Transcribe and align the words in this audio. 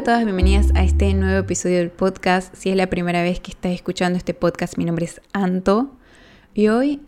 a 0.00 0.02
todas, 0.02 0.24
bienvenidas 0.24 0.72
a 0.76 0.82
este 0.82 1.12
nuevo 1.12 1.40
episodio 1.40 1.76
del 1.76 1.90
podcast. 1.90 2.54
Si 2.54 2.70
es 2.70 2.76
la 2.76 2.88
primera 2.88 3.22
vez 3.22 3.38
que 3.38 3.50
estás 3.50 3.72
escuchando 3.72 4.16
este 4.16 4.32
podcast, 4.32 4.78
mi 4.78 4.86
nombre 4.86 5.04
es 5.04 5.20
Anto 5.34 5.90
y 6.54 6.68
hoy 6.68 7.02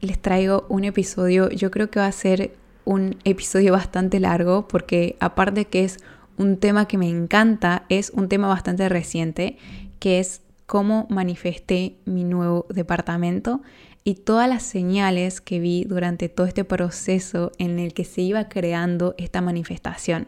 les 0.00 0.20
traigo 0.20 0.66
un 0.68 0.82
episodio, 0.82 1.50
yo 1.50 1.70
creo 1.70 1.88
que 1.88 2.00
va 2.00 2.06
a 2.06 2.12
ser 2.12 2.52
un 2.84 3.16
episodio 3.22 3.72
bastante 3.72 4.18
largo 4.18 4.66
porque 4.66 5.14
aparte 5.20 5.66
que 5.66 5.84
es 5.84 5.98
un 6.36 6.56
tema 6.56 6.88
que 6.88 6.98
me 6.98 7.08
encanta, 7.08 7.84
es 7.88 8.10
un 8.10 8.28
tema 8.28 8.48
bastante 8.48 8.88
reciente, 8.88 9.56
que 10.00 10.18
es 10.18 10.40
cómo 10.66 11.06
manifesté 11.10 11.94
mi 12.06 12.24
nuevo 12.24 12.66
departamento 12.70 13.62
y 14.02 14.14
todas 14.14 14.48
las 14.48 14.64
señales 14.64 15.40
que 15.40 15.60
vi 15.60 15.84
durante 15.84 16.28
todo 16.28 16.48
este 16.48 16.64
proceso 16.64 17.52
en 17.58 17.78
el 17.78 17.94
que 17.94 18.04
se 18.04 18.22
iba 18.22 18.48
creando 18.48 19.14
esta 19.16 19.40
manifestación. 19.40 20.26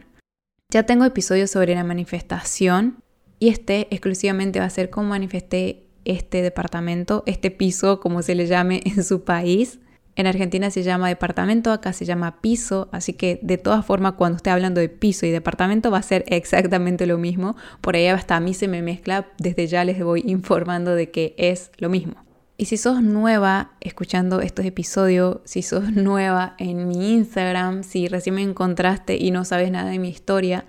Ya 0.75 0.83
tengo 0.83 1.05
episodios 1.05 1.51
sobre 1.51 1.73
la 1.73 1.85
manifestación 1.85 3.01
y 3.39 3.47
este 3.47 3.87
exclusivamente 3.91 4.59
va 4.59 4.65
a 4.65 4.69
ser 4.69 4.89
cómo 4.89 5.07
manifesté 5.07 5.85
este 6.03 6.41
departamento, 6.41 7.23
este 7.27 7.49
piso, 7.49 8.01
como 8.01 8.21
se 8.21 8.35
le 8.35 8.45
llame 8.45 8.81
en 8.83 9.01
su 9.05 9.23
país. 9.23 9.79
En 10.17 10.27
Argentina 10.27 10.69
se 10.71 10.83
llama 10.83 11.07
departamento, 11.07 11.71
acá 11.71 11.93
se 11.93 12.03
llama 12.03 12.41
piso, 12.41 12.89
así 12.91 13.13
que 13.13 13.39
de 13.41 13.57
todas 13.57 13.85
formas 13.85 14.15
cuando 14.17 14.35
esté 14.35 14.49
hablando 14.49 14.81
de 14.81 14.89
piso 14.89 15.25
y 15.25 15.31
departamento 15.31 15.91
va 15.91 15.99
a 15.99 16.01
ser 16.01 16.25
exactamente 16.27 17.05
lo 17.05 17.17
mismo. 17.17 17.55
Por 17.79 17.95
ahí 17.95 18.07
hasta 18.07 18.35
a 18.35 18.41
mí 18.41 18.53
se 18.53 18.67
me 18.67 18.81
mezcla, 18.81 19.27
desde 19.37 19.67
ya 19.67 19.85
les 19.85 20.03
voy 20.03 20.23
informando 20.25 20.93
de 20.93 21.09
que 21.09 21.35
es 21.37 21.71
lo 21.77 21.87
mismo. 21.87 22.24
Y 22.57 22.65
si 22.65 22.77
sos 22.77 23.01
nueva 23.01 23.71
escuchando 23.81 24.39
estos 24.39 24.65
episodios, 24.65 25.39
si 25.43 25.61
sos 25.61 25.91
nueva 25.91 26.55
en 26.57 26.87
mi 26.87 27.13
Instagram, 27.13 27.83
si 27.83 28.07
recién 28.07 28.35
me 28.35 28.43
encontraste 28.43 29.17
y 29.17 29.31
no 29.31 29.43
sabes 29.43 29.71
nada 29.71 29.89
de 29.89 29.99
mi 29.99 30.07
historia, 30.07 30.65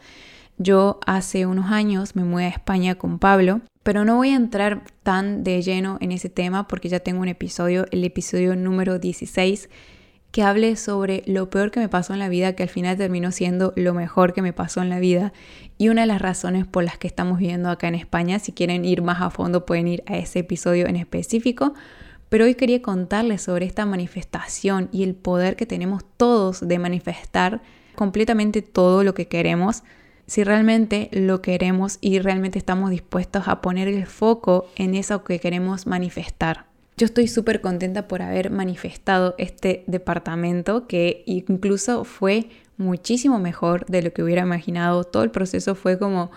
yo 0.59 0.99
hace 1.07 1.47
unos 1.47 1.71
años 1.71 2.17
me 2.17 2.25
mudé 2.25 2.47
a 2.47 2.49
España 2.49 2.97
con 2.97 3.19
Pablo, 3.21 3.61
pero 3.85 4.05
no 4.05 4.17
voy 4.17 4.31
a 4.31 4.37
entrar 4.37 4.83
tan 5.05 5.45
de 5.45 5.63
lleno 5.63 5.99
en 6.01 6.11
ese 6.11 6.29
tema 6.29 6.67
porque 6.67 6.89
ya 6.89 6.99
tengo 6.99 7.21
un 7.21 7.29
episodio, 7.29 7.87
el 7.93 8.03
episodio 8.03 8.57
número 8.57 8.99
16, 8.99 9.69
que 10.37 10.43
hable 10.43 10.77
sobre 10.77 11.23
lo 11.25 11.49
peor 11.49 11.71
que 11.71 11.81
me 11.81 11.89
pasó 11.89 12.13
en 12.13 12.19
la 12.19 12.29
vida, 12.29 12.53
que 12.55 12.65
al 12.65 12.69
final 12.69 12.99
terminó 12.99 13.33
siendo 13.33 13.73
lo 13.75 13.95
mejor 13.95 14.35
que 14.35 14.43
me 14.43 14.53
pasó 14.53 14.83
en 14.83 14.91
la 14.91 14.99
vida 14.99 15.33
y 15.79 15.89
una 15.89 16.03
de 16.03 16.09
las 16.09 16.21
razones 16.21 16.67
por 16.67 16.85
las 16.85 16.99
que 16.99 17.07
estamos 17.07 17.39
viviendo 17.39 17.71
acá 17.71 17.89
en 17.89 17.95
España. 17.95 18.39
Si 18.39 18.53
quieren 18.53 18.85
ir 18.85 19.01
más 19.01 19.23
a 19.23 19.31
fondo 19.31 19.65
pueden 19.65 19.89
ir 19.89 20.05
a 20.05 20.19
ese 20.19 20.41
episodio 20.41 20.89
en 20.89 20.97
específico. 20.97 21.73
Pero 22.29 22.45
hoy 22.45 22.55
quería 22.55 22.83
contarles 22.83 23.41
sobre 23.41 23.65
esta 23.65 23.87
manifestación 23.87 24.91
y 24.93 25.05
el 25.05 25.15
poder 25.15 25.57
que 25.57 25.65
tenemos 25.65 26.05
todos 26.19 26.69
de 26.69 26.79
manifestar 26.79 27.63
completamente 27.95 28.61
todo 28.61 29.05
lo 29.05 29.15
que 29.15 29.29
queremos 29.29 29.85
si 30.27 30.45
realmente 30.45 31.09
lo 31.13 31.41
queremos 31.41 31.97
y 32.03 32.19
realmente 32.19 32.59
estamos 32.59 32.91
dispuestos 32.91 33.49
a 33.49 33.63
poner 33.63 33.89
el 33.89 34.05
foco 34.05 34.67
en 34.77 34.97
eso 34.97 35.25
que 35.25 35.41
queremos 35.41 35.87
manifestar. 35.87 36.66
Yo 36.99 37.05
estoy 37.05 37.29
súper 37.29 37.61
contenta 37.61 38.09
por 38.09 38.23
haber 38.23 38.51
manifestado 38.51 39.35
este 39.37 39.85
departamento 39.87 40.87
que 40.87 41.25
incluso 41.27 42.05
fue 42.05 42.49
muchísimo 42.79 43.39
mejor 43.39 43.85
de 43.85 44.01
lo 44.01 44.15
que 44.15 44.23
hubiera 44.23 44.43
imaginado. 44.43 45.05
Todo 45.05 45.23
el 45.23 45.31
proceso 45.31 45.75
fue 45.75 45.99
como, 45.99 46.31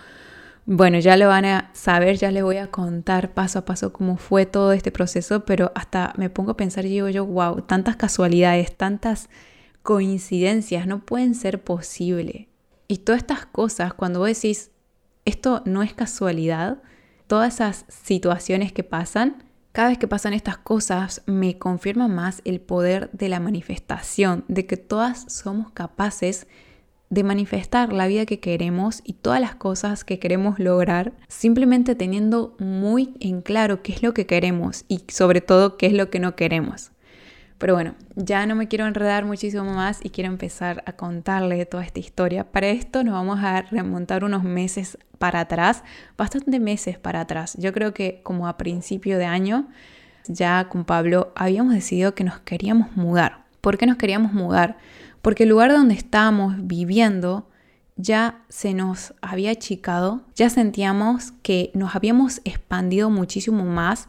bueno, 0.66 0.98
ya 0.98 1.16
lo 1.16 1.28
van 1.28 1.46
a 1.46 1.70
saber, 1.72 2.18
ya 2.18 2.30
les 2.30 2.42
voy 2.42 2.58
a 2.58 2.70
contar 2.70 3.32
paso 3.32 3.60
a 3.60 3.64
paso 3.64 3.94
cómo 3.94 4.18
fue 4.18 4.44
todo 4.44 4.72
este 4.72 4.92
proceso, 4.92 5.46
pero 5.46 5.72
hasta 5.74 6.12
me 6.18 6.28
pongo 6.28 6.50
a 6.50 6.56
pensar 6.58 6.84
y 6.84 6.90
digo 6.90 7.08
yo, 7.08 7.24
wow, 7.24 7.62
tantas 7.62 7.96
casualidades, 7.96 8.76
tantas 8.76 9.30
coincidencias, 9.82 10.86
no 10.86 11.06
pueden 11.06 11.34
ser 11.34 11.64
posible. 11.64 12.48
Y 12.86 12.98
todas 12.98 13.22
estas 13.22 13.46
cosas, 13.46 13.94
cuando 13.94 14.18
vos 14.18 14.28
decís, 14.28 14.72
esto 15.24 15.62
no 15.64 15.82
es 15.82 15.94
casualidad, 15.94 16.82
todas 17.28 17.54
esas 17.54 17.86
situaciones 17.88 18.72
que 18.72 18.84
pasan, 18.84 19.49
cada 19.72 19.88
vez 19.88 19.98
que 19.98 20.08
pasan 20.08 20.32
estas 20.32 20.58
cosas 20.58 21.22
me 21.26 21.58
confirma 21.58 22.08
más 22.08 22.42
el 22.44 22.60
poder 22.60 23.10
de 23.12 23.28
la 23.28 23.40
manifestación, 23.40 24.44
de 24.48 24.66
que 24.66 24.76
todas 24.76 25.32
somos 25.32 25.70
capaces 25.70 26.46
de 27.08 27.24
manifestar 27.24 27.92
la 27.92 28.06
vida 28.06 28.24
que 28.24 28.40
queremos 28.40 29.00
y 29.04 29.14
todas 29.14 29.40
las 29.40 29.56
cosas 29.56 30.04
que 30.04 30.18
queremos 30.18 30.58
lograr, 30.58 31.12
simplemente 31.28 31.94
teniendo 31.94 32.56
muy 32.58 33.14
en 33.20 33.42
claro 33.42 33.82
qué 33.82 33.92
es 33.92 34.02
lo 34.02 34.14
que 34.14 34.26
queremos 34.26 34.84
y 34.88 35.02
sobre 35.08 35.40
todo 35.40 35.76
qué 35.76 35.86
es 35.86 35.92
lo 35.92 36.08
que 36.10 36.20
no 36.20 36.36
queremos. 36.36 36.92
Pero 37.60 37.74
bueno, 37.74 37.94
ya 38.16 38.46
no 38.46 38.54
me 38.54 38.68
quiero 38.68 38.86
enredar 38.86 39.26
muchísimo 39.26 39.64
más 39.64 40.00
y 40.02 40.08
quiero 40.08 40.30
empezar 40.30 40.82
a 40.86 40.92
contarle 40.92 41.66
toda 41.66 41.84
esta 41.84 42.00
historia. 42.00 42.50
Para 42.50 42.68
esto 42.68 43.04
nos 43.04 43.12
vamos 43.12 43.38
a 43.40 43.60
remontar 43.60 44.24
unos 44.24 44.42
meses 44.42 44.96
para 45.18 45.40
atrás, 45.40 45.84
bastante 46.16 46.58
meses 46.58 46.98
para 46.98 47.20
atrás. 47.20 47.58
Yo 47.58 47.74
creo 47.74 47.92
que 47.92 48.22
como 48.22 48.48
a 48.48 48.56
principio 48.56 49.18
de 49.18 49.26
año, 49.26 49.68
ya 50.26 50.70
con 50.70 50.86
Pablo 50.86 51.34
habíamos 51.36 51.74
decidido 51.74 52.14
que 52.14 52.24
nos 52.24 52.38
queríamos 52.38 52.96
mudar. 52.96 53.44
¿Por 53.60 53.76
qué 53.76 53.84
nos 53.84 53.98
queríamos 53.98 54.32
mudar? 54.32 54.78
Porque 55.20 55.42
el 55.42 55.50
lugar 55.50 55.70
donde 55.70 55.92
estábamos 55.92 56.54
viviendo 56.60 57.46
ya 57.96 58.40
se 58.48 58.72
nos 58.72 59.12
había 59.20 59.50
achicado, 59.50 60.22
ya 60.34 60.48
sentíamos 60.48 61.32
que 61.42 61.70
nos 61.74 61.94
habíamos 61.94 62.40
expandido 62.44 63.10
muchísimo 63.10 63.66
más 63.66 64.08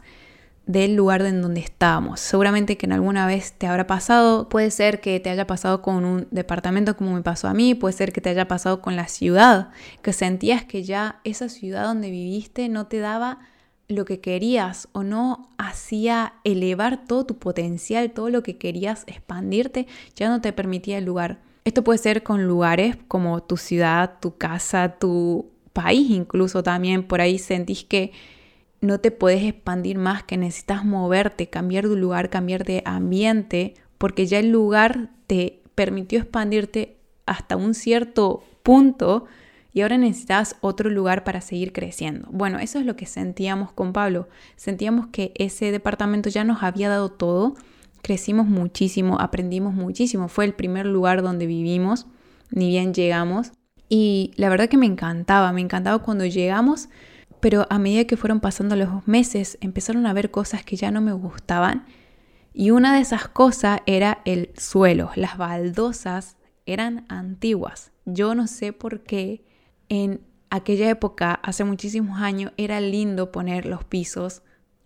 del 0.66 0.94
lugar 0.94 1.22
en 1.22 1.42
donde 1.42 1.60
estábamos. 1.60 2.20
Seguramente 2.20 2.76
que 2.76 2.86
en 2.86 2.92
alguna 2.92 3.26
vez 3.26 3.52
te 3.52 3.66
habrá 3.66 3.86
pasado, 3.86 4.48
puede 4.48 4.70
ser 4.70 5.00
que 5.00 5.18
te 5.20 5.30
haya 5.30 5.46
pasado 5.46 5.82
con 5.82 6.04
un 6.04 6.28
departamento 6.30 6.96
como 6.96 7.14
me 7.14 7.22
pasó 7.22 7.48
a 7.48 7.54
mí, 7.54 7.74
puede 7.74 7.94
ser 7.94 8.12
que 8.12 8.20
te 8.20 8.30
haya 8.30 8.48
pasado 8.48 8.80
con 8.80 8.96
la 8.96 9.08
ciudad, 9.08 9.70
que 10.02 10.12
sentías 10.12 10.64
que 10.64 10.82
ya 10.84 11.20
esa 11.24 11.48
ciudad 11.48 11.84
donde 11.84 12.10
viviste 12.10 12.68
no 12.68 12.86
te 12.86 12.98
daba 12.98 13.40
lo 13.88 14.04
que 14.04 14.20
querías 14.20 14.88
o 14.92 15.02
no 15.02 15.50
hacía 15.58 16.34
elevar 16.44 17.06
todo 17.06 17.26
tu 17.26 17.38
potencial, 17.38 18.12
todo 18.12 18.30
lo 18.30 18.42
que 18.42 18.56
querías 18.56 19.04
expandirte, 19.06 19.86
ya 20.14 20.28
no 20.28 20.40
te 20.40 20.52
permitía 20.52 20.98
el 20.98 21.04
lugar. 21.04 21.40
Esto 21.64 21.84
puede 21.84 21.98
ser 21.98 22.22
con 22.22 22.46
lugares 22.46 22.96
como 23.08 23.42
tu 23.42 23.56
ciudad, 23.56 24.18
tu 24.20 24.36
casa, 24.36 24.96
tu 24.98 25.50
país 25.72 26.10
incluso 26.10 26.62
también, 26.62 27.02
por 27.02 27.20
ahí 27.20 27.38
sentís 27.38 27.84
que 27.84 28.12
no 28.82 28.98
te 28.98 29.12
puedes 29.12 29.42
expandir 29.44 29.96
más, 29.96 30.24
que 30.24 30.36
necesitas 30.36 30.84
moverte, 30.84 31.48
cambiar 31.48 31.88
de 31.88 31.96
lugar, 31.96 32.28
cambiar 32.28 32.64
de 32.64 32.82
ambiente, 32.84 33.74
porque 33.96 34.26
ya 34.26 34.40
el 34.40 34.50
lugar 34.50 35.10
te 35.28 35.62
permitió 35.74 36.18
expandirte 36.18 36.98
hasta 37.24 37.56
un 37.56 37.74
cierto 37.74 38.42
punto 38.64 39.24
y 39.72 39.80
ahora 39.80 39.96
necesitas 39.96 40.56
otro 40.60 40.90
lugar 40.90 41.22
para 41.22 41.40
seguir 41.40 41.72
creciendo. 41.72 42.28
Bueno, 42.32 42.58
eso 42.58 42.80
es 42.80 42.84
lo 42.84 42.96
que 42.96 43.06
sentíamos 43.06 43.72
con 43.72 43.92
Pablo. 43.92 44.28
Sentíamos 44.56 45.06
que 45.06 45.32
ese 45.36 45.70
departamento 45.70 46.28
ya 46.28 46.42
nos 46.42 46.64
había 46.64 46.88
dado 46.88 47.08
todo, 47.08 47.54
crecimos 48.02 48.48
muchísimo, 48.48 49.20
aprendimos 49.20 49.74
muchísimo, 49.74 50.26
fue 50.26 50.44
el 50.44 50.54
primer 50.54 50.86
lugar 50.86 51.22
donde 51.22 51.46
vivimos, 51.46 52.06
ni 52.50 52.68
bien 52.68 52.92
llegamos. 52.92 53.52
Y 53.88 54.32
la 54.34 54.48
verdad 54.48 54.68
que 54.68 54.76
me 54.76 54.86
encantaba, 54.86 55.52
me 55.52 55.60
encantaba 55.60 56.00
cuando 56.00 56.26
llegamos 56.26 56.88
pero 57.42 57.66
a 57.70 57.80
medida 57.80 58.04
que 58.04 58.16
fueron 58.16 58.38
pasando 58.38 58.76
los 58.76 59.08
meses 59.08 59.58
empezaron 59.60 60.06
a 60.06 60.12
ver 60.12 60.30
cosas 60.30 60.64
que 60.64 60.76
ya 60.76 60.92
no 60.92 61.00
me 61.00 61.12
gustaban 61.12 61.86
y 62.54 62.70
una 62.70 62.94
de 62.94 63.00
esas 63.00 63.26
cosas 63.26 63.80
era 63.84 64.22
el 64.24 64.50
suelo. 64.56 65.10
Las 65.16 65.36
baldosas 65.38 66.36
eran 66.66 67.04
antiguas. 67.08 67.90
Yo 68.04 68.36
no 68.36 68.46
sé 68.46 68.72
por 68.72 69.02
qué 69.02 69.44
en 69.88 70.20
aquella 70.50 70.88
época, 70.88 71.32
hace 71.42 71.64
muchísimos 71.64 72.20
años, 72.20 72.52
era 72.56 72.80
lindo 72.80 73.32
poner 73.32 73.66
los 73.66 73.82
pisos 73.82 74.42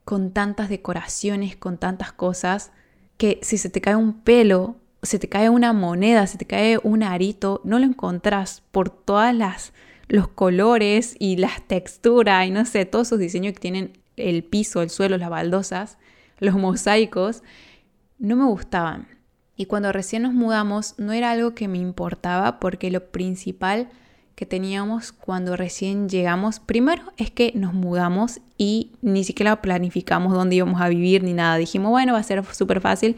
con 0.07 0.31
tantas 0.31 0.71
decoraciones, 0.71 1.57
con 1.57 1.77
tantas 1.77 2.15
cosas, 2.15 2.73
que 3.19 3.39
si 3.43 3.59
se 3.59 3.69
te 3.69 3.83
cae 3.83 3.97
un 3.97 4.23
pelo, 4.23 4.77
se 5.03 5.19
te 5.19 5.29
cae 5.29 5.51
una 5.51 5.75
moneda, 5.75 6.27
se 6.27 6.39
te 6.39 6.47
cae 6.47 6.79
un 6.83 7.03
arito, 7.03 7.61
no 7.65 7.79
lo 7.79 7.85
encontrás 7.85 8.63
por 8.71 8.89
todas 8.89 9.35
las 9.35 9.75
los 10.09 10.29
colores 10.29 11.17
y 11.19 11.37
las 11.37 11.63
texturas 11.67 12.47
y 12.47 12.51
no 12.51 12.65
sé, 12.65 12.85
todos 12.85 13.09
esos 13.09 13.19
diseños 13.19 13.55
que 13.55 13.61
tienen 13.61 13.93
el 14.17 14.45
piso, 14.45 14.83
el 14.83 14.91
suelo, 14.91 15.19
las 15.19 15.31
baldosas, 15.31 15.99
los 16.39 16.55
mosaicos, 16.55 17.43
no 18.19 18.37
me 18.37 18.45
gustaban. 18.45 19.09
Y 19.57 19.67
cuando 19.67 19.93
recién 19.93 20.23
nos 20.23 20.35
mudamos 20.35 20.95
no 20.99 21.13
era 21.13 21.31
algo 21.31 21.55
que 21.55 21.69
me 21.69 21.79
importaba 21.79 22.61
porque 22.61 22.91
lo 22.91 23.07
principal 23.07 23.89
que 24.35 24.45
teníamos 24.45 25.13
cuando 25.13 25.57
recién 25.57 26.11
llegamos, 26.11 26.61
primero 26.61 27.03
es 27.17 27.31
que 27.31 27.53
nos 27.55 27.73
mudamos 27.73 28.41
y 28.59 28.93
ni 29.01 29.25
siquiera 29.25 29.63
planificamos 29.63 30.35
dónde 30.35 30.57
íbamos 30.57 30.83
a 30.83 30.91
vivir 30.91 31.25
ni 31.25 31.33
nada. 31.33 31.57
Dijimos, 31.57 31.91
bueno, 31.91 32.13
va 32.13 32.19
a 32.19 32.23
ser 32.23 32.45
súper 32.55 32.83
fácil. 32.83 33.17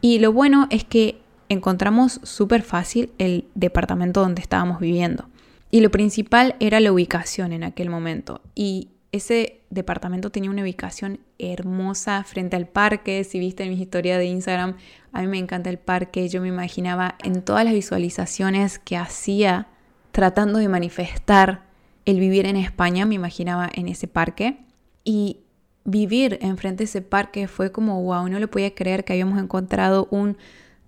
Y 0.00 0.20
lo 0.20 0.32
bueno 0.32 0.68
es 0.70 0.84
que 0.84 1.20
encontramos 1.48 2.20
súper 2.22 2.62
fácil 2.62 3.10
el 3.18 3.46
departamento 3.56 4.20
donde 4.20 4.42
estábamos 4.42 4.78
viviendo. 4.78 5.26
Y 5.70 5.80
lo 5.80 5.90
principal 5.90 6.56
era 6.60 6.80
la 6.80 6.92
ubicación 6.92 7.52
en 7.52 7.64
aquel 7.64 7.90
momento. 7.90 8.40
Y 8.54 8.88
ese 9.12 9.60
departamento 9.70 10.30
tenía 10.30 10.50
una 10.50 10.62
ubicación 10.62 11.20
hermosa 11.38 12.24
frente 12.24 12.56
al 12.56 12.66
parque. 12.66 13.24
Si 13.24 13.38
viste 13.38 13.64
en 13.64 13.70
mi 13.70 13.80
historia 13.80 14.18
de 14.18 14.26
Instagram, 14.26 14.76
a 15.12 15.20
mí 15.20 15.28
me 15.28 15.38
encanta 15.38 15.70
el 15.70 15.78
parque. 15.78 16.28
Yo 16.28 16.40
me 16.40 16.48
imaginaba 16.48 17.16
en 17.22 17.42
todas 17.42 17.64
las 17.64 17.74
visualizaciones 17.74 18.78
que 18.78 18.96
hacía 18.96 19.68
tratando 20.12 20.58
de 20.58 20.68
manifestar 20.68 21.70
el 22.04 22.18
vivir 22.18 22.46
en 22.46 22.56
España, 22.56 23.06
me 23.06 23.14
imaginaba 23.14 23.68
en 23.72 23.88
ese 23.88 24.08
parque. 24.08 24.58
Y 25.04 25.38
vivir 25.84 26.38
enfrente 26.40 26.78
de 26.78 26.84
ese 26.84 27.02
parque 27.02 27.48
fue 27.48 27.72
como, 27.72 28.02
wow, 28.02 28.28
no 28.28 28.38
lo 28.38 28.50
podía 28.50 28.74
creer 28.74 29.04
que 29.04 29.12
habíamos 29.12 29.40
encontrado 29.40 30.08
un 30.10 30.36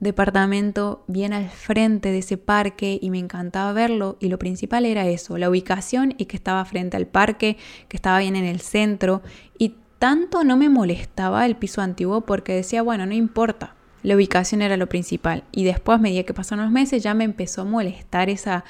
departamento 0.02 1.04
bien 1.06 1.32
al 1.32 1.48
frente 1.48 2.10
de 2.10 2.18
ese 2.18 2.36
parque 2.36 2.98
y 3.00 3.10
me 3.10 3.20
encantaba 3.20 3.72
verlo 3.72 4.16
y 4.18 4.28
lo 4.28 4.38
principal 4.38 4.84
era 4.84 5.06
eso, 5.06 5.38
la 5.38 5.48
ubicación 5.48 6.12
y 6.18 6.24
que 6.24 6.36
estaba 6.36 6.64
frente 6.64 6.96
al 6.96 7.06
parque, 7.06 7.56
que 7.88 7.96
estaba 7.96 8.18
bien 8.18 8.34
en 8.34 8.44
el 8.44 8.60
centro 8.60 9.22
y 9.58 9.76
tanto 10.00 10.42
no 10.42 10.56
me 10.56 10.68
molestaba 10.68 11.46
el 11.46 11.54
piso 11.54 11.82
antiguo 11.82 12.22
porque 12.22 12.52
decía, 12.52 12.82
bueno, 12.82 13.06
no 13.06 13.14
importa, 13.14 13.76
la 14.02 14.16
ubicación 14.16 14.60
era 14.60 14.76
lo 14.76 14.88
principal 14.88 15.44
y 15.52 15.62
después 15.62 16.00
a 16.00 16.02
medida 16.02 16.24
que 16.24 16.34
pasaron 16.34 16.64
los 16.64 16.72
meses 16.72 17.00
ya 17.04 17.14
me 17.14 17.22
empezó 17.22 17.62
a 17.62 17.64
molestar 17.64 18.28
esa, 18.28 18.64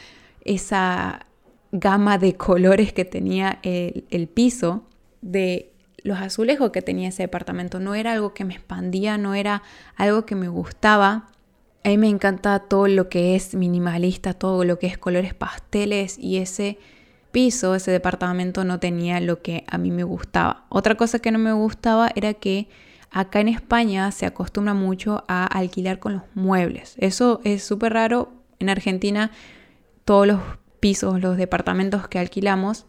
esa 0.44 1.24
gama 1.72 2.18
de 2.18 2.34
colores 2.36 2.92
que 2.92 3.06
tenía 3.06 3.58
el, 3.62 4.04
el 4.10 4.28
piso 4.28 4.84
de 5.22 5.71
los 6.02 6.18
azulejos 6.18 6.70
que 6.70 6.82
tenía 6.82 7.08
ese 7.08 7.24
departamento. 7.24 7.80
No 7.80 7.94
era 7.94 8.12
algo 8.12 8.34
que 8.34 8.44
me 8.44 8.54
expandía, 8.54 9.18
no 9.18 9.34
era 9.34 9.62
algo 9.96 10.26
que 10.26 10.34
me 10.34 10.48
gustaba. 10.48 11.28
A 11.84 11.88
mí 11.88 11.98
me 11.98 12.08
encanta 12.08 12.58
todo 12.60 12.88
lo 12.88 13.08
que 13.08 13.34
es 13.34 13.54
minimalista, 13.54 14.34
todo 14.34 14.64
lo 14.64 14.78
que 14.78 14.86
es 14.86 14.98
colores 14.98 15.34
pasteles 15.34 16.18
y 16.18 16.38
ese 16.38 16.78
piso, 17.32 17.74
ese 17.74 17.90
departamento 17.90 18.64
no 18.64 18.78
tenía 18.78 19.18
lo 19.20 19.42
que 19.42 19.64
a 19.68 19.78
mí 19.78 19.90
me 19.90 20.04
gustaba. 20.04 20.66
Otra 20.68 20.96
cosa 20.96 21.18
que 21.18 21.32
no 21.32 21.38
me 21.38 21.52
gustaba 21.52 22.10
era 22.14 22.34
que 22.34 22.68
acá 23.10 23.40
en 23.40 23.48
España 23.48 24.10
se 24.12 24.26
acostumbra 24.26 24.74
mucho 24.74 25.24
a 25.28 25.46
alquilar 25.46 25.98
con 25.98 26.14
los 26.14 26.22
muebles. 26.34 26.94
Eso 26.98 27.40
es 27.44 27.64
súper 27.64 27.94
raro. 27.94 28.32
En 28.58 28.68
Argentina 28.68 29.32
todos 30.04 30.26
los 30.26 30.40
pisos, 30.78 31.20
los 31.20 31.36
departamentos 31.36 32.06
que 32.06 32.18
alquilamos 32.18 32.86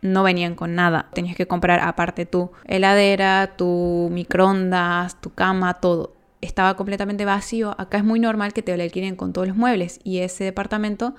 no 0.00 0.22
venían 0.22 0.54
con 0.54 0.74
nada. 0.74 1.08
Tenías 1.14 1.36
que 1.36 1.46
comprar 1.46 1.80
aparte 1.80 2.26
tu 2.26 2.50
heladera, 2.64 3.54
tu 3.56 4.08
microondas, 4.12 5.20
tu 5.20 5.30
cama, 5.34 5.74
todo. 5.74 6.14
Estaba 6.40 6.76
completamente 6.76 7.24
vacío. 7.24 7.74
Acá 7.78 7.98
es 7.98 8.04
muy 8.04 8.20
normal 8.20 8.52
que 8.52 8.62
te 8.62 8.76
lo 8.76 8.82
alquilen 8.82 9.16
con 9.16 9.32
todos 9.32 9.48
los 9.48 9.56
muebles 9.56 10.00
y 10.04 10.18
ese 10.18 10.44
departamento 10.44 11.14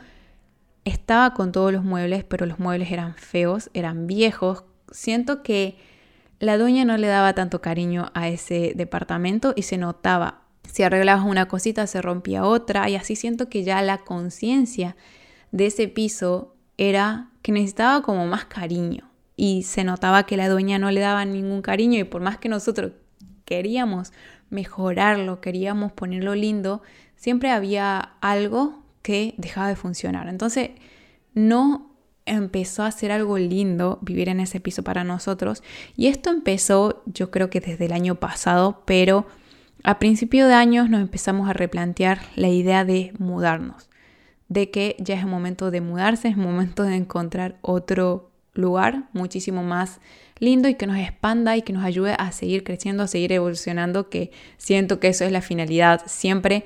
estaba 0.86 1.34
con 1.34 1.52
todos 1.52 1.74
los 1.74 1.84
muebles, 1.84 2.24
pero 2.24 2.46
los 2.46 2.60
muebles 2.60 2.92
eran 2.92 3.16
feos, 3.16 3.70
eran 3.74 4.08
viejos. 4.08 4.64
Siento 4.92 5.44
que 5.44 5.78
la 6.40 6.58
dueña 6.58 6.86
no 6.86 6.98
le 6.98 7.08
daba 7.08 7.34
tanto 7.34 7.62
cariño 7.62 8.12
a 8.14 8.30
ese 8.30 8.74
departamento 8.76 9.54
y 9.56 9.64
se 9.64 9.78
notaba. 9.78 10.42
Si 10.72 10.84
arreglabas 10.84 11.26
una 11.26 11.48
cosita 11.48 11.86
se 11.88 12.02
rompía 12.02 12.46
otra 12.46 12.90
y 12.90 12.96
así 12.96 13.16
siento 13.16 13.50
que 13.50 13.64
ya 13.64 13.82
la 13.82 14.00
conciencia 14.00 14.96
de 15.52 15.66
ese 15.66 15.88
piso 15.88 16.56
era 16.80 17.28
que 17.42 17.52
necesitaba 17.52 18.02
como 18.02 18.26
más 18.26 18.46
cariño. 18.46 19.12
Y 19.36 19.64
se 19.64 19.84
notaba 19.84 20.24
que 20.24 20.38
la 20.38 20.50
dueña 20.50 20.80
no 20.80 20.92
le 20.92 21.02
daba 21.02 21.26
ningún 21.26 21.62
cariño 21.62 22.00
y 22.00 22.06
por 22.06 22.22
más 22.22 22.38
que 22.38 22.50
nosotros 22.50 22.94
queríamos 23.46 24.14
mejorarlo, 24.50 25.42
queríamos 25.42 25.92
ponerlo 25.92 26.36
lindo, 26.36 26.82
siempre 27.16 27.52
había 27.52 28.14
algo 28.22 28.82
que 29.02 29.36
dejaba 29.38 29.68
de 29.68 29.76
funcionar. 29.76 30.28
Entonces 30.30 30.72
no 31.34 31.92
empezó 32.26 32.84
a 32.84 32.92
ser 32.92 33.12
algo 33.12 33.38
lindo 33.38 34.00
vivir 34.02 34.30
en 34.30 34.40
ese 34.40 34.60
piso 34.62 34.84
para 34.84 35.04
nosotros. 35.04 35.64
Y 35.98 36.08
esto 36.08 36.30
empezó 36.30 37.04
yo 37.06 37.30
creo 37.30 37.50
que 37.50 37.60
desde 37.60 37.86
el 37.86 37.94
año 37.94 38.16
pasado, 38.16 38.84
pero 38.86 39.28
a 39.84 40.00
principio 40.00 40.48
de 40.48 40.54
años 40.54 40.90
nos 40.90 41.02
empezamos 41.02 41.50
a 41.50 41.54
replantear 41.54 42.22
la 42.36 42.48
idea 42.48 42.86
de 42.86 43.14
mudarnos 43.18 43.89
de 44.50 44.72
que 44.72 44.96
ya 45.00 45.16
es 45.16 45.22
el 45.22 45.28
momento 45.28 45.72
de 45.72 45.82
mudarse, 45.82 46.28
es 46.28 46.38
momento 46.38 46.84
de 46.84 46.96
encontrar 46.96 47.58
otro 47.62 48.32
lugar 48.54 49.10
muchísimo 49.14 49.64
más 49.64 50.02
lindo 50.40 50.68
y 50.68 50.76
que 50.76 50.88
nos 50.88 50.98
expanda 50.98 51.56
y 51.56 51.62
que 51.62 51.74
nos 51.74 51.84
ayude 51.84 52.16
a 52.18 52.32
seguir 52.32 52.64
creciendo, 52.64 53.04
a 53.04 53.08
seguir 53.08 53.32
evolucionando, 53.32 54.10
que 54.10 54.32
siento 54.58 55.00
que 55.00 55.10
eso 55.10 55.24
es 55.24 55.32
la 55.32 55.42
finalidad, 55.42 56.02
siempre 56.08 56.66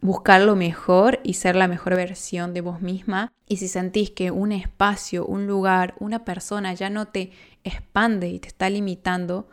buscar 0.00 0.40
lo 0.40 0.56
mejor 0.56 1.20
y 1.22 1.34
ser 1.34 1.56
la 1.56 1.68
mejor 1.68 1.94
versión 1.94 2.54
de 2.54 2.60
vos 2.60 2.80
misma. 2.80 3.32
Y 3.46 3.58
si 3.58 3.68
sentís 3.68 4.10
que 4.10 4.30
un 4.30 4.50
espacio, 4.52 5.26
un 5.26 5.46
lugar, 5.46 5.94
una 6.00 6.24
persona 6.24 6.74
ya 6.74 6.90
no 6.90 7.06
te 7.08 7.30
expande 7.64 8.28
y 8.28 8.38
te 8.40 8.48
está 8.48 8.70
limitando, 8.70 9.48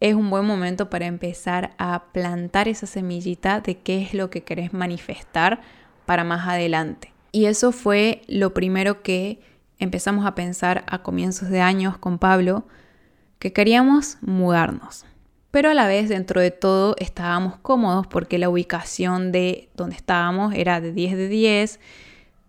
es 0.00 0.14
un 0.14 0.30
buen 0.30 0.44
momento 0.44 0.90
para 0.90 1.06
empezar 1.06 1.74
a 1.78 2.10
plantar 2.12 2.66
esa 2.66 2.86
semillita 2.86 3.60
de 3.60 3.78
qué 3.78 4.02
es 4.02 4.14
lo 4.14 4.30
que 4.30 4.42
querés 4.42 4.72
manifestar 4.72 5.60
para 6.12 6.24
más 6.24 6.46
adelante. 6.46 7.10
Y 7.32 7.46
eso 7.46 7.72
fue 7.72 8.20
lo 8.28 8.52
primero 8.52 9.02
que 9.02 9.40
empezamos 9.78 10.26
a 10.26 10.34
pensar 10.34 10.84
a 10.86 11.02
comienzos 11.02 11.48
de 11.48 11.62
años 11.62 11.96
con 11.96 12.18
Pablo, 12.18 12.66
que 13.38 13.54
queríamos 13.54 14.18
mudarnos. 14.20 15.06
Pero 15.50 15.70
a 15.70 15.74
la 15.74 15.86
vez 15.86 16.10
dentro 16.10 16.42
de 16.42 16.50
todo 16.50 16.96
estábamos 16.98 17.56
cómodos 17.56 18.06
porque 18.08 18.36
la 18.36 18.50
ubicación 18.50 19.32
de 19.32 19.70
donde 19.74 19.96
estábamos 19.96 20.52
era 20.54 20.82
de 20.82 20.92
10 20.92 21.16
de 21.16 21.28
10, 21.28 21.80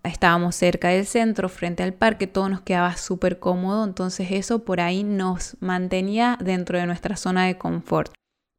estábamos 0.04 0.58
cerca 0.58 0.90
del 0.90 1.06
centro, 1.06 1.48
frente 1.48 1.84
al 1.84 1.94
parque, 1.94 2.28
todo 2.28 2.50
nos 2.50 2.60
quedaba 2.60 2.98
súper 2.98 3.40
cómodo, 3.40 3.86
entonces 3.86 4.28
eso 4.32 4.66
por 4.66 4.82
ahí 4.82 5.06
nos 5.06 5.56
mantenía 5.62 6.38
dentro 6.42 6.78
de 6.78 6.86
nuestra 6.86 7.16
zona 7.16 7.46
de 7.46 7.58
confort. 7.58 8.12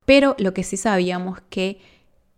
Pero 0.06 0.34
lo 0.38 0.54
que 0.54 0.62
sí 0.62 0.78
sabíamos 0.78 1.42
que 1.50 1.78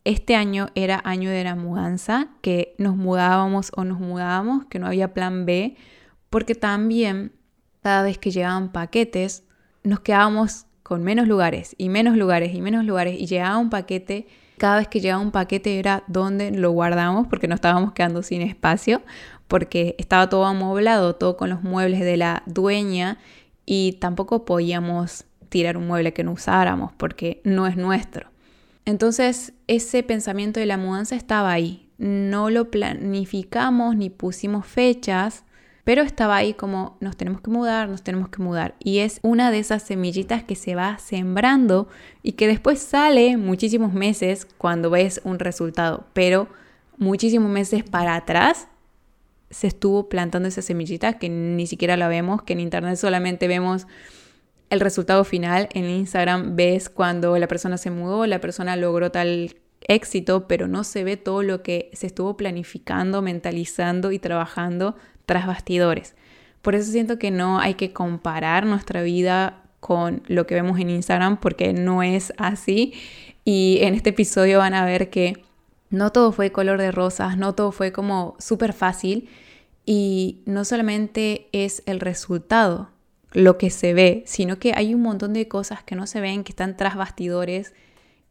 este 0.07 0.37
año 0.37 0.69
era 0.77 1.03
año 1.05 1.31
de 1.31 1.43
la 1.43 1.57
mudanza, 1.57 2.29
que 2.41 2.77
nos 2.79 2.97
mudábamos 2.97 3.73
o 3.75 3.85
nos 3.85 3.99
mudábamos, 3.99 4.65
que 4.67 4.79
no 4.79 4.87
había 4.87 5.13
plan 5.13 5.47
B, 5.47 5.77
porque 6.31 6.55
también 6.55 7.33
cada 7.83 8.03
vez 8.03 8.17
que 8.17 8.31
llegaban 8.31 8.71
paquetes 8.71 9.43
nos 9.83 10.01
quedábamos 10.01 10.67
con 10.85 11.03
menos 11.03 11.27
lugares 11.27 11.75
y 11.77 11.89
menos 11.89 12.17
lugares 12.17 12.55
y 12.55 12.61
menos 12.61 12.85
lugares 12.85 13.19
y 13.19 13.27
llegaba 13.27 13.59
un 13.59 13.69
paquete, 13.69 14.29
cada 14.59 14.77
vez 14.77 14.87
que 14.87 15.01
llegaba 15.01 15.21
un 15.21 15.33
paquete 15.33 15.81
era 15.81 16.05
donde 16.07 16.53
lo 16.53 16.71
guardamos 16.71 17.27
porque 17.27 17.49
nos 17.49 17.57
estábamos 17.57 17.93
quedando 17.93 18.23
sin 18.23 18.43
espacio, 18.43 19.03
porque 19.49 19.97
estaba 19.99 20.29
todo 20.29 20.45
amoblado, 20.45 21.17
todo 21.17 21.37
con 21.37 21.51
los 21.51 21.65
muebles 21.65 21.99
de 21.99 22.17
la 22.17 22.45
dueña 22.47 23.19
y 23.65 23.95
tampoco 23.95 24.45
podíamos 24.45 25.25
tirar 25.49 25.77
un 25.77 25.89
mueble 25.89 26.13
que 26.13 26.23
no 26.23 26.31
usáramos 26.31 26.93
porque 26.97 27.41
no 27.43 27.67
es 27.67 27.77
nuestro. 27.77 28.36
Entonces 28.87 29.53
ese 29.67 30.03
pensamiento 30.05 30.61
de 30.61 30.67
la 30.67 30.79
mudanza 30.79 31.17
estaba 31.17 31.53
ahí. 31.53 31.91
No 31.99 32.51
lo 32.51 32.71
planificamos 32.71 33.97
ni 33.97 34.11
pusimos 34.11 34.65
fechas, 34.65 35.45
pero 35.83 36.03
estaba 36.03 36.37
ahí 36.37 36.55
como 36.55 36.97
nos 37.01 37.17
tenemos 37.17 37.41
que 37.41 37.51
mudar, 37.51 37.89
nos 37.89 38.03
tenemos 38.03 38.29
que 38.29 38.43
mudar. 38.43 38.77
Y 38.79 38.99
es 38.99 39.19
una 39.23 39.51
de 39.51 39.59
esas 39.59 39.83
semillitas 39.83 40.45
que 40.45 40.55
se 40.55 40.77
va 40.77 40.99
sembrando 40.99 41.89
y 42.23 42.33
que 42.33 42.47
después 42.47 42.79
sale 42.79 43.37
muchísimos 43.37 43.93
meses 43.93 44.47
cuando 44.57 44.89
ves 44.89 45.21
un 45.25 45.41
resultado, 45.41 46.07
pero 46.13 46.49
muchísimos 46.97 47.51
meses 47.51 47.83
para 47.83 48.15
atrás 48.15 48.69
se 49.51 49.67
estuvo 49.67 50.09
plantando 50.09 50.49
esa 50.49 50.63
semillita 50.63 51.19
que 51.19 51.29
ni 51.29 51.67
siquiera 51.67 51.97
la 51.97 52.09
vemos, 52.09 52.43
que 52.43 52.53
en 52.53 52.61
internet 52.61 52.97
solamente 52.97 53.49
vemos 53.49 53.87
el 54.71 54.81
resultado 54.81 55.25
final. 55.25 55.69
En 55.73 55.85
Instagram 55.89 56.57
ves 56.57 56.89
cuando 56.89 57.39
la 57.39 57.49
persona 57.49 57.79
se 57.79 57.91
mudó, 57.91 58.27
la 58.27 58.41
persona 58.41 58.77
logró 58.77 59.11
tal 59.11 59.57
éxito, 59.83 60.49
pero 60.49 60.69
no 60.69 60.85
se 60.85 61.05
ve 61.05 61.17
todo 61.17 61.43
lo 61.43 61.63
que 61.63 61.91
se 61.93 62.07
estuvo 62.07 62.37
planificando, 62.37 63.23
mentalizando 63.23 64.13
y 64.13 64.19
trabajando 64.19 64.97
tras 65.27 65.47
bastidores. 65.47 66.15
Por 66.63 66.75
eso 66.75 66.91
siento 66.91 67.19
que 67.19 67.31
no 67.31 67.61
hay 67.61 67.75
que 67.75 67.93
comparar 67.93 68.67
nuestra 68.67 69.03
vida 69.03 69.63
con 69.81 70.23
lo 70.27 70.47
que 70.47 70.57
vemos 70.57 70.81
en 70.81 70.91
Instagram 70.91 71.39
porque 71.39 71.73
no 71.73 72.03
es 72.03 72.33
así. 72.39 72.95
Y 73.45 73.79
en 73.83 73.95
este 73.95 74.11
episodio 74.11 74.59
van 74.59 74.75
a 74.75 74.85
ver 74.85 75.11
que 75.11 75.45
no 75.91 76.11
todo 76.11 76.33
fue 76.33 76.51
color 76.51 76.81
de 76.81 76.91
rosas, 76.91 77.37
no 77.37 77.55
todo 77.55 77.71
fue 77.71 77.93
como 77.93 78.35
súper 78.41 78.73
fácil 78.73 79.29
y 79.85 80.43
no 80.47 80.65
solamente 80.65 81.49
es 81.53 81.85
el 81.87 82.01
resultado, 82.01 82.91
lo 83.33 83.59
que 83.59 83.71
se 83.71 83.95
ve, 83.95 84.23
sino 84.27 84.59
que 84.59 84.73
hay 84.75 84.95
un 84.95 85.03
montón 85.03 85.33
de 85.33 85.49
cosas 85.49 85.83
que 85.83 85.97
no 85.97 86.07
se 86.07 86.21
ven, 86.21 86.45
que 86.45 86.53
están 86.53 86.77
tras 86.77 86.97
bastidores, 86.97 87.75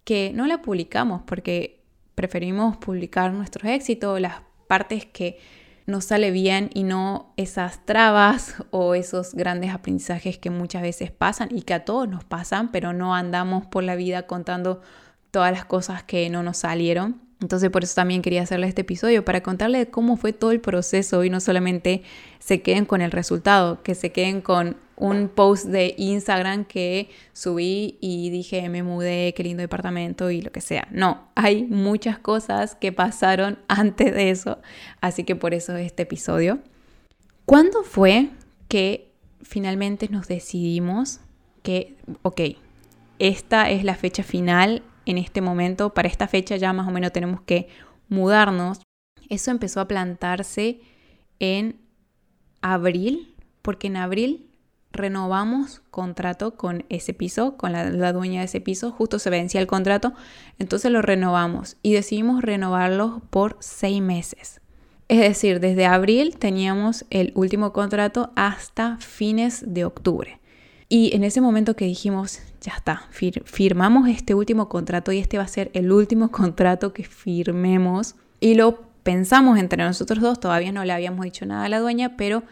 que 0.04 0.32
no 0.34 0.48
la 0.48 0.62
publicamos 0.62 1.22
porque 1.26 1.82
preferimos 2.16 2.78
publicar 2.78 3.34
nuestros 3.34 3.70
éxitos, 3.70 4.20
las 4.22 4.36
partes 4.68 5.06
que 5.06 5.38
nos 5.86 6.06
sale 6.06 6.32
bien 6.32 6.70
y 6.74 6.84
no 6.84 7.34
esas 7.38 7.86
trabas 7.86 8.56
o 8.72 8.96
esos 8.96 9.36
grandes 9.36 9.72
aprendizajes 9.72 10.38
que 10.38 10.50
muchas 10.50 10.82
veces 10.82 11.12
pasan 11.12 11.50
y 11.52 11.62
que 11.62 11.76
a 11.76 11.86
todos 11.86 12.08
nos 12.08 12.24
pasan, 12.24 12.72
pero 12.72 12.94
no 12.94 13.14
andamos 13.14 13.66
por 13.68 13.84
la 13.84 13.96
vida 13.96 14.24
contando 14.24 14.82
todas 15.30 15.52
las 15.52 15.66
cosas 15.66 16.04
que 16.04 16.30
no 16.30 16.42
nos 16.42 16.58
salieron. 16.58 17.22
Entonces 17.42 17.70
por 17.70 17.84
eso 17.84 17.94
también 17.94 18.22
quería 18.22 18.42
hacerle 18.42 18.68
este 18.68 18.82
episodio, 18.82 19.26
para 19.26 19.44
contarle 19.44 19.88
cómo 19.88 20.18
fue 20.18 20.34
todo 20.34 20.52
el 20.52 20.62
proceso 20.62 21.24
y 21.24 21.30
no 21.30 21.40
solamente 21.40 22.02
se 22.40 22.62
queden 22.62 22.86
con 22.86 23.02
el 23.02 23.12
resultado, 23.12 23.84
que 23.84 23.94
se 23.94 24.12
queden 24.12 24.42
con 24.42 24.78
un 24.98 25.28
post 25.30 25.66
de 25.66 25.94
Instagram 25.98 26.66
que 26.66 27.10
subí 27.34 27.98
y 28.00 28.30
dije 28.30 28.68
me 28.70 28.84
mudé, 28.84 29.34
qué 29.36 29.44
lindo 29.44 29.62
departamento 29.62 30.32
y 30.32 30.42
lo 30.42 30.52
que 30.52 30.62
sea. 30.62 30.88
No, 30.92 31.28
hay 31.36 31.64
muchas 31.64 32.18
cosas 32.20 32.76
que 32.76 32.92
pasaron 32.92 33.60
antes 33.68 34.14
de 34.14 34.30
eso, 34.30 34.60
así 35.02 35.24
que 35.24 35.36
por 35.36 35.54
eso 35.54 35.76
este 35.76 36.04
episodio. 36.04 36.60
¿Cuándo 37.46 37.84
fue 37.84 38.30
que 38.68 39.12
finalmente 39.42 40.10
nos 40.10 40.28
decidimos 40.28 41.20
que, 41.62 41.96
ok, 42.24 42.42
esta 43.20 43.70
es 43.70 43.84
la 43.84 43.96
fecha 43.96 44.24
final 44.24 44.84
en 45.06 45.18
este 45.18 45.42
momento, 45.42 45.94
para 45.94 46.08
esta 46.08 46.28
fecha 46.28 46.56
ya 46.56 46.74
más 46.74 46.88
o 46.88 46.92
menos 46.92 47.12
tenemos 47.12 47.42
que 47.42 47.68
mudarnos? 48.10 48.82
Eso 49.30 49.52
empezó 49.52 49.80
a 49.80 49.88
plantarse 49.88 50.80
en 51.40 51.80
abril, 52.62 53.36
porque 53.62 53.88
en 53.88 53.98
abril 53.98 54.50
renovamos 54.96 55.82
contrato 55.92 56.56
con 56.56 56.86
ese 56.90 57.14
piso, 57.14 57.58
con 57.58 57.72
la, 57.72 58.14
dueña 58.14 58.40
de 58.40 58.46
ese 58.46 58.62
piso, 58.62 58.92
justo 58.92 59.20
se 59.20 59.30
vencía 59.30 59.62
el 59.62 59.68
contrato, 59.68 60.14
entonces 60.60 60.92
lo 60.92 61.02
renovamos 61.02 61.78
y 61.82 61.94
decidimos 61.94 62.42
renovarlo 62.42 63.22
por 63.30 63.58
seis 63.60 64.02
meses. 64.02 64.62
Es 65.08 65.20
decir, 65.20 65.60
desde 65.60 65.86
abril 65.86 66.38
teníamos 66.38 67.06
el 67.12 67.32
último 67.36 67.74
contrato 67.74 68.32
hasta 68.36 68.98
fines 68.98 69.64
de 69.68 69.86
octubre. 69.86 70.40
Y 70.90 71.16
en 71.16 71.24
ese 71.24 71.42
momento 71.42 71.76
que 71.76 71.86
dijimos, 71.86 72.40
ya 72.62 72.74
está, 72.78 73.04
firmamos 73.12 74.08
este 74.08 74.34
último 74.34 74.70
contrato 74.70 75.12
y 75.12 75.20
este 75.20 75.38
va 75.38 75.44
a 75.44 75.48
ser 75.48 75.72
el 75.74 75.92
último 75.92 76.32
contrato 76.32 76.94
que 76.94 77.04
firmemos. 77.04 78.16
Y 78.40 78.56
lo 78.56 78.82
pensamos 79.04 79.60
entre 79.60 79.84
nosotros 79.84 80.20
dos, 80.20 80.40
todavía 80.40 80.72
no 80.72 80.84
le 80.84 80.92
habíamos 80.92 81.24
dicho 81.26 81.46
nada 81.46 81.66
a 81.66 81.70
la 81.70 81.80
dueña, 81.80 82.18
pero 82.18 82.44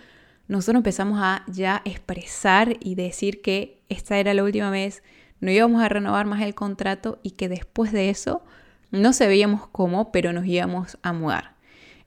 nosotros 0.48 0.80
empezamos 0.80 1.20
a 1.22 1.44
ya 1.48 1.82
expresar 1.86 2.78
y 2.82 2.96
decir 2.96 3.42
que 3.42 3.82
esta 3.90 4.18
era 4.18 4.34
la 4.34 4.44
última 4.44 4.70
vez, 4.70 5.02
no 5.40 5.52
íbamos 5.52 5.82
a 5.82 5.90
renovar 5.90 6.26
más 6.26 6.42
el 6.42 6.54
contrato 6.54 7.20
y 7.24 7.32
que 7.32 7.50
después 7.50 7.92
de 7.92 8.10
eso 8.10 8.44
no 8.92 9.14
sabíamos 9.14 9.68
cómo, 9.68 10.12
pero 10.12 10.34
nos 10.34 10.46
íbamos 10.46 10.98
a 11.02 11.14
mudar. 11.14 11.56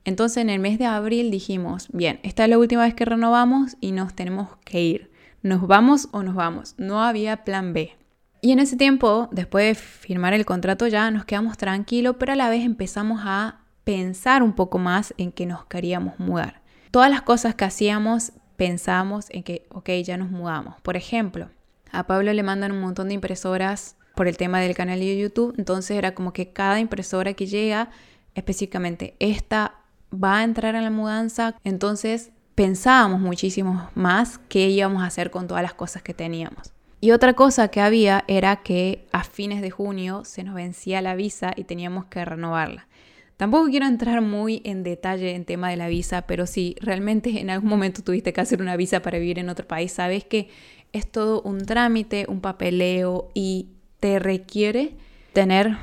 Entonces 0.05 0.39
en 0.39 0.51
el 0.51 0.61
mes 0.61 0.79
de 0.79 0.87
abril 0.87 1.31
dijimos, 1.31 1.89
bien, 1.93 2.21
esta 2.23 2.45
es 2.45 2.51
la 2.51 2.59
última 2.59 2.83
vez 2.83 2.95
que 2.95 3.05
renovamos 3.05 3.77
y 3.81 3.93
nos 3.93 4.15
tenemos 4.15 4.51
que 4.65 4.83
ir. 4.83 5.11
¿Nos 5.43 5.67
vamos 5.67 6.09
o 6.13 6.23
nos 6.23 6.35
vamos? 6.35 6.75
No 6.79 7.03
había 7.03 7.45
plan 7.45 7.73
B. 7.73 7.97
Y 8.43 8.53
en 8.53 8.59
ese 8.59 8.77
tiempo, 8.77 9.29
después 9.33 9.67
de 9.67 9.75
firmar 9.75 10.35
el 10.35 10.45
contrato 10.45 10.87
ya 10.87 11.11
nos 11.11 11.25
quedamos 11.25 11.57
tranquilos, 11.57 12.17
pero 12.19 12.33
a 12.33 12.37
la 12.37 12.51
vez 12.51 12.65
empezamos 12.65 13.23
a 13.25 13.61
pensar 13.83 14.43
un 14.43 14.53
poco 14.53 14.79
más 14.79 15.15
en 15.17 15.33
que 15.33 15.47
nos 15.47 15.65
queríamos 15.65 16.19
mudar 16.19 16.66
todas 16.91 17.11
las 17.11 17.23
cosas 17.23 17.55
que 17.55 17.65
hacíamos 17.65 18.33
pensábamos 18.57 19.27
en 19.31 19.43
que, 19.43 19.67
ok, 19.71 19.91
ya 20.05 20.17
nos 20.17 20.31
mudamos. 20.31 20.81
Por 20.81 20.97
ejemplo, 20.97 21.51
a 21.93 22.07
Pablo 22.07 22.33
le 22.33 22.43
mandan 22.43 22.73
un 22.73 22.81
montón 22.81 23.09
de 23.09 23.15
impresoras 23.15 23.97
por 24.15 24.29
el 24.29 24.37
tema 24.37 24.61
del 24.61 24.75
canal 24.75 24.99
de 24.99 25.19
YouTube, 25.19 25.55
entonces 25.59 25.97
era 25.97 26.15
como 26.15 26.33
que 26.33 26.53
cada 26.53 26.81
impresora 26.81 27.35
que 27.35 27.47
llega, 27.47 27.91
específicamente 28.35 29.15
esta 29.19 29.75
va 30.13 30.39
a 30.39 30.45
entrar 30.45 30.75
en 30.75 30.85
la 30.85 30.91
mudanza, 30.91 31.55
entonces 31.65 32.31
pensábamos 32.55 33.21
muchísimo 33.21 33.91
más 33.95 34.39
qué 34.49 34.69
íbamos 34.71 35.03
a 35.03 35.07
hacer 35.07 35.31
con 35.31 35.47
todas 35.47 35.63
las 35.63 35.75
cosas 35.75 36.03
que 36.03 36.15
teníamos. 36.15 36.73
Y 37.01 37.11
otra 37.11 37.35
cosa 37.35 37.69
que 37.69 37.83
había 37.83 38.25
era 38.27 38.57
que 38.57 39.07
a 39.13 39.23
fines 39.23 39.61
de 39.61 39.71
junio 39.71 40.25
se 40.25 40.43
nos 40.43 40.55
vencía 40.55 41.03
la 41.03 41.15
visa 41.15 41.53
y 41.55 41.65
teníamos 41.65 42.07
que 42.07 42.25
renovarla. 42.25 42.89
Tampoco 43.37 43.69
quiero 43.69 43.87
entrar 43.87 44.23
muy 44.23 44.63
en 44.65 44.83
detalle 44.83 45.35
en 45.35 45.45
tema 45.45 45.69
de 45.69 45.77
la 45.77 45.89
visa, 45.89 46.23
pero 46.23 46.47
si 46.47 46.75
realmente 46.81 47.41
en 47.41 47.51
algún 47.51 47.69
momento 47.69 48.03
tuviste 48.03 48.33
que 48.33 48.41
hacer 48.41 48.63
una 48.63 48.77
visa 48.77 49.03
para 49.03 49.19
vivir 49.19 49.39
en 49.39 49.51
otro 49.51 49.67
país, 49.67 49.93
sabes 49.93 50.25
que 50.25 50.49
es 50.93 51.11
todo 51.11 51.43
un 51.43 51.67
trámite, 51.67 52.25
un 52.29 52.41
papeleo 52.41 53.29
y 53.35 53.69
te 54.01 54.19
requiere 54.19 54.95
tener 55.35 55.77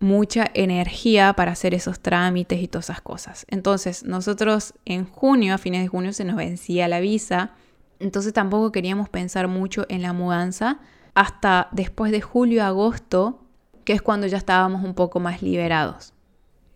mucha 0.00 0.50
energía 0.52 1.32
para 1.32 1.52
hacer 1.52 1.72
esos 1.72 2.00
trámites 2.00 2.60
y 2.60 2.68
todas 2.68 2.86
esas 2.86 3.00
cosas. 3.00 3.46
Entonces, 3.48 4.04
nosotros 4.04 4.74
en 4.84 5.06
junio, 5.06 5.54
a 5.54 5.58
fines 5.58 5.80
de 5.80 5.88
junio, 5.88 6.12
se 6.12 6.24
nos 6.24 6.36
vencía 6.36 6.88
la 6.88 7.00
visa, 7.00 7.52
entonces 8.00 8.32
tampoco 8.32 8.72
queríamos 8.72 9.08
pensar 9.08 9.48
mucho 9.48 9.86
en 9.88 10.02
la 10.02 10.12
mudanza 10.12 10.80
hasta 11.14 11.68
después 11.72 12.12
de 12.12 12.20
julio, 12.20 12.64
agosto, 12.64 13.40
que 13.84 13.92
es 13.92 14.02
cuando 14.02 14.26
ya 14.26 14.38
estábamos 14.38 14.84
un 14.84 14.94
poco 14.94 15.20
más 15.20 15.40
liberados. 15.40 16.12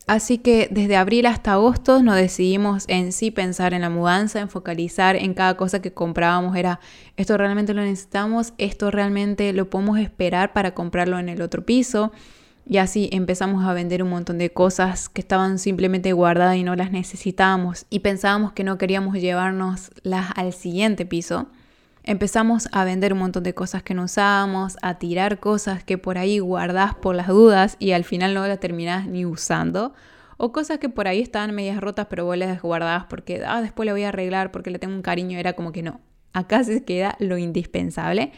Así 0.06 0.38
que 0.38 0.68
desde 0.70 0.96
abril 0.96 1.26
hasta 1.26 1.54
agosto 1.54 2.00
nos 2.00 2.14
decidimos 2.14 2.84
en 2.86 3.10
sí 3.10 3.32
pensar 3.32 3.74
en 3.74 3.80
la 3.80 3.90
mudanza, 3.90 4.40
en 4.40 4.48
focalizar 4.48 5.16
en 5.16 5.34
cada 5.34 5.56
cosa 5.56 5.82
que 5.82 5.92
comprábamos. 5.92 6.56
Era, 6.56 6.78
esto 7.16 7.36
realmente 7.36 7.74
lo 7.74 7.82
necesitamos, 7.82 8.52
esto 8.56 8.92
realmente 8.92 9.52
lo 9.52 9.68
podemos 9.68 9.98
esperar 9.98 10.52
para 10.52 10.74
comprarlo 10.74 11.18
en 11.18 11.28
el 11.28 11.42
otro 11.42 11.66
piso. 11.66 12.12
Y 12.68 12.78
así 12.78 13.08
empezamos 13.10 13.64
a 13.64 13.72
vender 13.72 14.00
un 14.02 14.10
montón 14.10 14.38
de 14.38 14.50
cosas 14.50 15.08
que 15.08 15.20
estaban 15.20 15.58
simplemente 15.58 16.12
guardadas 16.12 16.56
y 16.56 16.62
no 16.62 16.76
las 16.76 16.92
necesitábamos. 16.92 17.86
Y 17.90 18.00
pensábamos 18.00 18.52
que 18.52 18.62
no 18.62 18.78
queríamos 18.78 19.16
llevarnos 19.16 19.90
las 20.02 20.30
al 20.36 20.52
siguiente 20.52 21.04
piso 21.04 21.48
empezamos 22.06 22.68
a 22.72 22.84
vender 22.84 23.12
un 23.12 23.18
montón 23.18 23.42
de 23.42 23.52
cosas 23.54 23.82
que 23.82 23.92
no 23.92 24.04
usábamos, 24.04 24.78
a 24.80 24.98
tirar 24.98 25.40
cosas 25.40 25.84
que 25.84 25.98
por 25.98 26.18
ahí 26.18 26.38
guardás 26.38 26.94
por 26.94 27.16
las 27.16 27.26
dudas 27.26 27.76
y 27.80 27.92
al 27.92 28.04
final 28.04 28.32
no 28.32 28.46
las 28.46 28.60
terminás 28.60 29.06
ni 29.06 29.26
usando. 29.26 29.92
O 30.38 30.52
cosas 30.52 30.78
que 30.78 30.88
por 30.88 31.08
ahí 31.08 31.20
estaban 31.20 31.54
medias 31.54 31.80
rotas 31.80 32.06
pero 32.08 32.24
vos 32.24 32.36
las 32.36 32.62
guardabas 32.62 33.06
porque 33.06 33.42
ah, 33.44 33.60
después 33.60 33.86
la 33.86 33.92
voy 33.92 34.04
a 34.04 34.10
arreglar 34.10 34.52
porque 34.52 34.70
le 34.70 34.78
tengo 34.78 34.94
un 34.94 35.02
cariño. 35.02 35.38
Era 35.38 35.54
como 35.54 35.72
que 35.72 35.82
no. 35.82 36.00
Acá 36.32 36.62
se 36.62 36.84
queda 36.84 37.16
lo 37.18 37.38
indispensable. 37.38 38.32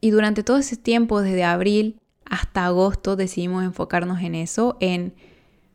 Y 0.00 0.10
durante 0.10 0.42
todo 0.44 0.58
ese 0.58 0.76
tiempo, 0.76 1.20
desde 1.20 1.44
abril 1.44 1.98
hasta 2.24 2.66
agosto, 2.66 3.16
decidimos 3.16 3.64
enfocarnos 3.64 4.20
en 4.22 4.34
eso, 4.34 4.76
en 4.80 5.14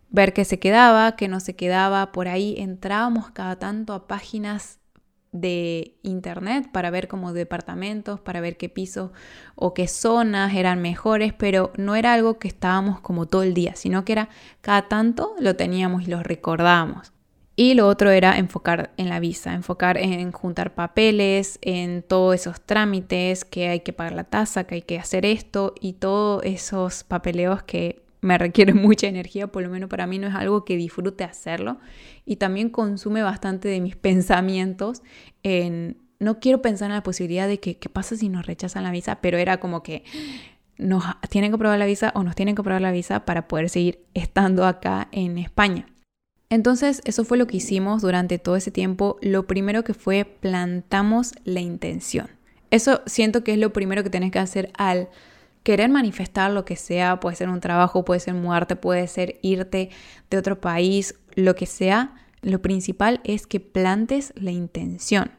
ver 0.10 0.34
qué 0.34 0.46
se 0.46 0.58
quedaba, 0.58 1.16
qué 1.16 1.28
no 1.28 1.40
se 1.40 1.56
quedaba. 1.56 2.12
Por 2.12 2.28
ahí 2.28 2.56
entrábamos 2.58 3.32
cada 3.32 3.58
tanto 3.58 3.94
a 3.94 4.08
páginas 4.08 4.80
de 5.36 5.96
internet 6.02 6.70
para 6.72 6.90
ver 6.90 7.08
como 7.08 7.34
departamentos, 7.34 8.20
para 8.20 8.42
ver 8.42 8.58
qué 8.58 8.70
pisos 8.70 9.12
o 9.56 9.74
qué 9.74 9.88
zonas 9.88 10.54
eran 10.54 10.82
mejores, 10.82 11.34
pero 11.34 11.72
no 11.78 11.96
era 11.96 12.14
algo 12.14 12.40
que 12.40 12.48
estábamos 12.48 13.00
como 13.02 13.26
todo 13.26 13.44
el 13.44 13.54
día, 13.54 13.76
sino 13.76 14.06
que 14.06 14.14
era 14.14 14.30
cada 14.62 14.88
tanto 14.88 15.36
lo 15.40 15.56
teníamos 15.56 16.04
y 16.04 16.08
lo 16.08 16.24
recordábamos. 16.24 17.12
Y 17.58 17.74
lo 17.74 17.88
otro 17.88 18.12
era 18.12 18.38
enfocar 18.38 18.92
en 18.98 19.08
la 19.08 19.20
visa, 19.20 19.54
enfocar 19.54 19.98
en 19.98 20.34
juntar 20.34 20.74
papeles, 20.76 21.58
en 21.62 22.04
todos 22.04 22.36
esos 22.36 22.60
trámites, 22.60 23.46
que 23.46 23.70
hay 23.70 23.80
que 23.80 23.94
pagar 23.94 24.14
la 24.14 24.26
tasa, 24.26 24.66
que 24.66 24.76
hay 24.76 24.82
que 24.82 25.00
hacer 25.00 25.26
esto 25.26 25.74
y 25.80 25.94
todos 25.94 26.44
esos 26.44 27.06
papeleos 27.06 27.64
que 27.64 28.05
me 28.26 28.38
requiere 28.38 28.74
mucha 28.74 29.08
energía, 29.08 29.48
por 29.48 29.64
lo 29.64 29.70
menos 29.70 29.90
para 29.90 30.08
mí 30.08 30.20
no 30.20 30.28
es 30.28 30.36
algo 30.36 30.66
que 30.66 30.76
disfrute 30.76 31.24
hacerlo 31.24 31.80
y 32.26 32.38
también 32.38 32.70
consume 32.70 33.24
bastante 33.24 33.68
de 33.68 33.80
mis 33.82 33.96
pensamientos 33.96 35.02
en 35.44 35.98
no 36.20 36.40
quiero 36.40 36.62
pensar 36.62 36.90
en 36.90 36.96
la 36.96 37.04
posibilidad 37.04 37.48
de 37.48 37.60
que 37.60 37.78
qué 37.78 37.90
pasa 37.90 38.16
si 38.16 38.30
nos 38.30 38.46
rechazan 38.46 38.84
la 38.84 38.92
visa, 38.92 39.20
pero 39.22 39.38
era 39.38 39.60
como 39.60 39.84
que 39.84 40.04
nos 40.78 41.04
tienen 41.30 41.52
que 41.52 41.58
probar 41.58 41.78
la 41.78 41.86
visa 41.86 42.12
o 42.16 42.24
nos 42.24 42.36
tienen 42.36 42.56
que 42.56 42.64
probar 42.64 42.82
la 42.82 42.92
visa 42.92 43.26
para 43.26 43.48
poder 43.48 43.70
seguir 43.70 44.06
estando 44.14 44.66
acá 44.66 45.10
en 45.12 45.38
España. 45.38 45.88
Entonces, 46.50 47.02
eso 47.06 47.26
fue 47.26 47.38
lo 47.38 47.48
que 47.48 47.58
hicimos 47.58 48.02
durante 48.02 48.40
todo 48.40 48.56
ese 48.56 48.72
tiempo. 48.72 49.18
Lo 49.22 49.48
primero 49.48 49.84
que 49.84 49.94
fue 49.94 50.26
plantamos 50.26 51.34
la 51.44 51.60
intención. 51.60 52.30
Eso 52.72 53.02
siento 53.06 53.44
que 53.44 53.54
es 53.54 53.60
lo 53.60 53.74
primero 53.74 54.04
que 54.04 54.10
tenés 54.10 54.32
que 54.32 54.40
hacer 54.40 54.72
al 54.78 55.10
querer 55.66 55.90
manifestar 55.90 56.52
lo 56.52 56.64
que 56.64 56.76
sea, 56.76 57.20
puede 57.20 57.36
ser 57.36 57.50
un 57.50 57.60
trabajo, 57.60 58.06
puede 58.06 58.20
ser 58.20 58.36
muerte, 58.36 58.76
puede 58.76 59.08
ser 59.08 59.40
irte 59.42 59.90
de 60.30 60.38
otro 60.38 60.62
país, 60.62 61.16
lo 61.34 61.56
que 61.56 61.66
sea, 61.66 62.14
lo 62.44 62.62
principal 62.62 63.20
es 63.24 63.48
que 63.48 63.60
plantes 63.60 64.32
la 64.36 64.52
intención. 64.52 65.32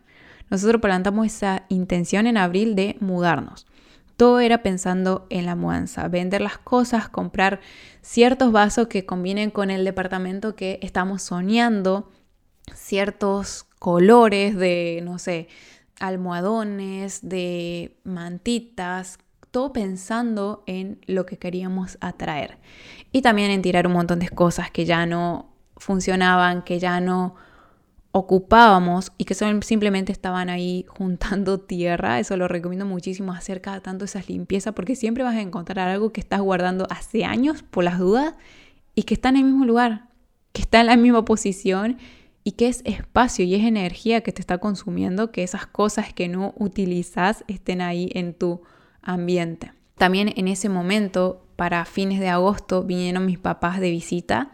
Nosotros 0.51 0.83
plantamos 0.83 1.27
esa 1.27 1.65
intención 1.69 2.27
en 2.27 2.39
abril 2.39 2.75
de 2.75 2.97
mudarnos. 2.99 3.69
Todo 4.17 4.41
era 4.41 4.65
pensando 4.65 5.29
en 5.31 5.47
la 5.47 5.55
mudanza, 5.55 6.09
vender 6.09 6.41
las 6.41 6.59
cosas, 6.59 7.09
comprar 7.09 7.61
ciertos 8.03 8.51
vasos 8.51 8.89
que 8.89 9.07
combinen 9.07 9.53
con 9.53 9.71
el 9.71 9.85
departamento 9.85 10.57
que 10.57 10.81
estamos 10.83 11.23
soñando, 11.23 12.11
ciertos 12.75 13.69
colores 13.79 14.57
de, 14.57 15.03
no 15.05 15.21
sé, 15.21 15.47
almohadones, 16.01 17.21
de 17.23 17.97
mantitas, 18.03 19.21
todo 19.57 19.73
pensando 19.73 20.63
en 20.67 20.99
lo 21.07 21.25
que 21.25 21.39
queríamos 21.39 21.97
atraer. 22.03 22.59
Y 23.11 23.23
también 23.23 23.51
en 23.51 23.63
tirar 23.63 23.87
un 23.87 23.95
montón 23.95 24.19
de 24.19 24.29
cosas 24.29 24.71
que 24.71 24.85
ya 24.85 25.07
no 25.07 25.51
funcionaban, 25.79 26.61
que 26.61 26.79
ya 26.79 27.01
no 27.01 27.37
ocupábamos 28.13 29.13
y 29.17 29.25
que 29.25 29.35
simplemente 29.35 30.13
estaban 30.13 30.51
ahí 30.51 30.85
juntando 30.89 31.59
tierra. 31.59 32.21
Eso 32.21 32.37
lo 32.37 32.49
recomiendo 32.49 32.85
muchísimo 32.85 33.33
hacer 33.33 33.63
cada 33.63 33.81
tanto 33.81 34.05
esas 34.05 34.29
limpiezas 34.29 34.75
porque 34.75 34.95
siempre 34.95 35.25
vas 35.25 35.37
a 35.37 35.41
encontrar 35.41 35.89
algo 35.89 36.13
que 36.13 36.21
estás 36.21 36.43
guardando 36.43 36.87
hace 36.91 37.25
años 37.25 37.63
por 37.63 37.83
las 37.83 37.99
dudas 37.99 38.35
y 38.95 39.05
que 39.05 39.15
está 39.15 39.31
en 39.31 39.37
el 39.37 39.45
mismo 39.45 39.65
lugar, 39.65 40.11
que 40.53 40.61
está 40.61 40.81
en 40.83 40.89
la 40.89 40.99
misma 40.99 41.25
posición 41.25 41.97
y 42.45 42.53
que 42.53 42.69
es 42.69 42.83
espacio 42.85 43.47
y 43.47 43.55
es 43.55 43.65
energía 43.65 44.21
que 44.21 44.33
te 44.33 44.43
está 44.43 44.59
consumiendo, 44.59 45.33
que 45.33 45.45
esas 45.45 45.67
cosas 45.67 46.13
que 46.13 46.29
no 46.29 46.53
utilizas 46.59 47.43
estén 47.49 47.81
ahí 47.81 48.11
en 48.13 48.35
tu 48.35 48.61
ambiente. 49.07 49.73
También 49.97 50.33
en 50.37 50.49
ese 50.49 50.69
momento, 50.69 51.47
para 51.57 51.85
fines 51.85 52.21
de 52.21 52.29
agosto, 52.29 52.83
vinieron 52.83 53.25
mis 53.25 53.39
papás 53.39 53.81
de 53.81 53.91
visita 53.91 54.53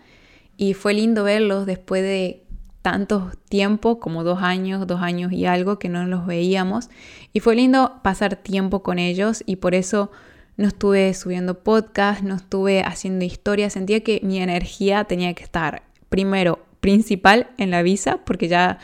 y 0.57 0.75
fue 0.75 0.95
lindo 0.95 1.25
verlos 1.25 1.67
después 1.67 2.03
de 2.03 2.45
tanto 2.83 3.31
tiempo, 3.49 3.99
como 3.99 4.25
dos 4.25 4.43
años, 4.43 4.87
dos 4.87 5.01
años 5.01 5.33
y 5.33 5.47
algo 5.47 5.79
que 5.79 5.89
no 5.89 6.05
los 6.07 6.27
veíamos. 6.27 6.91
Y 7.33 7.41
fue 7.41 7.57
lindo 7.57 8.01
pasar 8.03 8.37
tiempo 8.37 8.83
con 8.83 8.99
ellos 8.99 9.43
y 9.47 9.57
por 9.57 9.75
eso 9.75 10.11
no 10.57 10.69
estuve 10.69 11.15
subiendo 11.15 11.63
podcast, 11.63 12.23
no 12.23 12.35
estuve 12.35 12.83
haciendo 12.83 13.25
historias. 13.25 13.73
Sentía 13.73 14.01
que 14.01 14.21
mi 14.23 14.41
energía 14.41 15.05
tenía 15.05 15.33
que 15.35 15.45
estar 15.45 15.83
primero 16.09 16.61
principal 16.81 17.49
en 17.59 17.71
la 17.71 17.83
visa, 17.83 18.19
porque 18.25 18.49
ya 18.49 18.79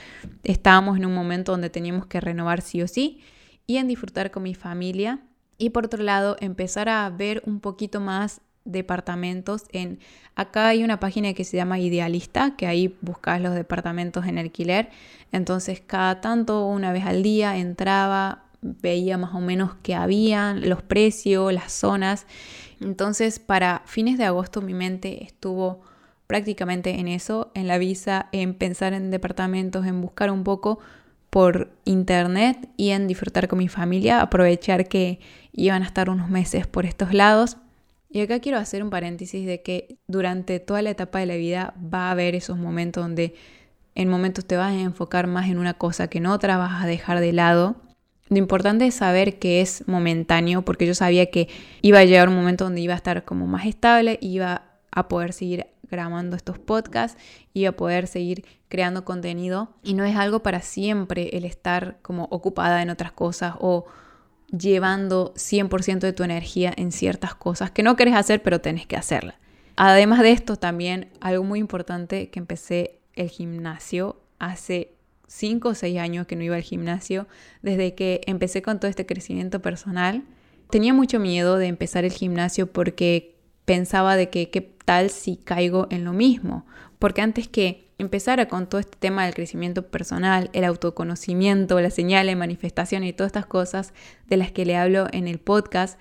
estábamos 0.45 0.97
en 0.97 1.05
un 1.05 1.15
momento 1.15 1.53
donde 1.53 1.69
teníamos 1.69 2.07
que 2.07 2.21
renovar 2.21 2.63
sí 2.63 2.81
o 2.81 2.89
sí, 2.89 3.21
y 3.67 3.77
en 3.77 3.89
disfrutar 3.89 4.31
con 4.31 4.45
mi 4.45 4.55
familia. 4.55 5.19
Y 5.59 5.71
por 5.71 5.87
otro 5.87 6.03
lado, 6.03 6.37
empezar 6.41 6.89
a 6.89 7.11
ver 7.11 7.43
un 7.45 7.61
poquito 7.61 8.01
más 8.01 8.41
departamentos 8.65 9.65
en 9.73 9.99
acá 10.35 10.69
hay 10.69 10.85
una 10.85 11.01
página 11.01 11.33
que 11.33 11.45
se 11.45 11.57
llama 11.57 11.79
Idealista 11.79 12.55
que 12.57 12.67
ahí 12.67 12.97
buscas 13.01 13.41
los 13.41 13.55
departamentos 13.55 14.27
en 14.27 14.39
alquiler. 14.39 14.91
Entonces 15.33 15.81
cada 15.81 16.21
tanto 16.21 16.67
una 16.67 16.93
vez 16.93 17.05
al 17.07 17.23
día 17.23 17.57
entraba 17.57 18.45
veía 18.61 19.17
más 19.17 19.35
o 19.35 19.41
menos 19.41 19.75
qué 19.83 19.95
habían 19.95 20.69
los 20.69 20.83
precios 20.83 21.53
las 21.53 21.73
zonas. 21.73 22.27
Entonces 22.81 23.39
para 23.39 23.83
fines 23.87 24.19
de 24.19 24.27
agosto 24.27 24.61
mi 24.61 24.75
mente 24.75 25.25
estuvo 25.25 25.81
prácticamente 26.27 26.91
en 27.01 27.09
eso 27.09 27.51
en 27.55 27.67
la 27.67 27.79
visa 27.79 28.29
en 28.33 28.53
pensar 28.55 28.93
en 28.93 29.11
departamentos 29.11 29.87
en 29.87 30.03
buscar 30.03 30.31
un 30.31 30.45
poco 30.45 30.79
por 31.31 31.71
internet 31.85 32.69
y 32.77 32.91
en 32.91 33.07
disfrutar 33.07 33.49
con 33.49 33.59
mi 33.59 33.69
familia 33.69 34.21
aprovechar 34.21 34.89
que 34.89 35.21
iban 35.53 35.83
a 35.83 35.87
estar 35.87 36.11
unos 36.11 36.31
meses 36.31 36.67
por 36.67 36.87
estos 36.87 37.13
lados 37.13 37.57
y 38.11 38.21
acá 38.23 38.41
quiero 38.41 38.59
hacer 38.59 38.83
un 38.83 38.91
paréntesis 38.91 39.47
de 39.47 39.63
que 39.63 39.99
durante 40.07 40.61
toda 40.61 40.81
la 40.81 40.91
etapa 40.91 41.19
de 41.19 41.27
la 41.27 41.37
vida 41.37 41.75
va 41.83 42.09
a 42.09 42.13
haber 42.13 42.35
esos 42.35 42.57
momentos 42.57 43.03
donde 43.03 43.35
en 43.95 44.09
momentos 44.09 44.47
te 44.47 44.57
vas 44.57 44.73
a 44.73 44.81
enfocar 44.81 45.27
más 45.27 45.49
en 45.49 45.59
una 45.59 45.75
cosa 45.75 46.09
que 46.09 46.19
en 46.19 46.27
otra, 46.27 46.57
vas 46.57 46.83
a 46.83 46.87
dejar 46.87 47.21
de 47.21 47.33
lado. 47.33 47.77
Lo 48.29 48.39
importante 48.39 48.87
es 48.87 48.95
saber 48.95 49.39
que 49.39 49.61
es 49.61 49.87
momentáneo, 49.87 50.63
porque 50.63 50.87
yo 50.87 50.95
sabía 50.95 51.31
que 51.31 51.49
iba 51.83 51.99
a 51.99 52.05
llegar 52.05 52.29
un 52.29 52.37
momento 52.37 52.65
donde 52.65 52.81
iba 52.81 52.95
a 52.95 52.97
estar 52.97 53.25
como 53.25 53.47
más 53.47 53.67
estable, 53.67 54.19
iba 54.23 54.63
a 54.91 55.09
poder 55.09 55.33
seguir 55.33 55.67
grabando 55.91 56.37
estos 56.37 56.59
podcasts, 56.59 57.21
iba 57.55 57.71
a 57.71 57.77
poder 57.77 58.07
seguir 58.07 58.45
creando 58.69 59.05
contenido 59.05 59.75
y 59.83 59.95
no 59.95 60.05
es 60.05 60.17
algo 60.17 60.43
para 60.43 60.61
siempre 60.61 61.37
el 61.37 61.45
estar 61.45 61.99
como 62.03 62.25
ocupada 62.31 62.83
en 62.83 62.91
otras 62.91 63.13
cosas 63.13 63.55
o 63.61 63.87
llevando 64.51 65.35
100% 65.35 65.99
de 66.01 66.13
tu 66.13 66.23
energía 66.23 66.73
en 66.77 66.93
ciertas 66.93 67.35
cosas 67.35 67.71
que 67.71 67.83
no 67.83 67.97
querés 67.97 68.15
hacer, 68.15 68.43
pero 68.43 68.61
tenés 68.61 68.87
que 68.87 68.97
hacerla. 68.97 69.39
Además 69.77 70.21
de 70.21 70.33
esto, 70.33 70.57
también 70.57 71.11
algo 71.21 71.45
muy 71.45 71.61
importante 71.61 72.31
que 72.31 72.41
empecé 72.41 72.99
el 73.15 73.29
gimnasio 73.29 74.21
hace 74.39 74.95
5 75.29 75.69
o 75.69 75.75
6 75.75 75.99
años 75.99 76.27
que 76.27 76.37
no 76.37 76.43
iba 76.43 76.57
al 76.57 76.63
gimnasio, 76.63 77.29
desde 77.63 77.95
que 77.95 78.23
empecé 78.27 78.63
con 78.63 78.81
todo 78.81 78.89
este 78.89 79.07
crecimiento 79.07 79.61
personal. 79.61 80.25
Tenía 80.71 80.93
mucho 80.93 81.21
miedo 81.21 81.59
de 81.59 81.67
empezar 81.67 82.05
el 82.05 82.13
gimnasio 82.13 82.73
porque 82.73 83.38
pensaba 83.69 84.17
de 84.17 84.31
que 84.31 84.49
qué 84.49 84.63
tal 84.63 85.11
si 85.11 85.37
caigo 85.37 85.89
en 85.91 86.03
lo 86.03 86.15
mismo, 86.15 86.65
porque 86.99 87.21
antes 87.21 87.49
que 87.49 87.91
empezara 87.99 88.49
con 88.49 88.67
todo 88.67 88.81
este 88.81 88.97
tema 88.99 89.27
del 89.27 89.35
crecimiento 89.35 89.89
personal, 89.89 90.49
el 90.55 90.65
autoconocimiento, 90.65 91.79
la 91.79 91.91
señal 91.91 92.29
de 92.29 92.35
manifestación 92.35 93.05
y 93.05 93.13
todas 93.13 93.29
estas 93.29 93.45
cosas 93.45 93.93
de 94.27 94.39
las 94.39 94.53
que 94.53 94.65
le 94.65 94.75
hablo 94.75 95.07
en 95.13 95.29
el 95.29 95.39
podcast, 95.39 96.01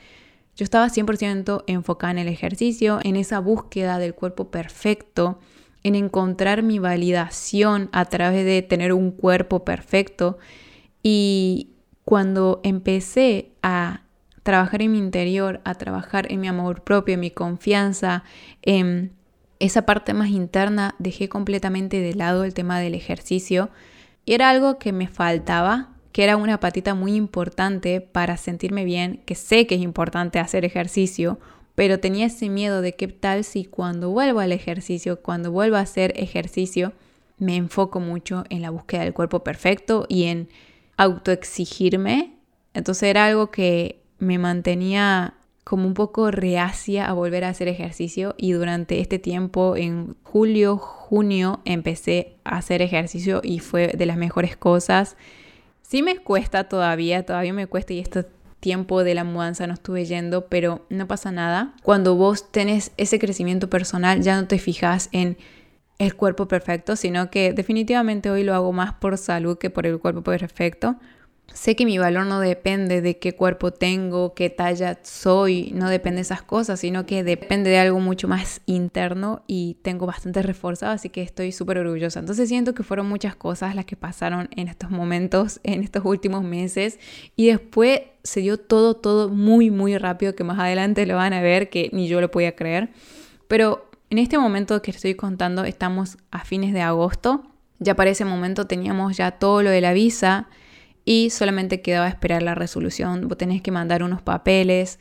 yo 0.56 0.64
estaba 0.64 0.88
100% 0.88 1.66
enfocada 1.68 2.12
en 2.12 2.20
el 2.20 2.30
ejercicio, 2.30 3.00
en 3.04 3.18
esa 3.18 3.40
búsqueda 3.40 4.00
del 4.00 4.16
cuerpo 4.16 4.50
perfecto, 4.50 5.40
en 5.84 5.96
encontrar 5.96 6.64
mi 6.64 6.80
validación 6.80 7.90
a 7.92 8.06
través 8.06 8.46
de 8.46 8.62
tener 8.62 8.94
un 8.94 9.12
cuerpo 9.12 9.66
perfecto. 9.66 10.38
Y 11.04 11.72
cuando 12.06 12.62
empecé 12.64 13.52
a 13.62 14.07
trabajar 14.48 14.82
en 14.82 14.94
mi 14.94 14.98
interior, 14.98 15.60
a 15.66 15.76
trabajar 15.76 16.32
en 16.32 16.40
mi 16.40 16.48
amor 16.48 16.82
propio, 16.82 17.16
en 17.16 17.20
mi 17.20 17.32
confianza, 17.32 18.24
en 18.62 19.12
esa 19.60 19.86
parte 19.86 20.14
más 20.14 20.30
interna 20.30 20.96
dejé 21.00 21.28
completamente 21.28 22.00
de 22.00 22.16
lado 22.16 22.46
el 22.46 22.54
tema 22.54 22.80
del 22.80 22.96
ejercicio 22.96 23.70
y 24.24 24.36
era 24.36 24.50
algo 24.50 24.80
que 24.80 24.94
me 24.94 25.10
faltaba, 25.10 25.90
que 26.14 26.24
era 26.24 26.38
una 26.38 26.62
patita 26.62 26.96
muy 26.96 27.16
importante 27.16 28.00
para 28.00 28.38
sentirme 28.38 28.86
bien, 28.86 29.22
que 29.26 29.36
sé 29.36 29.68
que 29.68 29.76
es 29.76 29.82
importante 29.82 30.40
hacer 30.40 30.64
ejercicio, 30.64 31.42
pero 31.76 32.00
tenía 32.00 32.28
ese 32.28 32.48
miedo 32.48 32.82
de 32.82 32.96
qué 32.96 33.10
tal 33.10 33.44
si 33.44 33.66
cuando 33.66 34.12
vuelvo 34.12 34.40
al 34.40 34.54
ejercicio, 34.54 35.22
cuando 35.22 35.52
vuelvo 35.52 35.76
a 35.76 35.82
hacer 35.82 36.14
ejercicio, 36.16 36.94
me 37.38 37.58
enfoco 37.58 38.00
mucho 38.00 38.46
en 38.50 38.62
la 38.62 38.70
búsqueda 38.70 39.02
del 39.02 39.14
cuerpo 39.14 39.44
perfecto 39.44 40.06
y 40.08 40.24
en 40.24 40.48
autoexigirme. 40.96 42.38
Entonces 42.74 43.10
era 43.10 43.26
algo 43.26 43.52
que 43.52 44.07
me 44.20 44.38
mantenía 44.38 45.34
como 45.64 45.86
un 45.86 45.94
poco 45.94 46.32
reacia 46.32 47.08
a 47.08 47.14
volver 47.14 47.44
a 47.44 47.50
hacer 47.50 47.68
ejercicio 47.68 48.36
y 48.38 48.54
durante 48.54 49.02
este 49.02 49.20
tiempo, 49.20 49.76
en 49.76 50.16
julio, 50.24 50.78
junio, 50.78 51.60
empecé 51.66 52.38
a 52.46 52.58
hacer 52.58 52.82
ejercicio 52.82 53.42
y 53.44 53.60
fue 53.60 53.88
de 53.90 54.06
las 54.06 54.16
mejores 54.16 54.56
cosas. 54.56 55.18
Sí 55.82 56.02
me 56.02 56.20
cuesta 56.20 56.70
todavía, 56.70 57.26
todavía 57.26 57.52
me 57.52 57.68
cuesta 57.68 57.94
y 57.94 58.00
este 58.00 58.26
tiempo 58.62 59.04
de 59.04 59.14
la 59.14 59.24
mudanza 59.24 59.68
no 59.68 59.74
estuve 59.74 60.06
yendo, 60.06 60.48
pero 60.48 60.86
no 60.90 61.08
pasa 61.08 61.32
nada. 61.32 61.74
Cuando 61.84 62.16
vos 62.16 62.52
tenés 62.52 62.92
ese 62.98 63.20
crecimiento 63.20 63.70
personal, 63.70 64.22
ya 64.22 64.40
no 64.40 64.48
te 64.48 64.60
fijas 64.60 65.10
en 65.12 65.38
el 66.00 66.16
cuerpo 66.16 66.48
perfecto, 66.48 66.96
sino 66.96 67.30
que 67.30 67.54
definitivamente 67.54 68.30
hoy 68.30 68.44
lo 68.44 68.54
hago 68.54 68.72
más 68.72 68.94
por 68.94 69.18
salud 69.18 69.58
que 69.58 69.70
por 69.70 69.86
el 69.86 70.00
cuerpo 70.00 70.24
perfecto. 70.24 70.96
Sé 71.54 71.76
que 71.76 71.86
mi 71.86 71.98
valor 71.98 72.26
no 72.26 72.40
depende 72.40 73.02
de 73.02 73.18
qué 73.18 73.34
cuerpo 73.34 73.72
tengo, 73.72 74.34
qué 74.34 74.50
talla 74.50 75.00
soy, 75.02 75.72
no 75.74 75.90
depende 75.90 76.18
de 76.18 76.22
esas 76.24 76.42
cosas, 76.42 76.80
sino 76.80 77.06
que 77.06 77.24
depende 77.24 77.70
de 77.70 77.80
algo 77.80 78.00
mucho 78.00 78.28
más 78.28 78.62
interno 78.66 79.42
y 79.48 79.78
tengo 79.82 80.06
bastante 80.06 80.44
reforzado, 80.44 80.92
así 80.92 81.10
que 81.10 81.22
estoy 81.22 81.52
súper 81.52 81.80
orgullosa. 81.80 82.20
Entonces 82.20 82.50
siento 82.50 82.74
que 82.74 82.84
fueron 82.84 83.08
muchas 83.08 83.36
cosas 83.36 83.76
las 83.76 83.86
que 83.86 83.96
pasaron 83.96 84.50
en 84.56 84.68
estos 84.68 84.92
momentos, 84.92 85.60
en 85.64 85.84
estos 85.84 86.06
últimos 86.06 86.44
meses 86.44 87.00
y 87.36 87.48
después 87.48 88.02
se 88.24 88.42
dio 88.42 88.58
todo, 88.58 88.96
todo 88.96 89.30
muy, 89.30 89.72
muy 89.72 89.98
rápido, 89.98 90.36
que 90.36 90.44
más 90.44 90.60
adelante 90.60 91.06
lo 91.06 91.16
van 91.16 91.34
a 91.34 91.42
ver, 91.42 91.70
que 91.70 91.90
ni 91.94 92.08
yo 92.08 92.22
lo 92.22 92.30
podía 92.30 92.56
creer. 92.56 92.90
Pero 93.48 93.90
en 94.10 94.20
este 94.20 94.38
momento 94.38 94.82
que 94.82 94.92
estoy 94.92 95.16
contando, 95.16 95.64
estamos 95.64 96.18
a 96.30 96.44
fines 96.44 96.74
de 96.74 96.82
agosto. 96.82 97.44
Ya 97.80 97.96
para 97.96 98.10
ese 98.10 98.26
momento 98.26 98.68
teníamos 98.68 99.18
ya 99.18 99.32
todo 99.32 99.64
lo 99.64 99.70
de 99.70 99.82
la 99.82 99.94
visa 99.94 100.50
y 101.10 101.30
solamente 101.30 101.82
quedaba 101.82 102.10
esperar 102.10 102.44
la 102.44 102.54
resolución. 102.54 103.30
Vos 103.30 103.38
tenés 103.38 103.62
que 103.62 103.72
mandar 103.72 104.04
unos 104.04 104.22
papeles, 104.22 105.00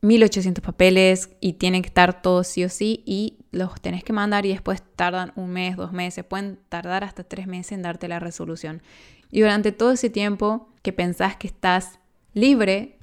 1800 0.00 0.62
papeles 0.62 1.30
y 1.40 1.54
tiene 1.54 1.82
que 1.82 1.88
estar 1.88 2.22
todo 2.22 2.44
sí 2.44 2.62
o 2.62 2.68
sí 2.68 3.02
y 3.04 3.38
los 3.50 3.80
tenés 3.80 4.04
que 4.04 4.12
mandar 4.12 4.46
y 4.46 4.50
después 4.50 4.84
tardan 4.94 5.32
un 5.34 5.50
mes, 5.50 5.76
dos 5.76 5.90
meses, 5.90 6.24
pueden 6.24 6.60
tardar 6.68 7.02
hasta 7.02 7.24
tres 7.24 7.48
meses 7.48 7.72
en 7.72 7.82
darte 7.82 8.06
la 8.06 8.20
resolución. 8.20 8.80
Y 9.32 9.40
durante 9.40 9.72
todo 9.72 9.90
ese 9.90 10.08
tiempo 10.08 10.68
que 10.82 10.92
pensás 10.92 11.34
que 11.34 11.48
estás 11.48 11.98
libre, 12.32 13.00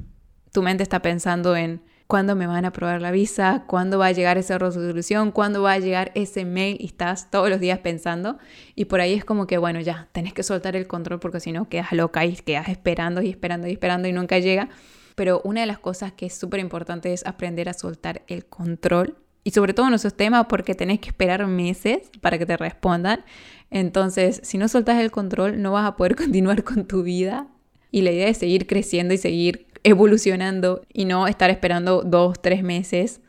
tu 0.54 0.62
mente 0.62 0.84
está 0.84 1.02
pensando 1.02 1.58
en 1.58 1.82
cuándo 2.12 2.36
me 2.36 2.46
van 2.46 2.66
a 2.66 2.68
aprobar 2.68 3.02
la 3.02 3.10
visa, 3.10 3.64
cuándo 3.68 3.98
va 3.98 4.08
a 4.08 4.12
llegar 4.12 4.38
esa 4.38 4.58
resolución, 4.58 5.32
cuándo 5.32 5.62
va 5.62 5.72
a 5.72 5.80
llegar 5.80 6.12
ese 6.14 6.44
mail 6.44 6.76
y 6.78 6.88
estás 6.88 7.32
todos 7.32 7.50
los 7.50 7.62
días 7.62 7.80
pensando 7.80 8.38
y 8.76 8.84
por 8.84 9.00
ahí 9.00 9.14
es 9.14 9.24
como 9.24 9.48
que 9.48 9.58
bueno 9.58 9.80
ya, 9.80 10.10
tenés 10.12 10.34
que 10.34 10.44
soltar 10.44 10.76
el 10.76 10.88
control 10.88 11.22
porque 11.22 11.40
si 11.40 11.54
no 11.54 11.70
quedas 11.70 11.94
loca 11.94 12.26
y 12.26 12.36
quedas 12.36 12.68
esperando 12.68 13.22
y 13.22 13.30
esperando 13.30 13.70
y 13.70 13.72
esperando 13.72 14.10
y 14.10 14.12
nunca 14.12 14.40
llega. 14.40 14.68
Pero 15.16 15.40
una 15.46 15.62
de 15.62 15.68
las 15.68 15.80
cosas 15.80 16.12
que 16.12 16.26
es 16.26 16.34
súper 16.34 16.60
importante 16.60 17.14
es 17.14 17.26
aprender 17.26 17.70
a 17.70 17.74
soltar 17.74 18.24
el 18.28 18.46
control 18.46 19.16
y 19.46 19.52
sobre 19.52 19.74
todo 19.74 19.88
en 19.88 19.94
esos 19.94 20.14
temas 20.14 20.48
porque 20.50 20.76
tenés 20.76 21.00
que 21.00 21.08
esperar 21.08 21.48
meses 21.48 22.12
para 22.20 22.38
que 22.38 22.46
te 22.46 22.58
respondan. 22.58 23.24
Entonces, 23.70 24.42
si 24.44 24.58
no 24.58 24.68
soltas 24.68 25.00
el 25.00 25.12
control, 25.12 25.62
no 25.62 25.72
vas 25.72 25.88
a 25.88 25.96
poder 25.96 26.16
continuar 26.18 26.66
con 26.66 26.86
tu 26.86 27.04
vida. 27.04 27.48
Y 27.90 28.02
la 28.02 28.12
idea 28.12 28.28
es 28.28 28.38
seguir 28.38 28.68
creciendo 28.68 29.14
y 29.14 29.18
seguir 29.18 29.71
evolucionando 29.84 30.84
y 30.92 31.06
no 31.06 31.28
estar 31.28 31.50
esperando 31.50 32.04
dos, 32.04 32.42
tres 32.42 32.64
meses 32.64 33.22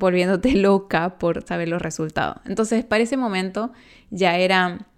volviéndote 0.00 0.52
loca 0.56 1.18
por 1.18 1.46
saber 1.46 1.68
los 1.68 1.80
resultados. 1.80 2.38
Entonces, 2.46 2.84
para 2.84 3.04
ese 3.04 3.16
momento 3.16 3.72
ya 4.10 4.36
era 4.36 4.88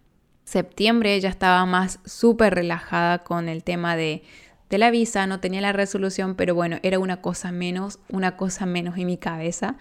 septiembre, 0.44 1.20
ya 1.20 1.28
estaba 1.28 1.66
más 1.66 2.00
súper 2.06 2.54
relajada 2.54 3.22
con 3.22 3.48
el 3.48 3.62
tema 3.64 3.96
de, 3.96 4.22
de 4.70 4.78
la 4.78 4.90
visa, 4.90 5.26
no 5.26 5.40
tenía 5.40 5.60
la 5.60 5.72
resolución, 5.72 6.34
pero 6.34 6.54
bueno, 6.54 6.78
era 6.82 6.98
una 6.98 7.20
cosa 7.20 7.52
menos, 7.52 7.98
una 8.08 8.36
cosa 8.36 8.64
menos 8.64 8.96
en 8.96 9.06
mi 9.06 9.18
cabeza. 9.18 9.76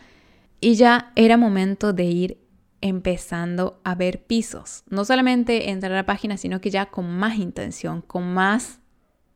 Y 0.59 0.75
ya 0.75 1.11
era 1.15 1.37
momento 1.37 1.93
de 1.93 2.03
ir 2.03 2.37
empezando 2.81 3.79
a 3.83 3.95
ver 3.95 4.23
pisos. 4.25 4.83
No 4.89 5.05
solamente 5.05 5.69
entrar 5.69 5.91
a 5.93 5.95
la 5.95 6.05
página, 6.05 6.37
sino 6.37 6.61
que 6.61 6.71
ya 6.71 6.87
con 6.87 7.09
más 7.09 7.37
intención, 7.37 8.01
con 8.01 8.33
más 8.33 8.80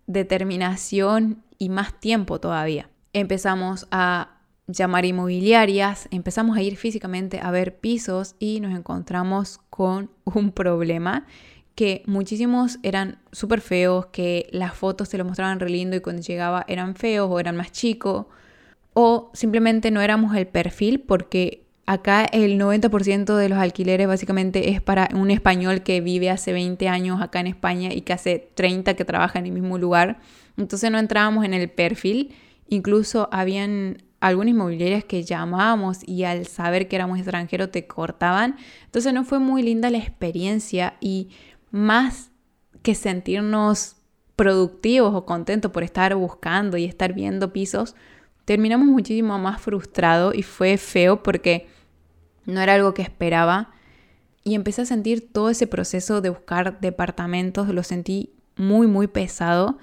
determinación 0.07 1.43
y 1.57 1.69
más 1.69 1.99
tiempo 1.99 2.39
todavía. 2.39 2.89
Empezamos 3.13 3.87
a 3.91 4.35
llamar 4.67 5.05
inmobiliarias, 5.05 6.07
empezamos 6.11 6.57
a 6.57 6.61
ir 6.61 6.75
físicamente 6.75 7.39
a 7.39 7.51
ver 7.51 7.77
pisos 7.77 8.35
y 8.39 8.59
nos 8.59 8.75
encontramos 8.77 9.59
con 9.69 10.09
un 10.23 10.51
problema 10.51 11.25
que 11.75 12.03
muchísimos 12.05 12.79
eran 12.83 13.19
súper 13.33 13.59
feos, 13.59 14.07
que 14.07 14.47
las 14.51 14.73
fotos 14.73 15.09
se 15.09 15.17
lo 15.17 15.25
mostraban 15.25 15.59
re 15.59 15.69
lindo 15.69 15.97
y 15.97 15.99
cuando 15.99 16.21
llegaba 16.21 16.63
eran 16.69 16.95
feos 16.95 17.29
o 17.29 17.39
eran 17.39 17.57
más 17.57 17.73
chicos, 17.73 18.27
o 18.93 19.29
simplemente 19.33 19.91
no 19.91 19.99
éramos 19.99 20.33
el 20.37 20.47
perfil 20.47 21.01
porque 21.01 21.64
acá 21.85 22.25
el 22.25 22.59
90% 22.59 23.35
de 23.35 23.49
los 23.49 23.59
alquileres 23.59 24.07
básicamente 24.07 24.71
es 24.71 24.81
para 24.81 25.09
un 25.13 25.29
español 25.31 25.83
que 25.83 26.01
vive 26.01 26.29
hace 26.29 26.51
20 26.51 26.87
años 26.87 27.21
acá 27.21 27.39
en 27.39 27.47
España 27.47 27.93
y 27.93 28.01
que 28.01 28.13
hace 28.13 28.49
30 28.55 28.95
que 28.95 29.05
trabaja 29.05 29.39
en 29.39 29.45
el 29.45 29.51
mismo 29.51 29.77
lugar. 29.77 30.19
Entonces 30.57 30.89
no 30.89 30.97
entrábamos 30.97 31.45
en 31.45 31.53
el 31.53 31.69
perfil, 31.69 32.33
incluso 32.67 33.29
habían 33.31 34.03
algunas 34.19 34.51
inmobiliarias 34.51 35.03
que 35.03 35.23
llamábamos 35.23 35.99
y 36.07 36.23
al 36.23 36.47
saber 36.47 36.87
que 36.87 36.95
éramos 36.95 37.19
extranjeros 37.19 37.69
te 37.69 37.85
cortaban. 37.85 38.55
Entonces 38.85 39.13
no 39.13 39.23
fue 39.23 39.39
muy 39.39 39.61
linda 39.61 39.89
la 39.91 39.99
experiencia 39.99 40.95
y 40.99 41.29
más 41.69 42.31
que 42.81 42.95
sentirnos 42.95 43.97
productivos 44.35 45.13
o 45.13 45.25
contentos 45.25 45.71
por 45.71 45.83
estar 45.83 46.15
buscando 46.15 46.77
y 46.77 46.85
estar 46.85 47.13
viendo 47.13 47.53
pisos, 47.53 47.95
terminamos 48.45 48.87
muchísimo 48.87 49.37
más 49.39 49.61
frustrados 49.61 50.35
y 50.35 50.43
fue 50.43 50.77
feo 50.77 51.23
porque 51.23 51.67
no 52.45 52.61
era 52.61 52.73
algo 52.73 52.93
que 52.93 53.01
esperaba. 53.01 53.71
Y 54.43 54.55
empecé 54.55 54.83
a 54.83 54.85
sentir 54.85 55.31
todo 55.31 55.49
ese 55.49 55.67
proceso 55.67 56.21
de 56.21 56.29
buscar 56.29 56.79
departamentos, 56.79 57.67
lo 57.69 57.83
sentí 57.83 58.33
muy, 58.55 58.87
muy 58.87 59.07
pesado. 59.07 59.77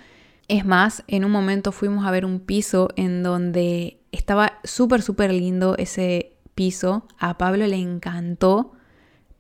Es 0.49 0.65
más, 0.65 1.05
en 1.09 1.25
un 1.25 1.33
momento 1.33 1.73
fuimos 1.73 2.07
a 2.07 2.11
ver 2.11 2.25
un 2.25 2.41
piso 2.41 2.89
en 2.97 3.23
donde 3.23 3.99
estaba 4.13 4.61
súper, 4.65 5.03
súper 5.03 5.33
lindo 5.33 5.77
ese 5.79 6.33
piso. 6.55 7.07
A 7.19 7.39
Pablo 7.39 7.67
le 7.67 7.77
encantó, 7.77 8.73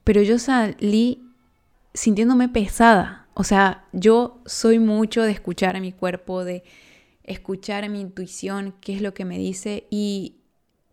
pero 0.04 0.22
yo 0.22 0.38
salí 0.38 1.22
sintiéndome 1.94 2.48
pesada. 2.48 3.28
O 3.35 3.44
sea, 3.44 3.85
yo 3.92 4.40
soy 4.44 4.78
mucho 4.78 5.22
de 5.22 5.30
escuchar 5.30 5.76
a 5.76 5.80
mi 5.80 5.92
cuerpo, 5.92 6.44
de 6.44 6.64
escuchar 7.24 7.85
a 7.85 7.88
mi 7.88 8.00
intuición, 8.00 8.74
qué 8.80 8.94
es 8.94 9.02
lo 9.02 9.14
que 9.14 9.24
me 9.24 9.38
dice. 9.38 9.87
Y 9.90 10.37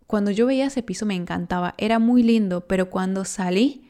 cuando 0.10 0.32
yo 0.32 0.48
veía 0.48 0.66
ese 0.66 0.82
piso 0.82 1.06
me 1.06 1.14
encantaba, 1.14 1.76
era 1.78 2.00
muy 2.00 2.24
lindo, 2.24 2.62
pero 2.62 2.90
cuando 2.90 3.26
salí 3.26 3.84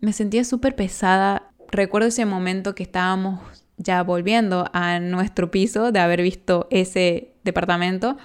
me 0.00 0.12
sentía 0.12 0.44
súper 0.44 0.76
pesada. 0.76 1.50
Recuerdo 1.70 2.08
ese 2.08 2.26
momento 2.26 2.74
que 2.74 2.82
estábamos 2.82 3.40
ya 3.78 4.02
volviendo 4.02 4.68
a 4.74 5.00
nuestro 5.00 5.50
piso 5.50 5.90
de 5.90 5.98
haber 5.98 6.20
visto 6.20 6.68
ese 6.70 7.32
departamento 7.42 8.18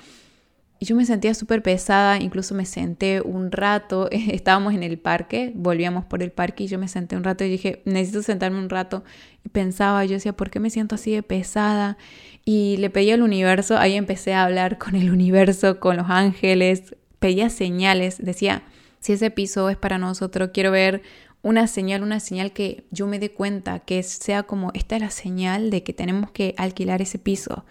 y 0.78 0.88
yo 0.88 0.98
me 0.98 1.06
sentía 1.06 1.34
súper 1.34 1.64
pesada, 1.64 2.20
incluso 2.20 2.54
me 2.54 2.66
senté 2.66 3.22
un 3.22 3.50
rato, 3.50 4.10
estábamos 4.12 4.74
en 4.74 4.84
el 4.84 5.00
parque, 5.00 5.54
volvíamos 5.56 6.04
por 6.04 6.24
el 6.24 6.34
parque 6.34 6.66
y 6.66 6.68
yo 6.68 6.78
me 6.78 6.90
senté 6.90 7.16
un 7.16 7.24
rato 7.24 7.46
y 7.46 7.50
dije, 7.50 7.82
necesito 7.86 8.24
sentarme 8.24 8.60
un 8.60 8.70
rato. 8.70 9.06
Y 9.46 9.50
pensaba, 9.50 10.04
yo 10.04 10.16
decía, 10.16 10.34
¿por 10.34 10.50
qué 10.50 10.60
me 10.60 10.70
siento 10.70 10.96
así 10.96 11.14
de 11.14 11.24
pesada? 11.24 11.98
Y 12.44 12.76
le 12.76 12.90
pedí 12.90 13.12
al 13.12 13.22
universo, 13.22 13.78
ahí 13.78 13.94
empecé 13.94 14.34
a 14.34 14.44
hablar 14.44 14.78
con 14.78 14.96
el 14.96 15.12
universo, 15.12 15.80
con 15.80 15.96
los 15.96 16.10
ángeles, 16.10 16.94
pedía 17.20 17.50
señales, 17.50 18.18
decía, 18.20 18.64
si 19.00 19.14
ese 19.14 19.32
piso 19.32 19.70
es 19.70 19.78
para 19.78 19.98
nosotros, 19.98 20.50
quiero 20.54 20.72
ver 20.72 21.02
una 21.42 21.68
señal, 21.68 22.04
una 22.04 22.20
señal 22.20 22.52
que 22.52 22.86
yo 22.92 23.08
me 23.08 23.20
dé 23.20 23.32
cuenta, 23.32 23.80
que 23.80 24.02
sea 24.04 24.44
como, 24.44 24.72
esta 24.74 24.96
es 24.96 25.02
la 25.02 25.12
señal 25.12 25.70
de 25.70 25.84
que 25.84 25.94
tenemos 25.94 26.32
que 26.32 26.56
alquilar 26.58 27.02
ese 27.02 27.20
piso. 27.20 27.66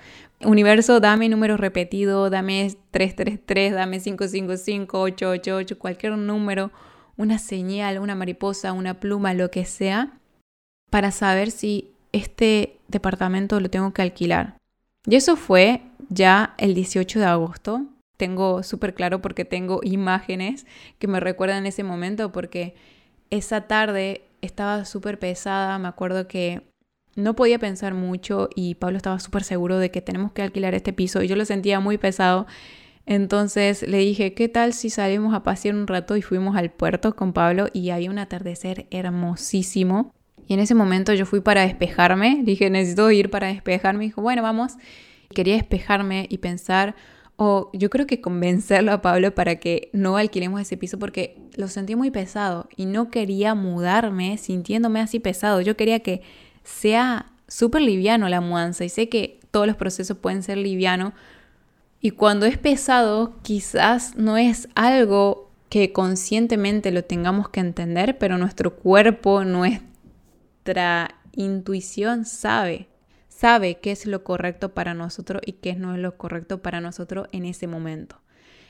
Universo, 0.44 1.00
dame 1.00 1.28
número 1.28 1.56
repetido, 1.56 2.30
dame 2.30 2.74
333, 2.90 3.74
dame 3.74 4.00
555, 4.00 5.00
888, 5.00 5.78
cualquier 5.78 6.16
número, 6.16 6.70
una 7.16 7.38
señal, 7.38 7.98
una 7.98 8.14
mariposa, 8.14 8.72
una 8.72 9.00
pluma, 9.00 9.34
lo 9.34 9.50
que 9.50 9.64
sea, 9.64 10.18
para 10.90 11.10
saber 11.10 11.50
si 11.50 11.90
este 12.12 12.78
departamento 12.88 13.60
lo 13.60 13.68
tengo 13.70 13.92
que 13.92 14.02
alquilar. 14.02 14.56
Y 15.06 15.16
eso 15.16 15.36
fue 15.36 15.82
ya 16.08 16.54
el 16.58 16.74
18 16.74 17.18
de 17.18 17.26
agosto. 17.26 17.86
Tengo 18.16 18.62
súper 18.62 18.94
claro 18.94 19.20
porque 19.20 19.44
tengo 19.44 19.80
imágenes 19.82 20.66
que 20.98 21.08
me 21.08 21.20
recuerdan 21.20 21.66
ese 21.66 21.82
momento 21.82 22.32
porque 22.32 22.74
esa 23.30 23.62
tarde 23.62 24.22
estaba 24.40 24.84
súper 24.84 25.18
pesada, 25.18 25.78
me 25.78 25.88
acuerdo 25.88 26.28
que 26.28 26.62
no 27.16 27.34
podía 27.34 27.58
pensar 27.58 27.94
mucho 27.94 28.48
y 28.54 28.74
Pablo 28.76 28.98
estaba 28.98 29.18
súper 29.18 29.42
seguro 29.42 29.78
de 29.78 29.90
que 29.90 30.02
tenemos 30.02 30.32
que 30.32 30.42
alquilar 30.42 30.74
este 30.74 30.92
piso 30.92 31.22
y 31.22 31.28
yo 31.28 31.36
lo 31.36 31.44
sentía 31.44 31.80
muy 31.80 31.98
pesado. 31.98 32.46
Entonces 33.06 33.82
le 33.82 33.98
dije, 33.98 34.34
¿qué 34.34 34.48
tal 34.48 34.72
si 34.72 34.90
salimos 34.90 35.32
a 35.34 35.42
pasear 35.42 35.74
un 35.74 35.86
rato 35.86 36.16
y 36.16 36.22
fuimos 36.22 36.56
al 36.56 36.70
puerto 36.70 37.14
con 37.14 37.32
Pablo 37.32 37.68
y 37.72 37.90
había 37.90 38.10
un 38.10 38.18
atardecer 38.18 38.86
hermosísimo? 38.90 40.12
Y 40.48 40.54
en 40.54 40.60
ese 40.60 40.74
momento 40.74 41.14
yo 41.14 41.24
fui 41.24 41.40
para 41.40 41.62
despejarme, 41.62 42.40
dije, 42.42 42.68
necesito 42.68 43.10
ir 43.10 43.30
para 43.30 43.48
despejarme. 43.48 44.04
dijo, 44.04 44.22
bueno, 44.22 44.42
vamos. 44.42 44.74
Quería 45.34 45.54
despejarme 45.54 46.26
y 46.28 46.38
pensar, 46.38 46.94
o 47.36 47.70
yo 47.74 47.90
creo 47.90 48.06
que 48.06 48.20
convencerlo 48.20 48.92
a 48.92 49.02
Pablo 49.02 49.34
para 49.34 49.56
que 49.56 49.90
no 49.92 50.16
alquilemos 50.16 50.60
ese 50.60 50.76
piso 50.76 50.98
porque 50.98 51.36
lo 51.54 51.68
sentí 51.68 51.94
muy 51.94 52.10
pesado 52.10 52.68
y 52.76 52.86
no 52.86 53.10
quería 53.10 53.54
mudarme 53.54 54.38
sintiéndome 54.38 55.00
así 55.00 55.20
pesado. 55.20 55.60
Yo 55.60 55.76
quería 55.76 56.00
que 56.00 56.22
sea 56.64 57.32
súper 57.46 57.82
liviano 57.82 58.28
la 58.28 58.40
mudanza 58.40 58.84
y 58.84 58.88
sé 58.88 59.08
que 59.08 59.40
todos 59.50 59.66
los 59.66 59.76
procesos 59.76 60.16
pueden 60.16 60.42
ser 60.42 60.58
livianos 60.58 61.12
y 62.00 62.10
cuando 62.10 62.46
es 62.46 62.58
pesado 62.58 63.36
quizás 63.42 64.16
no 64.16 64.36
es 64.36 64.68
algo 64.74 65.50
que 65.68 65.92
conscientemente 65.92 66.90
lo 66.90 67.04
tengamos 67.04 67.48
que 67.48 67.60
entender, 67.60 68.18
pero 68.18 68.38
nuestro 68.38 68.76
cuerpo, 68.76 69.44
nuestra 69.44 71.16
intuición 71.32 72.24
sabe 72.24 72.88
sabe 73.36 73.78
qué 73.80 73.90
es 73.92 74.06
lo 74.06 74.24
correcto 74.24 74.72
para 74.72 74.94
nosotros 74.94 75.42
y 75.44 75.52
qué 75.52 75.74
no 75.74 75.94
es 75.94 76.00
lo 76.00 76.16
correcto 76.16 76.62
para 76.62 76.80
nosotros 76.80 77.28
en 77.32 77.44
ese 77.44 77.66
momento. 77.66 78.20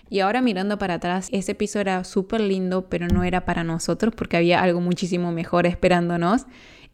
Y 0.08 0.20
ahora 0.20 0.40
mirando 0.40 0.78
para 0.78 0.94
atrás, 0.94 1.28
ese 1.32 1.54
piso 1.54 1.80
era 1.80 2.02
súper 2.04 2.40
lindo, 2.40 2.88
pero 2.88 3.06
no 3.08 3.24
era 3.24 3.44
para 3.44 3.64
nosotros 3.64 4.14
porque 4.16 4.36
había 4.36 4.62
algo 4.62 4.80
muchísimo 4.80 5.32
mejor 5.32 5.66
esperándonos. 5.66 6.46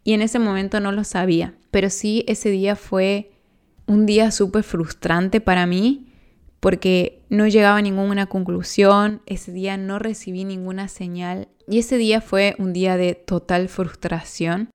Y 0.04 0.14
en 0.14 0.22
ese 0.22 0.38
momento 0.38 0.80
no 0.80 0.92
lo 0.92 1.04
sabía. 1.04 1.54
Pero 1.70 1.90
sí, 1.90 2.24
ese 2.26 2.50
día 2.50 2.74
fue 2.74 3.32
un 3.86 4.06
día 4.06 4.30
súper 4.30 4.62
frustrante 4.62 5.40
para 5.40 5.66
mí 5.66 6.08
porque 6.60 7.24
no 7.28 7.48
llegaba 7.48 7.78
a 7.78 7.82
ninguna 7.82 8.26
conclusión, 8.26 9.20
ese 9.26 9.50
día 9.52 9.76
no 9.76 9.98
recibí 9.98 10.44
ninguna 10.44 10.86
señal 10.88 11.48
y 11.66 11.80
ese 11.80 11.96
día 11.96 12.20
fue 12.20 12.54
un 12.58 12.72
día 12.72 12.96
de 12.96 13.14
total 13.14 13.68
frustración. 13.68 14.70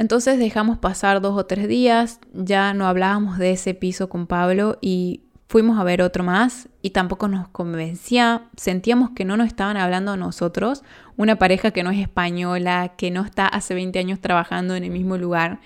Entonces 0.00 0.38
dejamos 0.38 0.78
pasar 0.78 1.20
dos 1.20 1.36
o 1.36 1.44
tres 1.44 1.68
días, 1.68 2.20
ya 2.32 2.72
no 2.72 2.86
hablábamos 2.86 3.36
de 3.36 3.50
ese 3.50 3.74
piso 3.74 4.08
con 4.08 4.26
Pablo 4.26 4.78
y 4.80 5.24
fuimos 5.46 5.78
a 5.78 5.84
ver 5.84 6.00
otro 6.00 6.24
más 6.24 6.70
y 6.80 6.90
tampoco 6.90 7.28
nos 7.28 7.48
convencía, 7.48 8.48
sentíamos 8.56 9.10
que 9.10 9.26
no 9.26 9.36
nos 9.36 9.48
estaban 9.48 9.76
hablando 9.76 10.12
a 10.12 10.16
nosotros, 10.16 10.84
una 11.18 11.36
pareja 11.36 11.72
que 11.72 11.82
no 11.82 11.90
es 11.90 11.98
española, 11.98 12.94
que 12.96 13.10
no 13.10 13.20
está 13.20 13.46
hace 13.46 13.74
20 13.74 13.98
años 13.98 14.20
trabajando 14.22 14.74
en 14.74 14.84
el 14.84 14.90
mismo 14.90 15.18
lugar. 15.18 15.60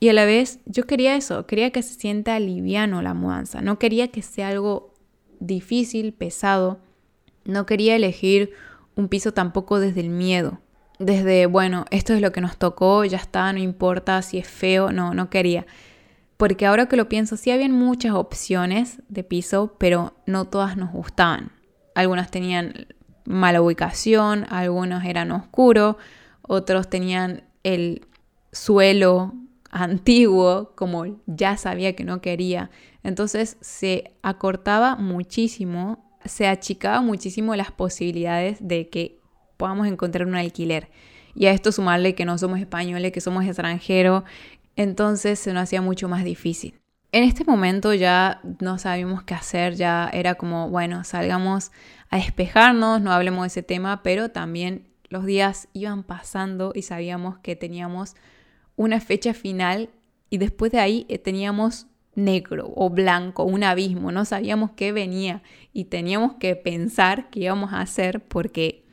Y 0.00 0.08
a 0.08 0.14
la 0.14 0.24
vez 0.24 0.58
yo 0.64 0.86
quería 0.86 1.14
eso, 1.14 1.44
quería 1.46 1.70
que 1.70 1.82
se 1.82 2.00
sienta 2.00 2.40
liviano 2.40 3.02
la 3.02 3.12
mudanza, 3.12 3.60
no 3.60 3.78
quería 3.78 4.08
que 4.08 4.22
sea 4.22 4.48
algo 4.48 4.94
difícil, 5.38 6.14
pesado, 6.14 6.80
no 7.44 7.66
quería 7.66 7.94
elegir 7.94 8.52
un 8.94 9.08
piso 9.08 9.34
tampoco 9.34 9.80
desde 9.80 10.00
el 10.00 10.08
miedo 10.08 10.62
desde, 10.98 11.46
bueno, 11.46 11.84
esto 11.90 12.14
es 12.14 12.20
lo 12.20 12.32
que 12.32 12.40
nos 12.40 12.56
tocó, 12.56 13.04
ya 13.04 13.18
está, 13.18 13.52
no 13.52 13.58
importa 13.58 14.22
si 14.22 14.38
es 14.38 14.48
feo, 14.48 14.92
no, 14.92 15.14
no 15.14 15.30
quería. 15.30 15.66
Porque 16.36 16.66
ahora 16.66 16.86
que 16.86 16.96
lo 16.96 17.08
pienso, 17.08 17.36
sí 17.36 17.50
habían 17.50 17.72
muchas 17.72 18.12
opciones 18.12 19.02
de 19.08 19.24
piso, 19.24 19.74
pero 19.78 20.14
no 20.26 20.46
todas 20.46 20.76
nos 20.76 20.92
gustaban. 20.92 21.52
Algunas 21.94 22.30
tenían 22.30 22.86
mala 23.24 23.62
ubicación, 23.62 24.46
algunos 24.50 25.04
eran 25.04 25.32
oscuros, 25.32 25.96
otros 26.42 26.88
tenían 26.88 27.42
el 27.62 28.06
suelo 28.52 29.34
antiguo, 29.70 30.72
como 30.76 31.18
ya 31.26 31.56
sabía 31.56 31.96
que 31.96 32.04
no 32.04 32.20
quería. 32.20 32.70
Entonces 33.02 33.56
se 33.60 34.12
acortaba 34.22 34.96
muchísimo, 34.96 36.18
se 36.24 36.46
achicaba 36.46 37.00
muchísimo 37.00 37.56
las 37.56 37.72
posibilidades 37.72 38.58
de 38.60 38.88
que 38.88 39.15
podamos 39.56 39.86
encontrar 39.86 40.26
un 40.26 40.34
alquiler. 40.34 40.90
Y 41.34 41.46
a 41.46 41.52
esto 41.52 41.72
sumarle 41.72 42.14
que 42.14 42.24
no 42.24 42.38
somos 42.38 42.60
españoles, 42.60 43.12
que 43.12 43.20
somos 43.20 43.44
extranjeros, 43.44 44.24
entonces 44.76 45.38
se 45.38 45.52
nos 45.52 45.64
hacía 45.64 45.82
mucho 45.82 46.08
más 46.08 46.24
difícil. 46.24 46.74
En 47.12 47.24
este 47.24 47.44
momento 47.44 47.94
ya 47.94 48.40
no 48.60 48.78
sabíamos 48.78 49.22
qué 49.22 49.34
hacer, 49.34 49.74
ya 49.74 50.10
era 50.12 50.34
como, 50.34 50.68
bueno, 50.70 51.04
salgamos 51.04 51.72
a 52.10 52.16
despejarnos, 52.16 53.00
no 53.00 53.12
hablemos 53.12 53.42
de 53.42 53.46
ese 53.48 53.62
tema, 53.62 54.02
pero 54.02 54.30
también 54.30 54.88
los 55.08 55.24
días 55.24 55.68
iban 55.72 56.02
pasando 56.02 56.72
y 56.74 56.82
sabíamos 56.82 57.38
que 57.38 57.56
teníamos 57.56 58.16
una 58.76 59.00
fecha 59.00 59.34
final 59.34 59.90
y 60.30 60.38
después 60.38 60.72
de 60.72 60.80
ahí 60.80 61.06
eh, 61.08 61.18
teníamos 61.18 61.86
negro 62.14 62.72
o 62.74 62.90
blanco, 62.90 63.44
un 63.44 63.62
abismo, 63.62 64.10
no 64.10 64.24
sabíamos 64.24 64.70
qué 64.72 64.92
venía 64.92 65.42
y 65.72 65.84
teníamos 65.84 66.34
que 66.34 66.56
pensar 66.56 67.30
qué 67.30 67.40
íbamos 67.40 67.72
a 67.72 67.80
hacer 67.80 68.24
porque 68.24 68.85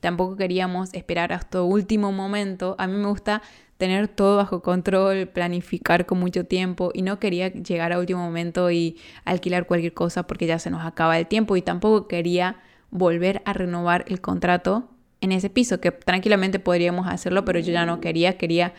tampoco 0.00 0.36
queríamos 0.36 0.92
esperar 0.94 1.32
hasta 1.32 1.62
último 1.62 2.12
momento. 2.12 2.74
A 2.78 2.86
mí 2.86 2.96
me 2.96 3.08
gusta 3.08 3.42
tener 3.78 4.08
todo 4.08 4.36
bajo 4.36 4.60
control, 4.60 5.28
planificar 5.28 6.04
con 6.04 6.18
mucho 6.18 6.44
tiempo 6.44 6.90
y 6.92 7.02
no 7.02 7.18
quería 7.18 7.48
llegar 7.52 7.92
a 7.92 7.98
último 7.98 8.20
momento 8.20 8.70
y 8.70 8.96
alquilar 9.24 9.66
cualquier 9.66 9.94
cosa 9.94 10.26
porque 10.26 10.46
ya 10.46 10.58
se 10.58 10.70
nos 10.70 10.84
acaba 10.84 11.18
el 11.18 11.26
tiempo 11.26 11.56
y 11.56 11.62
tampoco 11.62 12.08
quería 12.08 12.56
volver 12.90 13.40
a 13.44 13.52
renovar 13.52 14.04
el 14.08 14.20
contrato 14.20 14.88
en 15.20 15.32
ese 15.32 15.50
piso, 15.50 15.80
que 15.80 15.90
tranquilamente 15.90 16.58
podríamos 16.58 17.06
hacerlo, 17.06 17.44
pero 17.44 17.58
yo 17.58 17.72
ya 17.72 17.86
no 17.86 18.00
quería, 18.00 18.38
quería 18.38 18.74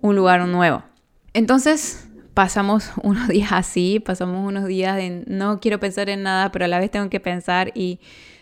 un 0.00 0.16
lugar 0.16 0.46
nuevo. 0.46 0.82
Entonces 1.32 2.08
pasamos 2.34 2.92
unos 3.02 3.28
días 3.28 3.52
así, 3.52 4.00
pasamos 4.00 4.46
unos 4.46 4.66
días 4.66 4.96
de 4.96 5.24
no 5.26 5.60
quiero 5.60 5.78
pensar 5.80 6.08
en 6.08 6.22
nada, 6.22 6.50
pero 6.52 6.64
a 6.64 6.68
la 6.68 6.78
vez 6.78 6.90
tengo 6.90 7.08
que 7.10 7.20
pensar 7.20 7.72
y 7.74 8.00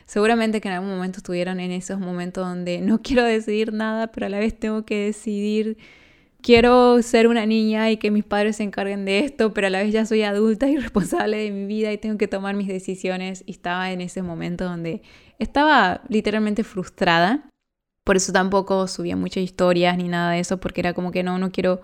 seguramente 0.09 0.61
que 0.61 0.69
en 0.69 0.75
algún 0.75 0.91
momento 0.91 1.19
estuvieron 1.19 1.61
en 1.61 1.71
esos 1.71 2.01
momentos 2.01 2.45
donde 2.45 2.81
no 2.81 3.01
quiero 3.03 3.23
decidir 3.23 3.73
nada, 3.73 4.09
pero 4.09 4.27
a 4.27 4.29
la 4.29 4.41
vez 4.41 4.59
tengo 4.59 4.85
que 4.85 5.05
decidir 5.05 5.79
quiero 6.41 7.03
ser 7.03 7.29
una 7.29 7.47
niña 7.47 7.91
y 7.91 7.99
que 7.99 8.11
mis 8.11 8.25
padres 8.25 8.57
se 8.57 8.63
encarguen 8.63 9.05
de 9.05 9.21
esto, 9.21 9.53
pero 9.53 9.67
a 9.67 9.71
la 9.71 9.83
vez 9.83 9.93
ya 9.93 10.07
soy 10.07 10.23
adulta 10.23 10.67
y 10.69 10.77
responsable 10.79 11.37
de 11.37 11.51
mi 11.51 11.67
vida 11.67 11.93
y 11.93 11.99
tengo 11.99 12.19
que 12.19 12.29
tomar 12.29 12.55
mis 12.57 12.69
decisiones. 12.69 13.45
Y 13.47 13.53
estaba 13.53 13.93
en 13.93 14.01
ese 14.01 14.23
momento 14.23 14.65
donde 14.65 15.03
estaba 15.39 16.03
literalmente 16.09 16.65
frustrada. 16.65 17.49
Por 18.05 18.17
eso 18.17 18.33
tampoco 18.33 18.89
subía 18.89 19.17
muchas 19.17 19.43
historias 19.43 19.97
ni 19.99 20.09
nada 20.09 20.33
de 20.33 20.41
eso, 20.41 20.59
porque 20.59 20.81
era 20.81 20.95
como 20.95 21.13
que 21.13 21.23
no, 21.23 21.39
no 21.39 21.51
quiero 21.53 21.83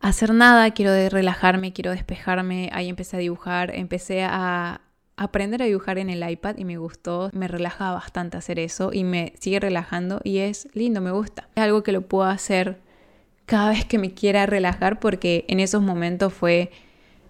hacer 0.00 0.34
nada, 0.34 0.72
quiero 0.72 0.92
relajarme, 1.08 1.72
quiero 1.72 1.92
despejarme. 1.92 2.70
Ahí 2.72 2.88
empecé 2.88 3.16
a 3.16 3.20
dibujar, 3.20 3.72
empecé 3.74 4.24
a 4.24 4.80
aprender 5.22 5.62
a 5.62 5.66
dibujar 5.66 5.98
en 5.98 6.10
el 6.10 6.28
iPad 6.28 6.56
y 6.58 6.64
me 6.64 6.78
gustó, 6.78 7.30
me 7.32 7.48
relaja 7.48 7.92
bastante 7.92 8.36
hacer 8.36 8.58
eso 8.58 8.90
y 8.92 9.04
me 9.04 9.32
sigue 9.38 9.60
relajando 9.60 10.20
y 10.24 10.38
es 10.38 10.68
lindo, 10.74 11.00
me 11.00 11.10
gusta. 11.10 11.48
Es 11.54 11.62
algo 11.62 11.82
que 11.82 11.92
lo 11.92 12.02
puedo 12.02 12.24
hacer 12.24 12.80
cada 13.46 13.70
vez 13.70 13.84
que 13.84 13.98
me 13.98 14.14
quiera 14.14 14.46
relajar 14.46 15.00
porque 15.00 15.44
en 15.48 15.60
esos 15.60 15.82
momentos 15.82 16.32
fue 16.32 16.70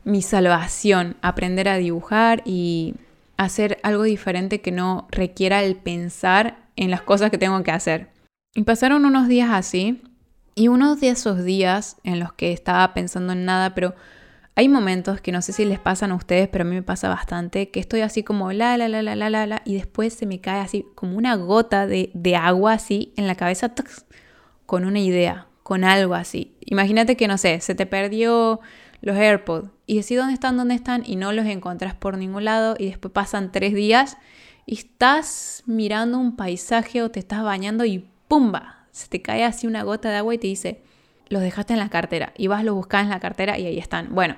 mi 0.04 0.22
salvación, 0.22 1.16
aprender 1.22 1.68
a 1.68 1.76
dibujar 1.76 2.42
y 2.44 2.94
hacer 3.36 3.78
algo 3.82 4.02
diferente 4.04 4.60
que 4.60 4.72
no 4.72 5.06
requiera 5.10 5.62
el 5.62 5.76
pensar 5.76 6.58
en 6.76 6.90
las 6.90 7.02
cosas 7.02 7.30
que 7.30 7.38
tengo 7.38 7.62
que 7.62 7.70
hacer. 7.70 8.08
Y 8.54 8.62
pasaron 8.62 9.04
unos 9.04 9.28
días 9.28 9.50
así 9.52 10.02
y 10.54 10.68
unos 10.68 11.00
de 11.00 11.10
esos 11.10 11.44
días 11.44 11.96
en 12.04 12.20
los 12.20 12.32
que 12.32 12.52
estaba 12.52 12.92
pensando 12.94 13.32
en 13.32 13.44
nada, 13.44 13.74
pero 13.74 13.94
hay 14.54 14.68
momentos 14.68 15.20
que 15.20 15.32
no 15.32 15.40
sé 15.40 15.52
si 15.52 15.64
les 15.64 15.78
pasan 15.78 16.12
a 16.12 16.14
ustedes, 16.14 16.48
pero 16.48 16.62
a 16.62 16.66
mí 16.66 16.74
me 16.74 16.82
pasa 16.82 17.08
bastante, 17.08 17.70
que 17.70 17.80
estoy 17.80 18.02
así 18.02 18.22
como 18.22 18.52
la, 18.52 18.76
la, 18.76 18.88
la, 18.88 19.02
la, 19.02 19.16
la, 19.16 19.30
la, 19.30 19.46
la, 19.46 19.62
y 19.64 19.74
después 19.74 20.12
se 20.12 20.26
me 20.26 20.40
cae 20.40 20.60
así 20.60 20.84
como 20.94 21.16
una 21.16 21.36
gota 21.36 21.86
de, 21.86 22.10
agua 22.36 22.74
así 22.74 23.14
en 23.16 23.26
la 23.26 23.34
cabeza, 23.34 23.72
con 24.66 24.84
una 24.84 25.00
idea, 25.00 25.46
con 25.62 25.84
algo 25.84 26.14
así. 26.14 26.54
Imagínate 26.60 27.16
que, 27.16 27.28
no 27.28 27.38
sé, 27.38 27.60
se 27.60 27.74
te 27.74 27.86
perdió 27.86 28.60
los 29.00 29.16
AirPods 29.16 29.70
y 29.86 29.96
decís 29.96 30.18
dónde 30.18 30.34
están, 30.34 30.56
dónde 30.58 30.74
están 30.74 31.02
y 31.06 31.16
no 31.16 31.32
los 31.32 31.46
encontrás 31.46 31.94
por 31.94 32.18
ningún 32.18 32.44
lado 32.44 32.76
y 32.78 32.86
después 32.86 33.12
pasan 33.12 33.52
tres 33.52 33.74
días 33.74 34.18
y 34.66 34.76
estás 34.76 35.62
mirando 35.66 36.18
un 36.18 36.36
paisaje 36.36 37.02
o 37.02 37.10
te 37.10 37.20
estás 37.20 37.42
bañando 37.42 37.84
y 37.84 38.06
¡pumba! 38.28 38.86
Se 38.92 39.08
te 39.08 39.22
cae 39.22 39.44
así 39.44 39.66
una 39.66 39.82
gota 39.82 40.10
de 40.10 40.16
agua 40.16 40.34
y 40.34 40.38
te 40.38 40.46
dice, 40.46 40.82
los 41.32 41.42
dejaste 41.42 41.72
en 41.72 41.78
la 41.78 41.88
cartera 41.88 42.32
y 42.36 42.46
vas, 42.46 42.62
los 42.62 42.74
buscas 42.74 43.04
en 43.04 43.08
la 43.08 43.18
cartera 43.18 43.58
y 43.58 43.66
ahí 43.66 43.78
están. 43.78 44.14
Bueno, 44.14 44.36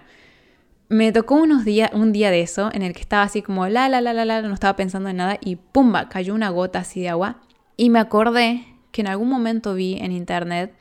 me 0.89 1.11
tocó 1.11 1.35
unos 1.35 1.65
días, 1.65 1.91
un 1.93 2.13
día 2.13 2.31
de 2.31 2.41
eso 2.41 2.71
en 2.73 2.83
el 2.83 2.95
que 2.95 3.01
estaba 3.01 3.25
así 3.25 3.43
como 3.43 3.67
la, 3.67 3.89
la, 3.89 4.01
la, 4.01 4.13
la, 4.13 4.25
la, 4.25 4.43
no 4.43 4.55
estaba 4.55 4.77
pensando 4.77 5.09
en 5.09 5.17
nada 5.17 5.39
y 5.41 5.57
¡pumba! 5.57 6.09
Cayó 6.09 6.35
una 6.35 6.51
gota 6.51 6.79
así 6.79 7.01
de 7.01 7.09
agua 7.09 7.41
y 7.77 7.91
me 7.91 7.99
acordé 7.99 8.65
que 8.93 9.01
en 9.01 9.09
algún 9.09 9.29
momento 9.29 9.75
vi 9.75 9.97
en 9.97 10.13
internet 10.13 10.73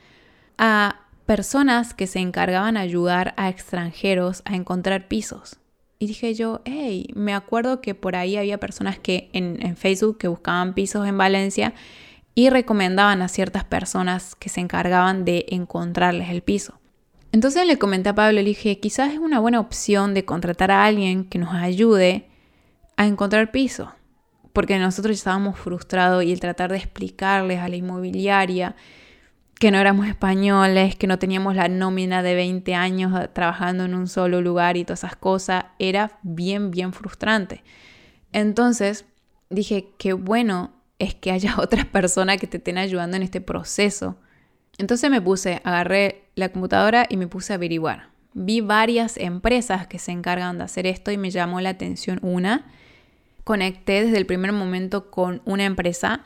a 0.56 1.00
personas 1.26 1.94
que 1.94 2.06
se 2.06 2.20
encargaban 2.20 2.74
de 2.74 2.80
ayudar 2.80 3.34
a 3.36 3.48
extranjeros 3.48 4.42
a 4.44 4.54
encontrar 4.54 5.08
pisos. 5.08 5.56
Y 5.98 6.06
dije 6.06 6.34
yo, 6.34 6.60
hey, 6.64 7.08
me 7.14 7.34
acuerdo 7.34 7.80
que 7.80 7.96
por 7.96 8.14
ahí 8.14 8.36
había 8.36 8.58
personas 8.58 9.00
que 9.00 9.30
en, 9.32 9.64
en, 9.66 9.76
Facebook 9.76 10.18
que 10.18 10.28
buscaban 10.28 10.74
pisos 10.74 11.08
en 11.08 11.18
Valencia 11.18 11.74
y 12.34 12.50
recomendaban 12.50 13.22
a 13.22 13.28
ciertas 13.28 13.64
personas 13.64 14.34
que 14.34 14.48
se 14.48 14.60
encargaban 14.60 15.24
de 15.24 15.46
encontrarles 15.48 16.30
el 16.30 16.42
piso. 16.42 16.80
Entonces 17.32 17.66
le 17.66 17.78
comenté 17.78 18.10
a 18.10 18.14
Pablo, 18.14 18.32
le 18.32 18.44
dije, 18.44 18.78
quizás 18.78 19.12
es 19.12 19.18
una 19.18 19.40
buena 19.40 19.60
opción 19.60 20.14
de 20.14 20.24
contratar 20.24 20.70
a 20.70 20.84
alguien 20.84 21.24
que 21.24 21.38
nos 21.38 21.52
ayude 21.52 22.28
a 22.96 23.06
encontrar 23.06 23.50
piso. 23.50 23.92
Porque 24.52 24.78
nosotros 24.78 25.16
estábamos 25.16 25.58
frustrados 25.58 26.22
y 26.22 26.32
el 26.32 26.38
tratar 26.38 26.70
de 26.70 26.78
explicarles 26.78 27.58
a 27.58 27.68
la 27.68 27.74
inmobiliaria 27.74 28.76
que 29.58 29.70
no 29.70 29.78
éramos 29.78 30.06
españoles, 30.06 30.94
que 30.94 31.06
no 31.06 31.18
teníamos 31.18 31.56
la 31.56 31.68
nómina 31.68 32.22
de 32.22 32.34
20 32.34 32.74
años 32.74 33.12
trabajando 33.32 33.84
en 33.84 33.94
un 33.94 34.08
solo 34.08 34.40
lugar 34.40 34.76
y 34.76 34.84
todas 34.84 35.00
esas 35.00 35.16
cosas, 35.16 35.64
era 35.78 36.18
bien, 36.22 36.70
bien 36.70 36.92
frustrante. 36.92 37.64
Entonces 38.32 39.06
dije, 39.50 39.88
qué 39.98 40.12
bueno 40.12 40.73
es 40.98 41.14
que 41.14 41.30
haya 41.30 41.56
otras 41.58 41.84
personas 41.86 42.38
que 42.38 42.46
te 42.46 42.58
estén 42.58 42.78
ayudando 42.78 43.16
en 43.16 43.22
este 43.22 43.40
proceso. 43.40 44.16
Entonces 44.78 45.10
me 45.10 45.20
puse, 45.20 45.60
agarré 45.64 46.24
la 46.34 46.48
computadora 46.48 47.06
y 47.08 47.16
me 47.16 47.28
puse 47.28 47.52
a 47.52 47.56
averiguar. 47.56 48.08
Vi 48.32 48.60
varias 48.60 49.16
empresas 49.16 49.86
que 49.86 50.00
se 50.00 50.10
encargan 50.10 50.58
de 50.58 50.64
hacer 50.64 50.86
esto 50.86 51.12
y 51.12 51.16
me 51.16 51.30
llamó 51.30 51.60
la 51.60 51.70
atención 51.70 52.18
una. 52.22 52.66
Conecté 53.44 54.04
desde 54.04 54.18
el 54.18 54.26
primer 54.26 54.52
momento 54.52 55.10
con 55.10 55.40
una 55.44 55.64
empresa 55.64 56.24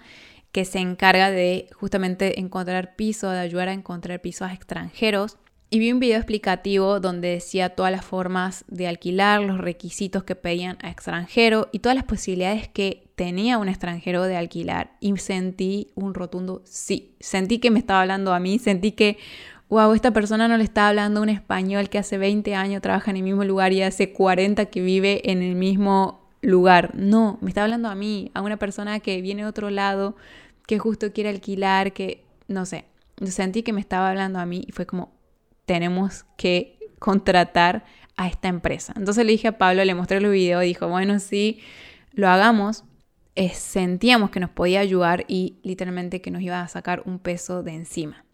que 0.53 0.65
se 0.65 0.79
encarga 0.79 1.31
de 1.31 1.69
justamente 1.75 2.41
encontrar 2.41 2.97
pisos, 2.97 3.33
de 3.33 3.41
ayudar 3.41 3.69
a 3.69 3.75
encontrar 3.75 4.23
pisos 4.23 4.49
a 4.49 4.55
extranjeros. 4.55 5.37
Y 5.69 5.81
vi 5.81 5.93
un 5.93 6.01
video 6.01 6.17
explicativo 6.17 6.99
donde 6.99 7.29
decía 7.29 7.71
todas 7.71 7.93
las 7.93 8.07
formas 8.07 8.65
de 8.69 8.89
alquilar, 8.89 9.43
los 9.43 9.59
requisitos 9.59 10.25
que 10.25 10.35
pedían 10.35 10.79
a 10.81 10.89
extranjero 10.89 11.69
y 11.73 11.81
todas 11.81 11.97
las 11.97 12.05
posibilidades 12.05 12.69
que 12.69 13.08
tenía 13.19 13.59
un 13.59 13.69
extranjero 13.69 14.23
de 14.23 14.37
alquilar. 14.37 14.93
Y 15.01 15.15
sentí 15.17 15.89
un 15.97 16.15
rotundo 16.15 16.63
sí. 16.65 17.17
Sentí 17.19 17.59
que 17.59 17.73
me 17.73 17.81
estaba 17.81 18.03
hablando 18.03 18.33
a 18.33 18.39
mí, 18.39 18.61
sentí 18.61 18.93
que, 18.93 19.19
wow, 19.69 19.93
esta 19.93 20.13
persona 20.13 20.47
no 20.47 20.57
le 20.57 20.63
está 20.63 20.89
hablando 20.89 21.19
a 21.19 21.25
un 21.25 21.29
español 21.29 21.89
que 21.89 21.99
hace 21.99 22.17
20 22.17 22.55
años 22.55 22.81
trabaja 22.81 23.11
en 23.11 23.17
el 23.17 23.25
mismo 23.25 23.43
lugar 23.43 23.73
y 23.73 23.83
hace 23.83 24.13
40 24.13 24.67
que 24.67 24.81
vive 24.81 25.33
en 25.33 25.43
el 25.43 25.57
mismo 25.57 26.31
lugar. 26.43 26.95
No, 26.95 27.39
me 27.43 27.51
está 27.51 27.65
hablando 27.65 27.89
a 27.89 27.97
mí, 27.97 28.31
a 28.35 28.41
una 28.41 28.57
persona 28.57 29.01
que 29.01 29.21
viene 29.21 29.43
de 29.43 29.49
otro 29.49 29.69
lado, 29.69 30.15
que 30.69 30.79
justo 30.79 31.13
quiere 31.13 31.31
alquilar, 31.31 31.93
que 31.93 32.25
no 32.47 32.67
sé. 32.67 32.85
Sentí 33.27 33.65
que 33.65 33.73
me 33.73 33.81
estaba 33.81 34.11
hablando 34.11 34.39
a 34.39 34.47
mí 34.47 34.65
y 34.65 34.71
fue 34.71 34.87
como, 34.87 35.11
tenemos 35.67 36.25
que 36.37 36.79
contratar 37.01 37.85
a 38.17 38.29
esta 38.29 38.47
empresa. 38.47 38.93
Entonces 38.97 39.27
le 39.27 39.33
dije 39.33 39.49
a 39.49 39.59
Pablo, 39.59 39.85
le 39.85 39.95
mostré 39.97 40.19
el 40.19 40.29
video 40.29 40.63
y 40.63 40.69
dijo, 40.69 40.87
bueno, 40.87 41.19
sí, 41.19 41.59
lo 42.13 42.29
hagamos. 42.29 42.85
Sentíamos 43.55 44.31
que 44.31 44.41
nos 44.41 44.51
podía 44.51 44.81
ayudar 44.81 45.25
y 45.29 45.59
literalmente 45.63 46.21
que 46.21 46.31
nos 46.31 46.43
iba 46.43 46.61
a 46.61 46.69
sacar 46.69 47.03
un 47.07 47.19
peso 47.19 47.63
de 47.63 47.75
encima. 47.75 48.25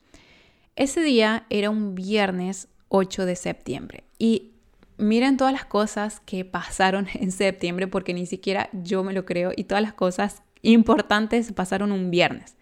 Ese 0.77 1.03
día 1.03 1.47
era 1.51 1.71
un 1.71 1.95
viernes 1.95 2.69
8 2.88 3.27
de 3.27 3.37
septiembre 3.37 4.05
y 4.19 4.53
miren 4.97 5.37
todas 5.37 5.53
las 5.53 5.64
cosas 5.64 6.21
que 6.21 6.45
pasaron 6.45 7.07
en 7.14 7.33
septiembre 7.33 7.87
porque 7.87 8.14
ni 8.14 8.27
siquiera 8.27 8.71
yo 8.73 9.05
me 9.05 9.12
lo 9.12 9.25
creo 9.25 9.53
y 9.55 9.64
todas 9.64 9.83
las 9.83 9.95
cosas 9.95 10.43
importantes 10.62 11.53
pasaron 11.53 11.93
un 11.93 12.11
viernes. 12.11 12.57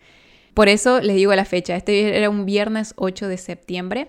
Por 0.55 0.69
eso 0.69 1.01
les 1.01 1.17
digo 1.17 1.35
la 1.35 1.45
fecha, 1.45 1.77
este 1.77 2.17
era 2.17 2.29
un 2.29 2.45
viernes 2.45 2.93
8 2.97 3.29
de 3.29 3.39
septiembre. 3.39 4.09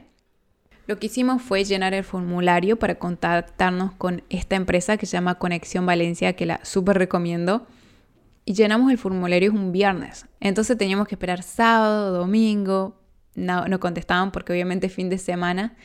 Lo 0.88 1.00
que 1.00 1.06
hicimos 1.06 1.42
fue 1.42 1.64
llenar 1.64 1.94
el 1.94 2.04
formulario 2.04 2.78
para 2.78 2.96
contactarnos 2.96 3.94
con 3.94 4.24
esta 4.30 4.58
empresa 4.58 4.98
que 4.98 5.06
se 5.06 5.14
llama 5.14 5.36
Conexión 5.36 5.86
Valencia, 5.86 6.34
que 6.34 6.46
la 6.46 6.60
súper 6.66 6.98
recomiendo. 6.98 7.66
Y 8.46 8.54
llenamos 8.54 8.92
el 8.92 8.98
formulario 8.98 9.52
un 9.52 9.72
viernes. 9.72 10.26
Entonces 10.40 10.78
teníamos 10.78 11.08
que 11.08 11.16
esperar 11.16 11.44
sábado, 11.44 12.18
domingo. 12.18 13.00
No, 13.36 13.68
no 13.68 13.80
contestaban 13.80 14.32
porque 14.32 14.54
obviamente 14.54 14.90
fin 14.90 15.10
de 15.10 15.18
semana. 15.18 15.76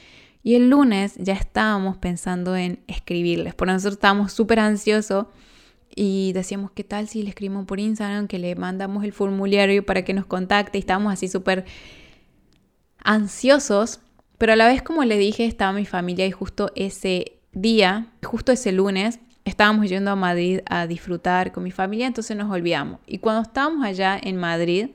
Y 0.43 0.55
el 0.55 0.71
lunes 0.71 1.15
ya 1.17 1.35
estábamos 1.35 1.97
pensando 1.99 2.57
en 2.57 2.81
escribirles. 2.87 3.55
Por 3.55 3.69
nosotros 3.69 3.95
estábamos 3.95 4.33
súper 4.33 4.61
ansiosos 4.61 5.27
y 5.95 6.33
decíamos, 6.33 6.71
¿qué 6.73 6.85
tal 6.85 7.09
si 7.09 7.23
le 7.23 7.31
escribimos 7.31 7.67
por 7.67 7.81
Instagram, 7.81 8.29
que 8.29 8.39
le 8.39 8.55
mandamos 8.55 9.05
el 9.05 9.13
formulario 9.13 9.85
para 9.85 10.05
que 10.05 10.15
nos 10.15 10.27
contacte? 10.27 10.79
Y 10.79 10.81
estábamos 10.81 11.13
así 11.13 11.29
súper 11.29 11.65
ansiosos. 13.03 14.01
Pero 14.39 14.53
a 14.53 14.57
la 14.57 14.69
vez, 14.69 14.83
como 14.83 15.05
le 15.05 15.19
dije, 15.19 15.45
estaba 15.45 15.73
mi 15.73 15.87
familia 15.87 16.27
y 16.27 16.31
justo 16.31 16.71
ese 16.77 17.41
día, 17.53 18.13
justo 18.23 18.53
ese 18.53 18.71
lunes, 18.73 19.19
estábamos 19.49 19.89
yendo 19.89 20.11
a 20.11 20.17
Madrid 20.17 20.61
a 20.67 20.87
disfrutar 20.87 21.53
con 21.53 21.65
mi 21.65 21.71
familia, 21.71 22.07
entonces 22.07 22.37
nos 22.37 22.51
olvidamos. 22.51 23.01
Y 23.07 23.19
cuando 23.19 23.43
estábamos 23.43 23.85
allá 23.85 24.19
en 24.21 24.37
Madrid, 24.37 24.91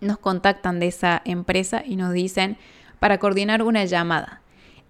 nos 0.00 0.18
contactan 0.18 0.80
de 0.80 0.88
esa 0.88 1.22
empresa 1.24 1.82
y 1.84 1.96
nos 1.96 2.12
dicen 2.12 2.56
para 2.98 3.18
coordinar 3.18 3.62
una 3.62 3.84
llamada. 3.84 4.42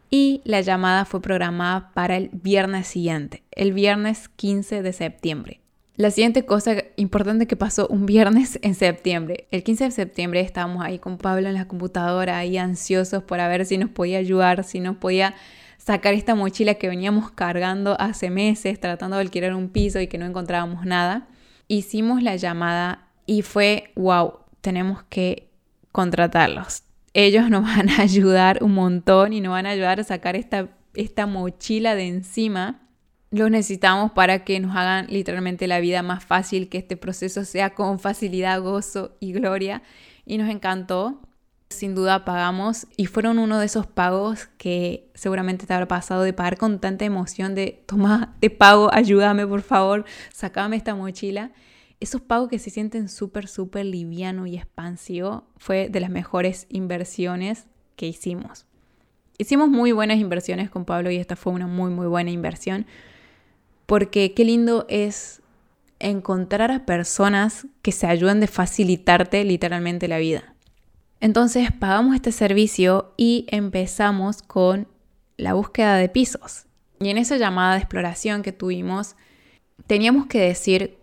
y 0.08 0.40
la 0.44 0.60
llamada 0.60 1.04
fue 1.04 1.20
programada 1.20 1.90
para 1.92 2.16
el 2.16 2.30
viernes 2.32 2.86
siguiente, 2.86 3.42
el 3.50 3.72
viernes 3.72 4.28
15 4.28 4.80
de 4.82 4.92
septiembre. 4.92 5.60
La 5.96 6.10
siguiente 6.10 6.44
cosa 6.44 6.76
importante 6.96 7.46
que 7.46 7.56
pasó 7.56 7.88
un 7.88 8.06
viernes 8.06 8.58
en 8.62 8.74
septiembre. 8.74 9.48
El 9.50 9.64
15 9.64 9.84
de 9.84 9.90
septiembre 9.90 10.40
estábamos 10.40 10.84
ahí 10.84 10.98
con 10.98 11.16
Pablo 11.18 11.48
en 11.48 11.54
la 11.54 11.66
computadora, 11.66 12.38
ahí 12.38 12.56
ansiosos 12.56 13.22
por 13.24 13.38
ver 13.38 13.64
si 13.66 13.78
nos 13.78 13.90
podía 13.90 14.18
ayudar, 14.18 14.62
si 14.62 14.78
nos 14.78 14.96
podía 14.96 15.34
sacar 15.86 16.14
esta 16.14 16.34
mochila 16.34 16.74
que 16.74 16.88
veníamos 16.88 17.30
cargando 17.30 17.96
hace 18.00 18.28
meses, 18.28 18.80
tratando 18.80 19.16
de 19.16 19.22
alquilar 19.22 19.54
un 19.54 19.68
piso 19.68 20.00
y 20.00 20.08
que 20.08 20.18
no 20.18 20.26
encontrábamos 20.26 20.84
nada. 20.84 21.28
Hicimos 21.68 22.24
la 22.24 22.34
llamada 22.34 23.08
y 23.24 23.42
fue, 23.42 23.92
wow, 23.94 24.40
tenemos 24.60 25.04
que 25.04 25.48
contratarlos. 25.92 26.82
Ellos 27.14 27.48
nos 27.50 27.62
van 27.76 27.88
a 27.88 28.02
ayudar 28.02 28.64
un 28.64 28.74
montón 28.74 29.32
y 29.32 29.40
nos 29.40 29.52
van 29.52 29.66
a 29.66 29.70
ayudar 29.70 30.00
a 30.00 30.04
sacar 30.04 30.34
esta, 30.34 30.68
esta 30.94 31.26
mochila 31.26 31.94
de 31.94 32.08
encima 32.08 32.82
los 33.30 33.50
necesitamos 33.50 34.12
para 34.12 34.44
que 34.44 34.58
nos 34.60 34.74
hagan 34.76 35.06
literalmente 35.08 35.66
la 35.66 35.80
vida 35.80 36.02
más 36.02 36.24
fácil, 36.24 36.68
que 36.68 36.78
este 36.78 36.96
proceso 36.96 37.44
sea 37.44 37.74
con 37.74 37.98
facilidad, 37.98 38.60
gozo 38.60 39.16
y 39.20 39.32
gloria. 39.32 39.82
Y 40.24 40.38
nos 40.38 40.48
encantó. 40.48 41.20
Sin 41.68 41.94
duda 41.94 42.24
pagamos 42.24 42.86
y 42.96 43.06
fueron 43.06 43.38
uno 43.38 43.58
de 43.58 43.66
esos 43.66 43.86
pagos 43.86 44.48
que 44.56 45.10
seguramente 45.14 45.66
te 45.66 45.74
habrá 45.74 45.88
pasado 45.88 46.22
de 46.22 46.32
pagar 46.32 46.58
con 46.58 46.80
tanta 46.80 47.04
emoción 47.04 47.54
de 47.54 47.82
toma, 47.86 48.36
te 48.40 48.50
pago, 48.50 48.88
ayúdame 48.92 49.46
por 49.46 49.62
favor, 49.62 50.04
sacame 50.32 50.76
esta 50.76 50.94
mochila. 50.94 51.50
Esos 51.98 52.20
pagos 52.20 52.50
que 52.50 52.58
se 52.58 52.70
sienten 52.70 53.08
súper, 53.08 53.48
súper 53.48 53.84
liviano 53.86 54.46
y 54.46 54.56
expansivo 54.56 55.44
fue 55.56 55.88
de 55.88 56.00
las 56.00 56.10
mejores 56.10 56.66
inversiones 56.68 57.66
que 57.96 58.06
hicimos. 58.06 58.66
Hicimos 59.38 59.68
muy 59.68 59.92
buenas 59.92 60.18
inversiones 60.18 60.70
con 60.70 60.84
Pablo 60.84 61.10
y 61.10 61.16
esta 61.16 61.36
fue 61.36 61.52
una 61.52 61.66
muy, 61.66 61.90
muy 61.90 62.06
buena 62.06 62.30
inversión 62.30 62.86
porque 63.86 64.34
qué 64.34 64.44
lindo 64.44 64.84
es 64.88 65.42
encontrar 65.98 66.70
a 66.70 66.84
personas 66.84 67.66
que 67.82 67.92
se 67.92 68.06
ayuden 68.06 68.40
de 68.40 68.48
facilitarte 68.48 69.42
literalmente 69.44 70.08
la 70.08 70.18
vida. 70.18 70.55
Entonces 71.20 71.72
pagamos 71.72 72.14
este 72.14 72.32
servicio 72.32 73.12
y 73.16 73.46
empezamos 73.48 74.42
con 74.42 74.88
la 75.36 75.54
búsqueda 75.54 75.96
de 75.96 76.08
pisos. 76.08 76.66
Y 77.00 77.08
en 77.08 77.18
esa 77.18 77.36
llamada 77.36 77.74
de 77.74 77.80
exploración 77.80 78.42
que 78.42 78.52
tuvimos, 78.52 79.16
teníamos 79.86 80.26
que 80.26 80.40
decir 80.40 80.98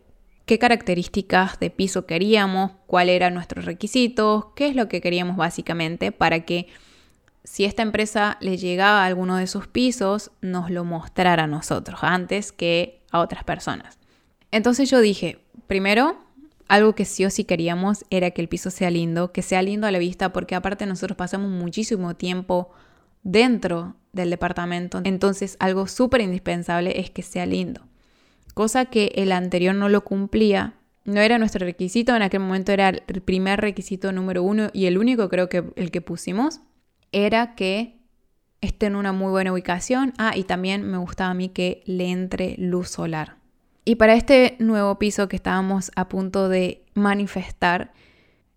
qué 0.45 0.60
características 0.60 1.60
de 1.60 1.69
piso 1.69 2.06
queríamos, 2.06 2.71
cuáles 2.88 3.15
eran 3.15 3.34
nuestros 3.34 3.65
requisitos, 3.65 4.45
qué 4.56 4.67
es 4.67 4.76
lo 4.76 4.88
que 4.88 5.02
queríamos 5.02 5.38
básicamente 5.38 6.12
para 6.12 6.45
que 6.45 6.67
si 7.43 7.65
esta 7.65 7.82
empresa 7.82 8.38
le 8.39 8.58
llegaba 8.58 9.04
a 9.04 9.06
alguno 9.06 9.36
de 9.38 9.43
esos 9.43 9.67
pisos, 9.67 10.32
nos 10.41 10.69
lo 10.69 10.86
mostrara 10.86 11.43
a 11.43 11.47
nosotros 11.47 11.99
antes 12.02 12.52
que 12.52 13.02
a 13.12 13.19
otras 13.19 13.43
personas. 13.43 13.99
Entonces 14.52 14.89
yo 14.89 15.02
dije, 15.02 15.39
primero, 15.67 16.22
algo 16.73 16.95
que 16.95 17.05
sí 17.05 17.23
o 17.23 17.29
sí 17.29 17.43
queríamos 17.43 18.03
era 18.09 18.31
que 18.31 18.41
el 18.41 18.49
piso 18.49 18.71
sea 18.71 18.89
lindo, 18.89 19.31
que 19.31 19.43
sea 19.43 19.62
lindo 19.62 19.86
a 19.86 19.91
la 19.91 19.99
vista, 19.99 20.33
porque 20.33 20.55
aparte 20.55 20.88
nosotros 20.88 21.15
pasamos 21.15 21.51
muchísimo 21.51 22.15
tiempo 22.15 22.71
dentro 23.21 23.95
del 24.12 24.31
departamento, 24.31 24.99
entonces 25.03 25.55
algo 25.59 25.86
súper 25.86 26.21
indispensable 26.21 26.99
es 26.99 27.12
que 27.12 27.21
sea 27.21 27.45
lindo. 27.45 27.81
Cosa 28.55 28.86
que 28.86 29.12
el 29.13 29.33
anterior 29.33 29.75
no 29.75 29.88
lo 29.88 30.03
cumplía, 30.03 30.73
no 31.05 31.21
era 31.21 31.38
nuestro 31.38 31.63
requisito, 31.63 32.15
en 32.15 32.23
aquel 32.23 32.39
momento 32.39 32.71
era 32.71 32.89
el 32.89 33.21
primer 33.21 33.62
requisito 33.62 34.12
número 34.12 34.41
uno 34.41 34.71
y 34.73 34.88
el 34.88 34.97
único 34.97 35.29
creo 35.29 35.49
que 35.49 35.63
el 35.75 35.91
que 35.91 36.01
pusimos 36.01 36.62
era 37.12 37.53
que 37.53 37.99
esté 38.62 38.88
en 38.88 38.95
una 38.95 39.13
muy 39.13 39.29
buena 39.29 39.53
ubicación. 39.53 40.13
Ah, 40.17 40.33
y 40.36 40.43
también 40.43 40.81
me 40.89 40.97
gustaba 40.97 41.29
a 41.29 41.36
mí 41.36 41.49
que 41.49 41.83
le 41.86 42.09
entre 42.09 42.55
luz 42.57 42.89
solar. 42.89 43.42
Y 43.85 43.95
para 43.95 44.15
este 44.15 44.55
nuevo 44.59 44.97
piso 44.97 45.27
que 45.27 45.35
estábamos 45.35 45.91
a 45.95 46.07
punto 46.07 46.47
de 46.49 46.85
manifestar, 46.93 47.93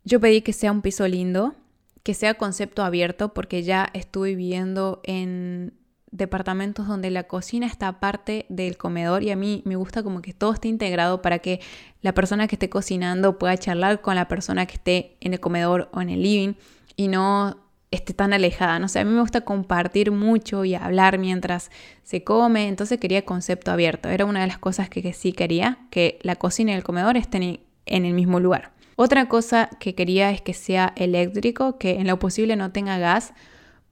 yo 0.05 0.21
pedí 0.21 0.43
que 0.43 0.53
sea 0.53 0.71
un 0.71 0.83
piso 0.83 1.09
lindo, 1.09 1.55
que 2.03 2.15
sea 2.15 2.35
concepto 2.35 2.85
abierto, 2.85 3.35
porque 3.35 3.65
ya 3.65 3.89
estuve 3.93 4.37
viviendo 4.37 5.01
en 5.03 5.73
departamentos 6.13 6.87
donde 6.87 7.11
la 7.11 7.25
cocina 7.25 7.67
está 7.67 7.89
aparte 7.89 8.47
del 8.49 8.77
comedor 8.77 9.23
y 9.23 9.31
a 9.31 9.37
mí 9.37 9.63
me 9.65 9.77
gusta 9.77 10.03
como 10.03 10.23
que 10.23 10.33
todo 10.33 10.53
esté 10.53 10.69
integrado 10.69 11.21
para 11.21 11.41
que 11.41 11.61
la 12.01 12.15
persona 12.15 12.47
que 12.47 12.55
esté 12.55 12.71
cocinando 12.71 13.39
pueda 13.39 13.57
charlar 13.57 14.01
con 14.01 14.15
la 14.15 14.29
persona 14.29 14.67
que 14.67 14.75
esté 14.75 15.17
en 15.21 15.35
el 15.35 15.41
comedor 15.41 15.91
o 15.93 16.01
en 16.01 16.11
el 16.11 16.23
living 16.23 16.55
y 16.95 17.09
no 17.09 17.66
esté 17.97 18.15
tan 18.15 18.33
alejada. 18.33 18.79
No 18.79 18.89
sé, 18.89 19.01
a 19.01 19.05
mí 19.05 19.11
me 19.11 19.21
gusta 19.21 19.41
compartir 19.43 20.13
mucho 20.13 20.65
y 20.65 20.75
hablar 20.75 21.19
mientras 21.19 21.71
se 22.03 22.23
come, 22.23 22.69
entonces 22.69 22.99
quería 22.99 23.25
concepto 23.25 23.73
abierto. 23.73 24.09
Era 24.09 24.25
una 24.25 24.41
de 24.41 24.47
las 24.47 24.59
cosas 24.59 24.89
que, 24.89 25.13
sí 25.13 25.33
quería, 25.33 25.79
que 25.91 26.19
la 26.23 26.37
cocina 26.37 26.73
y 26.73 26.75
el 26.75 26.85
comedor 26.85 27.17
estén 27.17 27.61
en 27.87 28.05
el 28.05 28.15
mismo 28.15 28.41
lugar. 28.41 28.73
Otra 28.97 29.29
cosa 29.29 29.69
que 29.79 29.95
quería 29.95 30.31
es 30.31 30.41
que 30.41 30.55
sea 30.55 30.93
eléctrico, 30.97 31.79
que 31.79 32.01
en 32.01 32.07
lo 32.07 32.19
posible 32.19 32.57
no 32.57 32.73
tenga 32.73 32.99
gas, 32.99 33.35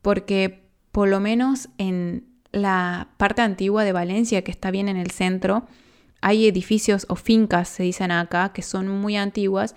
porque 0.00 0.64
por 0.92 1.08
lo 1.08 1.20
menos 1.20 1.68
en 1.76 2.24
la 2.52 3.08
parte 3.16 3.42
antigua 3.42 3.84
de 3.84 3.92
Valencia, 3.92 4.42
que 4.42 4.50
está 4.50 4.70
bien 4.70 4.88
en 4.88 4.96
el 4.96 5.10
centro, 5.10 5.66
hay 6.20 6.46
edificios 6.46 7.04
o 7.10 7.16
fincas, 7.16 7.68
se 7.68 7.82
dicen 7.82 8.10
acá, 8.10 8.52
que 8.54 8.62
son 8.62 8.88
muy 8.88 9.16
antiguas 9.16 9.74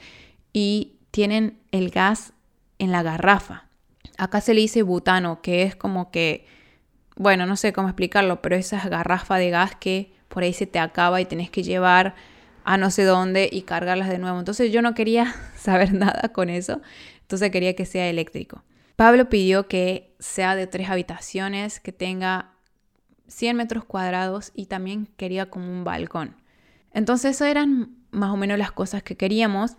y 0.53 0.93
tienen 1.11 1.59
el 1.71 1.89
gas 1.89 2.33
en 2.79 2.91
la 2.91 3.03
garrafa. 3.03 3.66
Acá 4.17 4.41
se 4.41 4.53
le 4.53 4.61
dice 4.61 4.81
butano, 4.81 5.41
que 5.41 5.63
es 5.63 5.75
como 5.75 6.11
que, 6.11 6.45
bueno, 7.15 7.45
no 7.45 7.55
sé 7.55 7.73
cómo 7.73 7.87
explicarlo, 7.87 8.41
pero 8.41 8.55
esa 8.55 8.87
garrafa 8.89 9.37
de 9.37 9.49
gas 9.49 9.75
que 9.75 10.13
por 10.27 10.43
ahí 10.43 10.53
se 10.53 10.67
te 10.67 10.79
acaba 10.79 11.21
y 11.21 11.25
tenés 11.25 11.49
que 11.49 11.63
llevar 11.63 12.15
a 12.63 12.77
no 12.77 12.91
sé 12.91 13.03
dónde 13.03 13.49
y 13.51 13.61
cargarlas 13.61 14.09
de 14.09 14.17
nuevo. 14.17 14.39
Entonces 14.39 14.71
yo 14.71 14.81
no 14.81 14.93
quería 14.93 15.33
saber 15.55 15.93
nada 15.93 16.29
con 16.33 16.49
eso, 16.49 16.81
entonces 17.21 17.51
quería 17.51 17.75
que 17.75 17.85
sea 17.85 18.09
eléctrico. 18.09 18.63
Pablo 18.95 19.29
pidió 19.29 19.67
que 19.67 20.15
sea 20.19 20.55
de 20.55 20.65
tres 20.65 20.89
habitaciones, 20.89 21.79
que 21.79 21.91
tenga 21.91 22.53
100 23.27 23.55
metros 23.55 23.85
cuadrados 23.85 24.51
y 24.55 24.65
también 24.65 25.07
quería 25.17 25.49
como 25.49 25.71
un 25.71 25.83
balcón. 25.83 26.35
Entonces 26.93 27.35
eso 27.35 27.45
eran 27.45 27.95
más 28.11 28.31
o 28.31 28.37
menos 28.37 28.57
las 28.57 28.71
cosas 28.71 29.03
que 29.03 29.15
queríamos 29.15 29.77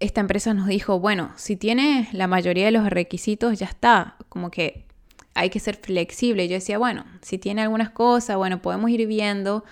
esta 0.00 0.20
empresa 0.20 0.54
nos 0.54 0.66
dijo, 0.66 0.98
bueno, 0.98 1.32
si 1.36 1.56
tiene 1.56 2.08
la 2.12 2.26
mayoría 2.26 2.64
de 2.64 2.72
los 2.72 2.88
requisitos, 2.90 3.58
ya 3.58 3.66
está, 3.66 4.16
como 4.28 4.50
que 4.50 4.84
hay 5.34 5.50
que 5.50 5.60
ser 5.60 5.76
flexible. 5.76 6.48
Yo 6.48 6.54
decía, 6.54 6.78
bueno, 6.78 7.04
si 7.22 7.38
tiene 7.38 7.62
algunas 7.62 7.90
cosas, 7.90 8.36
bueno, 8.36 8.60
podemos 8.60 8.90
ir 8.90 9.06
viendo 9.06 9.64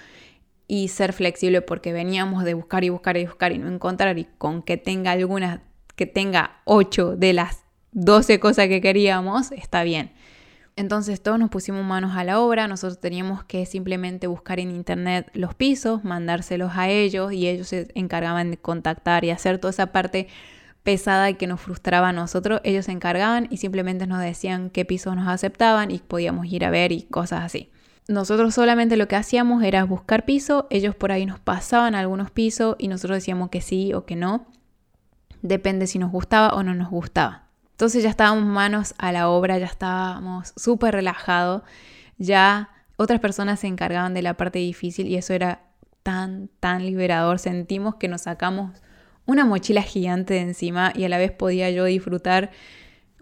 y 0.66 0.88
ser 0.88 1.12
flexible 1.12 1.62
porque 1.62 1.92
veníamos 1.92 2.44
de 2.44 2.54
buscar 2.54 2.84
y 2.84 2.90
buscar 2.90 3.16
y 3.16 3.26
buscar 3.26 3.52
y 3.52 3.58
no 3.58 3.68
encontrar 3.68 4.18
y 4.18 4.26
con 4.38 4.62
que 4.62 4.76
tenga 4.76 5.10
algunas, 5.10 5.60
que 5.96 6.06
tenga 6.06 6.60
8 6.64 7.16
de 7.16 7.32
las 7.32 7.64
12 7.92 8.38
cosas 8.38 8.68
que 8.68 8.80
queríamos, 8.80 9.50
está 9.52 9.82
bien. 9.82 10.12
Entonces 10.80 11.20
todos 11.20 11.38
nos 11.38 11.50
pusimos 11.50 11.84
manos 11.84 12.16
a 12.16 12.24
la 12.24 12.40
obra, 12.40 12.66
nosotros 12.66 12.98
teníamos 12.98 13.44
que 13.44 13.66
simplemente 13.66 14.26
buscar 14.28 14.60
en 14.60 14.70
internet 14.70 15.30
los 15.34 15.54
pisos, 15.54 16.04
mandárselos 16.04 16.72
a 16.74 16.88
ellos 16.88 17.34
y 17.34 17.48
ellos 17.48 17.68
se 17.68 17.88
encargaban 17.94 18.50
de 18.50 18.56
contactar 18.56 19.26
y 19.26 19.30
hacer 19.30 19.58
toda 19.58 19.72
esa 19.72 19.92
parte 19.92 20.28
pesada 20.82 21.28
y 21.28 21.34
que 21.34 21.46
nos 21.46 21.60
frustraba 21.60 22.08
a 22.08 22.12
nosotros. 22.14 22.62
Ellos 22.64 22.86
se 22.86 22.92
encargaban 22.92 23.46
y 23.50 23.58
simplemente 23.58 24.06
nos 24.06 24.20
decían 24.20 24.70
qué 24.70 24.86
pisos 24.86 25.14
nos 25.14 25.28
aceptaban 25.28 25.90
y 25.90 25.98
podíamos 25.98 26.46
ir 26.46 26.64
a 26.64 26.70
ver 26.70 26.92
y 26.92 27.02
cosas 27.02 27.44
así. 27.44 27.70
Nosotros 28.08 28.54
solamente 28.54 28.96
lo 28.96 29.06
que 29.06 29.16
hacíamos 29.16 29.62
era 29.62 29.84
buscar 29.84 30.24
piso, 30.24 30.66
ellos 30.70 30.94
por 30.94 31.12
ahí 31.12 31.26
nos 31.26 31.40
pasaban 31.40 31.94
algunos 31.94 32.30
pisos 32.30 32.76
y 32.78 32.88
nosotros 32.88 33.18
decíamos 33.18 33.50
que 33.50 33.60
sí 33.60 33.92
o 33.92 34.06
que 34.06 34.16
no. 34.16 34.46
Depende 35.42 35.86
si 35.86 35.98
nos 35.98 36.10
gustaba 36.10 36.54
o 36.54 36.62
no 36.62 36.74
nos 36.74 36.88
gustaba. 36.88 37.49
Entonces 37.80 38.02
ya 38.02 38.10
estábamos 38.10 38.44
manos 38.44 38.94
a 38.98 39.10
la 39.10 39.30
obra, 39.30 39.56
ya 39.56 39.64
estábamos 39.64 40.52
súper 40.54 40.92
relajados, 40.92 41.62
ya 42.18 42.68
otras 42.98 43.20
personas 43.20 43.60
se 43.60 43.68
encargaban 43.68 44.12
de 44.12 44.20
la 44.20 44.34
parte 44.34 44.58
difícil 44.58 45.06
y 45.06 45.16
eso 45.16 45.32
era 45.32 45.62
tan, 46.02 46.50
tan 46.60 46.84
liberador. 46.84 47.38
Sentimos 47.38 47.94
que 47.94 48.06
nos 48.06 48.20
sacamos 48.20 48.82
una 49.24 49.46
mochila 49.46 49.80
gigante 49.80 50.34
de 50.34 50.40
encima 50.40 50.92
y 50.94 51.04
a 51.04 51.08
la 51.08 51.16
vez 51.16 51.32
podía 51.32 51.70
yo 51.70 51.86
disfrutar 51.86 52.50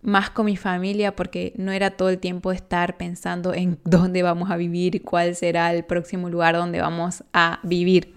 más 0.03 0.29
con 0.31 0.47
mi 0.47 0.57
familia 0.57 1.15
porque 1.15 1.53
no 1.57 1.71
era 1.71 1.93
todo 1.93 2.09
el 2.09 2.19
tiempo 2.19 2.51
estar 2.51 2.97
pensando 2.97 3.55
en 3.55 3.79
dónde 3.85 4.25
vamos 4.25 4.51
a 4.51 4.57
vivir 4.57 5.05
cuál 5.05 5.37
será 5.37 5.73
el 5.73 5.85
próximo 5.85 6.31
lugar 6.31 6.57
donde 6.57 6.81
vamos 6.81 7.23
a 7.33 7.61
vivir. 7.63 8.13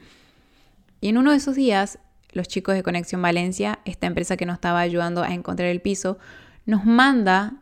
Y 1.01 1.09
en 1.09 1.19
uno 1.19 1.29
de 1.29 1.37
esos 1.37 1.55
días 1.55 1.99
los 2.31 2.47
chicos 2.47 2.75
de 2.75 2.83
Conexión 2.83 3.21
Valencia, 3.21 3.79
esta 3.85 4.07
empresa 4.07 4.37
que 4.37 4.45
nos 4.45 4.55
estaba 4.55 4.79
ayudando 4.79 5.23
a 5.23 5.33
encontrar 5.33 5.69
el 5.69 5.81
piso, 5.81 6.17
nos 6.65 6.85
manda 6.85 7.61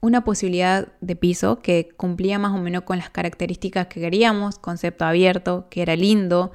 una 0.00 0.24
posibilidad 0.24 0.88
de 1.00 1.16
piso 1.16 1.60
que 1.60 1.90
cumplía 1.96 2.38
más 2.38 2.52
o 2.52 2.58
menos 2.58 2.82
con 2.82 2.98
las 2.98 3.10
características 3.10 3.88
que 3.88 4.00
queríamos, 4.00 4.58
concepto 4.58 5.04
abierto, 5.04 5.66
que 5.70 5.82
era 5.82 5.96
lindo, 5.96 6.52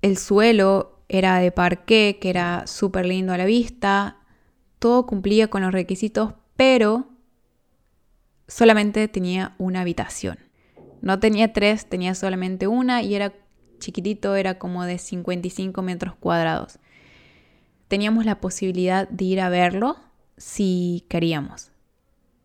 el 0.00 0.16
suelo 0.16 1.00
era 1.08 1.38
de 1.38 1.52
parqué, 1.52 2.18
que 2.20 2.30
era 2.30 2.66
súper 2.66 3.06
lindo 3.06 3.32
a 3.32 3.38
la 3.38 3.44
vista, 3.44 4.18
todo 4.78 5.06
cumplía 5.06 5.48
con 5.48 5.62
los 5.62 5.72
requisitos, 5.72 6.34
pero 6.56 7.08
solamente 8.48 9.06
tenía 9.08 9.54
una 9.58 9.80
habitación. 9.80 10.38
No 11.00 11.18
tenía 11.18 11.52
tres, 11.52 11.86
tenía 11.86 12.14
solamente 12.14 12.68
una 12.68 13.02
y 13.02 13.14
era 13.14 13.32
chiquitito, 13.82 14.34
era 14.36 14.58
como 14.58 14.84
de 14.84 14.96
55 14.96 15.82
metros 15.82 16.14
cuadrados. 16.14 16.78
Teníamos 17.88 18.24
la 18.24 18.40
posibilidad 18.40 19.06
de 19.08 19.24
ir 19.24 19.40
a 19.40 19.50
verlo 19.50 19.96
si 20.38 21.04
queríamos. 21.08 21.70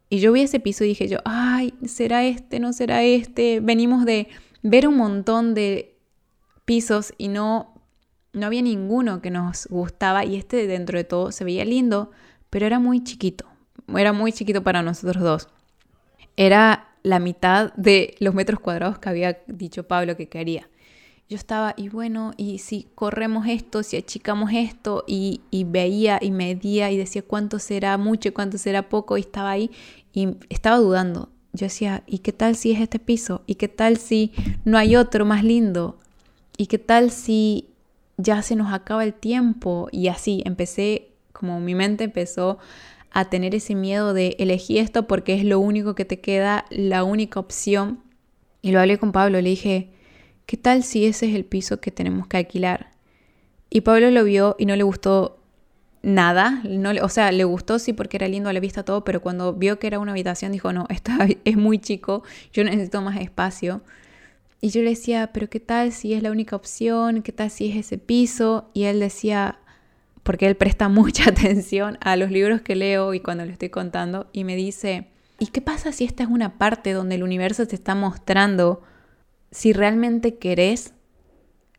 Y 0.10 0.20
yo 0.20 0.32
vi 0.34 0.42
ese 0.42 0.60
piso 0.60 0.84
y 0.84 0.90
dije 0.90 1.08
yo, 1.08 1.20
ay, 1.24 1.74
¿será 1.86 2.26
este? 2.26 2.60
¿No 2.60 2.74
será 2.74 3.04
este? 3.04 3.60
Venimos 3.62 4.06
de 4.06 4.28
ver 4.62 4.88
un 4.88 4.98
montón 4.98 5.54
de 5.54 5.98
pisos 6.66 7.14
y 7.18 7.28
no, 7.28 7.82
no 8.34 8.46
había 8.46 8.62
ninguno 8.62 9.22
que 9.22 9.32
nos 9.32 9.68
gustaba 9.68 10.26
y 10.26 10.36
este 10.36 10.68
dentro 10.68 10.98
de 10.98 11.04
todo 11.04 11.32
se 11.32 11.44
veía 11.44 11.66
lindo, 11.66 12.12
pero 12.50 12.66
era 12.66 12.80
muy 12.80 13.04
chiquito. 13.04 13.46
Era 13.96 14.12
muy 14.12 14.34
chiquito 14.34 14.64
para 14.64 14.82
nosotros 14.82 15.24
dos. 15.24 15.48
Era 16.36 16.90
la 17.04 17.20
mitad 17.20 17.74
de 17.76 18.16
los 18.20 18.34
metros 18.34 18.60
cuadrados 18.60 19.00
que 19.00 19.10
había 19.10 19.40
dicho 19.48 19.88
Pablo 19.88 20.18
que 20.18 20.28
quería 20.28 20.70
yo 21.30 21.36
estaba, 21.36 21.74
y 21.76 21.90
bueno, 21.90 22.32
y 22.38 22.60
si 22.60 22.88
corremos 22.96 23.48
esto, 23.48 23.84
si 23.84 23.98
achicamos 23.98 24.52
esto, 24.54 25.04
y, 25.08 25.42
veía 25.66 26.20
y 26.22 26.32
medía 26.32 26.90
y 26.90 26.98
decía 26.98 27.22
cuánto 27.22 27.60
será 27.60 27.98
mucho 27.98 28.30
y 28.30 28.32
cuánto 28.32 28.58
será 28.58 28.88
poco, 28.88 29.18
y 29.18 29.22
estaba 29.22 29.52
ahí 29.52 29.70
y 30.14 30.30
estaba 30.50 30.78
dudando. 30.78 31.30
Yo 31.52 31.66
decía, 31.66 32.04
¿y 32.08 32.20
qué 32.20 32.32
tal 32.32 32.56
si 32.56 32.72
es 32.72 32.80
este 32.80 33.00
piso? 33.00 33.42
¿Y 33.46 33.56
qué 33.56 33.68
tal 33.68 33.98
si 33.98 34.32
no 34.64 34.78
hay 34.78 34.96
otro 34.96 35.26
más 35.26 35.44
lindo? 35.44 35.98
¿Y 36.56 36.68
qué 36.68 36.78
tal 36.78 37.12
si 37.12 37.70
ya 38.16 38.42
se 38.42 38.56
nos 38.56 38.72
acaba 38.72 39.04
el 39.04 39.14
tiempo? 39.14 39.90
Y 39.92 40.08
así 40.08 40.44
empecé, 40.46 41.10
como 41.34 41.60
mi 41.60 41.76
mente 41.76 42.06
empezó 42.06 42.58
a 43.12 43.26
tener 43.26 43.54
ese 43.56 43.76
miedo 43.76 44.14
de 44.14 44.36
elegir 44.40 44.78
esto 44.78 45.08
porque 45.08 45.34
es 45.34 45.44
lo 45.44 45.60
único 45.60 45.96
que 45.96 46.06
te 46.06 46.20
queda, 46.20 46.66
la 46.70 47.04
única 47.04 47.40
opción. 47.40 48.00
Y 48.62 48.72
lo 48.72 48.80
hablé 48.80 48.98
con 48.98 49.12
Pablo, 49.12 49.42
le 49.42 49.50
dije, 49.50 49.90
¿qué 50.48 50.58
tal 50.58 50.82
si 50.82 51.06
ese 51.06 51.30
es 51.30 51.36
el 51.36 51.46
piso 51.46 51.80
que 51.80 51.92
tenemos 51.92 52.26
que 52.28 52.38
alquilar? 52.38 52.90
Y 53.70 53.82
Pablo 53.82 54.10
lo 54.10 54.24
vio 54.24 54.56
y 54.58 54.66
no 54.66 54.76
le 54.76 54.82
gustó 54.82 55.38
nada, 56.02 56.62
no, 56.64 56.92
o 57.04 57.10
sea, 57.10 57.32
le 57.32 57.44
gustó 57.44 57.80
sí 57.80 57.92
porque 57.92 58.18
era 58.18 58.30
lindo 58.30 58.50
a 58.50 58.54
la 58.54 58.62
vista 58.62 58.84
todo, 58.84 59.04
pero 59.04 59.22
cuando 59.22 59.54
vio 59.54 59.78
que 59.78 59.88
era 59.88 60.00
una 60.00 60.14
habitación 60.14 60.54
dijo, 60.54 60.72
no, 60.72 60.88
esto 60.90 61.12
es 61.46 61.58
muy 61.58 61.80
chico, 61.80 62.24
yo 62.54 62.64
necesito 62.64 63.02
más 63.02 63.20
espacio. 63.20 63.82
Y 64.60 64.70
yo 64.70 64.82
le 64.82 64.92
decía, 64.92 65.32
pero 65.34 65.50
¿qué 65.50 65.60
tal 65.60 65.92
si 65.92 66.14
es 66.14 66.24
la 66.24 66.32
única 66.32 66.56
opción? 66.56 67.22
¿Qué 67.22 67.32
tal 67.32 67.52
si 67.52 67.70
es 67.70 67.76
ese 67.76 68.00
piso? 68.00 68.72
Y 68.74 68.86
él 68.86 69.00
decía, 69.00 69.60
porque 70.24 70.48
él 70.48 70.56
presta 70.56 70.88
mucha 70.90 71.30
atención 71.30 71.98
a 72.02 72.16
los 72.16 72.32
libros 72.32 72.62
que 72.62 72.76
leo 72.76 73.14
y 73.14 73.20
cuando 73.20 73.46
le 73.46 73.52
estoy 73.52 73.70
contando, 73.70 74.30
y 74.32 74.46
me 74.46 74.56
dice, 74.56 75.10
¿y 75.40 75.48
qué 75.48 75.62
pasa 75.62 75.92
si 75.92 76.06
esta 76.06 76.24
es 76.24 76.30
una 76.30 76.58
parte 76.58 76.94
donde 76.94 77.16
el 77.16 77.24
universo 77.24 77.68
te 77.68 77.76
está 77.76 77.96
mostrando 77.96 78.82
si 79.52 79.74
realmente 79.74 80.38
querés 80.38 80.94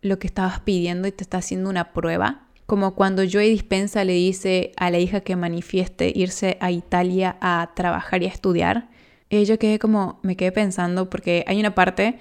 lo 0.00 0.18
que 0.18 0.26
estabas 0.26 0.60
pidiendo 0.60 1.08
y 1.08 1.12
te 1.12 1.24
está 1.24 1.38
haciendo 1.38 1.70
una 1.70 1.92
prueba. 1.92 2.48
Como 2.66 2.94
cuando 2.94 3.22
Joey 3.30 3.50
Dispensa 3.50 4.04
le 4.04 4.12
dice 4.12 4.72
a 4.76 4.90
la 4.90 4.98
hija 4.98 5.20
que 5.20 5.36
manifieste 5.36 6.12
irse 6.14 6.58
a 6.60 6.70
Italia 6.70 7.36
a 7.40 7.70
trabajar 7.74 8.22
y 8.22 8.26
a 8.26 8.30
estudiar. 8.30 8.90
Y 9.30 9.44
yo 9.44 9.58
quedé 9.58 9.78
como, 9.78 10.20
me 10.22 10.36
quedé 10.36 10.52
pensando, 10.52 11.10
porque 11.10 11.44
hay 11.46 11.60
una 11.60 11.74
parte 11.74 12.18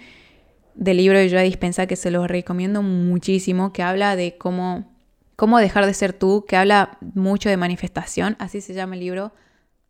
del 0.76 0.98
libro 0.98 1.18
de 1.18 1.30
Joey 1.30 1.46
Dispensa 1.46 1.88
que 1.88 1.96
se 1.96 2.12
los 2.12 2.28
recomiendo 2.28 2.82
muchísimo, 2.82 3.74
que 3.74 3.84
habla 3.84 4.16
de 4.16 4.38
cómo, 4.38 4.96
cómo 5.36 5.60
dejar 5.60 5.86
de 5.86 5.94
ser 5.94 6.14
tú, 6.14 6.46
que 6.48 6.56
habla 6.56 6.98
mucho 7.14 7.50
de 7.50 7.58
manifestación, 7.58 8.36
así 8.40 8.62
se 8.62 8.74
llama 8.74 8.96
el 8.96 9.02
libro, 9.02 9.34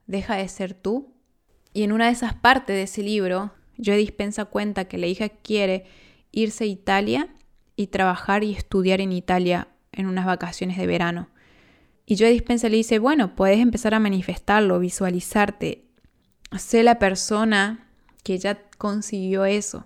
Deja 0.06 0.38
de 0.38 0.48
ser 0.48 0.74
tú. 0.74 1.14
Y 1.74 1.84
en 1.84 1.92
una 1.92 2.06
de 2.06 2.14
esas 2.14 2.34
partes 2.34 2.76
de 2.78 2.84
ese 2.84 3.04
libro 3.04 3.52
Joe 3.84 3.98
dispensa 3.98 4.46
cuenta 4.46 4.86
que 4.86 4.98
la 4.98 5.08
hija 5.08 5.30
quiere 5.30 5.86
irse 6.32 6.66
a 6.66 6.68
Italia 6.68 7.30
y 7.76 7.88
trabajar 7.88 8.44
y 8.44 8.54
estudiar 8.54 9.02
en 9.02 9.12
Italia 9.12 9.70
en 9.92 10.08
unas 10.08 10.26
vacaciones 10.26 10.78
de 10.78 10.88
verano. 10.88 11.30
Y 12.06 12.18
Joe 12.18 12.32
dispensa 12.32 12.70
le 12.70 12.78
dice, 12.78 13.00
bueno, 13.00 13.36
puedes 13.36 13.60
empezar 13.60 13.94
a 13.94 14.00
manifestarlo, 14.00 14.80
visualizarte. 14.80 15.86
Sé 16.58 16.84
la 16.84 17.00
persona 17.00 17.90
que 18.24 18.38
ya 18.38 18.62
consiguió 18.78 19.46
eso. 19.46 19.86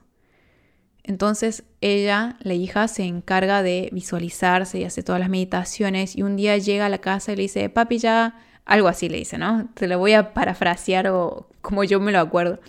Entonces 1.04 1.64
ella, 1.82 2.38
la 2.42 2.54
hija, 2.54 2.88
se 2.88 3.04
encarga 3.04 3.64
de 3.64 3.90
visualizarse 3.92 4.80
y 4.80 4.84
hace 4.84 5.02
todas 5.02 5.20
las 5.20 5.30
meditaciones 5.30 6.16
y 6.16 6.22
un 6.22 6.36
día 6.36 6.58
llega 6.58 6.86
a 6.86 6.90
la 6.90 7.00
casa 7.00 7.34
y 7.34 7.38
le 7.38 7.42
dice, 7.44 7.70
papi 7.70 7.98
ya, 7.98 8.40
algo 8.66 8.88
así 8.88 9.10
le 9.10 9.18
dice, 9.18 9.38
¿no? 9.38 9.70
Te 9.74 9.88
lo 9.88 9.98
voy 9.98 10.14
a 10.14 10.34
parafrasear 10.34 11.08
o 11.08 11.50
como 11.62 11.84
yo 11.84 12.00
me 12.00 12.12
lo 12.12 12.20
acuerdo. 12.20 12.60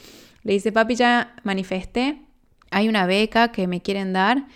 Le 0.42 0.54
dice, 0.54 0.72
papi, 0.72 0.96
ya 0.96 1.34
manifesté, 1.44 2.22
hay 2.70 2.88
una 2.88 3.06
beca 3.06 3.52
que 3.52 3.66
me 3.66 3.80
quieren 3.80 4.12
dar 4.12 4.46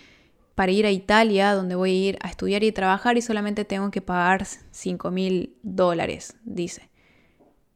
para 0.55 0.71
ir 0.71 0.85
a 0.85 0.91
Italia, 0.91 1.53
donde 1.53 1.75
voy 1.75 1.91
a 1.91 2.09
ir 2.09 2.17
a 2.21 2.29
estudiar 2.29 2.63
y 2.63 2.71
trabajar 2.71 3.17
y 3.17 3.21
solamente 3.21 3.63
tengo 3.63 3.91
que 3.91 4.01
pagar 4.01 4.45
5 4.45 5.11
mil 5.11 5.55
dólares, 5.61 6.35
dice. 6.43 6.89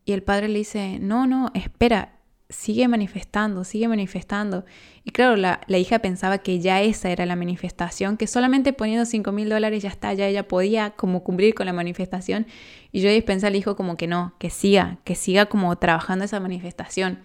Y 0.03 0.14
el 0.14 0.24
padre 0.24 0.47
le 0.47 0.57
dice, 0.57 0.97
no, 0.99 1.28
no, 1.28 1.51
espera, 1.53 2.22
sigue 2.51 2.88
manifestando, 2.88 3.64
sigue 3.64 3.88
manifestando. 3.88 4.66
Y 5.03 5.12
claro, 5.12 5.36
la, 5.36 5.59
hija 5.68 5.99
pensaba 5.99 6.39
que 6.39 6.59
ya 6.59 6.82
esa 6.82 7.12
era 7.12 7.26
la 7.26 7.36
manifestación, 7.36 8.18
que 8.18 8.28
solamente 8.28 8.74
poniendo 8.74 9.05
5 9.05 9.32
mil 9.32 9.49
dólares 9.49 9.84
ya 9.84 9.89
está, 9.89 10.14
ya 10.14 10.28
ella 10.28 10.47
podía 10.47 10.91
como 10.91 11.24
cumplir 11.24 11.53
con 11.53 11.66
la 11.66 11.74
manifestación. 11.74 12.47
Y 12.91 13.01
yo 13.01 13.26
pensé 13.26 13.47
al 13.47 13.55
hijo 13.55 13.76
como 13.76 13.95
que 13.95 14.07
no, 14.07 14.34
que 14.38 14.49
siga, 14.49 14.97
que 15.03 15.16
siga 15.16 15.45
como 15.45 15.76
trabajando 15.78 16.26
esa 16.26 16.39
manifestación. 16.39 17.20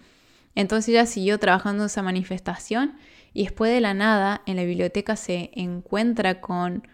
Entonces 0.56 0.88
ella 0.88 1.06
siguió 1.06 1.38
trabajando 1.38 1.84
esa 1.84 2.02
manifestación 2.02 2.96
y 3.32 3.44
después 3.44 3.70
de 3.70 3.80
la 3.80 3.94
nada 3.94 4.42
en 4.46 4.56
la 4.56 4.64
biblioteca 4.64 5.14
se 5.14 5.50
encuentra 5.52 6.40
con, 6.40 6.88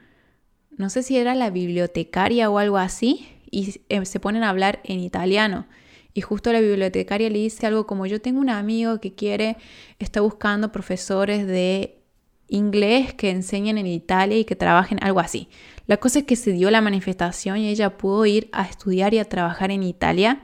no 0.77 0.91
sé 0.91 1.03
si 1.03 1.17
era 1.17 1.35
la 1.35 1.49
bibliotecaria 1.49 2.51
o 2.51 2.59
algo 2.59 2.77
así, 2.77 3.29
y 3.51 3.81
eh, 3.89 4.05
se 4.05 4.19
ponen 4.19 4.43
a 4.43 4.51
hablar 4.51 4.81
en 4.83 4.99
italiano. 4.99 5.67
Y 6.15 6.21
justo 6.23 6.53
la 6.53 6.61
bibliotecaria 6.61 7.31
le 7.31 7.39
dice 7.39 7.67
algo 7.67 7.87
como 7.87 8.07
yo 8.07 8.21
tengo 8.21 8.41
un 8.41 8.51
amigo 8.51 9.01
que 9.01 9.15
quiere, 9.15 9.57
está 9.99 10.21
buscando 10.21 10.73
profesores 10.73 11.47
de 11.47 12.03
inglés 12.49 13.15
que 13.15 13.31
enseñen 13.31 13.79
en 13.79 13.87
Italia 13.87 14.39
y 14.39 14.45
que 14.45 14.57
trabajen 14.57 14.99
algo 15.03 15.21
así. 15.21 15.49
La 15.87 15.99
cosa 15.99 16.21
es 16.21 16.25
que 16.25 16.37
se 16.37 16.53
dio 16.53 16.71
la 16.71 16.81
manifestación 16.81 17.59
y 17.59 17.69
ella 17.69 17.97
pudo 17.97 18.27
ir 18.27 18.49
a 18.53 18.63
estudiar 18.65 19.15
y 19.15 19.21
a 19.21 19.25
trabajar 19.25 19.71
en 19.71 19.85
Italia 19.85 20.43